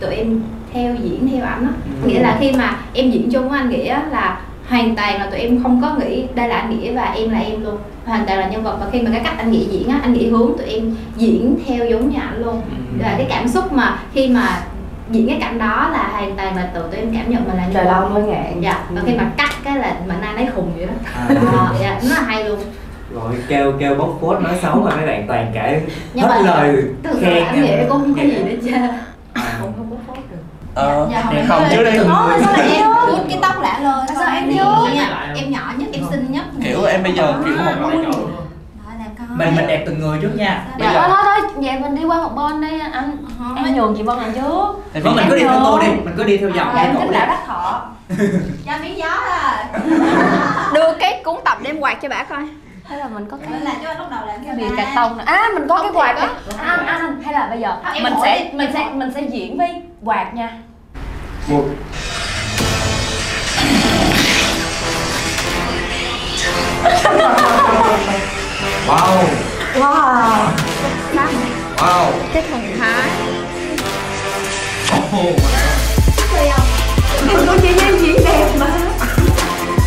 tụi 0.00 0.14
em 0.14 0.40
theo 0.72 0.94
diễn 0.94 1.28
theo 1.32 1.44
ảnh 1.46 1.62
á. 1.66 1.72
Ừ. 2.02 2.08
nghĩa 2.08 2.20
là 2.20 2.36
khi 2.40 2.52
mà 2.52 2.76
em 2.94 3.10
diễn 3.10 3.30
chung 3.30 3.48
với 3.48 3.58
anh 3.58 3.70
nghĩa 3.70 3.98
là 4.10 4.40
hoàn 4.68 4.96
toàn 4.96 5.18
là 5.20 5.26
tụi 5.30 5.40
em 5.40 5.62
không 5.62 5.82
có 5.82 5.94
nghĩ 5.94 6.24
đây 6.34 6.48
là 6.48 6.56
anh 6.56 6.70
nghĩa 6.80 6.92
và 6.92 7.02
em 7.02 7.30
là 7.30 7.38
em 7.38 7.64
luôn. 7.64 7.76
Hoàn 8.06 8.26
toàn 8.26 8.38
là 8.38 8.48
nhân 8.48 8.62
vật. 8.62 8.76
Và 8.80 8.86
khi 8.92 9.02
mà 9.02 9.10
cái 9.10 9.20
cách 9.24 9.34
anh 9.38 9.50
nghĩa 9.50 9.64
diễn 9.70 9.88
á 9.88 9.98
anh 10.02 10.12
nghĩa 10.12 10.28
hướng 10.30 10.52
tụi 10.58 10.66
em 10.66 10.96
diễn 11.16 11.56
theo 11.66 11.86
giống 11.86 12.10
như 12.10 12.18
ảnh 12.20 12.44
luôn. 12.44 12.54
Ừ. 12.70 12.76
và 13.02 13.14
cái 13.18 13.26
cảm 13.28 13.48
xúc 13.48 13.72
mà 13.72 13.98
khi 14.14 14.28
mà 14.28 14.62
diễn 15.12 15.28
cái 15.28 15.38
cảnh 15.40 15.58
đó 15.58 15.88
là 15.92 16.08
hoàn 16.12 16.36
toàn 16.36 16.56
là 16.56 16.70
tự 16.74 16.80
tụi 16.82 17.00
em 17.00 17.14
cảm 17.14 17.30
nhận 17.30 17.44
mình 17.48 17.56
là 17.56 17.64
trời 17.74 17.84
long 17.84 18.14
mới 18.14 18.22
ngạn 18.22 18.60
dạ 18.60 18.84
và 18.90 19.02
khi 19.06 19.14
mà 19.16 19.24
cắt 19.36 19.50
cái 19.64 19.76
là 19.78 19.96
mình 20.08 20.20
ai 20.20 20.34
nấy 20.34 20.46
khùng 20.54 20.72
vậy 20.76 20.86
đó. 20.86 20.92
À. 21.14 21.26
à, 21.58 21.68
dạ 21.80 22.00
nó 22.08 22.14
là 22.14 22.20
hay 22.22 22.44
luôn. 22.44 22.58
Rồi 23.14 23.32
kêu 23.48 23.72
kêu 23.80 23.94
bóc 23.94 24.08
phốt 24.20 24.40
nói 24.42 24.52
xấu 24.62 24.74
mà 24.76 24.96
mấy 24.96 25.06
bạn 25.06 25.24
toàn 25.28 25.50
kể 25.54 25.80
hết 26.14 26.26
mà 26.28 26.38
lời 26.40 26.82
thực 27.02 27.18
khen 27.20 27.44
anh 27.44 27.62
nghĩa 27.62 27.76
cũng 27.88 27.88
không 28.00 28.14
có 28.14 28.22
gì 28.22 28.30
để 28.48 28.58
chơi 28.64 28.80
không 29.60 29.72
không 29.76 29.86
có 29.90 29.96
phốt 30.06 30.16
được. 30.30 30.36
Ờ, 30.74 31.08
Dạ, 31.12 31.22
không, 31.24 31.36
em 31.36 31.46
không 31.48 31.62
trước 31.70 31.84
đi 31.84 31.98
Ồ, 31.98 32.30
sao 32.44 32.52
lại 32.52 32.68
em 32.76 32.86
vuốt 33.08 33.18
cái 33.28 33.38
tóc 33.42 33.62
lạ 33.62 33.78
lời 33.82 34.06
Sao 34.14 34.34
em 34.34 34.48
vuốt? 34.50 34.88
em 35.36 35.50
nhỏ 35.52 35.72
nhất 35.76 35.88
em 35.92 36.02
xinh 36.10 36.26
nhất. 36.32 36.44
Kiểu 36.64 36.84
em 36.84 37.02
bây 37.02 37.12
giờ 37.12 37.34
kiểu 37.44 37.54
một 37.56 37.72
loại 37.80 37.96
mình 39.36 39.56
mình 39.56 39.66
đẹp 39.66 39.82
từng 39.86 39.98
người 40.00 40.18
trước 40.22 40.30
nha. 40.36 40.64
Dạ 40.78 40.92
giờ- 40.92 41.08
thôi 41.08 41.18
thôi 41.24 41.50
vậy 41.56 41.78
mình 41.80 41.94
đi 41.94 42.04
qua 42.04 42.16
một 42.16 42.34
bên 42.36 42.60
đi. 42.60 42.80
Anh 42.92 43.16
em 43.56 43.74
nhường 43.76 43.94
chị 43.96 44.02
Vân 44.02 44.18
làm 44.18 44.32
trước. 44.32 44.66
Tại 44.92 44.94
vì 44.94 45.00
vâng 45.00 45.16
mình 45.16 45.26
cứ 45.30 45.36
đi 45.36 45.42
theo 45.42 45.60
tôi 45.64 45.80
đi 45.82 45.88
mình 46.04 46.14
cứ 46.16 46.24
đi 46.24 46.36
theo 46.36 46.50
dòng 46.50 46.68
theo 46.74 46.84
em 46.84 46.96
thích 46.96 47.10
lão 47.10 47.26
đắc 47.26 47.38
thọ. 47.46 47.82
Cho 48.66 48.72
miếng 48.82 48.98
gió 48.98 49.08
à 49.30 49.64
Đưa 50.74 50.92
cái 51.00 51.22
cuốn 51.24 51.36
tập 51.44 51.58
đem 51.62 51.80
quạt 51.80 51.98
cho 52.02 52.08
bả 52.08 52.22
coi. 52.22 52.40
Hay 52.84 52.98
là 52.98 53.08
mình 53.08 53.26
có 53.30 53.36
cái 53.36 53.48
mình 53.50 53.62
làm 53.62 53.74
cho 53.84 53.92
lúc 53.98 54.10
đầu 54.10 54.20
làm 54.26 54.36
cái 54.46 54.54
bìa 54.56 54.76
cạc 54.76 54.88
tông 54.94 55.18
à 55.18 55.48
mình 55.54 55.68
có 55.68 55.82
cái 55.82 55.90
quạt 55.94 56.16
á. 56.16 56.28
anh, 56.66 56.86
anh 56.86 57.22
hay 57.22 57.34
là 57.34 57.46
bây 57.50 57.60
giờ 57.60 57.76
mình 58.02 58.14
sẽ 58.22 58.50
mình 58.54 58.70
sẽ 58.74 58.84
mình 58.92 59.12
sẽ 59.14 59.20
diễn 59.22 59.58
với 59.58 59.82
quạt 60.04 60.34
nha. 60.34 60.58
Một 61.48 61.64
wow. 68.88 69.24
Wow. 69.74 70.52
Wow. 71.76 72.12
Cái 72.34 72.42
thần 72.50 72.76
thái. 72.80 73.10
Oh 74.98 75.12
em 77.28 77.46
có 77.46 77.56
chị 77.62 77.68
em 77.80 77.98
diễn 77.98 78.16
đẹp 78.24 78.48
mà. 78.58 78.66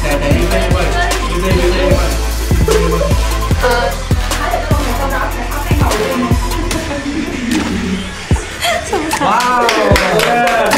Nè 0.03 0.17
nè 0.19 0.27
yêu 0.27 0.47
em 0.53 0.73
ơi 0.73 0.85
yêu 1.29 1.41
em 1.45 1.59
yêu 1.59 1.73
em 1.79 1.93
ơi 1.93 2.09
wow. 9.19 9.67
Yeah. 10.25 10.74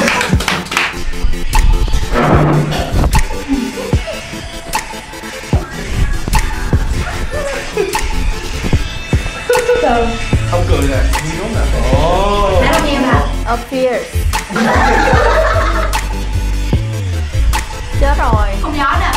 Không? 10.51 10.63
Cười 10.69 10.81
nè. 10.89 10.97
Đúng 11.39 11.55
nè 11.55 11.61
ồ 11.93 12.61
đâu 12.71 12.81
em 12.87 13.03
à 13.03 13.21
A 13.45 13.57
fierce 13.71 14.03
Chết 18.01 18.15
rồi. 18.19 18.47
Không 18.61 18.77
gió 18.77 18.97
nè 18.99 19.11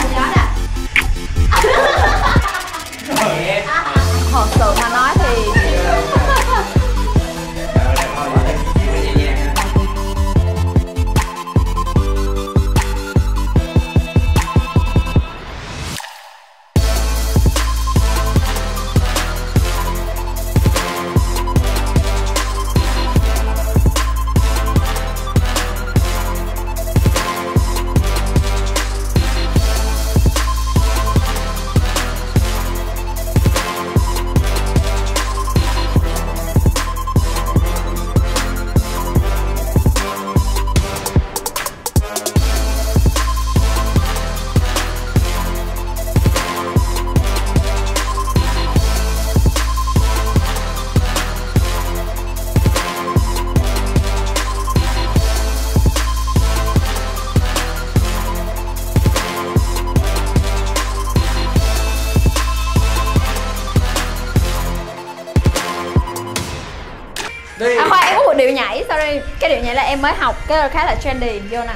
Cái 70.50 70.68
khá 70.68 70.84
là 70.84 70.96
trendy 71.02 71.38
Vô 71.38 71.58
nè. 71.58 71.74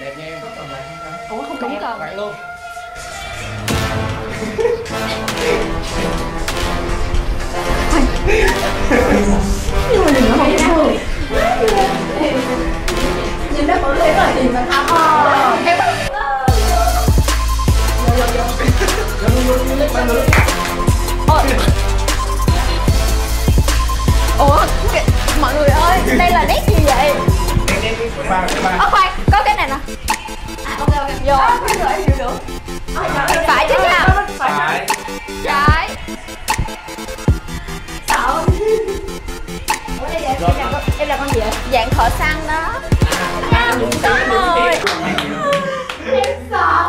Đẹp 0.00 0.14
nha 0.18 0.24
em. 0.24 0.38
Ủa 1.30 1.42
không 1.42 1.60
đúng 1.60 1.80
cần 1.80 1.98
bạn 1.98 2.16
luôn. 2.16 2.34
Nhìn 13.54 13.66
nó 13.66 13.74
bự 13.82 13.94
lên 13.94 14.16
rồi 14.16 14.26
thì 14.34 14.42
mình 14.42 14.66
thăm 14.70 14.86
em 15.66 15.78
Ôi. 20.08 20.33
Đây 26.18 26.30
là 26.30 26.44
nét 26.48 26.60
gì 26.66 26.84
vậy? 26.84 27.12
Ơ 28.78 28.88
khoan 28.90 29.12
Có 29.32 29.42
cái 29.44 29.54
này 29.56 29.68
nè. 29.68 29.76
À 30.64 30.76
ok 30.78 30.94
ok. 30.96 31.10
Vô. 31.26 31.36
Bây 31.68 31.78
giờ 31.78 31.86
em 31.86 32.00
hiểu 32.00 32.16
được. 32.18 32.32
Phải 33.46 33.66
chứ 33.68 33.74
nha 33.82 34.06
phải 34.38 34.86
Trái. 35.44 35.90
Sợ. 38.08 38.44
Em 40.12 40.22
là 40.22 40.34
con, 40.40 40.82
em 40.98 41.08
là 41.08 41.16
con 41.16 41.28
gì 41.28 41.40
vậy? 41.40 41.50
Dạng 41.72 41.90
thợ 41.90 42.08
săn 42.18 42.36
đó. 42.48 42.80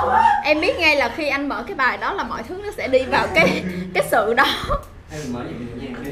Quá. 0.06 0.24
Em 0.44 0.62
biết 0.62 0.80
ngay 0.80 0.96
là 0.96 1.10
khi 1.18 1.30
anh 1.30 1.50
mở 1.50 1.64
cái 1.68 1.76
bài 1.76 1.98
đó 1.98 2.14
là 2.14 2.24
mọi 2.24 2.44
thứ 2.50 2.56
nó 2.64 2.70
sẽ 2.78 2.88
đi 2.88 3.04
vào 3.04 3.28
cái 3.36 3.64
cái 3.94 4.04
sự 4.12 4.34
đó 4.34 4.46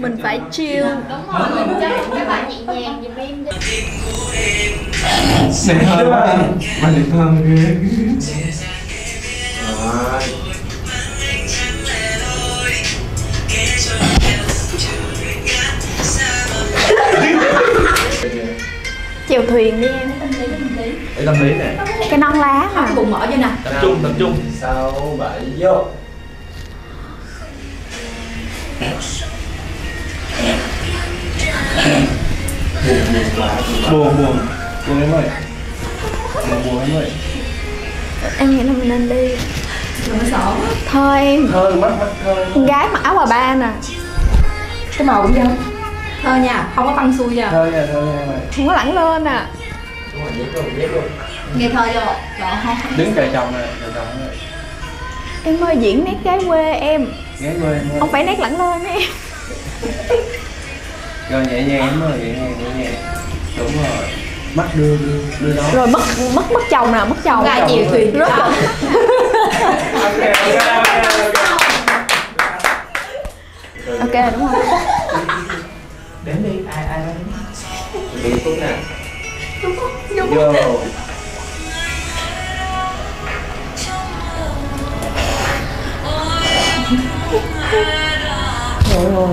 Mình 0.03 0.17
phải 0.23 0.39
chill. 0.51 0.85
Đúng 1.09 1.27
rồi 1.39 1.65
mình 1.65 1.77
chơi 1.81 1.97
một 1.97 2.15
cái 2.15 2.25
bài 2.25 2.43
nhẹ 2.49 2.81
nhàng 2.81 3.03
giùm 3.03 3.15
em 3.15 3.45
đi. 3.45 3.51
Xịn 5.53 5.77
hơn. 5.77 6.09
quá. 6.09 6.37
Mà 6.81 6.91
xịn 6.95 7.11
hơn 7.11 7.45
ghê. 7.47 7.75
Rồi. 9.71 10.21
Chèo 19.29 19.41
thuyền 19.49 19.81
đi 19.81 19.87
em. 19.87 20.11
Để 21.17 21.25
tâm 21.25 21.43
lý 21.43 21.53
nè. 21.53 21.75
Cái 22.09 22.19
non 22.19 22.33
lá 22.39 22.69
mà. 22.75 22.89
Cùng 22.95 23.11
mở 23.11 23.27
cho 23.31 23.37
nè. 23.37 23.49
Tập 23.63 23.73
trung, 23.81 23.99
tập 24.03 24.11
trung. 24.19 24.37
Sáu, 24.61 25.15
bảy, 25.19 25.39
vô 25.57 25.85
Buồn, 33.91 34.17
buồn 34.17 34.37
Buồn 34.87 35.01
em 35.01 35.11
ơi 35.11 35.23
Buồn, 36.35 36.63
buồn 36.65 36.79
em 36.81 36.95
ơi 36.95 37.11
Em 38.37 38.57
nghĩ 38.57 38.63
là 38.63 38.73
mình 38.73 38.89
nên 38.89 39.09
đi. 39.09 39.35
Thôi 40.91 41.19
em. 41.19 41.47
Thơ, 41.51 41.75
mắt, 41.75 41.91
mắt 41.99 42.07
Con 42.53 42.65
gái 42.65 42.87
mặc 42.93 43.03
áo 43.03 43.15
bà 43.15 43.25
ba 43.25 43.55
nè. 43.55 43.69
Cái 44.97 45.07
màu 45.07 45.27
gì 45.27 45.39
không 45.43 45.57
thơ 46.23 46.35
nha 46.35 46.67
không 46.75 46.87
có 46.87 46.93
tăng 46.97 47.17
xuôi 47.17 47.35
nha 47.35 47.49
thơ 47.51 47.65
nha 47.65 47.85
thơ 47.93 48.01
nha 48.01 48.11
em 48.19 48.29
ơi 48.29 48.39
không 48.55 48.67
có 48.67 48.73
lẳng 48.73 48.95
lên 48.95 49.23
à. 49.23 49.47
Nghe 51.57 51.69
thơ 51.69 51.87
vô. 51.93 52.01
Đứng 52.97 53.13
chờ 53.15 53.27
chồng 53.33 53.51
nè 53.51 53.67
chờ 53.81 53.91
chồng 53.95 54.07
nè. 54.19 54.25
Em 55.43 55.61
ơi 55.63 55.77
diễn 55.79 56.05
nét 56.05 56.15
gái 56.23 56.39
quê 56.47 56.73
em. 56.73 57.07
Ghé 57.39 57.53
quê 57.61 57.73
em. 57.73 57.89
Ơi 57.89 57.99
không 57.99 58.11
phải 58.11 58.23
nét 58.23 58.39
lẳng 58.39 58.57
lên 58.57 58.83
em 58.83 59.01
rồi 61.33 61.45
nhẹ 61.45 61.63
nhàng 61.63 61.89
em 61.89 62.01
ơi 62.01 62.19
nhẹ 62.19 62.31
nhàng 62.31 62.55
nhẹ 62.59 62.83
nhàng. 62.83 62.95
Đúng 63.57 63.71
rồi. 63.83 64.07
Mắt 64.55 64.65
đưa 64.75 64.97
đưa 64.97 65.19
đưa 65.39 65.53
đó. 65.55 65.63
Rồi 65.73 65.87
mất 65.87 66.01
mất 66.33 66.51
mất 66.51 66.61
chồng 66.69 66.91
nào 66.91 67.05
mất 67.05 67.15
chồng. 67.23 67.43
Gà 67.43 67.67
chịu 67.67 67.85
thuyền 67.89 68.17
Rất 68.17 68.29
ok 68.29 68.43
ok 68.43 70.19
ok 73.99 74.13
ok. 74.13 74.33
Đúng 74.33 74.47
rồi. 74.51 74.63
Đến 76.25 76.35
đi 76.43 76.59
ai 76.75 76.85
ai 76.85 76.99
nói 76.99 77.13
đi 78.23 78.31
phút 78.43 78.53
nè 78.59 78.77
vô 88.93 89.27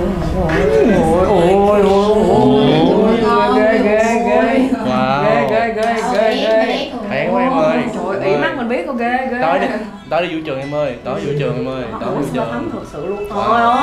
ghê 3.55 3.77
ghê 3.83 4.03
ghê 4.27 4.69
wow 4.85 5.49
ghê 5.49 5.73
ghê 5.73 5.73
ghê 5.75 5.93
ghê 6.13 6.35
ghê 6.35 6.91
Khỏe 7.07 7.29
quá 7.31 7.41
em 7.41 7.51
ơi 7.51 7.77
trời 7.93 8.31
ý 8.31 8.37
mắt 8.37 8.57
mình 8.57 8.69
biết 8.69 8.83
cô 8.87 8.93
ghê 8.93 9.27
ghê 9.31 9.37
tối 9.41 9.59
đi 9.59 9.67
tối 10.09 10.27
đi 10.27 10.35
vũ 10.35 10.41
trường 10.45 10.59
em 10.59 10.75
ơi 10.75 10.95
tối 11.03 11.19
vũ 11.19 11.31
trường 11.39 11.55
em 11.55 11.67
ơi 11.67 11.83
Ủa, 12.01 12.11
vũ 12.11 12.21
trường 12.33 12.69
thật 12.73 12.79
sự 12.93 13.05
luôn 13.05 13.29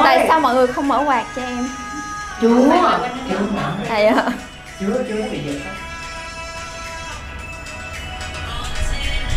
tại 0.05 0.24
sao 0.29 0.41
mọi 0.41 0.55
người 0.55 0.66
không 0.66 0.89
mở 0.89 1.03
quạt 1.07 1.24
cho 1.37 1.43
em? 1.43 1.68
À, 3.89 4.31
chưa 4.81 5.05
chưa. 5.09 5.14
Bị 5.33 5.39
giật 5.47 5.59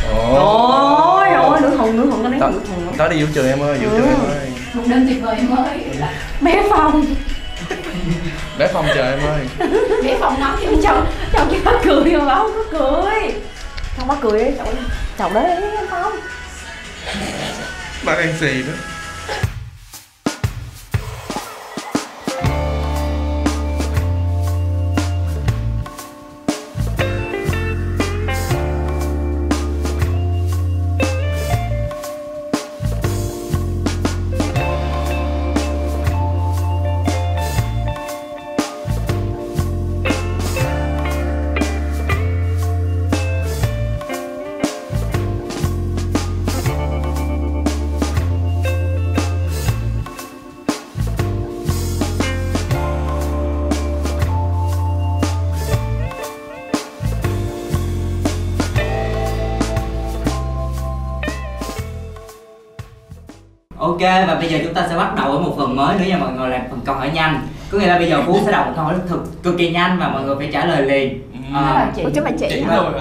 ôi 0.09 1.29
rồi 1.29 1.61
nữ 1.61 1.75
thần 1.77 1.97
nữ 1.97 2.07
thần 2.11 2.31
cái 2.31 2.39
tối 2.39 2.51
nữ 2.51 2.59
thần 2.67 2.93
tối 2.97 3.09
đi 3.09 3.23
vũ 3.23 3.29
trường 3.33 3.47
em 3.49 3.63
ơi 3.63 3.77
vũ 3.77 3.89
trường 3.89 4.07
em 4.07 4.19
ơi. 4.31 4.51
Một 4.73 4.83
đêm 4.87 5.07
tuyệt 5.07 5.21
vời 5.21 5.35
mới 5.49 5.85
bé 6.41 6.63
phong. 6.69 7.05
Bé 8.57 8.67
phòng 8.73 8.87
chờ 8.95 9.11
em 9.11 9.19
ơi. 9.19 9.69
Để 10.03 10.17
phòng 10.19 10.39
ngắm 10.39 10.55
cho 10.61 10.71
chồng 10.83 11.05
chồng 11.33 11.47
cái 11.51 11.59
mắc 11.65 11.75
cười 11.83 12.03
mà 12.03 12.35
không 12.35 12.51
có 12.53 12.63
cười. 12.71 13.33
Không 13.97 14.07
có 14.07 14.15
cười 14.21 14.53
chồng 14.57 14.75
chồng 15.17 15.33
đấy 15.33 15.45
em 15.45 15.85
phong. 15.89 16.13
Bạn 18.05 18.17
đang 18.17 18.33
xì 18.39 18.63
đó 18.63 18.73
Ok 64.01 64.27
và 64.27 64.35
bây 64.35 64.49
giờ 64.49 64.59
chúng 64.63 64.73
ta 64.73 64.85
sẽ 64.89 64.97
bắt 64.97 65.15
đầu 65.15 65.31
với 65.31 65.39
một 65.39 65.53
phần 65.57 65.75
mới 65.75 65.99
nữa 65.99 66.05
nha 66.07 66.17
mọi 66.17 66.31
người 66.33 66.49
là 66.49 66.61
phần 66.69 66.79
câu 66.85 66.95
hỏi 66.95 67.11
nhanh. 67.13 67.47
Có 67.71 67.77
nghĩa 67.77 67.87
là 67.87 67.97
bây 67.97 68.09
giờ 68.09 68.21
Phú 68.25 68.39
sẽ 68.45 68.51
đọc 68.51 68.67
một 68.67 68.73
câu 68.75 68.85
hỏi 68.85 68.95
thực 69.09 69.43
cực 69.43 69.57
kỳ 69.57 69.71
nhanh 69.71 69.99
và 69.99 70.07
mọi 70.09 70.23
người 70.23 70.35
phải 70.35 70.49
trả 70.53 70.65
lời 70.65 70.81
liền. 70.81 71.21
Ờ, 71.53 71.85
Ủa 72.03 72.09
chứ 72.15 72.21
mà 72.23 72.31
chị 72.39 72.63
hả? 72.63 72.75
rồi 72.75 72.93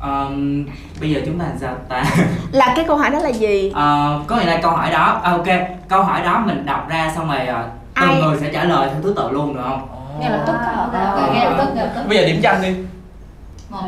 ờm, 0.00 0.64
Bây 1.00 1.10
giờ 1.10 1.20
chúng 1.26 1.38
ta 1.38 1.44
sao 1.60 1.74
ta? 1.88 2.04
Là 2.52 2.72
cái 2.76 2.84
câu 2.88 2.96
hỏi 2.96 3.10
đó 3.10 3.18
là 3.18 3.28
gì? 3.28 3.72
Ờ, 3.74 4.20
Có 4.26 4.36
nghĩa 4.36 4.44
là 4.46 4.58
câu 4.62 4.70
hỏi 4.70 4.90
đó 4.90 5.20
à, 5.22 5.30
Ok 5.30 5.46
câu 5.88 6.02
hỏi 6.02 6.20
đó 6.24 6.42
mình 6.46 6.66
đọc 6.66 6.88
ra 6.88 7.12
xong 7.16 7.28
rồi 7.28 7.46
ờ, 7.46 7.68
từng 8.00 8.08
Ai? 8.08 8.22
người 8.22 8.38
sẽ 8.40 8.50
trả 8.52 8.64
lời 8.64 8.88
theo 8.92 9.02
thứ 9.02 9.14
tự 9.16 9.30
luôn 9.30 9.54
được 9.54 9.60
không? 9.64 9.88
ngay 10.20 10.30
lập 10.30 10.44
tức 10.46 10.52
có 10.52 10.72
hợp 10.72 10.90
nghe 11.34 11.44
lập 11.44 11.54
tức 11.58 11.74
nghe 11.74 11.82
lập 11.82 11.92
tức. 11.94 12.02
Bây 12.08 12.18
giờ 12.18 12.26
điểm 12.26 12.40
danh 12.40 12.62
đi. 12.62 12.68
Một. 13.70 13.78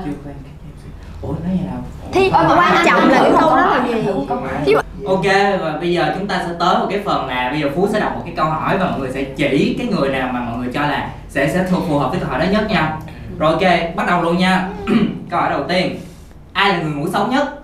Ủa 1.22 1.28
nói 1.28 1.52
gì 1.58 1.66
nào? 1.66 1.76
thì 2.12 2.30
quan 2.32 2.86
trọng 2.86 3.08
là 3.08 3.18
cái 3.22 3.32
câu 3.40 3.56
đó 3.56 3.66
là 3.66 3.86
gì 3.88 4.74
Ok 5.06 5.24
và 5.60 5.76
bây 5.80 5.92
giờ 5.92 6.14
chúng 6.18 6.28
ta 6.28 6.42
sẽ 6.46 6.54
tới 6.58 6.78
một 6.78 6.86
cái 6.90 7.00
phần 7.04 7.26
là 7.26 7.48
bây 7.50 7.60
giờ 7.60 7.68
Phú 7.74 7.88
sẽ 7.92 8.00
đọc 8.00 8.12
một 8.16 8.22
cái 8.24 8.34
câu 8.36 8.46
hỏi 8.46 8.78
và 8.78 8.90
mọi 8.90 9.00
người 9.00 9.10
sẽ 9.12 9.24
chỉ 9.24 9.76
cái 9.78 9.86
người 9.86 10.08
nào 10.08 10.30
mà 10.32 10.40
mọi 10.40 10.58
người 10.58 10.70
cho 10.74 10.80
là 10.80 11.10
sẽ 11.28 11.48
sẽ 11.48 11.66
thuộc 11.70 11.82
phù 11.88 11.98
hợp 11.98 12.10
với 12.10 12.20
câu 12.20 12.28
hỏi 12.28 12.38
đó 12.38 12.46
nhất 12.52 12.70
nha. 12.70 12.98
Rồi 13.38 13.52
ok, 13.52 13.96
bắt 13.96 14.06
đầu 14.06 14.22
luôn 14.22 14.38
nha. 14.38 14.68
câu 15.30 15.40
hỏi 15.40 15.50
đầu 15.50 15.64
tiên. 15.68 16.00
Ai 16.52 16.72
là 16.72 16.82
người 16.82 16.92
ngủ 16.92 17.08
xấu 17.12 17.26
nhất? 17.26 17.60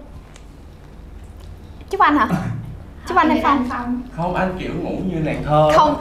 chúc 1.90 2.00
anh 2.00 2.16
hả 2.16 2.28
chúc 3.08 3.16
anh 3.16 3.28
hay 3.28 3.40
phong 3.42 3.66
phong 3.70 4.02
không 4.16 4.34
anh 4.34 4.56
kiểu 4.58 4.72
ngủ 4.82 4.96
như 5.06 5.20
nàng 5.20 5.42
thơ 5.44 5.70
không 5.74 6.00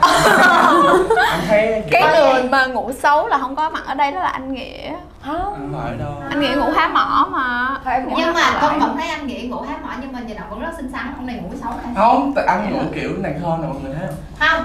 anh 1.30 1.40
thấy 1.48 1.82
cái 1.90 2.02
người 2.20 2.42
mà 2.42 2.66
ngủ 2.66 2.92
xấu 3.02 3.26
là 3.26 3.38
không 3.38 3.56
có 3.56 3.70
mặt 3.70 3.82
ở 3.86 3.94
đây 3.94 4.12
đó 4.12 4.20
là 4.20 4.28
anh 4.28 4.52
nghĩa 4.52 4.94
không. 5.26 5.72
Phải 5.82 5.96
đâu. 5.98 6.12
Anh 6.30 6.40
nghĩa 6.40 6.54
ngủ 6.56 6.70
há 6.76 6.88
mỏ 6.88 7.28
mà. 7.32 7.76
Phải 7.84 7.96
em 7.98 8.08
nhưng 8.16 8.26
ngủ 8.26 8.32
mà 8.34 8.58
con 8.60 8.78
vẫn 8.80 8.96
thấy 8.96 9.08
anh 9.08 9.26
nghĩ 9.26 9.42
ngủ 9.48 9.60
hát 9.60 9.82
mỏi 9.82 9.94
nhưng 10.00 10.12
mà 10.12 10.20
nhìn 10.20 10.36
ông 10.36 10.50
vẫn 10.50 10.60
rất 10.60 10.70
xinh 10.76 10.90
xắn. 10.92 11.12
Ông 11.16 11.26
này 11.26 11.36
ngủ 11.36 11.50
xấu 11.62 11.70
này 11.70 11.94
không 11.96 12.32
tại 12.36 12.44
anh 12.48 12.72
ngủ 12.72 12.78
kiểu 12.94 13.10
nàng 13.18 13.34
thơ 13.42 13.50
nè 13.62 13.68
mọi 13.68 13.76
người 13.84 13.94
thấy 13.98 14.08
không? 14.08 14.16
Không 14.40 14.64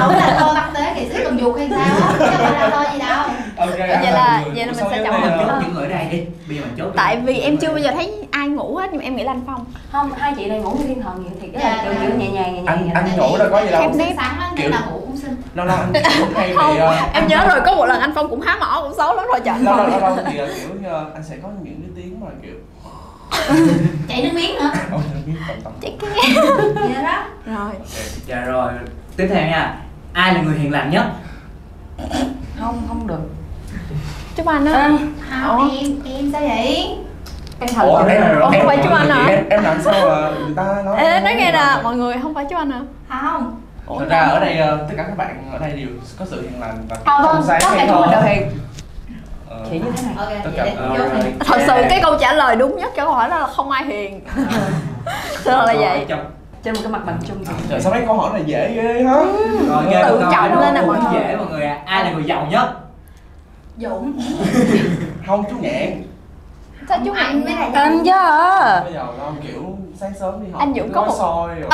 không 0.00 0.10
là 0.10 0.36
thơ 0.38 0.54
bắt 0.54 0.70
tế 0.74 0.94
kỹ 0.94 1.08
sĩ 1.12 1.24
tuần 1.24 1.40
dục 1.40 1.54
hay 1.58 1.68
sao 1.70 1.80
á 1.80 2.14
chứ 2.18 2.24
không 2.26 2.46
phải 2.46 2.52
là 2.60 2.70
thơ 2.70 2.92
gì 2.92 2.98
đâu. 2.98 3.24
Ok 3.56 3.78
Vậy 3.78 3.88
là- 3.88 4.00
vậy 4.02 4.12
là 4.12 4.42
ngủ 4.44 4.50
mình 4.54 4.74
sẽ 4.90 5.04
chọn 5.04 5.20
Mình 5.20 5.30
chốt 5.46 5.54
những 5.62 5.74
người 5.74 5.82
ở 5.82 5.88
đây 5.88 6.06
đi. 6.10 6.18
Bây 6.48 6.56
giờ 6.56 6.62
mình 6.62 6.74
chốt. 6.78 6.92
tại 6.96 7.16
vì 7.16 7.38
em 7.40 7.56
chưa 7.56 7.68
bao 7.68 7.78
giờ 7.78 7.90
thấy 7.94 8.26
ai 8.30 8.48
ngủ 8.48 8.76
hết 8.76 8.88
nhưng 8.92 8.98
mà 8.98 9.04
em 9.04 9.16
nghĩ 9.16 9.22
là 9.24 9.32
anh 9.32 9.42
phong. 9.46 9.64
Không 9.92 10.12
hai 10.12 10.34
chị 10.36 10.46
này 10.46 10.58
ngủ 10.58 10.70
như 10.78 10.84
thiên 10.86 11.02
thần 11.02 11.24
vậy 11.24 11.32
thiệt 11.40 11.50
cái 11.62 11.76
là 11.76 11.82
kiểu 11.84 11.92
dạ. 11.94 12.16
nhẹ 12.16 12.30
nhàng 12.30 12.54
nhẹ 12.54 12.60
nhàng 12.62 12.66
anh 12.66 12.90
anh 12.94 13.08
ngủ 13.16 13.36
đâu 13.38 13.48
có 13.50 13.60
gì 13.64 13.70
đâu. 13.70 13.82
Kiểu- 14.56 14.70
là 15.54 15.64
lâu 15.64 15.66
lâu 15.66 15.76
anh 15.76 15.92
cũng 16.20 16.34
hay 16.36 16.54
không 16.56 16.74
bị 16.74 16.78
ờ, 16.80 16.96
em 17.14 17.26
nhớ 17.28 17.46
rồi 17.48 17.60
có 17.66 17.74
một 17.74 17.86
lần 17.86 18.00
anh 18.00 18.12
phong 18.14 18.28
cũng 18.30 18.40
há 18.40 18.56
mỏ 18.60 18.80
cũng 18.82 18.94
xấu 18.96 19.14
lắm 19.16 19.26
rồi 19.32 19.40
trời. 19.44 19.58
Lâu 19.58 19.76
lâu 19.76 19.86
lâu 19.88 20.00
lâu 20.00 20.16
thì 20.26 20.38
ờ, 20.38 20.46
kiểu 20.56 20.68
như 20.82 20.88
ờ, 20.88 21.06
anh 21.14 21.22
sẽ 21.24 21.36
có 21.42 21.48
những 21.62 21.80
cái 21.82 21.90
tiếng 21.96 22.20
mà 22.20 22.26
kiểu 22.42 22.54
chạy 24.08 24.22
nước 24.22 24.30
miếng 24.34 24.54
nữa 24.54 24.70
không 24.90 25.02
thể 25.14 25.20
biết 25.26 25.32
tầm 25.48 25.56
tầm. 25.64 25.72
Chị 25.80 25.92
cái 26.00 26.10
vậy 26.74 27.02
đó 27.04 27.24
rồi 27.46 27.70
Dạ 28.26 28.40
rồi. 28.44 28.72
Tiếp 29.16 29.26
theo 29.30 29.46
nha. 29.46 29.74
Ai 30.12 30.34
là 30.34 30.40
người 30.42 30.58
hiền 30.58 30.72
lành 30.72 30.90
nhất? 30.90 31.04
không 32.60 32.82
không 32.88 33.06
được. 33.06 33.20
Chúc 34.36 34.46
anh 34.46 34.64
á. 34.66 34.72
À, 35.30 35.42
không 35.46 35.70
em 35.80 35.94
em 36.16 36.32
sao 36.32 36.40
vậy? 36.40 36.96
Em 37.60 37.68
thử 37.74 37.82
Ủa, 37.82 38.02
em, 38.04 38.22
Ủa, 38.40 38.50
không 38.50 38.66
phải 38.66 38.76
chúc 38.84 38.92
anh 38.92 39.08
hả? 39.10 39.26
em, 39.28 39.44
em 39.50 39.62
làm 39.62 39.76
sao 39.84 39.92
mà 40.08 40.30
người 40.38 40.54
ta 40.56 40.82
nói 40.84 40.96
ê 40.98 41.20
nói 41.20 41.34
nghe 41.34 41.52
nè 41.52 41.66
mọi 41.82 41.96
người 41.96 42.16
không 42.22 42.34
phải 42.34 42.44
chúc 42.50 42.58
anh 42.58 42.70
hả? 42.70 42.80
Không 43.22 43.60
thật 43.88 44.06
ra 44.08 44.18
ở 44.18 44.40
đây 44.40 44.56
ờ, 44.58 44.76
tất 44.88 44.94
cả 44.96 45.02
các 45.02 45.16
bạn 45.16 45.50
ở 45.52 45.58
đây 45.58 45.72
đều 45.72 45.88
có 46.18 46.24
sự 46.30 46.42
hiền 46.42 46.60
lành 46.60 46.78
và 46.88 46.96
không 47.04 47.22
vâng 47.34 47.42
sáng 47.46 47.60
hay 47.76 47.86
chúng 47.88 48.00
mình 48.00 48.10
đều 48.10 48.20
hiền 48.22 48.50
chỉ 49.70 49.78
như 49.78 49.84
thế 49.96 50.02
này. 50.02 50.14
Ok 50.16 50.44
Tất 50.44 50.50
cả- 50.56 50.66
Ờ, 50.76 50.96
rồi. 50.96 51.08
thật 51.46 51.58
sự 51.66 51.82
cái 51.90 52.00
câu 52.02 52.16
trả 52.20 52.32
lời 52.32 52.56
đúng 52.56 52.76
nhất 52.76 52.92
cho 52.96 53.04
câu 53.04 53.14
hỏi 53.14 53.28
đó 53.28 53.38
là 53.38 53.46
không 53.46 53.70
ai 53.70 53.84
hiền. 53.84 54.20
Thật 55.44 55.64
là 55.66 55.74
vậy. 55.78 56.04
Rồi, 56.08 56.18
trên 56.62 56.74
một 56.74 56.80
cái 56.82 56.92
mặt 56.92 57.00
bằng 57.06 57.18
chung 57.28 57.44
Trời 57.70 57.80
sao 57.80 57.92
mấy 57.92 58.02
câu 58.06 58.14
hỏi 58.16 58.30
này 58.32 58.42
dễ 58.46 58.72
ghê 58.74 59.02
hả? 59.02 59.14
Rồi 59.68 59.84
Tự 59.88 59.98
ok, 59.98 60.02
câu 60.02 60.20
hỏi 60.20 60.32
trọng 60.32 60.50
đó 60.54 60.60
lên 60.60 60.74
nè 60.74 60.80
cũng 60.80 60.88
mọi 60.88 60.98
người. 61.12 61.20
dễ 61.20 61.36
mọi 61.36 61.46
người 61.46 61.62
ạ. 61.66 61.78
Ai 61.86 62.04
là 62.04 62.10
người 62.10 62.24
giàu 62.24 62.46
nhất? 62.50 62.68
dũng. 63.78 64.12
Không 65.26 65.44
chú 65.50 65.56
nhạn 65.60 66.02
sao 66.88 66.98
chú 67.04 67.12
anh 67.12 67.44
mới 67.44 67.54
là 67.54 67.68
anh 67.74 67.98
chứ? 68.04 68.10
Bây 68.84 68.92
giờ 68.92 69.06
đâu 69.18 69.32
kiểu 69.42 69.76
sáng 70.00 70.12
sớm 70.20 70.44
đi 70.44 70.50
học 70.52 70.60
Anh 70.60 70.74
Dũng 70.74 70.92
có 70.94 71.04
một- 71.04 71.14
xôi 71.18 71.48
rồi. 71.54 71.70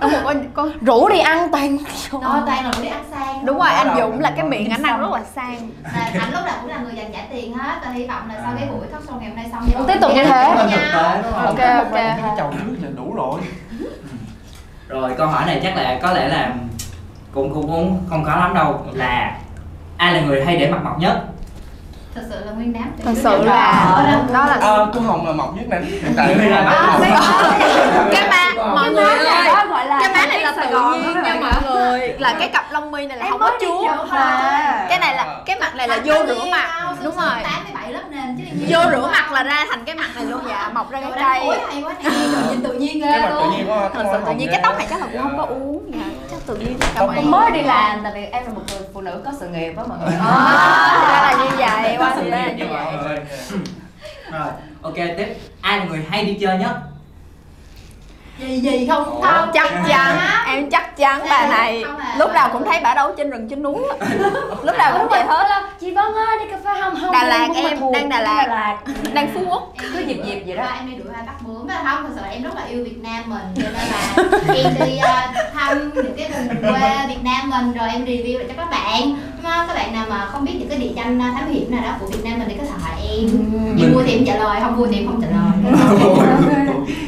Có 0.00 0.08
một 0.08 0.18
con, 0.24 0.44
con 0.54 0.72
rủ 0.80 1.08
đi 1.08 1.18
ăn 1.18 1.48
toàn 1.52 1.78
Thôi 2.10 2.20
toàn 2.46 2.64
là 2.64 2.72
đi 2.82 2.88
ăn 2.88 3.04
sang. 3.10 3.46
Đúng 3.46 3.58
rồi 3.58 3.68
anh 3.68 3.96
Dũng 3.98 4.20
là 4.20 4.30
cái 4.36 4.44
miệng 4.44 4.70
anh 4.70 4.82
ăn 4.82 5.00
rất 5.00 5.10
là 5.12 5.20
sang. 5.34 5.70
Là 5.82 6.10
anh 6.20 6.32
lúc 6.32 6.40
nào 6.44 6.54
cũng 6.60 6.70
là 6.70 6.78
người 6.78 6.92
dành 6.94 7.12
trả 7.12 7.20
tiền 7.30 7.54
hết. 7.54 7.74
Và 7.84 7.90
hy 7.90 8.06
vọng 8.06 8.22
là 8.28 8.34
sau 8.44 8.52
cái 8.58 8.68
buổi 8.68 8.86
talk 8.92 9.02
show 9.08 9.18
ngày 9.20 9.28
hôm 9.28 9.36
nay 9.36 9.46
xong 9.52 9.86
Tiếp 9.88 9.98
tục 10.00 10.10
như 10.14 10.24
thế. 10.24 10.44
ok 11.44 11.58
ok. 11.58 11.92
Cái 11.92 12.30
chầu 12.36 12.50
trước 12.52 12.74
là 12.82 12.88
đủ 12.96 13.14
rồi. 13.14 13.40
Rồi 14.88 15.14
câu 15.18 15.26
hỏi 15.26 15.42
này 15.46 15.60
chắc 15.62 15.76
là 15.76 15.98
có 16.02 16.12
lẽ 16.12 16.28
là 16.28 16.54
cũng 17.34 17.54
cũng 17.54 17.66
cũng 17.66 18.00
không 18.10 18.24
khó 18.24 18.36
lắm 18.36 18.54
đâu. 18.54 18.86
Là 18.92 19.38
ai 19.96 20.14
là 20.14 20.20
người 20.20 20.44
hay 20.44 20.56
để 20.56 20.70
mặt 20.70 20.78
mộc 20.84 20.98
nhất? 20.98 21.24
Thật 22.16 22.22
sự 22.30 22.44
là 22.46 22.52
nguyên 22.52 22.72
đám 22.72 22.92
thật 23.04 23.12
sự 23.16 23.44
là 23.44 23.84
đó. 24.32 24.46
là 24.46 24.56
Ờ, 24.60 24.90
cô 24.94 25.00
Hồng 25.00 25.26
là 25.26 25.32
mọc 25.32 25.56
nhất 25.56 25.64
nè. 25.70 25.78
Hiện 26.02 26.12
tại 26.16 26.34
Người 26.38 26.50
là 26.50 26.62
mấy- 27.00 27.10
mộc. 27.10 27.20
cái 28.12 28.28
má 28.30 28.64
mọi 28.74 28.90
người 28.90 29.04
ơi 29.04 29.50
gọi 29.88 30.00
là 30.00 30.08
cái 30.08 30.14
má 30.14 30.26
này 30.26 30.42
là 30.42 30.52
tự 30.52 30.92
nhiên 30.92 31.22
nha 31.22 31.36
mọi 31.40 31.52
người 31.74 32.14
là 32.18 32.34
cái 32.38 32.48
cặp 32.48 32.72
lông 32.72 32.90
mi 32.92 33.06
này 33.06 33.18
là 33.18 33.24
Em 33.24 33.30
không 33.30 33.40
có 33.40 33.50
chuốt. 33.60 34.10
mà. 34.10 34.86
cái 34.88 34.98
này 34.98 35.16
là 35.16 35.40
cái 35.46 35.56
mặt 35.60 35.74
này 35.74 35.88
là 35.88 35.98
vô 36.04 36.14
rửa 36.26 36.44
mặt. 36.50 36.94
đúng 37.02 37.16
rồi. 37.16 37.34
vô 38.68 38.80
rửa 38.90 39.08
mặt 39.12 39.32
là 39.32 39.42
ra 39.42 39.66
thành 39.70 39.84
cái 39.84 39.94
mặt 39.94 40.08
này 40.14 40.24
luôn. 40.24 40.40
Dạ. 40.48 40.70
Mọc 40.74 40.90
ra 40.90 41.00
cái 41.00 41.10
cây. 41.14 41.58
hay 41.72 41.82
quá 41.82 41.94
nè. 42.02 42.10
Nhìn 42.50 42.62
tự 42.62 42.72
nhiên 42.72 43.00
ghê 43.00 43.12
cái 43.12 43.20
mặt 43.20 43.28
tự 43.28 43.64
luôn. 43.66 43.90
thật 43.94 44.04
sự 44.12 44.18
tự 44.26 44.32
nhiên. 44.32 44.48
Cái 44.52 44.60
tóc 44.62 44.78
này 44.78 44.86
chắc 44.90 45.00
là 45.00 45.06
cũng 45.12 45.22
không 45.22 45.38
có 45.38 45.44
uống 45.44 45.90
dạ 45.94 46.04
chắc 46.30 46.38
tự 46.46 46.56
nhiên 46.56 46.78
cảm 46.94 47.08
ơn 47.08 47.30
mới 47.30 47.50
đi 47.50 47.62
làm 47.62 48.00
tại 48.02 48.12
vì 48.14 48.24
em 48.24 48.44
là 48.44 48.52
một 48.52 48.62
người 48.70 48.80
phụ 48.94 49.00
nữ 49.00 49.22
có 49.24 49.32
sự 49.40 49.48
nghiệp 49.48 49.72
á 49.76 49.82
mọi 49.88 49.98
người. 49.98 50.14
À, 50.20 50.96
thì 51.00 51.12
ra 51.12 51.22
là 51.22 51.44
như 51.44 51.56
vậy. 51.56 51.96
Qua 51.98 52.12
thì 52.22 52.30
ra 52.30 52.36
là 52.38 52.52
như 52.52 52.64
vậy. 52.70 53.18
Rồi. 54.32 54.48
Ok 54.82 54.94
tiếp. 54.94 55.36
Ai 55.60 55.78
là 55.78 55.84
người 55.84 56.04
hay 56.10 56.24
đi 56.24 56.36
chơi 56.40 56.58
nhất 56.58 56.70
gì 58.38 58.60
gì 58.60 58.86
không? 58.88 59.04
Ủa? 59.04 59.20
không 59.22 59.50
chắc 59.54 59.72
chắn 59.88 60.18
em 60.46 60.70
chắc 60.70 60.96
chắn 60.96 61.26
bà 61.30 61.46
này 61.48 61.84
Không 61.86 61.96
à. 61.98 62.14
lúc 62.18 62.32
nào 62.32 62.48
cũng 62.52 62.64
thấy 62.64 62.80
bà 62.82 62.94
đấu 62.94 63.12
trên 63.16 63.30
rừng 63.30 63.48
trên 63.48 63.62
núi. 63.62 63.82
Á. 64.00 64.06
lúc 64.64 64.76
nào 64.78 64.98
cũng 64.98 65.08
vậy 65.08 65.22
hết. 65.26 65.62
chị 65.80 65.90
Vân 65.90 66.04
ơi 66.04 66.38
đi 66.40 66.50
cà 66.50 66.56
phê 66.64 66.80
không 66.80 66.94
không 67.00 67.12
Đà 67.12 67.24
Lạt 67.24 67.48
em, 67.54 67.80
đang 67.92 68.08
Đà 68.08 68.20
Lạt. 68.20 68.46
Đà 68.46 68.54
Lạt 68.54 68.76
đang 69.14 69.28
phú 69.34 69.40
quốc. 69.50 69.72
Em 69.82 69.90
cứ 69.92 69.98
dịp 70.00 70.20
dịp 70.24 70.42
vậy 70.46 70.56
đó. 70.56 70.64
em 70.78 70.90
đi 70.90 70.96
đuổi 70.96 71.08
hai 71.14 71.22
bắt 71.26 71.34
bướm 71.46 71.66
mà 71.66 71.82
không 71.84 72.02
thật 72.02 72.12
sự 72.14 72.20
là 72.22 72.28
em 72.28 72.42
rất 72.42 72.56
là 72.56 72.62
yêu 72.64 72.84
Việt 72.84 73.02
Nam 73.02 73.22
mình. 73.26 73.42
Cho 73.56 73.62
nên 73.62 73.72
là 73.90 74.54
em 74.54 74.88
đi 74.88 74.96
ờ, 74.96 75.20
thăm 75.54 75.90
những 75.94 76.16
cái 76.16 76.30
vùng 76.30 76.62
quê 76.62 76.90
Việt 77.08 77.24
Nam 77.24 77.50
mình 77.50 77.72
rồi 77.72 77.88
em 77.92 78.04
review 78.04 78.38
lại 78.38 78.46
cho 78.48 78.54
các 78.56 78.70
bạn. 78.70 79.16
Các 79.42 79.74
bạn 79.74 79.92
nào 79.92 80.04
mà 80.08 80.26
không 80.26 80.44
biết 80.44 80.52
những 80.58 80.68
cái 80.68 80.78
địa 80.78 80.90
danh 80.96 81.18
ờ, 81.20 81.26
thám 81.34 81.48
hiểm 81.48 81.70
nào 81.70 81.80
đó 81.84 81.90
của 82.00 82.06
Việt 82.06 82.24
Nam 82.24 82.38
mình 82.38 82.48
thì 82.48 82.54
có 82.54 82.64
hỏi 82.80 82.96
em 83.08 83.28
em 83.80 83.94
vui 83.94 84.02
thì 84.06 84.12
em 84.12 84.24
trả 84.26 84.34
lời 84.36 84.60
không 84.60 84.76
vui 84.76 84.88
thì 84.90 84.96
em 84.96 85.06
không 85.06 85.22
trả 85.22 85.28
lời 85.28 85.72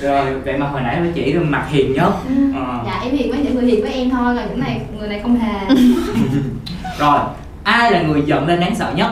rồi 0.00 0.34
vậy 0.44 0.58
mà 0.58 0.68
hồi 0.68 0.80
nãy 0.80 1.00
mới 1.00 1.10
chỉ 1.14 1.34
mặt 1.34 1.66
hiền 1.70 1.92
nhất. 1.92 2.12
Ờ. 2.54 2.82
dạ 2.86 3.00
em 3.02 3.16
hiền 3.16 3.30
với 3.30 3.40
những 3.40 3.54
người 3.54 3.64
hiền 3.64 3.82
với 3.82 3.92
em 3.92 4.10
thôi 4.10 4.36
còn 4.36 4.48
những 4.48 4.60
này 4.60 4.80
người 4.98 5.08
này 5.08 5.20
không 5.22 5.36
hề. 5.36 5.66
Rồi 6.98 7.20
ai 7.64 7.92
là 7.92 8.02
người 8.02 8.22
giận 8.26 8.46
lên 8.46 8.60
đáng 8.60 8.74
sợ 8.74 8.92
nhất 8.96 9.10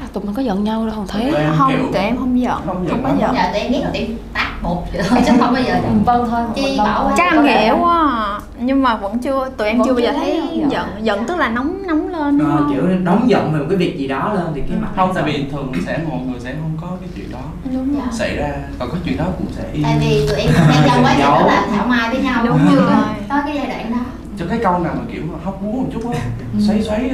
à, 0.00 0.06
tụi 0.12 0.24
mình 0.24 0.34
có 0.34 0.42
giận 0.42 0.64
nhau 0.64 0.86
đâu 0.86 0.94
không 0.94 1.06
thấy. 1.08 1.22
Tụi 1.30 1.40
em 1.40 1.52
không 1.58 1.72
kiểu- 1.72 1.92
tụi 1.92 2.02
em 2.02 2.16
không 2.16 2.40
giận 2.40 2.60
Không 2.66 2.86
giận 2.88 3.02
không 3.02 3.04
có 3.04 3.10
giận. 3.20 3.34
Giờ 3.34 3.42
tụi 3.52 3.60
em 3.60 3.72
ghét 3.72 3.80
là 3.82 3.90
tụi 3.92 4.02
em 4.02 4.10
tát 4.34 4.62
bột 4.62 4.78
vậy 4.92 5.02
thôi 5.08 5.20
chứ 5.26 5.32
không 5.40 5.52
bao 5.54 5.62
giờ 5.62 5.74
Vân 6.04 6.20
thôi 6.30 6.40
Chi 6.54 6.62
mình 6.62 6.76
Vân 6.76 6.86
bảo 6.86 7.12
chắc 7.16 7.38
lẽ- 7.44 7.64
hiểu 7.64 7.76
quá 7.80 8.08
à. 8.10 8.40
nhưng 8.58 8.82
mà 8.82 8.96
vẫn 8.96 9.18
chưa 9.18 9.48
tụi 9.56 9.66
em 9.68 9.78
Vẫn 9.78 9.86
chưa 9.86 9.92
bao 9.94 10.00
giờ 10.00 10.12
thấy 10.12 10.42
giận. 10.54 10.70
giận. 10.70 10.86
Giận 11.02 11.24
tức 11.26 11.36
là 11.38 11.48
nóng 11.48 11.86
nóng 11.86 12.08
lên 12.08 12.38
đúng 12.38 12.50
Ờ, 12.50 12.56
không? 12.56 12.72
kiểu 12.74 12.82
nóng 12.88 13.30
giận 13.30 13.52
về 13.52 13.58
một 13.58 13.66
cái 13.68 13.76
việc 13.78 13.98
gì 13.98 14.08
đó 14.08 14.32
lên 14.34 14.44
thì 14.54 14.60
cái 14.60 14.78
mặt 14.80 14.88
không 14.96 15.12
tại 15.14 15.24
vì 15.26 15.44
thường 15.52 15.72
sẽ 15.86 15.98
mọi 16.10 16.18
người 16.30 16.40
sẽ 16.40 16.54
không 16.60 16.72
có 16.80 16.96
cái 17.00 17.08
chuyện 17.16 17.32
đó 17.32 17.38
đúng 17.72 17.94
Dạ. 17.96 18.04
xảy 18.12 18.36
ra. 18.36 18.48
Còn 18.78 18.88
có 18.90 18.96
chuyện 19.04 19.16
đó 19.16 19.24
cũng 19.38 19.46
sẽ 19.56 19.62
tại 19.82 19.96
vì 20.00 20.26
tụi 20.28 20.36
em 20.40 20.50
đang 20.68 20.82
trong 20.86 21.04
quá 21.04 21.14
rất 21.18 21.46
là 21.46 21.66
thảo 21.76 21.86
mai 21.86 22.10
với 22.14 22.22
nhau. 22.22 22.44
Đúng 22.46 22.58
chưa 22.70 22.76
rồi. 22.76 22.92
có 23.28 23.42
cái 23.46 23.54
giai 23.56 23.66
đoạn 23.66 23.90
đó. 23.90 23.96
Cho 24.38 24.44
cái 24.50 24.58
câu 24.62 24.78
nào 24.78 24.92
mà 24.98 25.02
kiểu 25.12 25.22
mà 25.32 25.38
hóc 25.44 25.58
búa 25.62 25.72
một 25.72 25.86
chút 25.92 26.12
á 26.12 26.18
xoáy 26.66 26.82
xoáy 26.82 27.10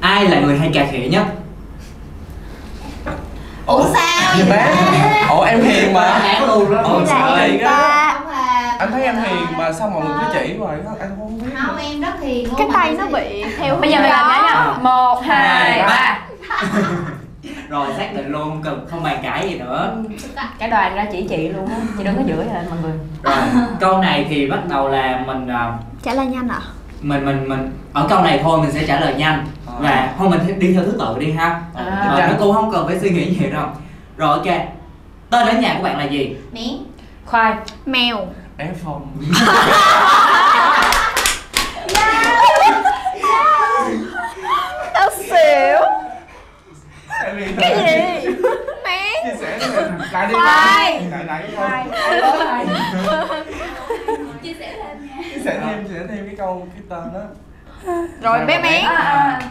ai 0.00 0.28
là 0.28 0.40
người 0.40 0.58
hay 0.58 0.70
cà 0.74 0.86
khịa 0.92 1.08
nhất 1.08 1.26
ủa 3.66 3.84
sao 3.94 4.36
gì 4.36 4.42
vậy? 4.48 4.58
ta? 4.58 5.26
ủa 5.30 5.42
em 5.42 5.60
hiền 5.60 5.92
mà. 5.92 6.04
Ác 6.04 6.42
luôn 6.48 6.70
đó 6.70 6.82
Ủa, 6.82 7.04
sao 7.06 7.30
vậy? 7.30 7.60
Anh 8.78 8.90
thấy 8.90 9.02
em 9.04 9.16
hiền 9.16 9.46
mà 9.58 9.72
sao 9.72 9.90
mọi 9.90 10.04
người 10.04 10.14
cứ 10.20 10.38
chỉ 10.38 10.56
hoài 10.58 10.76
đó 10.84 10.90
anh 11.00 11.10
không 11.18 11.38
biết 11.38 11.50
không 11.66 11.76
em 11.76 12.00
rất 12.00 12.20
hiền 12.20 12.46
luôn 12.46 12.54
cái 12.58 12.68
tay 12.72 12.94
nó 12.98 13.06
bị 13.06 13.44
theo 13.58 13.76
bây 13.76 13.90
giờ 13.90 14.00
mình 14.00 14.10
làm 14.10 14.28
nha. 14.28 14.74
Một 14.82 15.22
hai 15.24 15.82
ba. 15.82 16.18
rồi 17.68 17.88
xác 17.98 18.14
định 18.14 18.32
luôn 18.32 18.42
không 18.42 18.62
cần 18.62 18.86
không 18.90 19.02
bàn 19.02 19.18
cãi 19.22 19.48
gì 19.48 19.58
nữa. 19.58 19.96
Cả 20.58 20.66
đoàn 20.66 20.94
ra 20.94 21.06
chỉ 21.12 21.26
chị 21.28 21.48
luôn 21.48 21.68
á 21.68 21.76
chị 21.98 22.04
đứng 22.04 22.16
ở 22.16 22.22
giữa 22.26 22.36
vậy 22.36 22.62
mọi 22.70 22.78
người. 22.82 22.92
Rồi 23.22 23.36
câu 23.80 23.98
này 23.98 24.26
thì 24.28 24.50
bắt 24.50 24.68
đầu 24.68 24.88
là 24.88 25.22
mình 25.26 25.48
à, 25.48 25.72
trả 26.02 26.14
lời 26.14 26.26
nhanh 26.26 26.48
à 26.48 26.60
mình 27.00 27.24
mình 27.26 27.48
mình 27.48 27.72
ở 27.92 28.06
câu 28.08 28.22
này 28.22 28.40
thôi 28.42 28.60
mình 28.60 28.72
sẽ 28.72 28.84
trả 28.86 29.00
lời 29.00 29.14
nhanh. 29.14 29.46
Và 29.80 30.14
thôi 30.18 30.28
mình 30.28 30.58
đi 30.58 30.72
theo 30.74 30.82
thứ 30.84 30.96
tự 30.98 31.18
đi 31.18 31.32
ha. 31.32 31.60
Ờ, 31.74 31.84
À. 31.84 32.06
Ờ, 32.10 32.14
chắc 32.18 32.30
nó 32.30 32.36
cũng 32.38 32.52
không 32.54 32.72
cần 32.72 32.86
phải 32.86 32.98
suy 33.00 33.10
nghĩ 33.10 33.36
nhiều 33.40 33.50
đâu. 33.52 33.66
Rồi 34.16 34.28
ok. 34.38 34.46
Tên 35.30 35.46
ở 35.46 35.52
nhà 35.52 35.74
của 35.76 35.82
bạn 35.82 35.98
là 35.98 36.04
gì? 36.04 36.36
Miếng. 36.52 36.84
Khoai. 37.26 37.54
Mèo. 37.86 38.26
Bé 38.56 38.70
phong. 38.84 39.06
Tao 44.94 45.10
xỉu. 45.10 45.80
Tại 47.08 47.34
vì 47.36 47.46
cái 47.60 47.76
gì? 48.22 48.30
Mèo 48.84 49.24
chia 49.24 49.36
sẻ 49.40 49.58
lại 50.12 50.26
đi 50.26 50.34
Khoai. 50.34 51.00
lại 51.10 51.24
lại 51.24 51.42
cái 51.42 51.52
câu 51.56 53.26
chia 54.42 54.54
sẻ 54.58 54.74
thêm 54.76 55.06
nha. 55.06 55.22
Chia 55.34 55.40
sẻ 55.44 55.58
thêm 55.64 55.84
chia 55.88 55.94
sẻ 55.94 56.00
thêm 56.08 56.26
cái 56.26 56.34
câu 56.38 56.68
cái 56.74 56.82
tên 56.90 57.12
đó 57.14 57.20
rồi 58.22 58.46
bé 58.46 58.58
mén 58.58 58.84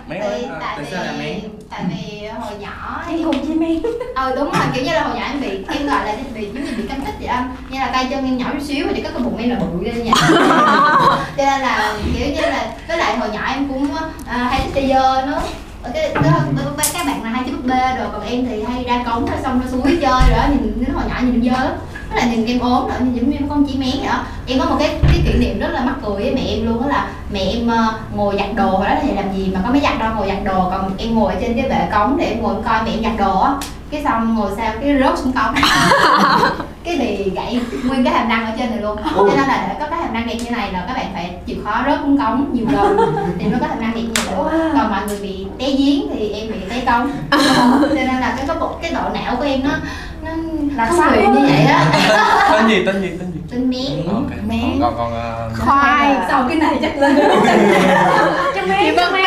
mấy 0.09 0.19
tại, 0.19 0.29
ơi 0.29 0.47
tại 0.59 0.73
tại 0.77 0.85
sao 0.91 1.03
là 1.03 1.11
vì 1.17 1.25
miếng? 1.25 1.49
tại 1.69 1.83
vì 1.89 2.27
hồi 2.27 2.53
nhỏ 2.59 3.01
anh 3.05 3.23
hùng 3.23 3.45
chi 3.47 3.53
mi 3.53 3.81
ờ 4.15 4.35
đúng 4.35 4.51
rồi 4.51 4.63
kiểu 4.73 4.83
như 4.83 4.91
là 4.91 5.01
hồi 5.03 5.15
nhỏ 5.15 5.25
em 5.25 5.41
bị 5.41 5.65
em 5.77 5.87
gọi 5.87 6.05
là 6.05 6.15
bị 6.35 6.45
giống 6.45 6.63
như 6.63 6.71
bị 6.77 6.87
căng 6.87 7.01
tích 7.01 7.15
vậy 7.19 7.27
anh 7.27 7.55
như 7.69 7.79
là 7.79 7.89
tay 7.93 8.07
chân 8.09 8.25
em 8.25 8.37
nhỏ 8.37 8.45
chút 8.53 8.63
xíu 8.63 8.85
mà 8.85 8.91
chỉ 8.95 9.01
có 9.01 9.09
cái 9.09 9.19
bụng 9.23 9.37
em 9.37 9.49
là 9.49 9.55
bự 9.55 9.85
lên 9.85 9.95
vậy 10.03 10.13
cho 11.37 11.43
nên 11.45 11.61
là 11.61 11.93
kiểu 12.17 12.27
như 12.27 12.41
là 12.41 12.71
với 12.87 12.97
lại 12.97 13.17
hồi 13.17 13.29
nhỏ 13.33 13.41
em 13.47 13.67
cũng 13.67 13.87
à, 14.27 14.37
hay 14.37 14.61
thích 14.61 14.71
chơi 14.75 14.87
dơ 14.87 15.25
nữa. 15.25 15.41
Ở 15.83 15.91
cái, 15.93 16.11
cái, 16.13 16.23
các 16.93 17.05
bạn 17.05 17.23
là 17.23 17.29
hay 17.29 17.43
chơi 17.45 17.55
búp 17.55 17.65
bê 17.65 17.95
rồi 17.97 18.07
còn 18.13 18.25
em 18.25 18.45
thì 18.45 18.63
hay 18.63 18.83
ra 18.83 19.03
cống 19.05 19.25
ra 19.25 19.37
xong 19.43 19.59
ra 19.61 19.67
suối 19.71 19.97
chơi 20.01 20.21
rồi 20.29 20.37
đó 20.37 20.47
nhìn 20.49 20.73
đến 20.79 20.95
hồi 20.95 21.03
nhỏ 21.07 21.15
nhìn 21.21 21.41
em 21.41 21.53
dơ 21.53 21.75
lắm 22.13 22.27
với 22.29 22.37
lại 22.37 22.37
nhìn 22.37 22.47
em 22.47 22.59
ốm 22.59 22.87
nữa 22.87 22.95
giống 23.13 23.29
như 23.29 23.37
con 23.49 23.65
chỉ 23.65 23.77
mén 23.77 23.91
vậy 23.91 24.07
đó. 24.07 24.23
Em 24.47 24.59
có 24.59 24.65
một 24.65 24.75
cái 24.79 24.99
cái 25.01 25.21
kỷ 25.25 25.39
niệm 25.39 25.59
rất 25.59 25.69
là 25.71 25.81
mắc 25.81 25.95
cười 26.05 26.15
với 26.15 26.35
mẹ 26.35 26.41
em 26.41 26.65
luôn 26.65 26.81
đó 26.81 26.87
là 26.87 27.07
mẹ 27.33 27.39
em 27.39 27.67
ờ, 27.67 27.93
ngồi 28.15 28.35
giặt 28.37 28.55
đồ 28.55 28.69
hồi 28.69 28.85
đó 28.85 28.95
thì 29.01 29.13
làm 29.13 29.33
gì 29.37 29.51
mà 29.53 29.61
có 29.63 29.71
máy 29.71 29.81
giặt 29.83 29.99
đâu 29.99 30.11
ngồi 30.15 30.27
giặt 30.27 30.43
đồ. 30.43 30.69
Còn 30.69 30.91
em 30.97 31.15
ngồi 31.15 31.33
ở 31.33 31.39
trên 31.41 31.61
cái 31.61 31.69
bệ 31.69 31.87
cống 31.93 32.17
để 32.17 32.25
em 32.25 32.41
ngồi 32.41 32.55
em 32.55 32.63
coi 32.63 32.83
mẹ 32.83 32.91
em 32.91 33.03
giặt 33.03 33.13
đồ 33.17 33.41
á. 33.41 33.53
Cái 33.91 34.03
xong 34.03 34.35
ngồi 34.35 34.51
sao 34.57 34.73
cái 34.81 34.97
rớt 34.99 35.19
xuống 35.19 35.33
cống. 35.33 35.55
Cái 36.83 36.97
bị 36.97 37.29
gãy 37.29 37.59
nguyên 37.83 38.03
cái 38.03 38.13
hàm 38.13 38.29
răng 38.29 38.45
ở 38.45 38.51
trên 38.57 38.69
này 38.69 38.79
luôn. 38.79 38.97
Cho 39.15 39.23
nên 39.23 39.47
là 39.47 39.67
để 39.69 39.75
có 39.79 39.87
cái 39.89 39.99
hàm 39.99 40.13
răng 40.13 40.27
đẹp 40.27 40.35
như 40.43 40.51
này 40.51 40.71
là 40.71 40.85
các 40.87 40.93
bạn 40.93 41.05
phải 41.13 41.35
chịu 41.45 41.57
khó 41.63 41.83
rớt 41.87 41.99
xuống 42.03 42.17
cống 42.17 42.49
nhiều 42.53 42.65
lần 42.71 42.97
thì 43.39 43.45
nó 43.45 43.57
có 43.61 43.67
hàm 43.67 43.79
răng 43.79 43.91
đẹp 43.95 44.01
như 44.01 44.11
vậy. 44.15 44.35
Còn 44.73 44.91
mọi 44.91 45.01
người 45.07 45.19
bị 45.21 45.45
té 45.59 45.65
giếng 45.65 46.07
thì 46.13 46.29
em 46.29 46.47
bị 46.47 46.57
té 46.69 46.81
cống. 46.85 47.11
Cho 47.81 47.95
nên 47.95 48.07
là 48.07 48.33
cái 48.37 48.45
cái 48.47 48.55
bộ 48.59 48.69
cái 48.81 48.91
độ 48.91 49.01
não 49.13 49.35
của 49.35 49.43
em 49.43 49.63
nó 49.63 49.69
Là 50.75 50.85
nó 50.85 50.95
sao? 50.97 51.11
như 51.15 51.39
vậy 51.47 51.65
đó 51.67 51.79
tên 52.51 52.67
gì 52.67 52.85
tên 52.85 53.01
gì 53.01 53.09
tên 53.19 53.31
gì? 53.31 53.39
Tên 53.51 53.69
miếng 53.69 54.07
ok. 54.07 54.31
Mén. 54.47 54.79
còn 54.81 54.93
còn 54.97 54.97
còn 54.97 55.13
ờ, 55.13 55.49
khoai. 55.65 56.15
Sau 56.27 56.45
cái 56.47 56.57
này 56.57 56.77
chắc 56.81 56.97
lên 56.97 57.15
chị 58.83 58.91
vân 58.95 59.13
mén 59.13 59.23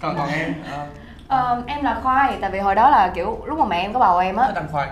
còn 0.00 0.16
còn 0.18 0.28
em 0.28 0.54
ờ, 0.72 0.86
Ờ, 1.28 1.62
em 1.66 1.84
là 1.84 1.96
khoai 2.02 2.32
tại 2.40 2.50
vì 2.50 2.58
hồi 2.58 2.74
đó 2.74 2.90
là 2.90 3.10
kiểu 3.14 3.38
lúc 3.46 3.58
mà 3.58 3.64
mẹ 3.64 3.80
em 3.80 3.92
có 3.92 4.00
bầu 4.00 4.18
em 4.18 4.36
á. 4.36 4.48
Ăn 4.54 4.66
khoai. 4.72 4.88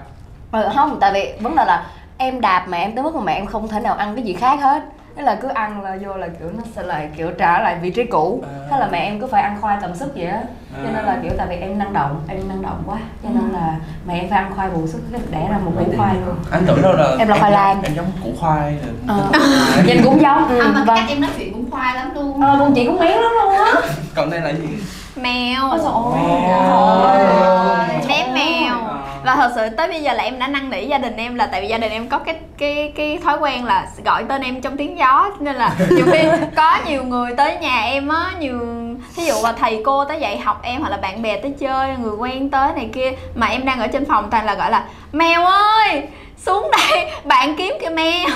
Ừ, 0.53 0.69
không 0.75 0.99
tại 1.01 1.13
vì 1.13 1.33
vấn 1.41 1.57
đề 1.57 1.65
là 1.65 1.83
em 2.19 2.41
đạp 2.41 2.65
mẹ 2.69 2.79
em 2.79 2.95
tới 2.95 3.05
mức 3.05 3.15
mà 3.15 3.21
mẹ 3.25 3.35
em 3.35 3.47
không 3.47 3.69
thể 3.69 3.81
nào 3.81 3.95
ăn 3.95 4.15
cái 4.15 4.25
gì 4.25 4.35
khác 4.35 4.59
hết 4.63 4.83
Thế 5.17 5.23
là 5.23 5.35
cứ 5.35 5.49
ăn 5.49 5.83
là 5.83 5.97
vô 6.03 6.15
là 6.17 6.29
kiểu 6.39 6.49
nó 6.57 6.63
sẽ 6.77 6.83
lại 6.83 7.09
kiểu 7.17 7.31
trả 7.39 7.61
lại 7.61 7.77
vị 7.83 7.91
trí 7.91 8.05
cũ. 8.05 8.43
À. 8.47 8.51
Thế 8.71 8.79
là 8.79 8.89
mẹ 8.93 8.99
em 8.99 9.21
cứ 9.21 9.27
phải 9.27 9.43
ăn 9.43 9.57
khoai 9.61 9.77
tầm 9.83 9.95
sức 9.95 10.13
vậy 10.17 10.27
á. 10.27 10.41
Cho 10.85 10.91
nên 10.95 11.05
là 11.05 11.19
kiểu 11.23 11.33
tại 11.39 11.47
vì 11.51 11.57
em 11.57 11.79
năng 11.79 11.93
động, 11.93 12.21
em 12.29 12.49
năng 12.49 12.63
động 12.63 12.83
quá. 12.87 12.97
Cho 13.23 13.29
nên 13.35 13.53
là 13.53 13.77
mẹ 14.07 14.15
em 14.21 14.31
phải 14.31 14.39
ăn 14.39 14.53
khoai 14.57 14.71
bù 14.71 14.87
sức 14.87 15.01
đẻ 15.31 15.49
ra 15.51 15.59
một 15.65 15.73
củ 15.79 15.85
khoai 15.97 16.15
luôn. 16.27 16.35
Anh 16.51 16.65
tưởng 16.67 16.83
đâu 16.83 16.93
là 16.93 17.17
Em 17.19 17.29
là 17.29 17.37
khoai 17.39 17.53
lang. 17.53 17.83
em 17.83 17.95
giống 17.95 18.07
củ 18.23 18.31
khoai 18.41 18.63
rồi 18.85 18.95
Ờ, 19.09 19.31
nhìn 19.87 20.05
cũng 20.05 20.21
giống. 20.23 20.49
Ừ, 20.49 20.61
à, 20.61 20.69
mà 20.75 20.85
vâng. 20.85 21.07
em 21.09 21.21
nói 21.21 21.31
chuyện 21.39 21.53
cũng 21.53 21.71
khoai 21.71 21.95
lắm 21.95 22.15
luôn. 22.15 22.43
Ờ, 22.43 22.57
con 22.59 22.75
chị 22.75 22.87
cũng 22.87 22.99
miếng 22.99 23.21
lắm 23.21 23.33
luôn 23.43 23.55
á. 23.55 23.73
Còn 24.15 24.31
đây 24.31 24.41
là 24.41 24.51
gì? 24.51 24.69
Mèo. 25.17 25.71
Ôi 25.71 25.79
trời 25.83 25.93
Ôi. 26.73 27.89
bé 28.09 28.27
mèo. 28.35 28.75
Và 29.25 29.37
thật 29.37 29.53
sự 29.55 29.69
tới 29.77 29.89
bây 29.89 30.03
giờ 30.03 30.13
là 30.13 30.23
em 30.23 30.39
đã 30.39 30.49
năn 30.49 30.71
nỉ 30.71 30.87
gia 30.87 30.99
đình 30.99 31.17
em 31.17 31.35
là 31.35 31.47
tại 31.47 31.61
vì 31.63 31.69
gia 31.69 31.79
đình 31.79 31.93
em 31.93 32.09
có 32.09 32.19
cái 32.19 32.37
cái 32.59 32.93
cái 32.97 33.19
thói 33.25 33.39
quen 33.39 33.65
là 33.65 33.87
gọi 34.05 34.25
tên 34.29 34.43
em 34.43 34.61
trong 34.61 34.77
tiếng 34.77 34.99
gió. 34.99 35.31
Nên 35.41 35.57
là 35.57 35.75
nhiều 35.91 36.07
khi 36.13 36.19
có 36.57 36.79
nhiều 36.87 37.05
người 37.05 37.35
tới 37.37 37.57
nhà 37.57 37.83
em 37.83 38.09
á 38.09 38.31
nhiều 38.39 38.59
thí 39.17 39.25
dụ 39.25 39.35
là 39.43 39.53
thầy 39.53 39.83
cô 39.85 40.05
tới 40.05 40.21
dạy 40.21 40.39
học 40.39 40.61
em 40.63 40.81
hoặc 40.81 40.91
là 40.91 40.97
bạn 40.97 41.23
bè 41.23 41.37
tới 41.37 41.55
chơi 41.59 41.97
người 42.03 42.15
quen 42.19 42.51
tới 42.51 42.73
này 42.77 42.89
kia 42.93 43.13
mà 43.35 43.47
em 43.47 43.65
đang 43.65 43.81
ở 43.81 43.87
trên 43.87 44.05
phòng 44.05 44.31
toàn 44.31 44.47
là 44.47 44.55
gọi 44.55 44.71
là 44.71 44.85
mèo 45.13 45.45
ơi 45.47 46.03
xuống 46.47 46.71
đây 46.71 47.11
bạn 47.25 47.55
kiếm 47.57 47.75
kìa 47.81 47.89
mèo. 47.89 48.29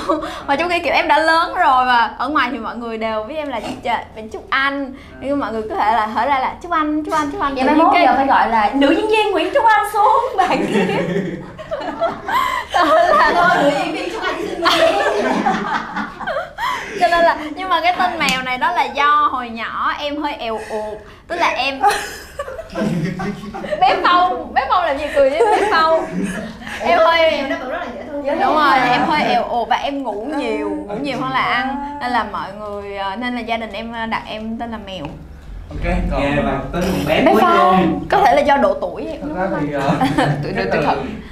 Mà 0.46 0.56
trong 0.56 0.68
khi 0.68 0.78
kiểu 0.80 0.92
em 0.92 1.09
đã 1.09 1.18
lớn 1.18 1.54
rồi 1.54 1.84
và 1.86 2.11
ở 2.18 2.28
ngoài 2.28 2.48
thì 2.52 2.59
mọi 2.59 2.76
người 2.76 2.98
đều 2.98 3.22
biết 3.24 3.34
em 3.36 3.48
là 3.48 3.61
"Chà, 3.84 4.04
bạn 4.16 4.28
chúc 4.28 4.46
anh. 4.50 4.94
Nhưng 5.20 5.38
mọi 5.38 5.52
người 5.52 5.62
có 5.70 5.74
thể 5.76 5.92
là 5.92 6.06
hỏi 6.06 6.26
ra 6.26 6.38
là 6.38 6.54
chúc 6.62 6.70
anh 6.72 7.04
chúc 7.04 7.14
anh 7.14 7.30
chúc 7.32 7.40
anh. 7.40 7.54
Vậy 7.54 7.62
Tự 7.64 7.66
mai 7.68 7.76
mốt 7.76 7.90
cái- 7.92 8.02
giờ 8.06 8.12
phải 8.16 8.26
gọi 8.26 8.48
là 8.48 8.70
nữ 8.74 8.90
diễn 8.96 9.09
viên 9.09 9.30
Nguyễn 9.30 9.50
Trúc 9.54 9.64
Anh 9.64 9.86
xuống 9.92 10.22
bạn 10.36 10.66
kia 10.68 10.86
thôi 13.34 13.48
người 13.62 13.72
diễn 13.84 13.92
viên 13.92 14.11
chúc 14.12 14.22
anh 14.22 14.34
xin 14.48 14.62
cho 17.00 17.09
nên 17.09 17.24
là 17.24 17.36
nhưng 17.54 17.68
mà 17.68 17.80
cái 17.80 17.94
tên 17.98 18.18
mèo 18.18 18.42
này 18.42 18.59
đó 18.59 18.72
là 18.72 18.84
do 18.84 19.28
hồi 19.32 19.48
nhỏ 19.48 19.92
em 19.98 20.22
hơi 20.22 20.34
èo 20.38 20.61
uột 20.70 20.98
tức 21.29 21.37
là 21.37 21.49
em 21.49 21.81
bé 23.81 23.97
phong 24.03 24.55
bé 24.55 24.66
phong 24.68 24.85
làm 24.85 24.99
gì 24.99 25.05
cười 25.14 25.31
với 25.31 25.41
bé 25.41 25.68
phong? 25.70 26.07
Em 26.81 26.99
hơi 26.99 27.31
mèo 27.31 27.49
nó 27.49 27.57
cũng 27.62 27.70
rất 27.70 27.79
là 27.79 27.87
dễ 27.95 28.05
thương 28.05 28.24
đúng 28.24 28.55
rồi 28.55 28.79
em 28.91 29.03
hơi 29.03 29.22
èo 29.22 29.45
uột 29.45 29.68
và 29.68 29.76
em 29.76 30.03
ngủ 30.03 30.29
nhiều 30.39 30.70
ngủ 30.70 30.95
nhiều 31.03 31.18
hơn 31.20 31.31
là 31.31 31.43
ăn. 31.43 31.99
Nên 32.01 32.11
là 32.11 32.24
mọi 32.24 32.53
người 32.53 32.97
ờ, 32.97 33.16
nên 33.16 33.35
là 33.35 33.41
gia 33.41 33.57
đình 33.57 33.72
em 33.72 33.93
đặt 34.11 34.22
em 34.26 34.59
tên 34.59 34.70
là 34.70 34.79
mèo. 34.79 35.05
Ok 35.70 35.95
còn 36.11 36.20
Ghê 36.20 36.43
và 36.45 36.61
tới 36.72 36.83
một 36.83 36.99
bé 37.09 37.24
bé 37.24 37.33
cuối 37.33 37.43
phong. 37.43 38.01
Có 38.11 38.18
thể 38.18 38.35
là 38.35 38.41
do 38.41 38.57
độ 38.57 38.74
tuổi. 38.74 39.07
Em 39.07 39.20
thật 39.20 39.29
đúng 39.29 39.39
ra 39.39 39.49
không 39.51 39.66
thì 39.66 39.76
uh, 39.76 39.83
Tuổi 40.43 40.53
cái 40.57 40.66
từ 40.72 40.83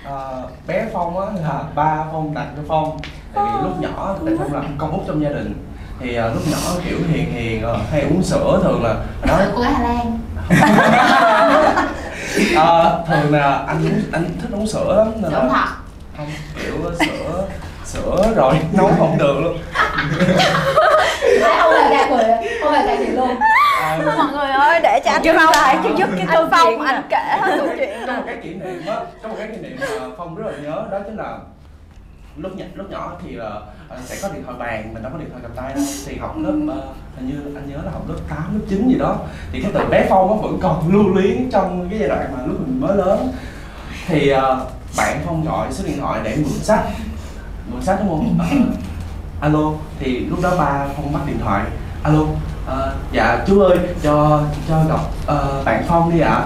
ờ, 0.04 0.48
bé 0.66 0.86
phong 0.92 1.18
á 1.18 1.26
là 1.44 1.60
ba 1.74 2.04
phong 2.12 2.34
đặt 2.34 2.46
cho 2.56 2.62
phong. 2.68 2.98
Tại 3.34 3.44
vì 3.44 3.62
lúc 3.62 3.80
nhỏ 3.80 4.16
tại 4.26 4.34
phong 4.38 4.52
là 4.52 4.62
con 4.78 4.90
út 4.90 5.00
trong 5.06 5.22
gia 5.22 5.28
đình 5.28 5.54
thì 6.00 6.14
ờ, 6.14 6.34
lúc 6.34 6.42
nhỏ 6.50 6.80
kiểu 6.84 6.98
hiền 7.12 7.32
hiền 7.32 7.62
ờ, 7.62 7.78
hay 7.90 8.00
uống 8.00 8.22
sữa 8.22 8.60
thường 8.62 8.84
là 8.84 8.94
đó 9.26 9.38
cô 9.54 9.62
gái 9.62 9.72
Hà 9.72 9.82
Lan. 9.82 10.18
Ờ, 12.56 13.04
thường 13.08 13.32
là 13.32 13.64
anh 13.66 13.76
uống 13.84 14.00
anh 14.12 14.24
thích 14.40 14.48
uống 14.52 14.66
sữa 14.66 14.94
lắm 14.98 15.22
nên 15.22 15.32
Giọng 15.32 15.46
là 15.46 15.52
thật 15.52 15.66
không 16.16 16.26
kiểu 16.62 16.92
sữa 16.98 17.44
sữa 17.84 18.32
rồi 18.36 18.54
nấu 18.72 18.90
không 18.98 19.18
được 19.18 19.34
luôn. 19.40 19.58
Không 21.42 21.72
hề 21.72 21.90
gạt 21.90 22.10
người 22.10 22.24
không 22.62 22.72
hề 22.72 22.86
gạt 22.86 22.98
gì 22.98 23.06
luôn. 23.06 23.38
À, 23.80 23.98
mọi 24.16 24.26
người 24.32 24.50
ơi 24.50 24.80
để 24.82 25.00
cho 25.04 25.10
anh 25.10 25.22
Dừng 25.24 25.36
phong 25.38 25.50
lại 25.50 25.78
chứ 25.82 25.88
giúp 25.98 26.08
cái 26.16 26.20
anh 26.20 26.28
câu 26.32 26.46
phong 26.50 26.66
chuyện 26.68 26.80
anh 26.80 27.02
kể 27.10 27.38
hết 27.40 27.56
câu 27.58 27.68
chuyện 27.76 27.98
có 28.06 28.12
một 28.12 28.22
cái 28.26 28.36
kỷ 28.42 28.54
niệm 28.54 28.86
á 28.86 28.96
có 29.22 29.28
một 29.28 29.34
cái 29.38 29.48
kỷ 29.48 29.56
niệm 29.56 29.76
mà 29.80 29.86
phong 30.18 30.34
rất 30.34 30.44
là 30.46 30.52
nhớ 30.62 30.84
đó 30.90 30.98
chính 31.06 31.16
là 31.16 31.38
lúc 32.36 32.56
nhỏ 32.56 32.64
lúc 32.74 32.90
nhỏ 32.90 33.12
thì 33.22 33.36
ờ, 33.36 33.62
sẽ 34.04 34.16
có 34.22 34.34
điện 34.34 34.42
thoại 34.44 34.56
bàn 34.58 34.94
mình 34.94 35.02
đâu 35.02 35.12
có 35.12 35.18
điện 35.18 35.28
thoại 35.30 35.42
cầm 35.42 35.52
tay 35.56 35.74
đâu. 35.74 35.84
Thì 36.06 36.16
học 36.16 36.36
lớp 36.38 36.74
ờ, 36.74 36.82
hình 37.16 37.28
như 37.28 37.54
anh 37.54 37.70
nhớ 37.70 37.76
là 37.84 37.90
học 37.90 38.08
lớp 38.08 38.16
8, 38.28 38.38
lớp 38.54 38.66
9 38.68 38.88
gì 38.88 38.98
đó. 38.98 39.16
Thì 39.52 39.62
cái 39.62 39.70
từ 39.74 39.80
bé 39.90 40.06
phong 40.10 40.28
nó 40.28 40.34
vẫn 40.34 40.58
còn 40.62 40.92
lưu 40.92 41.14
luyến 41.14 41.50
trong 41.50 41.88
cái 41.90 41.98
giai 41.98 42.08
đoạn 42.08 42.32
mà 42.32 42.46
lúc 42.46 42.60
mình 42.60 42.80
mới 42.80 42.96
lớn. 42.96 43.32
Thì 44.06 44.28
ờ, 44.28 44.66
bạn 44.96 45.20
phong 45.26 45.44
gọi 45.44 45.72
số 45.72 45.84
điện 45.86 46.00
thoại 46.00 46.20
để 46.24 46.36
mượn 46.36 46.58
sách 46.62 46.84
mượn 47.72 47.82
sách 47.82 47.98
đúng 48.00 48.08
không? 48.08 48.38
Ờ, 48.38 48.46
alo 49.40 49.72
thì 49.98 50.20
lúc 50.20 50.38
đó 50.42 50.50
ba 50.58 50.86
phong 50.96 51.12
bắt 51.12 51.20
điện 51.26 51.38
thoại. 51.44 51.64
Alo 52.02 52.20
ờ, 52.66 52.94
dạ 53.12 53.44
chú 53.46 53.60
ơi 53.60 53.78
cho 54.02 54.42
cho 54.68 54.84
gặp 54.88 55.00
ờ, 55.26 55.62
bạn 55.64 55.84
phong 55.88 56.12
đi 56.12 56.20
ạ. 56.20 56.44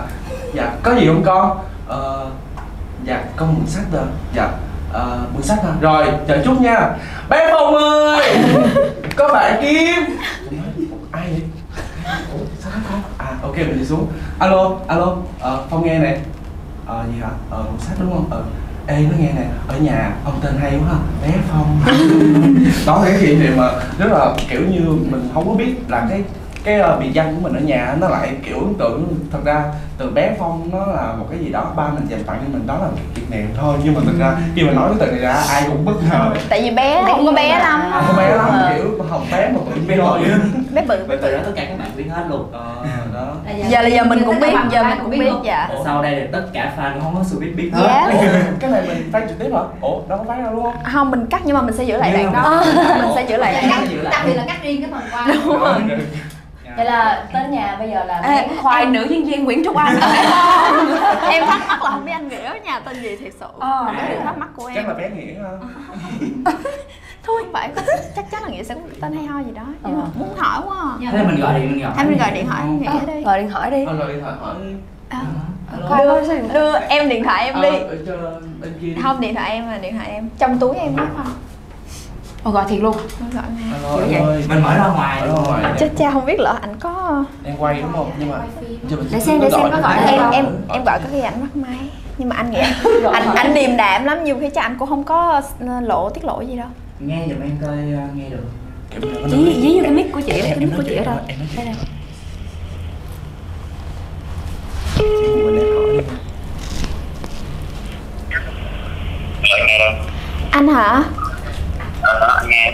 Dạ 0.55 0.77
có 0.83 0.95
gì 0.95 1.07
không 1.07 1.23
con? 1.27 1.59
Ờ, 1.87 2.31
dạ 3.05 3.25
con 3.37 3.55
mượn 3.55 3.67
sách 3.67 3.85
rồi. 3.93 4.05
Dạ 4.35 4.51
ờ, 4.93 5.19
mượn 5.35 5.43
sách 5.43 5.65
hả? 5.65 5.71
Rồi 5.81 6.07
chờ 6.29 6.43
chút 6.45 6.61
nha. 6.61 6.91
Bé 7.29 7.51
phong 7.53 7.75
ơi! 7.75 8.39
Có 9.17 9.29
bạn 9.33 9.59
kim 9.63 10.17
ai 11.13 11.29
vậy? 11.31 11.43
Ủa, 12.33 12.45
sao 12.61 12.73
con 12.91 13.01
à 13.19 13.27
ok 13.43 13.57
mình 13.57 13.79
đi 13.79 13.85
xuống. 13.85 14.07
Alo 14.39 14.71
alo. 14.87 15.17
Ờ, 15.41 15.63
phong 15.71 15.85
nghe 15.87 15.99
nè. 15.99 16.19
Ờ 16.87 17.05
gì 17.15 17.21
hả? 17.21 17.29
Ờ 17.51 17.59
mượn 17.71 17.81
sách 17.81 17.97
đúng 18.01 18.13
không? 18.13 18.27
Ờ 18.31 18.43
ê 18.87 18.97
nó 19.11 19.17
nghe 19.19 19.33
nè. 19.33 19.45
Ở 19.69 19.79
nhà 19.79 20.13
ông 20.25 20.41
tên 20.43 20.55
hay 20.61 20.71
quá 20.71 20.89
ha. 20.89 20.99
Bé 21.23 21.35
phong. 21.53 21.81
Đó 22.87 23.05
là 23.05 23.11
cái 23.11 23.21
kỷ 23.21 23.37
niệm 23.37 23.57
mà 23.57 23.71
rất 23.99 24.07
là 24.11 24.35
kiểu 24.51 24.61
như 24.61 24.81
mình 25.11 25.29
không 25.35 25.49
có 25.49 25.55
biết 25.55 25.75
là 25.89 26.07
cái 26.11 26.23
cái 26.65 26.81
uh, 26.81 27.01
biệt 27.01 27.11
danh 27.13 27.35
của 27.35 27.41
mình 27.41 27.53
ở 27.53 27.61
nhà 27.61 27.97
nó 28.01 28.09
lại 28.09 28.33
kiểu 28.47 28.59
ấn 28.59 28.75
tượng 28.79 29.15
thật 29.33 29.39
ra 29.45 29.65
từ 29.99 30.11
bé 30.11 30.35
phong 30.39 30.69
nó 30.73 30.87
là 30.87 31.13
một 31.19 31.27
cái 31.31 31.39
gì 31.39 31.49
đó 31.49 31.73
ba 31.77 31.89
mình 31.89 32.07
dành 32.09 32.25
tặng 32.25 32.39
cho 32.43 32.53
mình 32.53 32.67
đó 32.67 32.75
là 32.75 32.87
một 32.87 32.99
kỷ 33.15 33.23
niệm 33.31 33.47
thôi. 33.61 33.77
Nhưng 33.85 33.95
mà 33.95 34.01
thật 34.07 34.13
ra 34.19 34.37
khi 34.55 34.63
mà 34.63 34.73
nói 34.73 34.89
cái 34.89 34.97
từ 35.01 35.13
này 35.13 35.21
ra 35.21 35.33
ai 35.33 35.63
cũng 35.67 35.85
bất 35.85 35.93
ngờ. 36.11 36.31
Tại 36.49 36.63
vì 36.63 36.71
bé 36.71 37.03
không 37.07 37.27
có 37.27 37.33
bé 37.33 37.59
lắm. 37.59 37.81
không 37.93 38.05
có 38.09 38.23
bé 38.23 38.37
lắm 38.37 38.51
kiểu 38.77 39.05
hồng 39.11 39.27
bé 39.33 39.49
mà 39.49 39.59
bự 39.67 39.81
bé 39.89 39.97
rồi 39.97 40.21
bé 40.71 40.83
bự. 40.89 41.17
Từ 41.23 41.37
đó 41.37 41.41
tất 41.45 41.53
cả 41.57 41.65
các 41.65 41.79
bạn 41.79 41.91
biết 41.97 42.05
hết 42.11 42.25
luôn. 42.31 42.51
Ờ 42.53 42.87
đó. 43.15 43.35
Giờ 43.69 43.83
là 43.83 43.89
giờ 43.89 44.05
mình 44.05 44.23
cũng 44.27 44.41
biết 44.41 44.55
giờ 44.71 44.83
mình 44.83 44.99
cũng 45.03 45.11
biết 45.11 45.19
luôn. 45.19 45.45
dạ. 45.45 45.69
Sau 45.85 46.03
đây 46.03 46.17
là 46.17 46.27
tất 46.33 46.43
cả 46.53 46.73
fan 46.77 47.01
không 47.03 47.15
có 47.15 47.25
sự 47.25 47.39
biết 47.41 47.53
biết 47.57 47.71
hết 47.75 47.83
Dạ. 47.85 48.11
Ủa, 48.13 48.29
cái 48.61 48.71
này 48.71 48.83
mình 48.89 49.11
phát 49.13 49.23
trực 49.29 49.39
tiếp 49.39 49.51
hả? 49.53 49.61
Ủa 49.81 50.01
đâu 50.09 50.19
có 50.19 50.25
phát 50.29 50.45
đâu 50.45 50.55
đúng 50.55 50.67
không? 50.93 51.11
Mình 51.11 51.27
cắt 51.27 51.43
nhưng 51.45 51.57
mà 51.57 51.63
mình 51.63 51.77
sẽ 51.77 51.85
giữ 51.85 51.97
lại 51.97 52.13
đoạn 52.13 52.33
đó. 52.33 52.65
mình 52.99 53.11
sẽ 53.15 53.25
giữ 53.29 53.37
lại 53.43 53.53
đoạn 53.53 53.87
đặc 54.05 54.23
biệt 54.27 54.35
là 54.35 54.45
cắt 54.47 54.57
riêng 54.63 54.83
cái 54.83 54.91
phần 54.91 55.03
qua 55.13 55.79
vậy 56.77 56.85
là 56.85 57.25
tên 57.35 57.51
nhà 57.51 57.77
bây 57.79 57.91
giờ 57.91 58.05
là 58.05 58.21
Hán 58.23 58.49
khoai 58.63 58.87
nữ 58.87 59.07
diễn 59.11 59.25
viên 59.25 59.45
Nguyễn 59.45 59.65
Trúc 59.65 59.77
Anh? 59.77 59.97
Em 61.31 61.47
thắc 61.47 61.61
mắc 61.69 61.83
là 61.83 61.91
không 61.91 62.05
biết 62.05 62.13
anh 62.13 62.29
nghĩa 62.29 62.45
ở 62.45 62.57
nhà 62.65 62.81
tên 62.81 63.03
gì 63.03 63.17
thiệt 63.17 63.33
sự. 63.41 63.47
Ờ. 63.59 63.85
đó 63.87 63.93
là 63.93 64.09
điều 64.09 64.21
thắc 64.21 64.39
mắc 64.39 64.49
của 64.57 64.71
chắc 64.75 64.81
em 64.81 64.89
là 64.89 64.95
bé 64.95 65.11
nghĩa 65.11 65.35
ha 65.43 65.51
thôi 67.23 67.45
phải. 67.53 67.71
Chắc 68.17 68.31
chắn 68.31 68.43
là 68.43 68.49
nghĩa 68.49 68.63
sẽ 68.63 68.75
có 68.75 68.81
tên 69.01 69.13
hay 69.13 69.25
ho 69.27 69.39
gì 69.41 69.51
đó. 69.55 69.63
Nhưng 69.85 69.99
mà 70.01 70.05
muốn 70.15 70.37
hỏi 70.37 70.61
quá 70.67 70.77
à. 70.81 71.11
Thế 71.13 71.19
là 71.19 71.25
mình 71.25 71.41
gọi 71.41 71.61
điện 71.61 71.71
mình 71.73 71.81
gọi 71.83 71.93
Em 71.99 72.09
mình 72.09 72.19
gọi 72.19 72.31
điện 72.31 72.47
hỏi 72.47 72.61
Ờ, 72.87 72.93
nghĩa 72.93 73.15
đi. 73.15 73.23
gọi 73.23 73.39
điện 73.41 73.51
hỏi 73.51 73.71
đi. 73.71 73.85
Thôi 73.87 73.97
rồi 73.99 74.09
điện 74.13 74.21
thoại 74.23 74.35
hỏi 74.41 74.55
đi. 74.65 74.75
À, 75.09 75.21
đưa, 75.99 76.39
đưa 76.55 76.79
em 76.79 77.09
điện 77.09 77.25
thoại 77.25 77.45
em 77.47 77.63
đi. 77.63 77.69
Ờ, 77.69 77.87
ở 77.89 77.97
cho 78.07 78.17
bên 78.61 78.73
kia 78.81 78.87
đi. 78.95 79.03
Không 79.03 79.21
điện 79.21 79.35
thoại 79.35 79.51
em 79.51 79.67
là 79.71 79.79
điện 79.79 79.97
thoại 79.99 80.11
em. 80.11 80.29
Trong 80.39 80.59
túi 80.59 80.77
em 80.77 80.97
đó 80.97 81.05
không 81.17 81.27
Ồ 82.45 82.51
gọi 82.51 82.65
thiệt 82.69 82.81
luôn. 82.81 82.97
Gọi 83.35 83.43
Alo, 83.73 83.97
Kiểu 83.97 84.07
vậy. 84.07 84.21
ơi. 84.21 84.45
Mình 84.49 84.63
mở 84.63 84.75
ra 84.77 84.87
ngoài 84.87 85.23
ngoài. 85.47 85.73
Chết 85.79 85.91
cha 85.99 86.11
không 86.11 86.27
biết 86.27 86.41
lỡ 86.41 86.59
anh 86.63 86.75
có 86.81 87.25
đang 87.43 87.63
quay 87.63 87.83
đúng 87.83 87.93
không? 87.93 88.11
Nhưng 88.19 88.31
mà 88.31 88.39
Để 89.11 89.21
xem, 89.21 89.41
để 89.41 89.51
xem 89.51 89.71
có 89.71 89.81
gọi 89.83 89.97
em 90.07 90.31
em 90.33 90.47
em 90.69 90.85
gọi 90.85 90.99
có 91.03 91.09
khi 91.13 91.21
anh 91.21 91.41
bắt 91.41 91.57
máy. 91.57 91.79
Nhưng 92.19 92.29
mà 92.29 92.37
anh 92.37 92.51
nghĩ 92.51 92.59
anh 93.13 93.35
anh 93.35 93.55
điềm 93.55 93.77
đạm 93.77 94.05
lắm 94.05 94.25
nhiều 94.25 94.37
khi 94.41 94.51
chắc 94.55 94.61
anh 94.63 94.77
cũng 94.79 94.89
không 94.89 95.05
có 95.05 95.43
lộ 95.83 96.11
tiết 96.11 96.25
lộ 96.25 96.41
gì 96.41 96.57
đâu. 96.57 96.69
Nghe 97.01 97.27
giùm 97.29 97.41
em 97.43 97.57
coi 97.67 98.05
uh, 98.09 98.17
nghe 98.17 98.29
được. 98.29 98.45
Dí 99.31 99.61
dí 99.63 99.75
vô 99.77 99.81
cái 99.83 99.91
mic 99.93 100.13
của 100.13 100.21
chị 100.21 100.33
Em- 100.33 100.45
cái 100.45 100.57
mic 100.59 100.77
của 100.77 100.83
chị 100.89 100.95
ở 100.97 101.05
đâu? 101.05 101.17
đây 101.57 101.65
đây. 101.67 101.75
Ờ, 109.79 109.95
anh 110.51 110.69
hả 110.69 111.03
Ờ, 112.03 112.21
đó, 112.21 112.27
anh 112.37 112.51
nghe. 112.51 112.73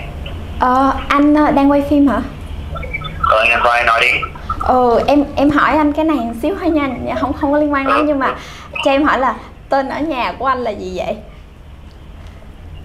ờ 0.60 0.92
anh 1.08 1.34
ờ, 1.34 1.50
đang 1.50 1.70
quay 1.70 1.82
phim 1.90 2.08
hả 2.08 2.20
Ờ, 3.30 3.38
anh 3.50 3.60
quay 3.64 3.84
nói 3.84 4.00
đi. 4.00 4.10
ừ 4.68 5.00
em 5.06 5.24
em 5.36 5.50
hỏi 5.50 5.76
anh 5.76 5.92
cái 5.92 6.04
này 6.04 6.16
một 6.16 6.32
xíu 6.42 6.54
thôi 6.60 6.70
nha 6.70 6.88
không 7.20 7.32
không 7.32 7.52
có 7.52 7.58
liên 7.58 7.72
quan 7.72 7.86
lắm 7.86 8.06
nhưng 8.06 8.18
mà 8.18 8.34
cho 8.84 8.90
em 8.90 9.02
hỏi 9.04 9.18
là 9.18 9.34
tên 9.68 9.88
ở 9.88 10.00
nhà 10.00 10.32
của 10.38 10.46
anh 10.46 10.58
là 10.58 10.70
gì 10.70 10.92
vậy 10.96 11.16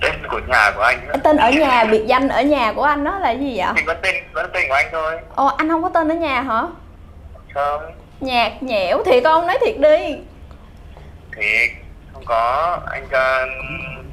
Tên 0.02 0.12
của 0.30 0.40
nhà 0.48 0.72
của 0.76 0.82
anh. 0.82 1.08
tên 1.24 1.38
ở 1.38 1.50
nhà 1.52 1.84
biệt 1.92 2.04
danh 2.08 2.30
ở 2.30 2.42
nhà 2.42 2.74
của 2.74 2.84
anh 2.84 3.04
đó 3.04 3.20
là 3.20 3.32
gì 3.32 3.58
vậy 3.58 3.68
Thì 3.76 3.84
vẫn 3.86 3.98
tên, 4.02 4.16
vẫn 4.34 4.50
tên 4.54 4.64
của 4.70 4.74
anh 4.76 4.86
thôi. 4.92 5.18
ồ 5.36 5.46
anh 5.48 5.70
không 5.70 5.84
có 5.84 5.90
tên 5.90 6.12
ở 6.12 6.16
nhà 6.16 6.42
hả 6.42 6.62
Không, 7.54 7.82
nhạt 8.20 8.64
nhẽo 8.64 9.04
thiệt 9.04 9.24
không 9.24 9.48
nói 9.48 9.58
thiệt 9.66 9.76
đi 9.80 10.16
thì 11.36 11.44
không 12.14 12.24
có. 12.26 12.78
Anh 12.92 13.08
cho 13.12 13.46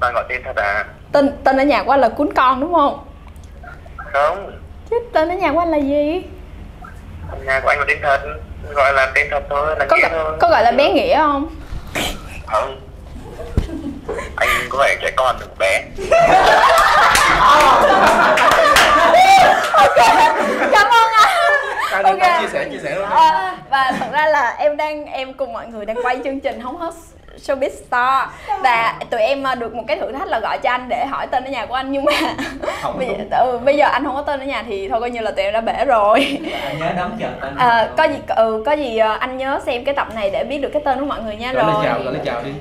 bạn 0.00 0.14
gọi 0.14 0.24
tên 0.28 0.42
thật 0.44 0.56
à? 0.56 0.84
Tên 1.12 1.36
tên 1.44 1.56
ở 1.56 1.64
nhà 1.64 1.82
của 1.82 1.90
anh 1.90 2.00
là 2.00 2.08
cuốn 2.08 2.32
con 2.34 2.60
đúng 2.60 2.74
không 2.74 3.04
Không, 4.12 4.52
chứ 4.90 4.96
tên 5.12 5.28
ở 5.28 5.34
nhà 5.34 5.52
của 5.52 5.58
anh 5.58 5.70
là 5.70 5.78
gì 5.78 6.22
nhà 7.44 7.60
của 7.60 7.68
anh 7.68 7.78
có 7.78 7.84
tên 7.88 7.98
thật. 8.02 8.20
Gọi 8.74 8.92
là 8.92 9.12
tên 9.14 9.26
thật 9.30 9.42
thôi, 9.50 9.76
là 9.78 9.86
có 9.86 9.96
nghĩa 9.96 10.08
thôi. 10.10 10.36
có 10.40 10.48
gọi 10.48 10.62
là 10.62 10.70
bé 10.72 10.92
nghĩa 10.92 11.16
không 11.18 11.48
Không. 12.46 12.80
Anh 14.36 14.48
có 14.70 14.78
vẻ 14.78 14.96
trẻ 15.02 15.10
con 15.16 15.36
được 15.40 15.58
bé. 15.58 15.84
cảm 20.72 20.86
ơn 20.90 21.08
anh 21.92 22.04
Ok. 22.04 22.40
chia 22.40 22.48
sẻ 22.52 22.68
chia 22.72 22.78
sẻ 22.82 22.94
luôn 22.94 23.08
Ờ, 23.10 23.50
và 23.70 23.92
thật 23.98 24.06
ra 24.12 24.26
là 24.26 24.54
em 24.58 24.76
đang 24.76 25.06
em 25.06 25.34
cùng 25.34 25.52
mọi 25.52 25.66
người 25.66 25.86
đang 25.86 25.96
quay 26.02 26.20
chương 26.24 26.40
trình 26.40 26.60
hóng 26.60 26.76
hớt 26.76 26.94
showbiz 27.46 27.70
star. 27.86 28.28
Và 28.62 28.94
tụi 29.10 29.20
em 29.20 29.42
ờ, 29.42 29.54
được 29.54 29.74
một 29.74 29.84
cái 29.88 29.96
thử 29.98 30.12
thách 30.12 30.28
là 30.28 30.40
gọi 30.40 30.58
cho 30.58 30.70
anh 30.70 30.88
để 30.88 31.06
hỏi 31.06 31.26
tên 31.26 31.44
ở 31.44 31.50
nhà 31.50 31.66
của 31.66 31.74
anh 31.74 31.92
nhưng 31.92 32.04
mà 32.04 32.12
Không 32.82 32.98
bây 32.98 33.06
giờ, 33.06 33.14
đúng. 33.18 33.30
ừ, 33.30 33.58
bây 33.64 33.76
giờ 33.76 33.86
anh 33.86 34.04
không 34.04 34.14
có 34.14 34.22
tên 34.22 34.40
ở 34.40 34.46
nhà 34.46 34.62
thì 34.66 34.88
thôi 34.88 35.00
coi 35.00 35.10
như 35.10 35.20
là 35.20 35.30
tụi 35.30 35.44
em 35.44 35.52
đã 35.54 35.60
bể 35.60 35.84
rồi. 35.84 36.38
Anh 36.66 36.78
nhớ 36.78 36.92
đóng 36.96 37.16
chờ 37.20 37.28
tên 37.42 37.54
Ờ, 37.56 37.88
có 37.96 38.04
gì 38.04 38.16
ừ, 38.36 38.62
có 38.66 38.72
gì 38.72 38.98
ờ, 38.98 39.16
anh 39.20 39.36
nhớ 39.38 39.60
xem 39.66 39.84
cái 39.84 39.94
tập 39.94 40.08
này 40.14 40.30
để 40.30 40.44
biết 40.44 40.58
được 40.58 40.70
cái 40.72 40.82
tên 40.84 41.00
của 41.00 41.06
mọi 41.06 41.22
người 41.22 41.36
nha 41.36 41.52
Gọi 41.52 41.64
rồi. 41.72 41.84
chào, 41.84 42.00
gọi 42.04 42.14
chào 42.24 42.42
đi? 42.42 42.52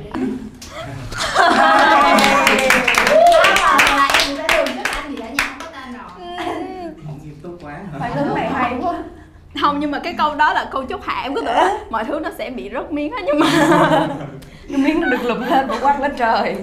Phản 7.99 8.11
ứng 8.15 8.35
này 8.35 8.49
hay 8.53 8.73
quá. 8.81 8.93
Không 9.61 9.79
nhưng 9.79 9.91
mà 9.91 9.99
cái 9.99 10.13
câu 10.17 10.35
đó 10.35 10.53
là 10.53 10.65
câu 10.71 10.83
chốt 10.85 10.99
hạ 11.05 11.21
em 11.23 11.35
cứ 11.35 11.41
tưởng 11.41 11.69
mọi 11.89 12.03
thứ 12.03 12.19
nó 12.23 12.29
sẽ 12.37 12.49
bị 12.49 12.69
rớt 12.73 12.91
miếng 12.91 13.11
á 13.11 13.21
nhưng 13.25 13.39
mà 13.39 13.47
Cái 14.69 14.77
miếng 14.77 15.01
nó 15.01 15.07
được 15.07 15.23
lụm 15.25 15.41
lên 15.41 15.67
và 15.67 15.75
quăng 15.81 16.01
lên 16.01 16.13
trời 16.17 16.55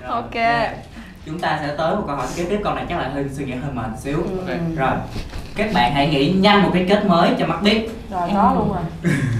Rồi, 0.00 0.10
Ok. 0.10 0.34
nha. 0.34 0.70
Chúng 1.26 1.38
ta 1.40 1.58
sẽ 1.62 1.74
tới 1.78 1.96
một 1.96 2.02
câu 2.06 2.16
hỏi 2.16 2.26
kế 2.36 2.44
tiếp 2.44 2.60
câu 2.64 2.74
này 2.74 2.84
chắc 2.88 2.98
là 2.98 3.10
hơi 3.14 3.24
suy 3.32 3.44
nghĩ 3.44 3.52
hơi 3.52 3.72
mệt 3.72 3.82
xíu 4.02 4.16
Ok. 4.16 4.56
Rồi 4.76 4.90
Các 5.56 5.66
bạn 5.74 5.92
hãy 5.94 6.06
nghĩ 6.08 6.30
nhanh 6.30 6.62
một 6.62 6.70
cái 6.74 6.86
kết 6.88 7.06
mới 7.06 7.30
cho 7.38 7.46
mắt 7.46 7.62
biết 7.62 7.88
Rồi 8.10 8.28
có 8.34 8.52
luôn 8.54 8.68
rồi 8.74 8.82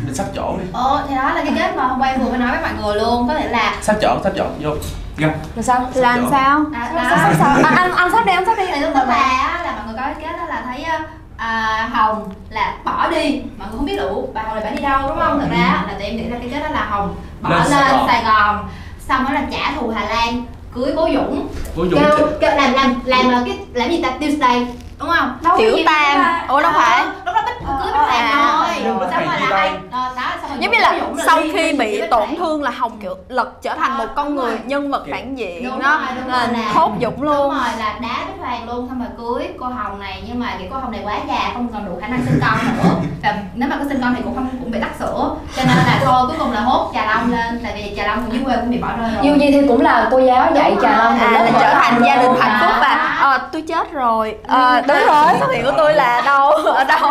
Mình 0.05 0.15
sắp 0.15 0.27
chỗ 0.35 0.57
đi 0.59 0.65
Ồ, 0.73 0.99
thì 1.09 1.15
đó 1.15 1.35
là 1.35 1.45
cái 1.45 1.53
kết 1.57 1.77
mà 1.77 1.85
hôm 1.87 2.01
qua 2.01 2.09
em 2.09 2.21
vừa 2.21 2.29
mới 2.31 2.39
nói 2.39 2.51
với 2.51 2.61
mọi 2.61 2.73
người 2.83 3.03
luôn 3.03 3.29
Có 3.29 3.35
thể 3.35 3.49
là 3.49 3.75
Sắp 3.83 3.97
chỗ, 4.03 4.19
sắp 4.25 4.33
chỗ, 4.37 4.45
vô 4.61 4.71
Gặp 5.19 5.35
Là 5.57 5.63
sao? 5.63 5.91
làm 5.95 6.21
chỗ. 6.23 6.29
sao 6.31 6.65
à, 6.75 6.91
Sao, 6.95 7.05
đó. 7.11 7.17
sao, 7.17 7.33
sao? 7.39 7.71
À, 7.71 7.77
anh, 7.77 7.91
anh 7.97 8.11
sắp 8.13 8.27
đi, 8.27 8.33
anh 8.33 8.45
sắp 8.47 8.55
đi 8.59 8.65
Thì 8.75 8.81
lúc 8.81 8.95
ba 8.95 9.15
á, 9.15 9.61
là 9.65 9.73
mọi 9.77 9.85
người 9.87 9.95
có 9.97 10.03
cái 10.03 10.15
kết 10.21 10.39
đó 10.39 10.45
là 10.49 10.63
thấy 10.67 10.83
á, 10.83 11.01
à, 11.37 11.89
Hồng 11.93 12.29
là 12.51 12.75
bỏ 12.85 13.11
đi 13.11 13.43
mọi 13.59 13.69
người 13.69 13.77
không 13.77 13.87
biết 13.87 13.97
đủ 14.01 14.29
bà 14.35 14.43
Hồng 14.43 14.55
là 14.57 14.61
bà 14.65 14.71
đi 14.71 14.83
đâu 14.83 15.09
đúng 15.09 15.19
không 15.19 15.41
thật 15.41 15.47
ra 15.51 15.83
là 15.89 15.93
tụi 15.95 16.03
em 16.03 16.17
nghĩ 16.17 16.29
ra 16.31 16.37
cái 16.41 16.49
kết 16.53 16.61
đó 16.61 16.69
là 16.69 16.85
Hồng 16.85 17.15
bỏ 17.51 17.51
Lên 17.51 17.71
lên, 17.71 17.71
Sài 17.71 17.93
Gòn. 17.93 18.07
Sài 18.09 18.25
Gòn. 18.25 18.69
Xong 19.09 19.25
đó 19.25 19.31
là 19.33 19.43
trả 19.53 19.73
thù 19.77 19.93
Hà 19.97 20.05
Lan 20.05 20.45
cưới 20.75 20.93
bố 20.97 21.09
Dũng. 21.15 21.49
Bố 21.77 21.87
Dũng 21.87 22.01
kêu, 22.01 22.29
kêu 22.41 22.51
làm 22.57 22.73
làm 22.73 23.01
làm 23.05 23.29
là 23.29 23.43
cái 23.47 23.59
làm 23.73 23.91
gì 23.91 24.03
ta? 24.03 24.11
Tuesday 24.21 24.67
đúng 25.07 25.15
không? 25.17 25.39
Đâu 25.43 25.55
Tiểu 25.59 25.77
Tam. 25.87 26.19
mà- 26.23 26.45
Ủa 26.49 26.61
đâu 26.63 26.73
phải. 26.75 26.99
Ờ, 27.01 27.07
lúc 27.27 27.35
đó 27.35 27.43
bích 27.47 27.67
cưới 27.67 27.93
bích 27.93 27.95
làm 27.95 28.09
À, 28.09 28.57
rồi 28.59 28.95
rồi. 28.95 29.09
xong 29.11 29.25
rồi 29.25 29.51
là 29.51 29.71
ờ, 29.91 30.11
rồi 30.49 30.59
giống 30.59 30.73
như 30.73 30.79
là 30.79 30.99
sau 31.27 31.41
khi 31.53 31.73
bị 31.73 32.03
tổn 32.11 32.29
thương 32.39 32.63
là 32.63 32.71
hồng 32.71 32.93
kiểu 33.03 33.15
lật 33.29 33.63
trở 33.63 33.75
thành 33.75 33.91
Ờ, 33.91 33.99
một 33.99 34.13
con 34.17 34.27
đúng 34.27 34.37
người 34.37 34.59
nhân 34.65 34.91
vật 34.91 35.05
phản 35.11 35.39
diện. 35.39 35.65
Đúng 35.65 35.79
nó 35.79 35.91
rồi, 35.99 36.07
đúng 36.21 36.29
là 36.29 36.47
rồi, 36.47 36.53
là- 36.59 36.73
hốt 36.75 36.91
dũng 37.03 37.15
Đúng 37.17 37.23
luôn. 37.23 37.51
rồi 37.51 37.69
là 37.79 37.95
đá 38.03 38.17
Bích 38.27 38.41
Hoàng 38.41 38.69
luôn. 38.69 38.89
Xong 38.89 38.99
rồi 38.99 39.09
cưới 39.19 39.49
cô 39.61 39.67
Hồng 39.67 40.01
này 40.01 40.23
nhưng 40.29 40.41
mà 40.41 40.47
cái 40.59 40.69
cô 40.73 40.77
Hồng 40.79 40.93
này 40.93 41.01
quá 41.05 41.15
già 41.29 41.51
không 41.55 41.69
còn 41.73 41.87
đủ 41.87 41.99
khả 42.01 42.09
năng 42.09 42.21
sinh 42.27 42.41
con 42.41 42.59
nữa. 42.79 42.91
Và 43.23 43.35
nếu 43.55 43.69
mà 43.69 43.77
có 43.77 43.85
sinh 43.89 44.01
con 44.03 44.15
thì 44.15 44.23
cũng 44.25 44.35
không 44.35 44.49
cũng 44.61 44.71
bị 44.71 44.81
tắc 44.81 44.91
sữa. 44.99 45.31
Cho 45.57 45.63
nên 45.67 45.77
là 45.77 45.99
thôi 46.05 46.25
cuối 46.29 46.37
cùng 46.39 46.53
là 46.53 46.61
hốt 46.61 46.91
trà 46.95 47.05
long 47.07 47.31
lên 47.33 47.61
tại 47.63 47.73
vì 47.77 47.97
trà 47.97 48.07
long 48.07 48.17
ở 48.19 48.27
dưới 48.33 48.43
quê 48.45 48.57
cũng 48.57 48.71
bị 48.71 48.79
bỏ 48.79 48.89
rơi 49.01 49.11
rồi. 49.15 49.25
Dù 49.25 49.35
gì 49.35 49.51
thì 49.51 49.69
cũng 49.69 49.81
là 49.83 50.09
cô 50.11 50.19
giáo 50.19 50.53
dạy 50.55 50.71
Đúng 50.71 50.83
trà 50.83 50.99
long 51.05 51.19
à 51.19 51.31
là 51.31 51.51
trở 51.61 51.75
thành 51.75 52.03
gia 52.07 52.17
đình 52.17 52.33
hạnh 52.41 52.57
phúc 52.61 52.71
và 52.81 53.17
ờ, 53.21 53.39
tôi 53.53 53.63
chết 53.63 53.93
rồi. 53.93 54.37
Ờ, 54.49 54.83
đúng 54.99 55.07
rồi. 55.07 55.33
xuất 55.41 55.53
hiện 55.53 55.65
của 55.65 55.73
tôi 55.77 55.95
là 55.95 56.23
đâu 56.25 56.51
ở 56.51 56.85
đâu 56.85 57.11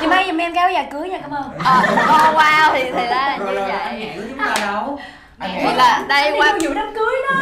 Chị 0.00 0.06
Mai 0.06 0.26
giùm 0.26 0.38
em 0.40 0.54
kéo 0.54 0.70
dài 0.70 0.86
cưới 0.90 1.08
nha, 1.08 1.18
cảm 1.22 1.30
ơn. 1.30 1.50
Ờ, 1.64 1.82
oh, 2.02 2.36
wow 2.36 2.70
thì 2.72 2.82
thì 2.82 3.06
ra 3.06 3.26
là 3.26 3.36
như 3.36 3.56
anh 3.56 3.98
vậy 3.98 4.12
của 4.16 4.22
chúng 4.28 4.38
ta 4.38 4.54
đâu 4.60 4.98
anh 5.38 5.50
thì 5.54 5.74
là 5.76 6.04
đây 6.08 6.32
qua 6.38 6.52
vụ 6.62 6.74
đám 6.74 6.94
cưới 6.94 7.14
đó. 7.30 7.36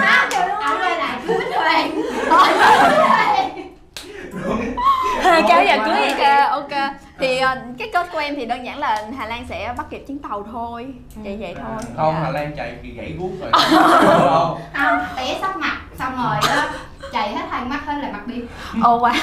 Ông 0.64 0.80
ơi. 0.80 0.96
là 0.96 1.08
cưới 1.26 1.36
Hoàng 1.56 1.90
Hai 5.22 5.42
kéo 5.48 5.62
dài 5.64 5.80
cưới 5.84 6.14
vậy 6.18 6.36
ok 6.36 7.05
thì 7.18 7.38
ờ, 7.38 7.56
cái 7.78 7.90
kết 7.92 8.06
của 8.12 8.18
em 8.18 8.34
thì 8.36 8.46
đơn 8.46 8.64
giản 8.66 8.78
là 8.78 9.02
Hà 9.18 9.26
Lan 9.26 9.44
sẽ 9.48 9.74
bắt 9.76 9.86
kịp 9.90 10.04
chuyến 10.06 10.18
tàu 10.18 10.46
thôi. 10.52 10.86
Vậy 11.16 11.36
vậy 11.40 11.54
thôi. 11.58 11.82
Không, 11.96 12.14
Dạ. 12.14 12.20
Hà 12.24 12.30
Lan 12.30 12.52
chạy 12.56 12.74
thì 12.82 12.90
gãy 12.90 13.14
guốc 13.18 13.30
rồi. 13.40 13.50
Không 14.20 14.58
không 14.74 14.98
té 15.16 15.38
sắp 15.40 15.56
mặt 15.56 15.76
xong 15.98 16.12
rồi 16.16 16.36
á 16.56 16.68
chạy 17.12 17.32
hết 17.34 17.42
hai 17.50 17.64
mắt 17.64 17.80
hết 17.86 17.94
là 18.02 18.08
mặt 18.12 18.26
đi. 18.26 18.36
Ồ 18.82 19.00
wow. 19.00 19.14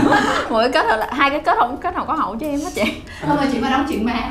Mỗi 0.50 0.72
kết 0.72 0.86
hợp 0.86 0.96
là 0.96 1.08
hai 1.12 1.30
cái 1.30 1.40
kết 1.40 1.56
không 1.58 1.76
kết 1.76 1.94
hợp 1.94 2.04
có 2.06 2.14
hậu 2.14 2.36
cho 2.40 2.46
em 2.46 2.60
hết 2.60 2.70
chị. 2.74 3.00
Không 3.20 3.36
mà 3.36 3.46
chuyện 3.52 3.60
mà 3.62 3.70
đóng 3.70 3.86
chuyện 3.88 4.04
ma 4.06 4.30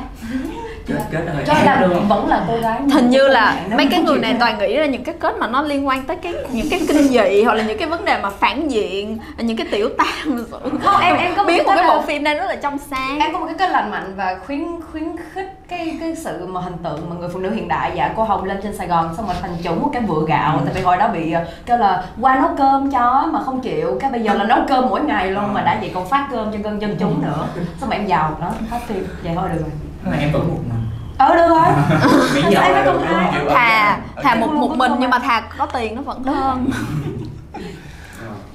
kết 0.90 1.04
kết 1.12 1.32
hơi 1.34 1.44
Cho 1.48 1.54
là 1.54 1.88
luôn 1.88 2.08
vẫn 2.08 2.28
là 2.28 2.46
cô 2.48 2.58
gái 2.62 2.82
Hình 2.94 3.10
như 3.10 3.28
là 3.28 3.56
mấy 3.78 3.88
cái 3.92 4.02
người 4.02 4.20
này 4.20 4.36
toàn 4.40 4.58
nghĩ 4.58 4.78
ra 4.78 4.86
những 4.86 5.04
cái 5.04 5.16
kết 5.20 5.36
mà 5.40 5.48
nó 5.48 5.62
liên 5.62 5.88
quan 5.88 6.04
tới 6.04 6.16
cái 6.16 6.34
những 6.52 6.70
cái 6.70 6.82
kinh 6.88 7.08
dị 7.08 7.44
hoặc 7.44 7.54
là 7.54 7.64
những 7.64 7.78
cái 7.78 7.88
vấn 7.88 8.06
đề 8.06 8.20
mà 8.22 8.30
phản 8.30 8.68
diện 8.68 9.18
những 9.38 9.58
cái 9.58 9.68
tiểu 9.72 9.90
tam. 9.98 10.46
Không, 10.84 11.02
em 11.02 11.16
em 11.16 11.36
có 11.36 11.44
biết 11.44 11.66
một 11.66 11.74
cái 11.76 11.86
bộ 11.88 12.02
phim 12.02 12.24
này 12.24 12.36
rất 12.36 12.46
là 12.46 12.56
trong 12.56 12.78
sáng. 12.78 13.20
Em 13.20 13.34
có 13.34 13.40
một 13.40 13.46
cái 13.46 13.56
kênh 13.56 13.72
lành 13.72 13.92
mạnh 13.92 14.14
và 14.16 14.38
khuyến 14.46 14.66
khuyến 14.92 15.16
khích 15.34 15.54
cái 15.68 15.98
cái 16.00 16.16
sự 16.16 16.46
mà 16.46 16.62
hình 16.62 16.78
tượng 16.84 17.10
mà 17.10 17.16
người 17.20 17.30
phụ 17.34 17.40
nữ 17.40 17.52
hiện 17.52 17.68
đại 17.68 17.92
dạ 17.96 18.14
cô 18.16 18.24
hồng 18.24 18.46
lên 18.46 18.60
trên 18.64 18.78
sài 18.78 18.88
gòn 18.88 19.16
xong 19.18 19.26
rồi 19.26 19.36
thành 19.42 19.56
chủ 19.64 19.76
một 19.76 19.90
cái 19.94 20.02
vựa 20.02 20.26
gạo. 20.28 20.62
Tại 20.66 20.74
vì 20.74 20.82
hồi 20.82 20.98
đó 20.98 21.08
bị 21.08 21.32
ờ, 21.32 21.46
kêu 21.66 21.78
là 21.78 22.04
qua 22.22 22.36
nấu 22.36 22.50
cơm 22.58 22.92
cho 22.92 23.30
mà 23.32 23.40
không 23.44 23.62
chịu. 23.62 23.98
Cái 24.00 24.12
bây 24.12 24.22
giờ 24.22 24.34
là 24.34 24.44
nấu 24.44 24.60
cơm 24.68 24.90
mỗi 24.90 25.02
ngày 25.02 25.32
luôn 25.32 25.54
mà 25.54 25.62
đã 25.62 25.78
vậy 25.82 25.92
còn 25.94 26.10
phát 26.10 26.28
cơm 26.32 26.52
cho 26.52 26.58
dân 26.64 26.82
dân 26.82 26.96
chúng 27.00 27.22
nữa. 27.22 27.48
Xong 27.82 27.90
rồi 27.90 28.00
em 28.00 28.08
giàu 28.08 28.38
đó 28.42 28.52
hết 28.70 28.80
phim. 28.88 29.08
Vậy 29.24 29.34
thôi 29.36 29.50
được 29.54 29.60
rồi 29.62 29.89
Cái 30.04 30.12
này 30.12 30.20
em 30.20 30.32
vẫn 30.32 30.48
một 30.48 30.60
mình. 30.70 30.86
Ờ 31.18 31.36
được 31.36 31.48
rồi. 31.50 31.66
Miễn 32.36 32.44
Em 32.44 32.52
giàu 32.54 32.64
có 32.64 32.70
là 32.70 32.86
được 32.86 32.92
công 32.92 33.06
đúng 33.08 33.46
không 33.46 33.56
thà 33.56 34.00
thà 34.24 34.36
một 34.36 34.48
một 34.54 34.72
mình 34.78 34.92
nhưng 35.00 35.10
mà 35.10 35.20
thà 35.20 35.42
có 35.58 35.66
tiền 35.66 35.96
nó 35.96 36.02
vẫn 36.02 36.24
hơn. 36.24 36.70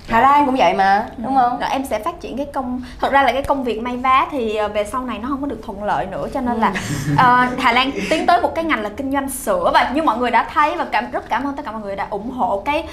Hà 0.09 0.21
lan 0.21 0.47
cũng 0.47 0.57
vậy 0.57 0.75
mà 0.75 1.07
đúng 1.17 1.37
không? 1.37 1.61
Rồi 1.61 1.71
em 1.71 1.85
sẽ 1.85 1.99
phát 1.99 2.21
triển 2.21 2.37
cái 2.37 2.47
công 2.55 2.83
thật 3.01 3.13
ra 3.13 3.23
là 3.23 3.33
cái 3.33 3.43
công 3.43 3.65
việc 3.65 3.83
may 3.83 3.97
vá 3.97 4.27
thì 4.31 4.57
ờ, 4.57 4.69
về 4.69 4.85
sau 4.85 5.05
này 5.05 5.19
nó 5.19 5.29
không 5.29 5.41
có 5.41 5.47
được 5.47 5.61
thuận 5.67 5.85
lợi 5.85 6.07
nữa 6.07 6.27
cho 6.35 6.41
nên 6.41 6.61
là 6.61 6.73
ờ, 7.19 7.47
Hà 7.59 7.73
Lan 7.73 7.91
tiến 8.11 8.27
tới 8.27 8.41
một 8.41 8.55
cái 8.55 8.65
ngành 8.65 8.83
là 8.83 8.89
kinh 8.97 9.13
doanh 9.13 9.29
sữa 9.29 9.71
và 9.75 9.91
như 9.95 10.03
mọi 10.03 10.19
người 10.19 10.31
đã 10.31 10.49
thấy 10.55 10.77
và 10.77 10.87
cảm 10.93 11.11
rất 11.11 11.29
cảm 11.29 11.45
ơn 11.47 11.57
tất 11.57 11.63
cả 11.67 11.73
mọi 11.73 11.81
người 11.81 11.97
đã 11.97 12.07
ủng 12.11 12.31
hộ 12.31 12.63
cái 12.65 12.85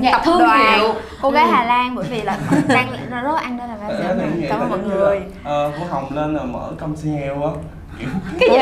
Nhạc 0.00 0.12
tập 0.12 0.20
thương 0.24 0.38
đoàn 0.38 0.78
hiệu. 0.80 0.94
cô 1.22 1.30
gái 1.30 1.44
Ừ. 1.44 1.50
Hà 1.52 1.64
Lan 1.64 1.94
bởi 1.94 2.04
vì 2.10 2.22
là 2.22 2.36
đang 2.68 2.88
rất 3.24 3.36
ăn 3.42 3.56
đây 3.58 3.68
là 3.68 3.74
bao 3.80 3.90
giờ 3.98 4.16
cảm 4.48 4.60
ơn 4.60 4.70
mọi 4.70 4.78
người. 4.78 5.20
Ờ, 5.44 5.70
cô 5.78 5.84
Hồng 5.90 6.06
lên 6.10 6.34
là 6.34 6.42
mở 6.44 6.72
công 6.80 6.96
ty 6.96 7.10
heo 7.10 7.42
á 7.42 7.50
cái 7.98 8.08
gì? 8.48 8.56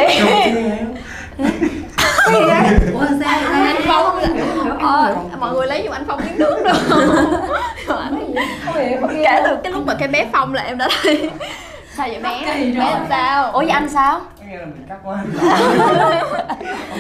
Công 2.24 2.34
ty 2.34 2.40
heo 2.50 2.64
ủa 2.94 3.06
sao 3.20 3.40
vậy? 3.40 3.52
Anh 3.52 3.76
Phong 3.86 4.18
ờ, 4.80 5.16
mọi 5.40 5.54
người 5.54 5.66
lấy 5.66 5.82
giùm 5.84 5.92
anh 5.92 6.04
Phong 6.06 6.20
miếng 6.24 6.38
nước 6.38 6.62
được 6.64 6.72
không 7.86 8.34
kể 9.24 9.40
từ 9.44 9.56
cái 9.62 9.72
lúc 9.72 9.86
mà 9.86 9.94
cái 9.98 10.08
bé 10.08 10.26
Phong 10.32 10.54
là 10.54 10.62
em 10.62 10.78
đã 10.78 10.88
thấy 11.02 11.30
sao 11.96 12.08
vậy 12.08 12.20
bé? 12.22 12.40
Bé 12.78 12.90
làm 12.90 13.06
sao? 13.08 13.50
Ủa 13.52 13.58
vậy 13.58 13.68
anh 13.68 13.88
sao? 13.88 14.20
Nghe 14.48 14.56
là 14.56 14.64
mình 14.64 14.86
cắt 14.88 14.96
quá. 15.04 15.16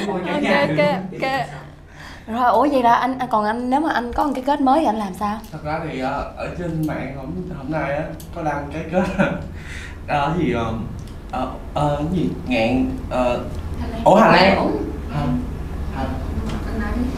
Ok 0.08 0.26
ok 0.68 0.78
ok. 1.12 1.30
Rồi 2.26 2.50
ủa 2.52 2.66
vậy 2.72 2.82
là 2.82 2.94
anh 2.94 3.18
anh- 3.18 3.28
còn 3.28 3.44
anh 3.44 3.70
nếu 3.70 3.80
mà 3.80 3.90
anh 3.94 4.12
có 4.12 4.24
một 4.24 4.32
cái 4.34 4.44
kết 4.46 4.60
mới 4.60 4.80
thì 4.80 4.86
anh 4.86 4.98
làm 4.98 5.14
sao? 5.14 5.38
Thật 5.52 5.58
ra 5.64 5.80
thì 5.88 6.00
ờ, 6.00 6.32
ở 6.36 6.48
trên 6.58 6.86
mạng 6.86 7.14
hôm, 7.16 7.26
hôm 7.58 7.72
nay 7.72 7.92
á 7.94 8.02
có 8.36 8.42
đăng 8.42 8.66
cái 8.72 8.82
kết. 8.92 9.02
Ờ, 10.08 10.32
cái 10.38 10.46
gì 10.46 10.52
ờ, 11.34 11.46
ờ, 11.74 11.88
ờ, 11.88 11.96
cái 11.96 12.06
gì? 12.12 12.28
Ngạn 12.46 12.90
ờ, 13.10 13.40
ủa 14.04 14.14
Hà 14.14 14.28
Lan. 14.32 14.70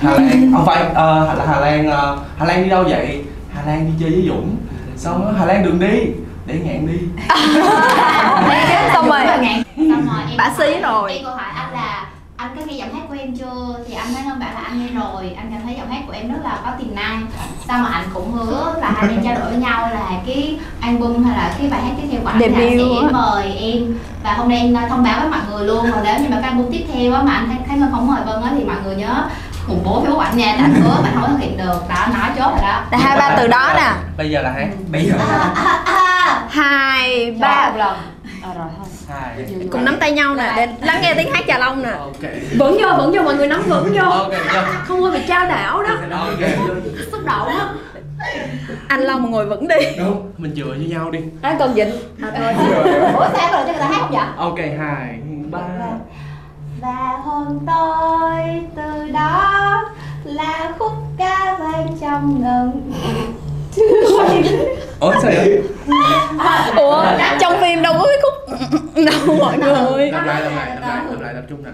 Hà, 0.01 0.11
Lan. 0.13 0.53
Không 0.53 0.67
phải 0.67 0.85
ờ, 0.95 1.35
là 1.39 1.47
Hà 1.47 1.61
Lan 1.61 1.91
ờ, 1.91 2.19
Hà 2.39 2.45
Lan 2.47 2.63
đi 2.65 2.69
đâu 2.71 2.85
vậy? 2.85 3.25
Hà 3.55 3.63
Lan 3.67 3.87
đi 3.87 3.93
chơi 4.01 4.11
với 4.11 4.25
Dũng. 4.29 4.57
Xong 4.97 5.35
Hà 5.39 5.45
Lan 5.45 5.65
đừng 5.65 5.79
đi. 5.81 6.01
Để 6.47 6.59
ngạn 6.65 6.87
đi. 6.87 6.99
Xong 8.95 9.09
rồi. 9.09 9.21
Xong 9.77 10.07
rồi 10.07 10.23
em 10.29 10.37
Bả 10.39 10.53
xí 10.59 10.65
hỏi- 10.65 10.81
rồi. 10.83 11.13
em 11.13 11.25
có 11.25 11.31
hỏi 11.31 11.45
anh 11.57 11.73
là 11.73 12.07
anh 12.37 12.57
có 12.57 12.63
nghe 12.67 12.75
giọng 12.75 12.95
hát 12.95 13.03
của 13.09 13.15
em 13.19 13.37
chưa? 13.37 13.77
Thì 13.89 13.95
anh 13.95 14.15
nói 14.15 14.23
ông 14.29 14.39
bảo 14.39 14.51
là 14.55 14.61
anh 14.61 14.81
nghe 14.81 15.01
rồi. 15.01 15.35
Anh 15.37 15.51
cảm 15.53 15.61
thấy 15.65 15.75
giọng 15.79 15.91
hát 15.91 16.03
của 16.07 16.13
em 16.13 16.33
rất 16.33 16.39
là 16.45 16.59
có 16.65 16.71
tiềm 16.79 16.95
năng. 16.95 17.27
Sao 17.69 17.79
mà 17.79 17.89
anh 17.89 18.05
cũng 18.15 18.33
hứa 18.33 18.75
là 18.81 18.91
hai 18.97 19.09
bên 19.09 19.25
trao 19.25 19.35
đổi 19.35 19.51
với 19.51 19.59
nhau 19.59 19.81
là 19.81 20.11
cái 20.27 20.59
album 20.81 21.25
hay 21.25 21.37
là 21.37 21.55
cái 21.59 21.71
bài 21.71 21.81
hát 21.83 21.93
tiếp 21.97 22.09
theo 22.11 22.21
của 22.21 22.29
anh 22.29 22.39
là 22.41 22.49
Debut 22.49 23.03
sẽ 23.03 23.13
mời 23.13 23.57
em. 23.59 23.99
Và 24.23 24.33
hôm 24.33 24.49
nay 24.49 24.59
em 24.59 24.77
thông 24.89 25.03
báo 25.03 25.21
với 25.21 25.31
mọi 25.31 25.41
người 25.51 25.67
luôn 25.67 25.91
rồi 25.91 26.01
nếu 26.05 26.21
như 26.21 26.29
mà 26.29 26.39
cái 26.43 26.51
album 26.51 26.73
tiếp 26.73 26.85
theo 26.93 27.13
á 27.13 27.23
mà 27.23 27.33
anh 27.33 27.49
thấy, 27.49 27.57
thấy 27.69 27.89
không 27.91 28.07
mời 28.07 28.21
Vân 28.27 28.43
á 28.43 28.51
thì 28.59 28.65
mọi 28.65 28.77
người 28.85 28.97
nhớ 28.97 29.25
khủng 29.67 29.83
bố 29.85 30.05
Facebook 30.05 30.19
anh 30.19 30.37
nha. 30.37 30.55
Tại 30.59 30.69
hứa 30.69 31.03
bạn 31.03 31.13
không 31.15 31.23
có 31.23 31.29
thực 31.29 31.41
hiện 31.41 31.57
được. 31.57 31.83
Đó 31.89 32.07
nói 32.13 32.31
chốt 32.39 32.51
rồi 32.51 32.63
đó. 32.63 32.83
Là 32.91 32.99
hai 32.99 33.19
ba 33.19 33.35
từ 33.37 33.47
đó 33.47 33.73
nè. 33.77 33.93
Bây 34.17 34.31
giờ 34.31 34.43
là 34.43 34.51
hát 34.53 34.69
bây 34.93 35.05
giờ 35.07 35.15
à, 35.29 35.83
à, 35.85 36.43
hai 36.51 37.31
ba 37.41 37.71
một 37.71 37.77
lần. 37.79 37.97
À, 38.43 38.49
rồi 38.55 38.67
thôi. 38.77 38.87
hai 38.89 38.96
cùng 39.71 39.85
nắm 39.85 39.97
tay 40.01 40.13
nhau 40.13 40.35
nè 40.35 40.53
để 40.57 40.69
lắng 40.83 40.99
nghe 41.03 41.15
tiếng 41.15 41.33
hát 41.33 41.45
trà 41.49 41.59
long 41.59 41.83
nè. 41.83 41.91
Ok. 41.91 42.23
Vẫn 42.59 42.79
vô 42.83 42.89
vẫn 42.97 43.13
vô 43.13 43.23
mọi 43.23 43.35
người 43.35 43.47
nắm 43.47 43.63
vững 43.63 43.93
vô. 43.93 44.13
Không 44.85 45.03
có 45.03 45.11
bị 45.11 45.21
trao 45.29 45.47
đảo 45.47 45.83
đó. 45.83 45.91
Ok. 46.11 46.51
Xúc 47.13 47.21
động 47.25 47.49
á. 47.49 47.69
Anh 48.89 49.01
long 49.01 49.23
mà 49.23 49.29
ngồi 49.29 49.47
vững 49.47 49.69
đi. 49.69 49.77
Đúng 49.99 50.33
mình 50.37 50.55
dựa 50.57 50.75
với 50.79 50.87
nhau 50.89 51.11
đi. 51.11 51.19
Anh 51.43 51.57
cần 51.59 51.75
dịnh 51.75 51.91
ủa 53.15 53.27
sao 53.33 53.53
rồi 53.53 53.63
cho 53.67 53.73
người 53.73 53.81
ta 53.81 53.87
hát 53.87 54.01
không 54.01 54.11
vậy? 54.11 54.27
Ok 54.37 54.59
hai 54.59 55.19
ba. 55.51 55.61
Và 56.81 57.19
hôn 57.25 57.67
tôi 57.67 58.43
từ 58.77 59.11
đó 59.13 59.85
là 60.25 60.73
khúc 60.79 60.93
ca 61.19 61.57
vang 61.59 61.97
trong 62.01 62.43
ngần 62.43 62.93
ủa 65.01 65.13
sao 65.23 65.33
vậy? 65.35 65.63
Ủa 66.77 67.05
trong 67.41 67.61
phim 67.61 67.83
đâu 67.83 67.95
có 67.99 68.07
cái 68.07 68.17
khúc 68.23 68.26
đâu 69.07 69.37
mọi 69.39 69.59
người 69.59 70.11
làm 70.11 70.27
lại 70.27 70.43
làm 70.43 70.53
lại 70.57 70.69
làm 70.69 70.81
lại 70.81 71.05
làm 71.11 71.21
lại 71.21 71.35
tập 71.35 71.45
trung 71.49 71.65
nè 71.65 71.71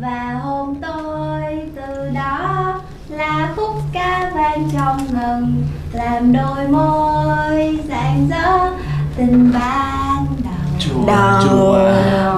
và 0.00 0.40
hôn 0.42 0.74
tôi 0.82 1.42
từ 1.76 2.10
đó 2.14 2.80
là 3.08 3.52
khúc 3.56 3.74
ca 3.92 4.30
vang 4.34 4.68
trong 4.72 4.98
ngần 5.12 5.64
làm 5.92 6.32
đôi 6.32 6.68
môi 6.68 7.78
rạng 7.88 8.28
rỡ 8.30 8.70
tình 9.16 9.52
ban 9.54 10.26
đầu. 10.44 10.52
Chùa 10.78 11.06
Đầu. 11.06 11.42
chùa. 11.44 11.78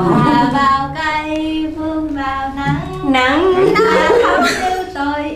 Hòa 0.04 0.50
vào 0.52 0.94
cây 0.96 1.66
vương 1.76 2.16
vào 2.16 2.52
nắng. 2.56 3.12
Nắng. 3.12 3.54
Ta 3.76 4.08
thấu 4.22 4.44
yêu 4.44 4.84
tôi 4.94 5.30
yêu 5.30 5.35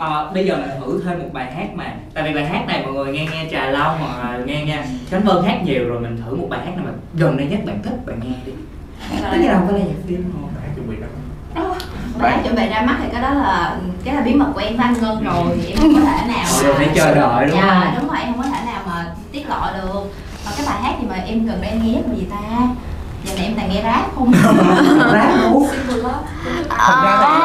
mà 0.00 0.06
ờ, 0.06 0.30
bây 0.34 0.46
giờ 0.46 0.56
mình 0.56 0.70
thử 0.80 1.02
thêm 1.04 1.18
một 1.18 1.28
bài 1.32 1.52
hát 1.52 1.68
mà. 1.74 1.84
Tại 2.14 2.24
vì 2.24 2.34
bài 2.34 2.46
hát 2.46 2.66
này 2.66 2.82
mọi 2.82 2.92
người 2.92 3.12
nghe 3.12 3.26
nghe 3.32 3.48
trà 3.50 3.66
long 3.70 3.98
hoặc 4.00 4.24
là 4.24 4.38
nghe 4.44 4.64
nghe 4.64 4.78
khánh 5.10 5.24
vân 5.24 5.44
hát 5.44 5.60
nhiều 5.64 5.88
rồi 5.88 6.00
mình 6.00 6.22
thử 6.26 6.36
một 6.36 6.46
bài 6.50 6.60
hát 6.64 6.72
nào 6.76 6.84
mà 6.86 6.92
gần 7.14 7.36
đây 7.36 7.46
nhất 7.46 7.60
bạn 7.66 7.82
thích 7.82 8.06
bạn 8.06 8.20
nghe 8.22 8.36
đi. 8.46 8.52
Nhiên 9.10 9.48
là 9.48 9.54
không 9.58 9.68
phải 9.68 9.78
là 9.80 9.86
nhạc 9.86 9.94
phim 10.08 10.32
không 10.32 10.50
Bạn 10.62 10.70
chuẩn 10.74 10.90
bị 10.90 10.96
đâu 11.00 11.10
bạn 12.18 12.42
chuẩn 12.42 12.54
bị 12.56 12.68
ra 12.68 12.82
mắt 12.82 12.96
thì 13.02 13.08
cái 13.12 13.22
đó 13.22 13.30
là 13.30 13.76
cái 14.04 14.14
là 14.14 14.20
bí 14.20 14.34
mật 14.34 14.46
của 14.54 14.60
em 14.60 14.76
với 14.76 14.86
anh 14.86 14.94
Ngân 15.00 15.24
rồi 15.24 15.64
em 15.68 15.78
không 15.78 15.94
có 15.94 16.00
thể 16.00 16.26
nào 16.28 16.44
Rồi 16.62 16.74
phải 16.74 16.88
chờ 16.94 17.14
đợi 17.14 17.46
đúng 17.46 17.58
dạ, 17.60 17.80
không? 17.84 17.94
đúng 18.00 18.08
rồi 18.08 18.18
em 18.20 18.34
không 18.34 18.42
có 18.42 18.48
thể 18.48 18.64
nào 18.66 18.80
mà 18.86 19.06
tiết 19.32 19.48
lộ 19.48 19.66
được. 19.72 20.12
Và 20.44 20.52
cái 20.56 20.66
bài 20.66 20.76
hát 20.82 20.94
gì 21.00 21.06
mà 21.08 21.16
em 21.26 21.46
gần 21.46 21.60
đây 21.60 21.70
em 21.70 21.82
nghe 21.82 21.92
nhất 21.92 22.04
là 22.08 22.14
gì 22.14 22.26
ta? 22.30 22.38
Giờ 23.24 23.34
này 23.36 23.44
em 23.44 23.54
toàn 23.54 23.70
nghe 23.70 23.82
rap 23.82 24.14
không? 24.14 24.32
Rap 25.12 25.30
luôn 25.42 25.66
thật 26.68 27.00
ra 27.04 27.18
thì 27.20 27.40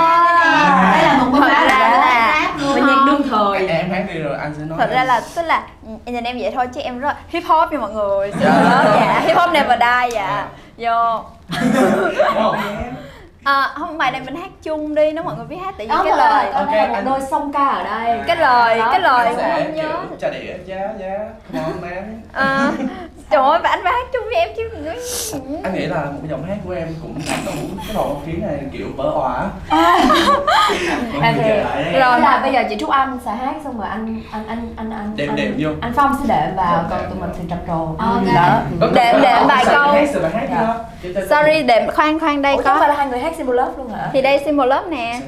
đây 0.92 1.04
là 1.04 1.20
một 1.24 1.40
bài 1.40 1.50
ra 1.50 1.64
là 1.66 2.02
rap 2.06 2.62
luôn 2.62 2.74
Và 2.74 2.88
nhạc 2.88 3.04
đương 3.06 3.15
thời 3.30 3.68
em 3.68 3.90
hát 3.90 4.06
đi 4.14 4.20
rồi 4.20 4.38
anh 4.38 4.54
sẽ 4.58 4.64
nói 4.66 4.78
thật 4.82 4.90
ra 4.94 5.04
là 5.04 5.22
tức 5.36 5.42
là 5.42 5.64
em 6.06 6.16
nhìn 6.16 6.24
em 6.24 6.38
vậy 6.40 6.52
thôi 6.56 6.68
chứ 6.74 6.82
em 6.82 7.00
rất 7.00 7.08
là 7.08 7.16
hip 7.30 7.44
hop 7.48 7.72
nha 7.72 7.78
mọi 7.80 7.92
người. 7.92 8.32
Dạ. 8.42 8.62
dạ. 8.96 9.22
hip 9.28 9.38
hop 9.38 9.52
never 9.54 9.80
die 9.80 10.10
dạ. 10.14 10.48
Vô. 10.78 11.24
Không. 12.34 12.56
à, 13.44 13.70
không 13.76 13.98
bài 13.98 14.12
này 14.12 14.22
mình 14.26 14.36
hát 14.36 14.50
chung 14.64 14.96
đi 14.96 15.12
nếu 15.12 15.24
mọi 15.24 15.36
người 15.36 15.46
biết 15.46 15.56
hát 15.66 15.76
tự 15.78 15.84
nhiên 15.86 15.90
Đó 15.90 16.04
cái 16.04 16.12
mà 16.12 16.18
lời. 16.18 16.52
Ok, 16.52 16.72
là 16.74 16.88
một 16.88 16.94
anh- 16.94 17.06
đôi 17.06 17.20
song 17.32 17.54
ca 17.54 17.68
ở 17.68 17.84
đây. 17.84 18.20
Cái 18.28 18.36
lời 18.38 18.80
Đó, 18.80 18.90
cái 18.92 19.02
lời. 19.02 19.26
Cũng 19.30 19.38
sẽ 19.38 19.64
không 19.64 19.76
nhớ. 19.76 19.90
trà 20.22 20.30
đĩa 20.30 20.54
giá 20.66 20.78
giá 21.00 21.18
man 21.82 22.22
à, 22.34 22.72
trời 23.30 23.44
ơi 23.44 23.60
và 23.64 23.70
anh 23.70 23.80
phải 23.84 23.94
hát 23.94 24.08
chung 24.14 24.24
với 24.26 24.36
em 24.36 24.50
chứ 24.58 24.64
anh 25.64 25.74
nghĩ 25.74 25.86
là 25.86 25.96
một 26.06 26.18
cái 26.22 26.30
giọng 26.30 26.44
hát 26.44 26.58
của 26.66 26.72
em 26.74 26.88
cũng 27.02 27.16
đủ 27.46 27.52
cái 27.88 27.96
bầu 27.96 28.04
không 28.04 28.22
khí 28.26 28.32
này 28.42 28.60
kiểu 28.72 28.88
vỡ 28.98 29.12
òa 29.16 29.50
À, 31.22 31.34
thì 31.36 31.50
Rồi. 32.00 32.20
là 32.20 32.40
bây 32.44 32.54
giờ 32.54 32.64
chị 32.70 32.76
Trúc 32.80 32.90
Anh 32.90 33.20
sẽ 33.26 33.32
hát 33.32 33.56
xong 33.64 33.80
rồi 33.80 33.88
anh 33.90 34.22
anh 34.32 34.48
anh 34.48 34.74
anh 34.78 34.92
anh 34.92 35.14
Đệm 35.16 35.30
anh, 35.30 35.36
đệm 35.36 35.56
vô. 35.60 35.70
anh 35.82 35.94
Phong 35.96 36.16
sẽ 36.28 36.36
đệm 36.36 36.56
vào 36.56 36.84
còn 36.90 37.00
tụi 37.10 37.20
mình 37.20 37.30
thì 37.38 37.44
trầm 37.50 37.60
trồ 37.68 37.74
Ok. 38.00 38.26
đó 38.36 38.62
Đệm- 38.94 39.22
đệm 39.22 39.48
vài 39.48 39.66
câu. 39.66 39.94
Dạ. 40.52 41.22
sorry 41.30 41.64
đệm 41.64 41.92
khoan 41.92 42.20
khoan 42.20 42.42
đây 42.42 42.54
không 42.56 42.64
phải 42.66 42.76
có 42.80 42.88
là 42.88 42.96
hai 42.96 43.08
người 43.08 43.20
hát 43.20 43.34
Symbol 43.38 43.56
Love 43.56 43.72
luôn 43.78 43.90
hả? 43.94 44.10
thì 44.14 44.22
đây 44.22 44.42
symbol 44.46 44.68
lớp 44.68 44.84
nè? 44.88 45.20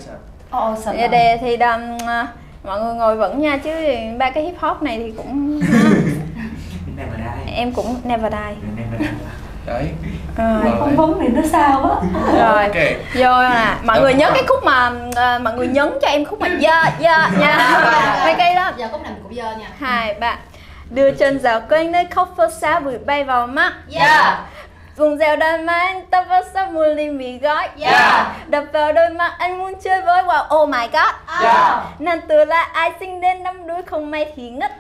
Ồ, 0.52 0.76
sợ 0.86 0.94
Dạ 1.00 1.08
đề 1.08 1.38
thì 1.42 1.58
đầm, 1.58 1.98
à, 2.08 2.28
mọi 2.66 2.82
người 2.82 2.94
ngồi 2.94 3.16
vững 3.16 3.42
nha 3.42 3.58
chứ 3.58 3.72
ba 4.18 4.30
cái 4.30 4.44
hip 4.44 4.56
hop 4.60 4.82
này 4.82 4.98
thì 4.98 5.14
cũng 5.18 5.62
em 7.58 7.72
cũng 7.72 8.02
never 8.04 8.32
die. 8.32 8.56
Đấy. 9.66 9.90
Rồi. 10.38 10.62
Rồi. 10.64 10.74
Không 10.80 10.96
vấn 10.96 11.20
thì 11.22 11.28
nó 11.28 11.42
sao 11.52 11.84
á? 11.84 11.96
Rồi. 12.38 12.64
Ok. 12.64 12.76
Vô 13.16 13.50
nè. 13.50 13.76
Mọi 13.84 14.02
người 14.02 14.14
nhớ 14.14 14.32
cái 14.34 14.44
khúc 14.48 14.64
mà 14.64 14.92
à, 15.16 15.40
mọi 15.40 15.54
người 15.54 15.68
nhấn 15.68 15.90
cho 16.02 16.08
em 16.08 16.26
khúc 16.26 16.42
mà 16.42 16.50
dơ 16.50 16.58
dơ 17.00 17.40
nha. 17.40 18.20
Mấy 18.26 18.34
cái 18.34 18.56
đó. 18.56 18.72
Giờ 18.78 18.88
khúc 18.92 19.02
này 19.02 19.12
mình 19.12 19.24
cũng 19.24 19.36
dơ 19.36 19.56
nha. 19.56 19.68
Hai 19.80 20.14
ba. 20.14 20.38
Đưa 20.90 21.12
chân 21.12 21.40
dạo 21.40 21.62
quanh 21.70 21.92
nơi 21.92 22.06
khóc 22.06 22.34
phớt 22.38 22.54
xa 22.54 22.80
bụi 22.80 22.98
bay 23.06 23.24
vào 23.24 23.48
mắt. 23.48 23.74
Yeah 23.92 24.40
vùng 24.98 25.18
dẻo 25.18 25.36
đàn 25.36 25.66
mà 25.66 25.74
anh 25.74 26.06
ta 26.06 26.24
vớt 26.24 26.46
sắc 26.54 26.72
mua 26.72 26.86
ly 26.86 27.10
mì 27.10 27.38
gói. 27.38 27.70
Yeah. 27.80 28.28
đập 28.48 28.64
vào 28.74 28.94
đôi 28.94 29.10
mắt 29.10 29.34
anh 29.38 29.60
muốn 29.60 29.74
chơi 29.84 30.02
với 30.02 30.24
wow 30.24 30.62
oh 30.64 30.70
my 30.70 30.88
god. 30.94 31.42
Yeah 31.44 31.84
nàng 32.00 32.20
từ 32.28 32.46
là 32.46 32.70
ai 32.74 32.92
sinh 33.00 33.22
đến 33.22 33.44
năm 33.44 33.68
đuôi 33.68 33.82
không 33.86 34.12
may 34.12 34.34
thì 34.36 34.50
ngất 34.50 34.72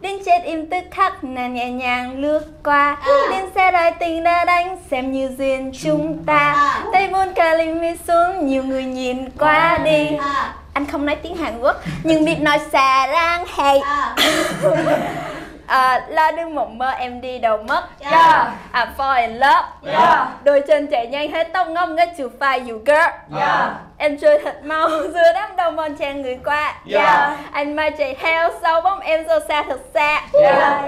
Đến 0.00 0.18
chết 0.26 0.42
im 0.44 0.70
tức 0.70 0.84
khắc 0.90 1.24
nàng 1.24 1.54
nhẹ 1.54 1.70
nhàng 1.70 2.18
lướt 2.18 2.40
qua. 2.64 2.96
Đến 3.30 3.44
xe 3.54 3.70
đài 3.70 3.92
tình 3.92 4.24
đã 4.24 4.44
đánh 4.44 4.76
xem 4.90 5.12
như 5.12 5.30
duyên 5.38 5.72
chúng 5.82 6.24
ta. 6.26 6.74
Tay 6.92 7.08
buôn 7.08 7.34
cà 7.34 7.54
ly 7.54 7.74
mi 7.74 7.88
xuống 8.08 8.46
nhiều 8.46 8.62
người 8.64 8.84
nhìn 8.84 9.30
qua 9.38 9.78
đi. 9.84 10.16
À 10.20 10.54
Anh 10.72 10.86
không 10.86 11.06
nói 11.06 11.16
tiếng 11.16 11.36
Hàn 11.36 11.60
Quốc 11.60 11.76
nhưng 12.02 12.24
biết 12.24 12.40
nói 12.40 12.58
xà 12.72 13.08
rang 13.12 13.44
hay 13.48 13.80
à 15.66 15.78
à, 15.88 16.06
Lo 16.08 16.30
đừng 16.30 16.54
mộng 16.54 16.78
mơ 16.78 16.90
em 16.90 17.20
đi 17.20 17.38
đâu 17.38 17.58
mất? 17.68 17.84
Yeah. 18.00 18.48
I'm 18.72 18.86
fall 18.98 19.20
in 19.20 19.34
love. 19.38 19.66
Yeah. 19.86 20.28
Đôi 20.44 20.60
chân 20.68 20.86
chạy 20.86 21.06
nhanh 21.06 21.32
hết 21.32 21.48
tóc 21.52 21.68
ngông 21.68 21.96
ngất 21.96 22.08
chiều 22.16 22.30
phai 22.40 22.58
you 22.60 22.78
girl. 22.86 23.38
Yeah. 23.38 23.70
Em 23.98 24.18
chơi 24.18 24.40
thật 24.44 24.60
mau 24.64 24.88
giữa 25.14 25.32
đám 25.34 25.56
đông 25.56 25.76
bon 25.76 25.96
chen 25.96 26.22
người 26.22 26.38
qua. 26.44 26.74
Yeah. 26.92 27.30
Anh 27.52 27.76
mai 27.76 27.90
chạy 27.90 28.14
theo 28.20 28.50
sau 28.62 28.80
bóng 28.80 29.00
em 29.00 29.24
rồi 29.28 29.40
xa 29.48 29.62
thật 29.68 29.80
xa. 29.94 30.20
Yeah. 30.42 30.84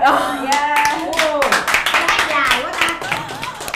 hát 1.93 2.21
dài 2.31 2.63
quá 2.63 2.73
ta 2.81 3.19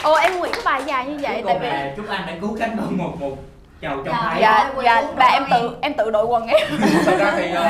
Ồ 0.03 0.13
em 0.13 0.39
nguyện 0.39 0.51
cái 0.53 0.61
bài 0.65 0.81
dài 0.85 1.05
như 1.05 1.17
vậy 1.21 1.43
tại 1.45 1.59
vì 1.59 1.69
Trúc 1.97 2.09
Anh 2.09 2.21
đã 2.27 2.33
cứu 2.41 2.57
cánh 2.59 2.77
bằng 2.77 2.97
một 2.97 3.11
một. 3.19 3.35
Chầu 3.81 3.95
trong 4.05 4.15
Dạ. 4.15 4.29
hai. 4.29 4.41
Dạ 4.41 4.71
dạ 4.83 5.03
và 5.15 5.25
em 5.25 5.45
tự 5.51 5.77
em 5.81 5.93
tự 5.93 6.11
đội 6.11 6.25
quần 6.25 6.47
em. 6.47 6.67
Thật 7.05 7.17
ra 7.19 7.31
thì 7.35 7.51
ờ, 7.51 7.63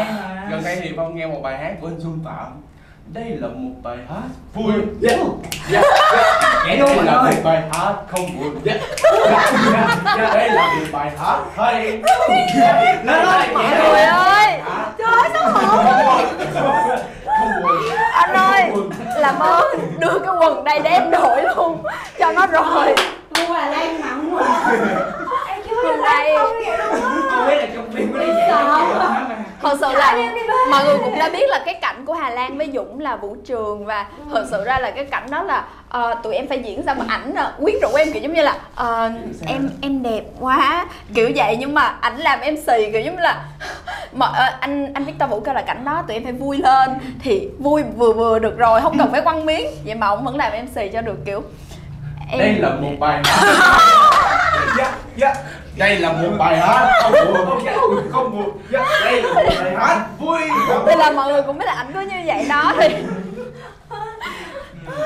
gần 0.50 0.62
đây 0.64 0.78
thì 0.82 0.94
phong 0.98 1.16
nghe 1.16 1.26
một 1.26 1.40
bài 1.44 1.58
hát 1.58 1.74
của 1.82 1.88
anh 1.88 2.00
Xuân 2.00 2.20
Phạm 2.26 2.62
đây 3.14 3.38
là 3.40 3.48
một 3.48 3.72
bài 3.84 3.98
hát 4.10 4.28
vui. 4.54 4.74
Dạ. 5.00 5.18
Dạ. 5.72 5.82
Nhảy 6.66 6.78
luôn 6.78 6.90
đây 6.96 7.06
là 7.06 7.22
người 7.22 7.32
một 7.32 7.42
bài 7.44 7.62
hát 7.74 7.94
không 8.12 8.40
buồn 8.40 8.62
đây 8.64 8.80
là 10.50 10.76
một 10.80 10.86
bài 10.92 11.12
hát 11.20 11.40
hay. 11.58 12.02
Lên 13.04 13.26
lên 13.26 13.50
Trời 13.54 14.04
ơi. 14.04 14.60
Trời 14.98 15.44
hổ 15.44 15.84
không 17.26 17.52
buồn 17.64 17.82
Anh 18.14 18.34
ơi 18.34 18.72
Làm 19.18 19.40
ơn 19.40 19.80
đưa 20.00 20.20
cái 20.20 20.36
quần 20.40 20.64
đây 20.64 20.80
để 20.80 20.90
em 20.90 21.12
đổi 21.12 21.44
luôn. 21.56 21.84
Cho 22.20 22.32
nó 22.32 22.48
rồi. 22.48 22.96
Ngu 23.38 23.54
là 23.54 23.68
lan 23.68 24.02
mặn 24.02 24.30
quá 24.34 24.72
Đó 28.48 28.88
mà 29.00 29.26
Thật 29.62 29.78
sự 29.82 29.88
là 29.94 30.16
mọi 30.72 30.86
người 30.86 30.98
cũng 31.04 31.20
đã 31.20 31.30
biết 31.30 31.50
là 31.50 31.62
cái 31.66 31.74
cảnh 31.82 32.06
của 32.06 32.14
Hà 32.14 32.30
Lan 32.30 32.58
với 32.58 32.70
Dũng 32.74 33.00
là 33.00 33.16
vũ 33.16 33.36
trường 33.46 33.86
và 33.86 34.06
thật 34.32 34.46
sự 34.52 34.64
ra 34.64 34.80
là 34.80 34.92
cái 34.92 35.06
cảnh 35.06 35.26
đó 35.32 35.44
là 35.44 35.64
ờ, 35.90 36.16
tụi 36.24 36.36
em 36.36 36.48
phải 36.48 36.60
diễn 36.60 36.86
ra 36.86 36.94
mà 36.94 37.06
ảnh 37.08 37.36
ờ, 37.36 37.54
quyến 37.62 37.76
rũ 37.82 37.88
em 37.98 38.14
kiểu 38.14 38.22
giống 38.22 38.34
như 38.34 38.42
là 38.42 38.56
ờ, 38.76 39.12
em 39.48 39.70
em 39.82 40.04
đẹp 40.04 40.22
quá 40.40 40.86
kiểu 41.14 41.32
vậy. 41.36 41.58
Nhưng 41.60 41.74
mà 41.74 41.96
ảnh 42.02 42.18
làm 42.18 42.40
em 42.40 42.56
xì 42.58 42.92
kiểu 42.92 43.02
giống 43.02 43.16
như 43.16 43.22
là 43.22 43.44
mà, 44.12 44.26
ờ, 44.26 44.46
anh 44.60 44.94
anh 44.94 45.06
Victor 45.06 45.30
Vũ 45.30 45.40
kêu 45.40 45.54
là 45.54 45.62
cảnh 45.62 45.86
đó 45.86 46.04
tụi 46.08 46.16
em 46.16 46.24
phải 46.24 46.34
vui 46.34 46.58
lên 46.58 46.90
thì 47.24 47.50
vui 47.60 47.84
vừa 47.98 48.14
vừa 48.14 48.40
được 48.40 48.58
rồi 48.58 48.82
không 48.82 48.98
cần 48.98 49.12
phải 49.12 49.22
quăng 49.22 49.46
miếng. 49.46 49.68
Vậy 49.86 49.96
mà 49.96 50.08
ông 50.08 50.26
vẫn 50.26 50.36
làm 50.38 50.52
em 50.52 50.68
xì 50.76 50.90
cho 50.94 51.02
được 51.02 51.18
kiểu 51.26 51.44
em 52.32 52.40
đây 52.40 52.54
là 52.60 52.70
một 52.70 52.92
bài 53.00 53.22
dạ 54.78 54.92
dạ 55.16 55.34
đây 55.82 56.00
là 56.00 56.12
một 56.12 56.30
bài 56.38 56.58
hát. 56.60 56.90
Không 57.02 57.12
buồn 57.12 58.12
không 58.12 58.32
buồn 58.32 58.62
dạ 58.72 58.86
đây 59.06 59.22
là 59.22 59.34
một 59.34 59.44
bài 59.62 59.76
hát 59.78 60.06
vui 60.20 60.40
Thì 60.88 60.96
là 60.98 61.12
mọi 61.12 61.34
người 61.34 61.42
cũng 61.42 61.58
biết 61.58 61.66
là 61.66 61.74
ảnh 61.74 61.92
có 61.94 62.02
như 62.02 62.16
vậy 62.26 62.46
đó. 62.50 62.74
Thì 62.80 62.96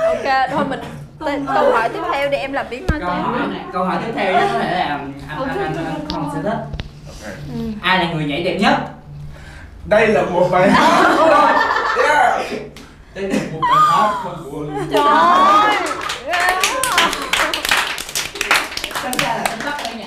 Ok, 0.05 0.49
thôi 0.51 0.65
mình 1.19 1.45
câu 1.55 1.71
hỏi 1.71 1.89
tiếp 1.89 1.99
theo 2.13 2.29
đi 2.29 2.37
em 2.37 2.53
làm 2.53 2.65
biến 2.69 2.85
nói 2.91 2.99
câu 2.99 3.09
hỏi 3.09 3.47
này 3.47 3.61
câu 3.73 3.85
hỏi 3.85 3.97
tiếp 4.05 4.11
theo 4.15 4.33
có 4.33 4.59
thể 4.59 4.71
là 4.71 4.85
anh 4.85 5.13
anh 5.39 5.75
anh, 5.75 6.05
không 6.11 6.31
sẽ 6.35 6.41
thích. 6.43 6.57
Ai 7.81 7.99
là 7.99 8.11
người 8.13 8.25
nhảy 8.25 8.43
đẹp 8.43 8.57
nhất? 8.61 8.73
Đây 9.85 10.07
là 10.07 10.21
một 10.21 10.47
bài 10.51 10.71
hát. 10.71 11.17
Yeah. 12.07 12.41
đây 13.15 13.23
là 13.23 13.37
một 13.53 13.59
bài 13.61 13.81
hát 13.81 14.13
không 14.23 14.51
buồn. 14.51 14.87
Trời 14.91 15.03
ơi 15.03 15.75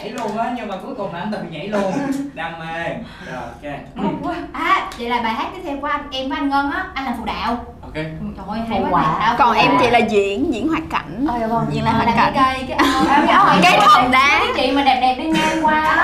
Nhảy 0.09 0.16
luôn 0.18 0.39
á 0.39 0.52
nhưng 0.56 0.68
mà 0.68 0.74
cuối 0.85 0.94
cùng 0.94 1.12
là 1.14 1.18
anh 1.20 1.32
tự 1.32 1.39
nhảy 1.51 1.68
luôn. 1.68 1.93
Đam 2.35 2.52
mê. 2.59 2.85
Rồi 3.26 3.43
ok. 3.43 4.35
À 4.52 4.89
vậy 4.98 5.09
là 5.09 5.22
bài 5.22 5.32
hát 5.32 5.47
tiếp 5.55 5.60
theo 5.64 5.76
của 5.80 5.86
anh 5.86 6.01
em 6.10 6.28
với 6.28 6.39
anh 6.39 6.48
ngân 6.48 6.70
á 6.70 6.85
anh 6.94 7.05
là 7.05 7.14
phụ 7.18 7.24
đạo. 7.24 7.56
Ok. 7.82 7.94
Trời 7.94 8.47
ơi 8.48 8.60
hay 8.68 8.80
quá 8.82 8.89
quả. 8.90 9.16
đạo. 9.20 9.35
Còn 9.39 9.56
em 9.56 9.70
chỉ 9.80 9.90
là 9.90 9.98
diễn, 9.98 10.55
diễn 10.55 10.68
hoạt 10.68 10.82
cảnh. 10.90 11.26
Ờ, 11.28 11.39
dạ 11.40 11.47
vâng. 11.47 11.66
Diễn 11.70 11.85
là 11.85 11.93
là 11.93 11.97
hoạt 11.98 12.09
cái 12.16 12.16
cảnh. 12.16 12.35
cây 12.35 12.64
cái 12.68 12.78
ờ, 12.78 13.59
Cái 13.62 13.78
hòn 13.80 14.10
đá. 14.10 14.40
Cái 14.40 14.48
chị 14.56 14.72
mà 14.72 14.85
đẹp 14.85 14.98
đẹp 15.01 15.14
đi 15.18 15.24
ngang 15.24 15.64
qua 15.66 15.97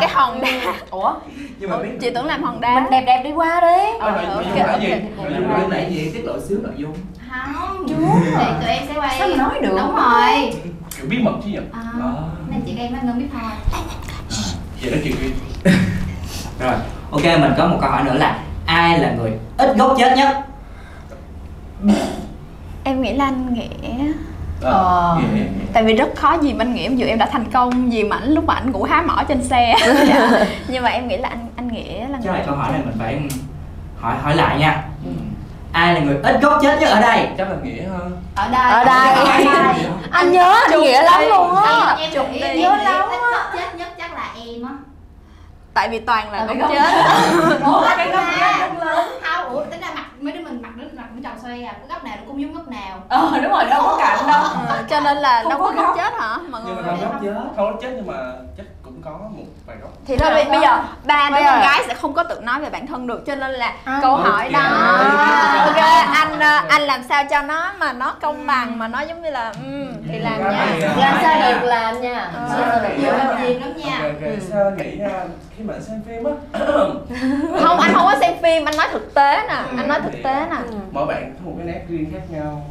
Cái 0.00 0.08
hòn 0.12 0.40
đá. 0.40 0.48
Ủa? 0.90 1.14
nhưng 1.58 1.70
mà 1.70 1.76
biết 1.76 1.88
Chị 2.00 2.10
tưởng 2.14 2.26
làm 2.26 2.42
hòn 2.42 2.60
đá. 2.60 2.74
Mình 2.74 2.90
đẹp 2.90 3.02
đẹp 3.06 3.22
đi 3.24 3.32
qua 3.32 3.60
đi. 3.60 3.98
Ờ, 4.00 4.10
Ờ, 4.10 4.22
nội 4.22 4.44
ok, 4.44 4.44
dung 4.46 4.66
là 4.66 4.72
ok. 4.72 4.80
gì? 4.80 4.88
nội 5.16 5.32
dung 5.60 5.70
là 5.70 5.78
gì 5.80 6.10
tiết 6.14 6.22
lộ 6.24 6.40
xíu 6.48 6.58
nội 6.62 6.72
dung. 6.76 6.94
Không 7.30 7.86
Chú. 7.88 7.94
thì 8.38 8.44
tụi 8.60 8.68
em 8.70 8.82
sẽ 8.88 9.00
quay 9.00 9.16
Sao 9.18 9.28
mà 9.28 9.36
nói 9.36 9.60
được? 9.60 9.76
đúng 9.78 9.94
rồi 9.96 10.52
kiểu 10.96 11.06
bí 11.08 11.18
mật 11.18 11.32
chứ 11.44 11.50
nhỉ? 11.50 11.58
À, 11.72 11.80
Đó. 12.00 12.14
nên 12.50 12.60
chị 12.66 12.76
em 12.78 12.92
anh 12.92 13.06
ngân 13.06 13.18
biết 13.18 13.26
thôi. 13.32 13.42
Vậy 14.82 14.90
đó 14.90 14.96
chuyện 15.04 15.14
gì 15.16 15.32
rồi. 16.60 16.74
Ok 17.10 17.22
mình 17.24 17.52
có 17.58 17.66
một 17.66 17.78
câu 17.80 17.90
hỏi 17.90 18.04
nữa 18.04 18.14
là 18.14 18.38
ai 18.66 18.98
là 18.98 19.12
người 19.12 19.30
ít 19.58 19.76
gốc 19.76 19.94
chết 19.98 20.16
nhất? 20.16 20.36
Em 22.84 23.02
nghĩ 23.02 23.12
là 23.12 23.24
anh 23.24 23.54
Nghĩa. 23.54 24.12
Ờ. 24.60 25.18
Vậy. 25.32 25.46
Tại 25.72 25.84
vì 25.84 25.94
rất 25.94 26.08
khó 26.16 26.36
gì 26.42 26.54
anh 26.58 26.74
Nghĩa. 26.74 26.90
Dù 26.94 27.06
em 27.06 27.18
đã 27.18 27.26
thành 27.32 27.44
công 27.52 27.92
gì 27.92 28.04
mà 28.04 28.16
ảnh 28.16 28.30
lúc 28.34 28.44
mà 28.44 28.54
ảnh 28.54 28.72
ngủ 28.72 28.82
há 28.82 29.02
mỏ 29.02 29.22
trên 29.28 29.42
xe. 29.44 29.76
Dạ. 30.08 30.46
Nhưng 30.68 30.82
mà 30.82 30.88
em 30.90 31.08
nghĩ 31.08 31.16
là 31.16 31.28
anh 31.28 31.46
anh 31.56 31.68
Nghĩa 31.68 32.08
là 32.08 32.18
chứ 32.22 32.28
lại 32.28 32.38
người 32.38 32.46
câu 32.46 32.56
hỏi 32.56 32.72
này 32.72 32.80
mình 32.86 32.94
phải 32.98 33.20
hỏi 34.00 34.14
hỏi 34.22 34.36
lại 34.36 34.58
nha 34.58 34.84
ai 35.74 35.94
là 35.94 36.00
người 36.00 36.16
ít 36.22 36.40
gốc 36.42 36.58
chết 36.62 36.78
nhất 36.80 36.90
ở 36.90 37.00
đây? 37.00 37.28
Chắc 37.38 37.48
là 37.50 37.56
nghĩa 37.62 37.82
ha 37.82 37.98
ở 38.36 38.48
đây. 38.48 38.72
Ở 38.72 38.84
đây. 38.84 39.14
Anh 40.10 40.32
nhớ 40.32 40.54
anh 40.70 40.80
nghĩa 40.80 40.98
đi. 41.00 41.04
lắm 41.04 41.20
luôn 41.28 41.56
á. 41.56 41.96
Em 41.98 42.10
em 42.42 42.60
Nhớ 42.60 42.76
lắm 42.76 43.08
ít 43.10 43.18
á. 43.22 43.30
gốc 43.32 43.52
chết 43.54 43.74
nhất 43.78 43.88
chắc 43.98 44.14
là 44.14 44.28
em 44.46 44.62
á. 44.66 44.72
Tại 45.74 45.88
vì 45.88 45.98
toàn 46.00 46.32
là 46.32 46.44
gốc 46.46 46.70
chết. 46.74 46.92
ủa 47.64 47.84
cái 47.96 48.08
góc 48.10 48.24
chết 48.40 48.52
rất 48.60 48.84
lớn. 48.86 49.08
không 49.22 49.48
ủa 49.54 49.64
tính 49.64 49.80
ra 49.80 49.86
mặt 49.94 50.04
mấy 50.20 50.32
đứa 50.32 50.40
mình 50.40 50.62
mặt 50.62 50.68
đứa 50.76 50.84
mặt 50.96 51.04
cũng 51.14 51.22
tròn 51.22 51.32
xoay 51.42 51.62
à. 51.64 51.72
Cái 51.72 51.88
góc 51.88 52.04
nào 52.04 52.14
nó 52.16 52.22
cũng 52.26 52.40
giống 52.42 52.54
góc 52.54 52.68
nào. 52.68 53.02
Ờ 53.08 53.30
đúng 53.42 53.52
rồi, 53.52 53.64
đâu 53.64 53.82
có 53.82 53.96
cạnh 54.00 54.26
đâu. 54.26 54.42
Ờ, 54.68 54.82
Cho 54.90 55.00
nên 55.00 55.16
là 55.16 55.40
Không 55.42 55.50
đâu 55.50 55.58
có 55.60 55.66
gốc 55.72 55.76
góc. 55.86 55.94
chết 55.96 56.12
hả 56.20 56.36
mọi 56.50 56.60
nhưng 56.64 56.74
người 56.74 56.84
mà 56.84 56.90
không 56.90 57.00
góc 57.00 57.20
chết 57.22 57.32
không 57.56 57.66
góc 57.70 57.74
chết 57.82 57.88
nhưng 57.96 58.06
mà 58.06 58.14
cũng 58.56 58.66
có 59.04 59.10
một 59.10 59.44
vài 59.66 59.76
góc. 59.82 59.90
Thì 60.06 60.16
thôi 60.16 60.30
Đâu 60.30 60.34
bây, 60.34 60.44
bây 60.44 60.54
có. 60.56 60.60
giờ 60.66 60.82
ba 61.04 61.30
đứa 61.30 61.44
con 61.46 61.60
gái 61.60 61.82
sẽ 61.88 61.94
không 61.94 62.14
có 62.14 62.22
tự 62.22 62.40
nói 62.40 62.60
về 62.60 62.70
bản 62.70 62.86
thân 62.86 63.06
được 63.06 63.22
cho 63.26 63.34
nên 63.34 63.50
là 63.50 63.72
À, 63.84 63.98
câu 64.02 64.16
hỏi 64.16 64.48
đó. 64.52 64.60
À. 64.60 65.64
ok 65.66 65.76
anh 66.14 66.40
ờ, 66.40 66.60
anh 66.68 66.82
làm 66.82 67.02
sao 67.08 67.24
cho 67.30 67.42
nó 67.42 67.72
mà 67.78 67.92
nó 67.92 68.14
công 68.20 68.46
bằng 68.46 68.78
mà 68.78 68.88
nó 68.88 69.00
giống 69.00 69.22
như 69.22 69.30
là 69.30 69.48
um, 69.64 69.92
thì 70.08 70.18
làm 70.18 70.42
nha. 70.42 70.66
Làm 70.96 71.16
sao 71.22 71.52
được 71.52 71.66
làm 71.66 72.00
nha. 72.02 72.30
Ờ. 72.34 72.90
nhiều 72.98 73.12
làm 73.12 73.42
gì 73.42 73.54
lắm 73.54 73.76
nha. 73.76 74.00
Sao 74.50 74.70
nghĩ 74.70 74.96
nha 74.98 75.24
khi 75.56 75.64
mà 75.64 75.74
xem 75.80 76.02
phim 76.06 76.24
á? 76.24 76.32
Không 77.60 77.80
anh 77.80 77.92
không 77.94 78.06
có 78.06 78.14
xem 78.20 78.34
phim 78.42 78.64
anh 78.64 78.76
nói 78.76 78.84
nói 78.84 78.92
thực 78.92 79.14
tế 79.14 79.42
nè 79.48 79.54
anh 79.76 79.88
nói 79.88 80.00
thực 80.00 80.22
tế 80.24 80.46
nè. 80.50 80.56
Mỗi 80.92 81.06
bạn 81.06 81.34
có 81.34 81.50
một 81.50 81.52
cái 81.58 81.66
nét 81.66 81.80
riêng 81.88 82.10
khác 82.12 82.20
nhau 82.30 82.66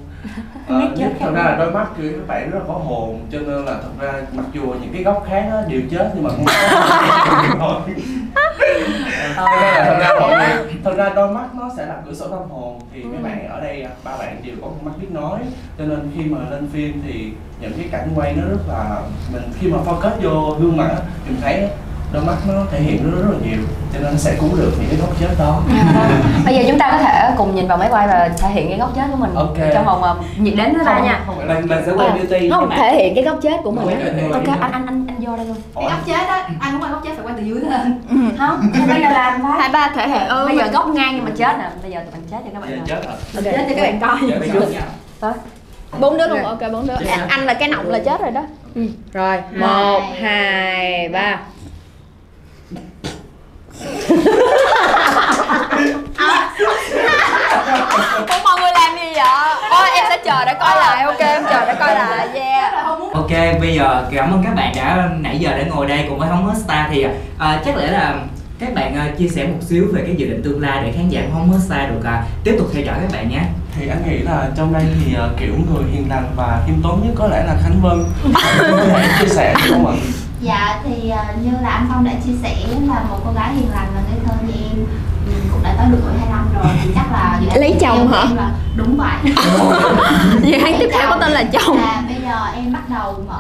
Ờ, 0.68 0.82
nhưng 0.98 1.10
thật 1.20 1.32
ra 1.36 1.44
là 1.44 1.56
đôi 1.60 1.72
mắt 1.72 1.88
của 1.98 2.04
các 2.04 2.28
bạn 2.28 2.50
rất 2.52 2.60
là 2.60 2.66
có 2.68 2.74
hồn 2.74 3.20
cho 3.32 3.40
nên 3.40 3.66
là 3.66 3.74
thật 3.74 3.90
ra 4.00 4.14
mặc 4.34 4.46
dù 4.54 4.62
những 4.62 4.94
cái 4.94 5.04
góc 5.04 5.26
khác 5.28 5.50
á, 5.52 5.58
đều 5.70 5.82
chết 5.92 6.12
nhưng 6.16 6.24
mà 6.24 6.30
không 6.30 6.46
có 6.46 7.56
thôi. 7.60 7.82
Cho 9.36 9.46
nên 9.62 9.74
là 9.74 9.84
thật 9.86 9.98
ra 10.00 10.20
mọi 10.20 10.38
người 10.38 10.74
thật 10.84 10.94
ra 10.98 11.10
đôi 11.16 11.34
mắt 11.34 11.56
nó 11.56 11.70
sẽ 11.78 11.86
là 11.86 11.96
cửa 12.06 12.14
sổ 12.14 12.28
tâm 12.28 12.40
hồn. 12.50 12.80
Thì 12.94 13.04
mấy 13.04 13.24
bạn 13.24 13.48
ở 13.50 13.62
đây 13.62 13.88
ba 14.04 14.18
bạn 14.18 14.42
đều 14.46 14.56
có 14.62 14.68
mắt 14.84 14.92
biết 15.02 15.08
nói. 15.12 15.40
Cho 15.78 15.86
nên 15.86 16.12
khi 16.16 16.24
mà 16.24 16.38
lên 16.52 16.70
phim 16.74 17.02
thì 17.08 17.32
những 17.62 17.72
cái 17.78 17.88
cảnh 17.92 18.10
quay 18.16 18.34
nó 18.34 18.44
rất 18.50 18.68
là 18.68 19.02
mình 19.34 19.44
khi 19.60 19.68
mà 19.68 19.78
focus 19.86 20.12
vô 20.22 20.56
gương 20.60 20.78
mặt 20.78 20.96
mình 21.28 21.38
thấy 21.42 21.70
đôi 22.14 22.24
mắt 22.24 22.36
nó 22.48 22.54
thể 22.72 22.80
hiện 22.80 23.12
rất, 23.12 23.18
rất 23.22 23.32
là 23.32 23.38
nhiều 23.50 23.60
cho 23.94 24.00
nên 24.00 24.12
nó 24.12 24.18
sẽ 24.18 24.36
cứu 24.40 24.50
được 24.58 24.72
những 24.80 24.90
cái 24.90 25.00
góc 25.00 25.10
chết 25.20 25.36
đó. 25.40 25.62
Bây 26.46 26.56
giờ 26.56 26.64
chúng 26.68 26.80
ta 26.80 26.92
có 26.92 26.98
thể 26.98 27.30
cùng 27.38 27.56
nhìn 27.56 27.68
vào 27.68 27.78
máy 27.78 27.88
quay 27.92 28.08
và 28.08 28.30
thể 28.38 28.50
hiện 28.50 28.70
cái 28.70 28.78
góc 28.78 28.96
chết 28.96 29.02
của 29.12 29.18
mình 29.18 29.32
Ok. 29.36 29.58
trong 29.74 29.86
vòng 29.86 30.02
uh, 30.20 30.40
nhiệt 30.40 30.54
đến 30.58 30.74
thứ 30.74 30.84
ba 30.86 31.00
nha. 31.00 31.26
Mình 31.48 31.68
mình 31.68 31.84
sẽ 31.86 31.92
quay 31.92 32.10
beauty 32.10 32.50
không 32.50 32.70
mà- 32.70 32.76
thể 32.78 32.96
hiện 32.96 33.16
cái 33.16 33.24
góc 33.24 33.40
chết 33.42 33.58
của 33.64 33.72
mình 33.72 33.86
ok 34.34 34.48
anh 34.48 34.72
anh 34.72 34.86
anh 34.86 35.08
anh 35.08 35.18
vô 35.20 35.38
đây 35.38 35.46
luôn. 35.46 35.58
Cái 35.76 35.84
góc 35.84 36.06
chết 36.06 36.28
á 36.28 36.50
ai 36.60 36.72
muốn 36.72 36.82
quay 36.82 36.92
góc 36.92 37.02
chết 37.06 37.12
phải 37.16 37.26
quay 37.26 37.34
từ 37.38 37.44
dưới 37.44 37.60
lên. 37.60 38.02
Không 38.38 38.72
bây 38.90 39.02
giờ 39.02 39.10
làm 39.10 39.44
hai 39.44 39.60
phải 39.60 39.70
ba 39.70 39.92
thể 39.96 40.08
hiện. 40.08 40.28
Ừ. 40.28 40.46
Bây 40.48 40.58
giờ 40.58 40.68
góc 40.74 40.88
ngang 40.88 41.16
nhưng 41.16 41.26
mà 41.26 41.32
chết 41.38 41.58
nè. 41.58 41.70
Bây 41.82 41.92
giờ 41.92 42.00
tụi 42.00 42.12
mình 42.12 42.28
chết 42.32 42.38
cho 42.46 42.50
các 42.54 42.60
bạn 42.62 42.86
chết 42.88 43.06
rồi. 43.06 43.44
Chết 43.44 43.66
cho 43.70 43.76
các 43.76 43.82
bạn 43.84 44.00
coi. 44.00 44.72
Dạ, 45.22 45.34
bốn 46.00 46.18
đứa 46.18 46.28
luôn. 46.28 46.44
Ok. 46.44 46.60
Bốn 46.72 46.88
đứa. 46.88 46.94
Anh, 47.10 47.28
anh 47.28 47.46
là 47.46 47.54
cái 47.54 47.70
nọng 47.70 47.90
là 47.90 48.00
chết 48.00 48.22
rồi 48.22 48.32
đó. 48.32 48.42
Rồi 49.14 49.42
một 49.60 50.02
hai 50.22 51.10
ba 51.10 51.40
Ủa 58.28 58.40
mọi 58.44 58.60
người 58.62 58.72
làm 58.74 58.96
gì 58.96 59.14
vậy? 59.16 59.26
Ôi 59.72 59.90
em 59.96 60.06
sẽ 60.10 60.18
chờ 60.26 60.46
để 60.46 60.54
coi 60.60 60.76
lại, 60.76 61.04
ok 61.04 61.20
em 61.20 61.44
chờ 61.50 61.66
để 61.66 61.76
coi 61.80 61.96
lại, 61.96 62.28
yeah. 62.34 62.74
Ok, 63.14 63.32
bây 63.62 63.74
giờ 63.74 64.06
cảm 64.16 64.32
ơn 64.32 64.44
các 64.44 64.56
bạn 64.56 64.74
đã 64.76 65.10
nãy 65.20 65.40
giờ 65.40 65.58
đã 65.58 65.64
ngồi 65.70 65.88
đây 65.88 66.06
cùng 66.10 66.20
với 66.20 66.30
Hóng 66.30 66.46
Hết 66.48 66.58
Star 66.66 66.86
thì 66.92 67.06
à, 67.40 67.62
chắc 67.66 67.78
lẽ 67.78 67.92
là 67.92 68.16
các 68.60 68.74
bạn 68.74 68.96
à, 68.96 69.08
chia 69.18 69.28
sẻ 69.28 69.48
một 69.48 69.60
xíu 69.62 69.88
về 69.94 70.04
cái 70.06 70.16
dự 70.16 70.28
định 70.28 70.42
tương 70.44 70.62
lai 70.62 70.84
để 70.86 70.92
khán 70.92 71.10
giả 71.10 71.22
của 71.28 71.34
Hóng 71.34 71.52
Hết 71.52 71.60
Star 71.68 71.90
được 71.90 72.02
à, 72.06 72.24
tiếp 72.44 72.56
tục 72.58 72.68
theo 72.74 72.84
dõi 72.84 72.96
các 73.02 73.12
bạn 73.14 73.30
nhé. 73.30 73.42
thì 73.76 73.88
anh 73.88 74.04
nghĩ 74.10 74.18
là 74.18 74.50
trong 74.58 74.74
đây 74.74 74.84
thì 75.06 75.14
ờ, 75.14 75.30
kiểu 75.40 75.54
người 75.54 75.84
hiền 75.92 76.10
lành 76.10 76.28
và 76.36 76.62
khiêm 76.68 76.76
tốn 76.84 77.02
nhất 77.04 77.14
có 77.16 77.28
lẽ 77.28 77.44
là 77.48 77.56
khánh 77.64 77.82
vân. 77.82 78.06
Có 78.72 78.78
thể 78.78 79.08
chia 79.20 79.28
sẻ 79.28 79.54
được 79.54 79.70
không 79.70 79.88
ạ 79.88 79.94
Dạ 80.44 80.80
thì 80.84 81.10
ờ, 81.10 81.24
như 81.44 81.52
là 81.62 81.70
anh 81.70 81.86
Phong 81.90 82.04
đã 82.04 82.12
chia 82.26 82.32
sẻ 82.44 82.56
là 82.88 83.00
một 83.10 83.18
cô 83.26 83.32
gái 83.36 83.54
hiền 83.54 83.70
lành 83.72 83.88
và 83.96 84.02
ngây 84.02 84.20
thơ 84.26 84.34
như 84.48 84.54
em 84.54 84.86
ừ, 85.26 85.32
cũng 85.52 85.64
đã 85.64 85.74
tới 85.78 85.88
được 85.92 85.98
tuổi 86.04 86.14
25 86.20 86.48
rồi. 86.56 86.74
Thì 86.84 86.90
chắc 86.96 87.12
là 87.12 87.40
dự 87.42 87.48
án 87.48 87.60
Lấy 87.60 87.76
chồng 87.82 88.12
hả? 88.12 88.26
là 88.36 88.52
đúng 88.76 88.98
vậy. 88.98 89.34
Dự 90.44 90.52
án 90.52 90.76
tiếp 90.80 90.90
theo 90.94 91.10
có 91.10 91.18
tên 91.22 91.32
là 91.32 91.44
chồng. 91.44 91.78
là 91.78 92.04
bây 92.08 92.22
giờ 92.22 92.46
em 92.56 92.74
bắt 92.74 92.90
đầu 92.90 93.24
mở 93.28 93.40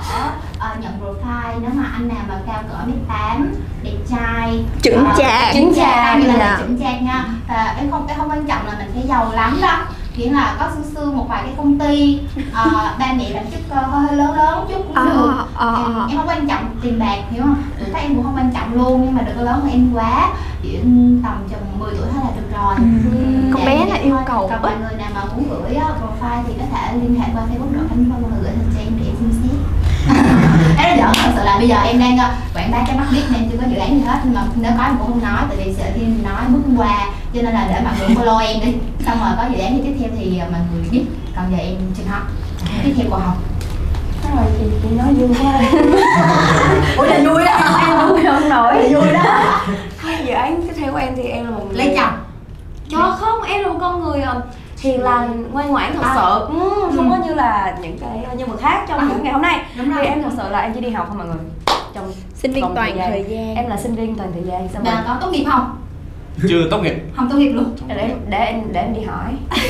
ờ, 0.60 0.70
nhận 0.82 0.92
profile 1.02 1.60
nếu 1.62 1.70
mà 1.74 1.84
anh 1.94 2.08
nào 2.08 2.24
mà 2.30 2.36
cao 2.48 2.64
cỡ 2.70 2.86
mét 2.86 2.96
tám 3.08 3.56
đẹp 3.84 3.98
trai. 4.10 4.66
Chững 4.82 5.06
ờ, 5.06 5.16
chạc. 5.18 5.54
chững 5.54 5.74
chạc 5.76 6.20
là 6.26 6.34
chạc. 6.38 6.60
chững 6.60 6.80
chạc 6.80 7.02
nha. 7.02 7.26
Và 7.48 7.76
em 7.78 7.92
không 7.92 8.08
em 8.08 8.18
không 8.18 8.30
quan 8.30 8.48
trọng 8.48 8.66
là 8.68 8.74
mình 8.78 8.92
phải 8.94 9.04
giàu 9.08 9.32
lắm 9.34 9.60
đâu 9.62 9.78
chỉ 10.18 10.30
là 10.30 10.56
có 10.60 10.70
xương 10.76 10.92
xương 10.96 11.18
một 11.18 11.26
vài 11.30 11.42
cái 11.44 11.54
công 11.58 11.80
ty. 11.80 12.20
Ờ, 12.54 12.70
ba 13.00 13.06
mẹ 13.18 13.30
làm 13.30 13.44
chức 13.52 13.60
ờ, 13.70 13.82
hơi 13.82 14.18
lớn 14.18 14.36
lớn 14.36 14.66
chút 14.70 14.84
cũng 14.88 14.96
được 14.96 15.43
ờ, 15.68 15.84
em, 15.84 15.94
ờ. 15.96 16.08
em 16.10 16.18
không 16.18 16.28
quan 16.28 16.48
trọng 16.48 16.66
tiền 16.82 17.00
bạc 17.00 17.18
hiểu 17.32 17.44
không? 17.44 17.56
Tuổi 17.80 17.90
tác 17.94 18.00
em 18.00 18.16
cũng 18.16 18.24
không 18.24 18.36
quan 18.36 18.52
trọng 18.54 18.74
luôn 18.74 19.02
nhưng 19.06 19.16
mà 19.16 19.22
đừng 19.22 19.36
có 19.38 19.44
lớn 19.44 19.60
hơn 19.62 19.72
em 19.72 19.94
quá. 19.94 20.30
Chỉ 20.64 20.78
tầm 21.24 21.38
chừng 21.50 21.80
10 21.80 21.94
tuổi 21.98 22.08
thôi 22.14 22.22
là 22.26 22.32
được 22.36 22.50
rồi. 22.58 22.76
Con 23.54 23.62
Dạ, 23.66 23.66
bé 23.66 23.78
là 23.86 23.96
thôi. 23.96 24.00
yêu 24.04 24.18
cầu 24.26 24.48
còn 24.50 24.62
mọi 24.62 24.72
người 24.82 24.98
nào 24.98 25.10
mà 25.16 25.22
muốn 25.26 25.44
gửi 25.50 25.76
á, 25.76 25.86
profile 25.86 26.44
thì 26.48 26.54
có 26.60 26.66
thể 26.72 26.94
liên 27.02 27.20
hệ 27.20 27.28
qua 27.34 27.42
facebook 27.50 27.74
đội 27.76 27.88
vân 27.90 28.12
và 28.12 28.16
gửi 28.42 28.52
hình 28.52 28.72
cho 28.74 28.80
em 28.80 28.94
để 29.00 29.06
em 29.06 29.16
xem 29.20 29.32
xét. 29.44 29.58
Là 30.78 30.96
giỡn 30.98 31.24
thật 31.24 31.32
sự 31.36 31.44
là 31.44 31.58
bây 31.58 31.68
giờ 31.68 31.76
em 31.82 32.00
đang 32.00 32.18
ờ, 32.18 32.32
quảng 32.54 32.72
bá 32.72 32.78
cái 32.88 32.98
mắt 32.98 33.06
biết 33.12 33.22
nên 33.32 33.42
em 33.42 33.50
chưa 33.52 33.58
có 33.58 33.68
dự 33.70 33.76
án 33.78 33.96
gì 34.00 34.02
hết. 34.06 34.20
Nhưng 34.24 34.34
mà 34.34 34.44
nếu 34.56 34.72
có 34.78 34.84
em 34.84 34.98
cũng 34.98 35.08
không 35.08 35.22
nói 35.24 35.42
tại 35.50 35.58
vì 35.66 35.74
sợ 35.74 35.84
khi 35.96 36.02
em 36.02 36.24
nói 36.24 36.42
bước 36.50 36.62
qua 36.78 37.08
cho 37.34 37.42
nên 37.42 37.54
là 37.54 37.68
để 37.68 37.82
mọi 37.84 37.94
người 38.00 38.16
follow 38.16 38.38
em 38.38 38.60
đi. 38.66 38.74
Xong 39.06 39.18
rồi 39.20 39.30
có 39.38 39.44
dự 39.52 39.62
án 39.64 39.76
gì 39.76 39.82
tiếp 39.84 39.96
theo 40.00 40.10
thì 40.18 40.38
ờ, 40.38 40.48
mọi 40.52 40.62
người 40.72 40.90
biết. 40.92 41.06
Còn 41.36 41.52
giờ 41.52 41.58
em 41.58 41.76
trình 41.98 42.08
học 42.08 42.22
tiếp 42.84 42.94
theo 42.98 43.06
của 43.10 43.18
học 43.18 43.38
rồi 44.36 44.46
chị, 44.60 44.66
chị 44.84 44.90
nói 44.98 45.14
vui 45.14 45.30
quá. 45.44 45.60
Ủa 46.98 47.04
là 47.04 47.20
vui 47.20 47.44
đó. 47.46 47.60
Em 47.88 47.98
không 47.98 48.24
không 48.24 48.50
nổi. 48.50 48.74
Vui 48.94 49.14
đó. 49.14 49.22
Hai 49.98 50.26
dự 50.26 50.32
án 50.34 50.62
tiếp 50.64 50.74
theo 50.80 50.92
của 50.92 50.98
em 50.98 51.14
thì 51.16 51.24
em 51.24 51.46
là 51.46 51.52
một 51.52 51.64
người 51.68 51.78
lấy 51.78 51.94
chồng. 51.98 52.14
Trời 52.90 53.02
không, 53.20 53.42
em 53.42 53.62
là 53.64 53.70
một 53.70 53.78
con 53.82 54.04
người 54.04 54.22
ờ, 54.22 54.42
hiền 54.80 55.04
lành, 55.04 55.46
ngoan 55.52 55.68
ngoãn 55.70 55.94
thật 55.94 56.02
À. 56.04 56.14
sự. 56.16 56.46
Ừ, 56.60 56.92
Không 56.96 57.10
có 57.12 57.18
như 57.28 57.34
là 57.34 57.76
những 57.82 57.98
cái 58.00 58.36
nhân 58.38 58.50
vật 58.50 58.58
khác 58.62 58.86
trong 58.90 59.00
À. 59.00 59.06
buổi 59.10 59.18
ngày 59.24 59.34
hôm 59.34 59.42
nay. 59.42 59.60
Đúng 59.78 59.94
rồi. 59.94 60.04
Thì 60.06 60.10
em 60.10 60.24
thật 60.24 60.30
sự 60.38 60.44
là 60.50 60.60
em 60.62 60.74
chỉ 60.74 60.82
đi 60.82 60.90
học 60.90 61.06
thôi 61.10 61.18
mọi 61.18 61.28
người. 61.28 61.46
Trong 61.96 62.12
Sinh 62.36 62.52
viên 62.54 62.66
toàn 62.76 62.98
thời 62.98 63.26
gian. 63.30 63.56
Em 63.56 63.68
là 63.70 63.78
sinh 63.78 63.96
viên 63.96 64.16
toàn 64.16 64.32
thời 64.34 64.44
gian 64.44 64.68
xong 64.74 64.84
rồi 64.84 64.94
Và 64.96 65.04
có 65.08 65.18
tốt 65.22 65.28
nghiệp 65.32 65.44
không? 65.52 65.78
chưa 66.50 66.70
tốt 66.72 66.78
nghiệp. 66.84 66.96
Không 67.16 67.30
tốt 67.30 67.36
nghiệp 67.38 67.52
luôn. 67.52 67.76
Để, 67.88 67.96
để, 67.96 68.14
để 68.30 68.38
em 68.38 68.62
để 68.74 68.82
em 68.82 68.94
đi 68.94 69.02
hỏi 69.02 69.32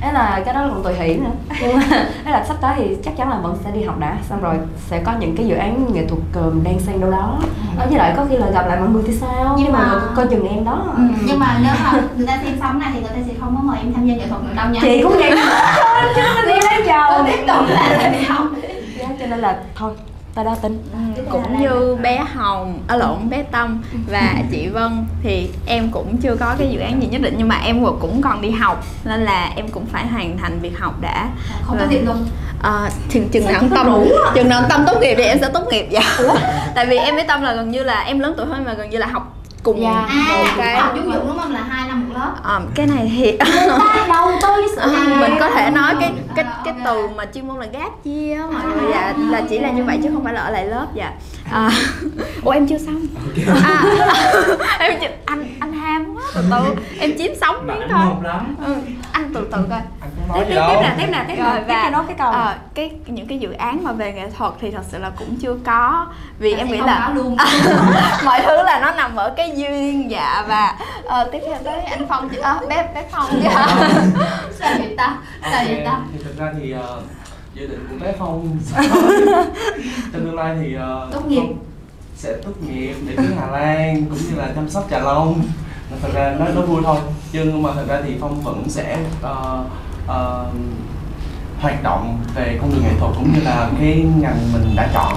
Không 0.00 0.12
Đấy 0.12 0.12
là 0.12 0.42
cái 0.44 0.54
đó 0.54 0.62
là 0.62 0.68
còn 0.68 0.82
tùy 0.82 0.94
hỷ 0.94 1.14
nữa. 1.14 1.30
Nhưng 1.60 1.76
mà 1.78 1.82
đấy 2.24 2.32
là 2.32 2.44
sắp 2.48 2.56
tới 2.60 2.74
thì 2.76 2.96
chắc 3.04 3.16
chắn 3.16 3.30
là 3.30 3.36
vẫn 3.38 3.56
sẽ 3.64 3.70
đi 3.70 3.82
học 3.82 3.98
đã. 3.98 4.16
Xong 4.28 4.42
rồi 4.42 4.54
sẽ 4.86 4.98
có 4.98 5.12
những 5.20 5.36
cái 5.36 5.46
dự 5.46 5.54
án 5.54 5.92
nghệ 5.92 6.06
thuật 6.06 6.20
ờ, 6.34 6.52
đang 6.64 6.80
xen 6.80 7.00
đâu 7.00 7.10
đó. 7.10 7.38
Đó, 7.78 7.84
Với 7.88 7.98
lại 7.98 8.12
có 8.16 8.24
khi 8.30 8.36
là 8.36 8.50
gặp 8.50 8.66
lại 8.68 8.80
mọi 8.80 8.88
người 8.88 9.02
thì 9.06 9.12
sao? 9.20 9.54
Nhưng 9.56 9.66
Nhưng 9.66 9.72
mà 9.72 10.00
coi 10.16 10.26
chừng 10.26 10.48
em 10.48 10.64
đó. 10.64 10.84
Ừ, 10.96 11.02
nhưng 11.26 11.38
mà 11.38 11.58
nếu 11.62 11.72
mà 11.84 12.00
người 12.16 12.26
ta 12.26 12.38
xem 12.44 12.56
xong 12.60 12.78
này 12.78 12.90
thì 12.94 13.00
người 13.00 13.08
ta 13.08 13.16
sẽ 13.26 13.32
không 13.40 13.56
có 13.56 13.62
mời 13.62 13.78
em 13.78 13.92
tham 13.94 14.06
gia 14.06 14.14
nghệ 14.14 14.26
thuật 14.28 14.42
nữa 14.42 14.52
đâu 14.56 14.66
nha. 14.70 14.80
Chị 14.82 15.02
cũng 15.02 15.12
vậy. 15.12 15.30
Thôi 15.76 16.12
chứ 16.16 16.22
đi 16.46 16.52
lấy 16.52 16.76
Tôi 17.08 17.24
tiếp 17.26 17.44
tục 17.46 17.68
là 17.68 18.10
đi 18.12 18.24
học 18.24 18.46
Dạ, 18.98 19.06
cho 19.20 19.26
nên 19.26 19.38
là 19.38 19.58
thôi 19.74 19.92
ta 20.36 20.42
đã 20.42 20.54
tính 20.62 20.82
cũng 21.30 21.62
như 21.62 21.96
bé 22.02 22.24
Hồng, 22.34 22.82
ở 22.88 22.96
lộn. 22.96 23.30
bé 23.30 23.42
Tâm 23.42 23.82
và 24.10 24.34
chị 24.50 24.68
Vân. 24.68 25.04
Thì 25.22 25.50
em 25.66 25.90
cũng 25.90 26.16
chưa 26.16 26.36
có 26.40 26.54
cái 26.58 26.68
dự 26.70 26.80
án 26.80 27.02
gì 27.02 27.08
nhất 27.08 27.20
định 27.22 27.34
nhưng 27.38 27.48
mà 27.48 27.56
em 27.64 27.84
cũng 28.00 28.22
còn 28.22 28.40
đi 28.40 28.50
học 28.50 28.84
nên 29.04 29.20
là 29.20 29.52
em 29.56 29.68
cũng 29.68 29.86
phải 29.86 30.06
hoàn 30.06 30.38
thành 30.38 30.60
việc 30.60 30.78
học 30.78 31.00
đã. 31.00 31.28
Không 31.62 31.78
tốt 31.78 31.86
nghiệp 31.90 32.02
luôn. 32.06 32.26
À, 32.62 32.90
chừng 33.10 33.28
chừng 33.28 33.46
nào 33.46 33.62
tâm 33.74 34.04
chừng 34.34 34.48
nào 34.48 34.62
tâm 34.68 34.84
tốt 34.86 34.98
nghiệp 35.00 35.14
thì 35.18 35.24
em 35.24 35.38
sẽ 35.40 35.48
tốt 35.54 35.62
nghiệp 35.70 35.88
dạ. 35.90 36.18
Tại 36.74 36.86
vì 36.86 36.96
em 36.96 37.14
với 37.14 37.24
Tâm 37.24 37.42
là 37.42 37.54
gần 37.54 37.70
như 37.70 37.82
là 37.82 38.00
em 38.00 38.18
lớn 38.18 38.34
tuổi 38.36 38.46
hơn 38.46 38.64
mà 38.64 38.74
gần 38.74 38.90
như 38.90 38.98
là 38.98 39.06
học 39.06 39.36
cùng 39.66 39.82
Dạ. 39.82 40.06
À, 40.08 40.46
một 40.86 40.92
cái 40.94 41.02
dục 41.04 41.22
đúng 41.28 41.38
không? 41.38 41.52
Là 41.52 41.62
2 41.68 41.88
năm 41.88 42.08
một 42.08 42.14
lớp. 42.18 42.32
Ờ, 42.42 42.60
cái 42.74 42.86
này 42.86 43.12
thì 43.16 43.38
đầu 44.08 44.28
tư 44.42 44.48
sự 44.76 44.80
À, 44.80 45.16
mình 45.20 45.34
có 45.40 45.50
thể 45.50 45.70
nói 45.70 45.94
cái 46.00 46.12
cái 46.36 46.44
À, 46.44 46.60
cái 46.64 46.74
ok. 46.74 46.84
từ 46.84 47.08
mà 47.16 47.24
chuyên 47.34 47.46
môn 47.48 47.56
là 47.60 47.66
gap 47.72 47.92
year 48.04 48.38
á 48.40 48.46
mọi 48.52 48.62
người. 48.66 48.90
Dạ 48.92 49.14
là 49.30 49.42
chỉ 49.48 49.58
là 49.58 49.70
như 49.70 49.84
vậy 49.84 49.98
chứ 50.02 50.10
không 50.14 50.24
phải 50.24 50.34
là 50.34 50.40
ở 50.40 50.50
lại 50.50 50.66
lớp 50.66 50.86
dạ. 50.94 51.12
À, 51.52 51.70
ủa 52.44 52.50
em 52.50 52.66
chưa 52.66 52.78
xong. 52.78 53.06
À, 53.64 53.82
em 54.78 54.92
chưa, 55.00 55.06
anh 55.24 55.44
anh 55.60 55.72
ham 55.72 55.95
quá 56.16 56.22
từ 56.34 56.42
từ 56.50 56.74
em 57.00 57.18
chiếm 57.18 57.32
sống 57.40 57.66
miếng 57.66 57.88
thôi. 57.90 58.06
ừ, 58.64 58.76
anh 59.12 59.30
từ 59.34 59.48
từ 59.52 59.58
coi. 59.70 59.80
Anh 60.00 60.10
cũng 60.16 60.28
nói 60.28 60.44
Tiếp 60.48 60.54
tiếp 60.54 60.60
tiếp 60.68 60.78
nè, 60.82 60.94
tiếp 60.98 61.06
nè, 61.12 61.24
tiếp 61.28 61.36
rồi 61.44 61.60
và 61.68 61.82
cho 61.84 61.90
nó 61.90 62.02
cái 62.02 62.16
câu. 62.18 62.30
ờ, 62.32 62.54
cái 62.74 62.90
những 63.06 63.26
cái 63.26 63.38
dự 63.38 63.52
án 63.52 63.84
mà 63.84 63.92
về 63.92 64.12
nghệ 64.12 64.30
thuật 64.38 64.52
thì 64.60 64.70
thật 64.70 64.82
sự 64.88 64.98
là 64.98 65.10
cũng 65.18 65.36
chưa 65.36 65.56
có 65.64 66.06
vì 66.38 66.54
em 66.54 66.68
nghĩ 66.68 66.78
là 66.78 67.12
luôn. 67.14 67.36
Mọi 68.24 68.40
thứ 68.46 68.62
là 68.62 68.78
nó 68.82 68.90
nằm 68.90 69.16
ở 69.16 69.34
cái 69.36 69.52
duyên 69.56 70.10
dạ 70.10 70.44
và 70.48 70.78
ờ, 71.04 71.28
tiếp 71.32 71.40
theo 71.46 71.58
tới 71.64 71.80
anh 71.80 72.06
phong 72.08 72.28
chứ. 72.28 72.40
À, 72.40 72.60
bé 72.68 72.88
bé 72.94 73.04
phong 73.12 73.26
chứ. 73.32 73.48
Sao 74.58 74.74
vậy 74.78 74.94
ta? 74.96 75.16
Sao 75.52 75.64
vậy 75.66 75.82
ta? 75.84 76.00
thì 76.12 76.18
thực 76.24 76.38
ra 76.38 76.52
thì 76.60 76.72
ờ, 76.72 77.00
dự 77.54 77.66
định 77.66 77.86
của 77.90 78.04
bé 78.04 78.12
phong 78.18 78.58
trong 80.12 80.24
tương 80.24 80.34
lai 80.34 80.56
thì 80.62 80.74
ờ, 80.74 81.08
Tốt 81.12 81.26
nghiệp. 81.26 81.42
Sẽ 82.16 82.32
tốt 82.44 82.52
nghiệp 82.62 82.94
để 83.08 83.16
đến 83.16 83.36
Hà 83.40 83.46
Lan 83.46 84.04
cũng 84.10 84.18
như 84.30 84.36
là 84.36 84.48
chăm 84.54 84.70
sóc 84.70 84.86
trà 84.90 84.98
long. 84.98 85.34
Mà 85.38 85.44
thật 86.02 86.08
ra 86.14 86.34
nó 86.38 86.46
nó 86.54 86.60
vui 86.60 86.82
thôi 86.84 86.96
nhưng 87.32 87.62
mà 87.62 87.70
thật 87.74 87.84
ra 87.88 88.00
thì 88.04 88.16
phong 88.20 88.40
vẫn 88.40 88.62
sẽ 88.68 88.98
ờ, 89.22 89.64
ờ, 90.06 90.46
hoạt 91.60 91.82
động 91.82 92.18
về 92.34 92.58
con 92.60 92.70
đường 92.70 92.82
nghệ 92.82 92.92
thuật 92.98 93.12
cũng 93.16 93.32
như 93.34 93.40
là 93.40 93.70
cái 93.80 94.04
ngành 94.20 94.52
mình 94.52 94.76
đã 94.76 94.88
chọn. 94.94 95.14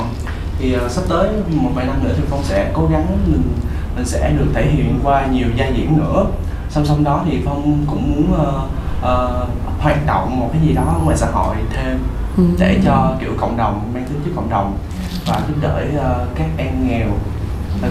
Thì 0.60 0.74
ờ, 0.74 0.90
sắp 0.90 1.02
tới 1.10 1.30
một 1.50 1.70
vài 1.76 1.86
năm 1.86 2.04
nữa 2.04 2.14
thì 2.18 2.24
phong 2.30 2.44
sẽ 2.44 2.72
cố 2.74 2.88
gắng 2.92 3.06
mình 3.28 3.44
mình 3.96 4.06
sẽ 4.06 4.32
được 4.40 4.46
thể 4.54 4.66
hiện 4.66 5.00
qua 5.04 5.28
nhiều 5.28 5.48
vai 5.58 5.74
diễn 5.76 5.98
nữa. 5.98 6.26
Song 6.70 6.86
song 6.86 7.04
đó 7.04 7.24
thì 7.26 7.42
phong 7.46 7.86
cũng 7.88 8.12
muốn 8.16 8.40
ờ, 8.40 8.62
ờ, 9.02 9.48
hoạt 9.80 10.06
động 10.06 10.40
một 10.40 10.50
cái 10.54 10.62
gì 10.62 10.74
đó 10.74 11.00
ngoài 11.04 11.18
xã 11.18 11.28
hội 11.32 11.56
thêm 11.74 12.00
để 12.60 12.82
cho 12.86 13.16
kiểu 13.20 13.32
cộng 13.38 13.58
đồng 13.58 13.92
mang 13.94 14.06
tính 14.06 14.22
chất 14.26 14.32
cộng 14.36 14.50
đồng 14.50 14.78
và 15.26 15.42
giúp 15.48 15.56
đỡ 15.62 15.86
ờ, 15.98 16.28
các 16.36 16.48
em 16.58 16.88
nghèo. 16.88 17.08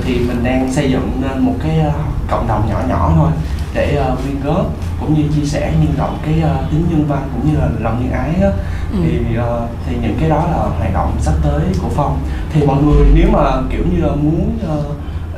Thì 0.04 0.18
mình 0.18 0.44
đang 0.44 0.72
xây 0.72 0.90
dựng 0.90 1.10
nên 1.20 1.38
một 1.38 1.54
cái 1.62 1.78
ờ, 1.78 1.92
cộng 2.30 2.48
đồng 2.48 2.68
nhỏ 2.68 2.80
nhỏ 2.88 3.12
thôi 3.16 3.30
để 3.74 4.04
quyên 4.22 4.40
góp 4.44 4.66
cũng 5.00 5.14
như 5.14 5.24
chia 5.36 5.44
sẻ 5.44 5.72
nhân 5.80 5.94
rộng 5.98 6.18
cái 6.22 6.40
ờ, 6.40 6.64
tính 6.70 6.86
nhân 6.90 7.06
văn 7.08 7.28
cũng 7.32 7.52
như 7.52 7.58
là 7.58 7.68
lòng 7.78 8.02
nhân 8.02 8.12
ái 8.12 8.34
á. 8.42 8.48
Thì 8.92 9.36
ờ, 9.36 9.68
thì 9.86 9.96
những 10.02 10.16
cái 10.20 10.28
đó 10.28 10.36
là 10.36 10.56
hoạt 10.78 10.94
động 10.94 11.16
sắp 11.20 11.34
tới 11.42 11.62
của 11.82 11.88
phong. 11.94 12.18
Thì 12.52 12.66
mọi 12.66 12.82
người 12.82 13.06
nếu 13.14 13.30
mà 13.32 13.40
kiểu 13.70 13.84
như 13.92 14.06
là 14.06 14.14
muốn 14.14 14.58
ờ, 14.68 14.82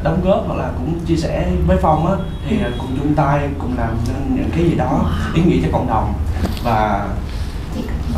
đóng 0.02 0.20
góp 0.24 0.44
hoặc 0.46 0.54
là 0.58 0.70
cũng 0.78 1.00
chia 1.06 1.16
sẻ 1.16 1.46
với 1.66 1.76
phong 1.82 2.06
á 2.06 2.12
thì 2.48 2.56
uh, 2.56 2.78
cùng 2.78 2.96
chung 2.98 3.14
tay 3.14 3.48
cùng 3.58 3.78
làm 3.78 3.96
nên 4.08 4.36
những 4.36 4.50
cái 4.56 4.64
gì 4.64 4.74
đó 4.74 5.10
ý 5.34 5.42
nghĩa 5.42 5.58
cho 5.62 5.68
cộng 5.72 5.88
đồng. 5.88 6.12
Và 6.64 7.06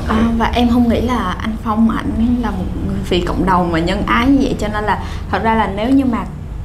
À, 0.08 0.16
và 0.38 0.50
em 0.54 0.68
không 0.68 0.88
nghĩ 0.88 1.00
là 1.00 1.36
anh 1.40 1.56
Phong 1.64 1.90
ảnh 1.90 2.36
là 2.42 2.50
một 2.50 2.64
người 2.86 2.96
vì 3.08 3.20
cộng 3.20 3.46
đồng 3.46 3.72
mà 3.72 3.78
nhân 3.78 4.02
ái 4.06 4.26
như 4.26 4.38
vậy 4.40 4.56
cho 4.58 4.68
nên 4.68 4.84
là 4.84 5.02
thật 5.30 5.42
ra 5.42 5.54
là 5.54 5.72
nếu 5.76 5.90
như 5.90 6.04
mà 6.04 6.24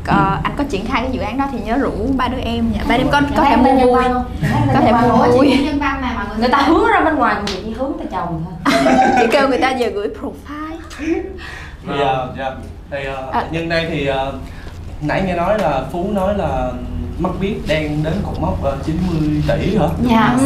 uh, 0.09 0.43
anh 0.43 0.53
có 0.57 0.63
triển 0.69 0.85
khai 0.85 1.01
cái 1.01 1.11
dự 1.11 1.21
án 1.21 1.38
đó 1.38 1.47
thì 1.51 1.59
nhớ 1.65 1.77
rủ 1.77 1.91
ba 2.17 2.27
đứa 2.27 2.39
em 2.39 2.71
nha 2.71 2.79
ba 2.89 2.97
đứa 2.97 3.03
em 3.03 3.09
có 3.11 3.21
có 3.38 3.43
thể 3.43 3.55
mua 3.55 3.73
vui. 3.73 4.03
có 4.73 4.79
thể 4.81 4.91
mua 4.91 5.27
vui. 5.31 5.47
chị 5.57 5.65
nhân 5.65 5.79
văn 5.79 6.01
mà 6.01 6.13
mọi 6.15 6.25
người 6.29 6.38
người 6.38 6.49
ta 6.49 6.57
hướng 6.57 6.88
ra 6.93 7.01
bên 7.01 7.15
ngoài 7.15 7.35
còn 7.35 7.47
gì 7.47 7.61
chỉ 7.65 7.71
hướng 7.71 7.93
tới 7.97 8.07
chồng 8.11 8.43
thôi. 8.45 8.73
Chỉ 9.19 9.27
kêu 9.31 9.49
người 9.49 9.59
ta 9.59 9.73
về 9.79 9.91
gửi 9.91 10.07
profile. 10.07 10.77
Thì 10.99 11.93
uh, 11.93 12.38
dạ. 12.38 12.51
Thì 12.91 12.97
uh, 13.09 13.34
À. 13.34 13.43
nhân 13.51 13.69
đây 13.69 13.85
thì 13.89 14.09
uh, 14.09 14.34
nãy 15.01 15.23
nghe 15.25 15.35
nói 15.35 15.59
là 15.59 15.84
phú 15.91 16.11
nói 16.13 16.38
là 16.38 16.71
mắt 17.19 17.30
biết 17.39 17.56
đang 17.68 18.03
đến 18.03 18.14
cột 18.26 18.39
mốc 18.39 18.60
uh, 18.61 18.85
90 18.85 19.44
tỷ 19.48 19.77
hả? 19.77 19.88
Dạ. 20.02 20.38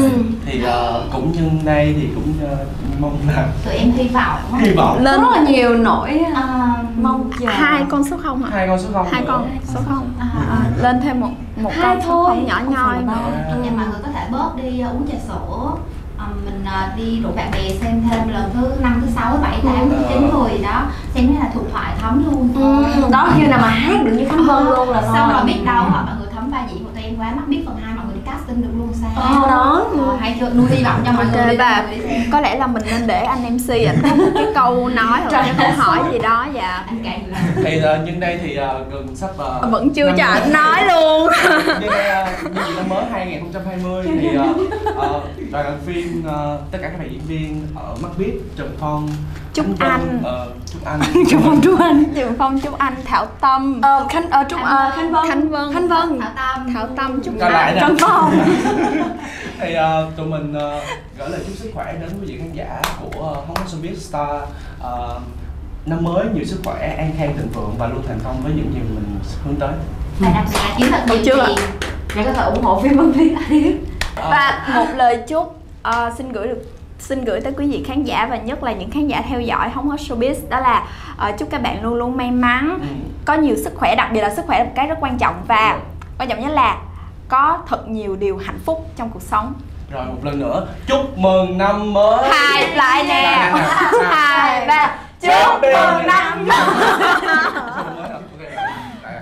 Thì 0.45 0.63
uh, 0.63 1.13
cũng 1.13 1.31
nhân 1.31 1.59
đây 1.63 1.95
thì 1.97 2.07
cũng 2.15 2.33
uh, 2.43 2.59
mong 3.01 3.17
là 3.27 3.47
tụi 3.65 3.73
em 3.73 3.91
hy 3.91 4.07
vọng 4.07 4.39
hy 4.59 4.71
vọng. 4.71 5.03
Lên 5.03 5.21
rất 5.21 5.27
là 5.31 5.41
nhiều 5.41 5.77
nỗi 5.77 6.19
à, 6.35 6.75
mong 7.01 7.29
chờ. 7.39 7.47
hai 7.49 7.83
con 7.89 8.03
số 8.03 8.17
không 8.23 8.43
ạ? 8.43 8.49
Hai 8.53 8.67
con 8.67 8.79
số 8.79 8.89
không. 8.93 9.07
Hai 9.11 9.23
con 9.27 9.47
số 9.73 9.79
không. 9.89 10.11
À. 10.19 10.27
à, 10.49 10.57
lên 10.81 11.01
thêm 11.03 11.19
một 11.19 11.31
một 11.61 11.71
Hai 11.73 11.95
con 11.95 12.01
số 12.01 12.07
thôi, 12.07 12.25
không 12.27 12.45
nhỏ 12.45 12.61
nhoi 12.69 12.97
nữa 13.03 13.59
nhưng 13.63 13.77
mọi 13.77 13.85
người 13.87 13.99
có 14.03 14.09
thể 14.13 14.27
bớt 14.31 14.49
đi 14.63 14.83
uh, 14.83 14.93
uống 14.93 15.07
trà 15.07 15.17
sữa. 15.27 15.71
Ờ, 16.17 16.27
mình 16.45 16.63
uh, 16.63 16.97
đi 16.97 17.21
rủ 17.21 17.29
bạn 17.35 17.51
bè 17.51 17.69
xem 17.81 18.03
thêm 18.09 18.29
lần 18.29 18.49
thứ 18.53 18.71
năm 18.81 19.01
thứ 19.05 19.11
sáu 19.15 19.31
thứ 19.31 19.37
bảy 19.41 19.59
tám 19.63 19.89
thứ 19.89 19.95
chín 20.09 20.29
mười 20.33 20.57
đó. 20.57 20.83
Xem 21.13 21.27
thế 21.27 21.39
là 21.39 21.49
thuộc 21.53 21.63
thoại 21.73 21.93
thấm 22.01 22.23
luôn. 22.25 22.49
Thôi 22.55 23.09
đó 23.11 23.29
khi 23.35 23.47
nào 23.47 23.59
mà 23.61 23.67
hát 23.67 24.05
được 24.05 24.11
như 24.11 24.25
khánh 24.29 24.47
vân 24.47 24.65
luôn 24.65 24.89
là 24.89 25.01
xong 25.01 25.33
rồi. 25.33 25.45
biết 25.45 25.59
đâu 25.65 25.83
họ 25.83 26.03
mọi 26.05 26.15
người 26.19 26.27
thấm 26.35 26.51
ba 26.51 26.57
diễn 26.69 26.83
của 26.83 26.89
tụi 26.93 27.03
em 27.03 27.10
quá 27.21 27.31
mắt 27.35 27.47
biết 27.47 27.63
phần 27.65 27.77
hai 27.83 27.93
mọi 27.95 28.05
người 28.05 28.15
đi 28.15 28.21
casting 28.25 28.61
được 28.61 28.69
luôn 28.77 28.93
sao 29.01 29.11
Ờ, 29.15 29.49
đó. 29.49 29.85
Ờ, 29.97 30.15
hay 30.19 30.37
chưa 30.39 30.49
nuôi 30.49 30.67
hy 30.69 30.83
vọng 30.83 31.01
cho 31.05 31.11
mọi 31.11 31.25
người 31.25 31.41
Ok 31.41 31.49
đi, 31.51 31.57
và 31.57 31.83
mọi 31.87 31.97
người 31.97 32.07
xem. 32.09 32.21
có 32.31 32.41
lẽ 32.41 32.55
là 32.55 32.67
mình 32.67 32.83
nên 32.91 33.07
để 33.07 33.23
anh 33.23 33.57
MC 33.57 33.69
ảnh 33.87 34.01
có 34.09 34.15
một 34.15 34.31
cái 34.35 34.45
câu 34.55 34.89
nói 34.89 35.19
hoặc 35.21 35.31
là 35.33 35.41
cái 35.43 35.53
câu 35.57 35.71
hỏi 35.77 35.99
gì 36.11 36.19
đó 36.19 36.47
dạ 36.53 36.85
thì 37.63 37.77
uh, 37.77 37.83
nhân 38.07 38.19
đây 38.19 38.39
thì 38.43 38.57
uh, 38.59 38.91
gần 38.91 39.15
sắp 39.15 39.29
uh, 39.65 39.71
vẫn 39.71 39.89
chưa 39.93 40.05
năm 40.05 40.15
cho 40.17 40.23
mới. 40.25 40.39
anh 40.41 40.53
nói 40.53 40.85
luôn 40.87 41.29
nhân 41.81 41.91
đây 41.91 42.23
uh, 42.45 42.53
năm 42.75 42.89
mới 42.89 43.05
2020 43.11 44.05
thì 44.21 44.29
uh, 44.37 44.57
uh, 44.97 45.51
đoàn 45.51 45.79
phim 45.85 46.23
uh, 46.27 46.59
tất 46.71 46.77
cả 46.81 46.89
các 46.89 46.99
bạn 46.99 47.07
diễn 47.11 47.21
viên 47.27 47.67
ở 47.75 47.95
mắt 48.01 48.09
biết 48.17 48.33
trần 48.57 48.75
phong 48.79 49.09
Trúc 49.53 49.65
Khánh 49.79 49.89
Anh. 49.89 50.21
ờ, 50.23 50.47
trúc 50.73 50.85
anh. 50.85 50.99
Trúc 51.29 51.41
Phong 51.43 51.61
Trúc 51.61 51.79
Anh. 51.79 52.03
Trường 52.15 52.33
Phong 52.37 52.59
Trúc 52.61 52.77
Anh. 52.77 52.95
Thảo 53.05 53.25
Tâm. 53.25 53.81
Ờ 53.81 54.05
khánh 54.09 54.29
ờ 54.29 54.43
trúc 54.49 54.59
ờ 54.61 54.91
khánh 54.95 55.11
vân. 55.11 55.27
Khánh 55.29 55.49
Vân. 55.49 55.73
Khánh 55.73 55.87
vân. 55.87 56.19
Thảo 56.19 56.31
tâm. 56.35 56.73
Thảo 56.73 56.87
Tâm 56.97 57.23
Trúc 57.23 57.39
Anh. 57.39 57.77
trần 57.79 57.97
phong. 58.01 58.39
Thì 59.59 59.75
uh, 59.75 60.15
tụi 60.17 60.25
mình 60.25 60.51
uh, 60.51 60.83
gửi 61.17 61.29
lời 61.29 61.39
chúc 61.47 61.57
sức 61.57 61.71
khỏe 61.73 61.93
đến 62.01 62.09
quý 62.21 62.27
vị 62.27 62.37
khán 62.39 62.53
giả 62.53 62.81
của 63.01 63.31
uh, 63.31 63.47
Hóng 63.47 63.67
Showbiz 63.67 63.95
Star. 63.95 64.41
Uh, 64.79 65.21
năm 65.85 66.03
mới 66.03 66.25
nhiều 66.33 66.45
sức 66.45 66.59
khỏe 66.63 66.95
an 66.97 67.11
khang 67.17 67.37
thịnh 67.37 67.49
vượng 67.49 67.75
và 67.77 67.87
luôn 67.87 68.01
thành 68.07 68.19
công 68.23 68.41
với 68.43 68.53
những 68.55 68.71
gì 68.73 68.79
mình 68.79 69.19
hướng 69.45 69.55
tới. 69.55 69.69
Và 70.19 70.29
đặc 70.33 70.45
biệt 70.51 70.59
là 70.59 70.75
chiến 70.77 70.87
thật 70.91 71.01
Được 71.07 71.15
nhiều 71.15 71.23
chưa? 71.25 71.45
tiền 71.47 71.65
để 72.15 72.23
có 72.25 72.33
thể 72.33 72.43
ủng 72.43 72.63
hộ 72.63 72.81
phim 72.81 72.97
Văn 72.97 73.11
Viết 73.11 73.77
và 74.15 74.67
một 74.75 74.85
lời 74.95 75.19
chúc 75.27 75.55
ờ, 75.81 76.11
xin 76.17 76.31
gửi 76.31 76.47
được 76.47 76.63
xin 77.01 77.25
gửi 77.25 77.41
tới 77.41 77.53
quý 77.57 77.67
vị 77.71 77.83
khán 77.87 78.03
giả 78.03 78.27
và 78.29 78.35
nhất 78.37 78.63
là 78.63 78.71
những 78.71 78.91
khán 78.91 79.07
giả 79.07 79.21
theo 79.29 79.41
dõi 79.41 79.69
hóng 79.69 79.89
hot 79.89 79.99
showbiz. 79.99 80.35
Đó 80.49 80.59
là 80.59 80.83
ờ, 81.17 81.31
chúc 81.39 81.49
các 81.51 81.61
bạn 81.61 81.83
luôn 81.83 81.93
luôn 81.93 82.17
may 82.17 82.31
mắn 82.31 82.77
Ừ. 82.81 82.87
có 83.25 83.33
nhiều 83.33 83.55
sức 83.63 83.73
khỏe 83.75 83.95
đặc 83.95 84.09
biệt 84.11 84.21
là 84.21 84.35
sức 84.35 84.45
khỏe 84.47 84.57
là 84.59 84.63
một 84.63 84.71
cái 84.75 84.87
rất 84.87 84.95
quan 85.01 85.17
trọng 85.17 85.35
và 85.47 85.79
quan 86.19 86.29
trọng 86.29 86.39
nhất 86.41 86.51
là 86.51 86.77
có 87.27 87.57
thật 87.67 87.87
nhiều 87.89 88.15
điều 88.15 88.37
hạnh 88.37 88.59
phúc 88.65 88.87
trong 88.97 89.09
cuộc 89.09 89.21
sống. 89.21 89.53
Rồi 89.91 90.05
một 90.05 90.17
lần 90.23 90.39
nữa 90.39 90.67
chúc 90.87 91.17
mừng 91.17 91.57
năm 91.57 91.93
mới. 91.93 92.29
Hai 92.29 92.75
lại 92.75 93.03
nè. 93.03 93.51
Hai 94.09 94.65
ba. 94.67 94.95
Chúc 95.21 95.61
mừng 95.61 96.07
năm 96.07 96.47
mới. 96.47 96.57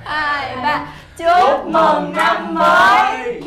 hai 0.05 0.55
ba. 0.63 0.81
chúc 1.17 1.65
mừng 1.65 2.13
năm 2.15 2.53
mới 2.55 3.41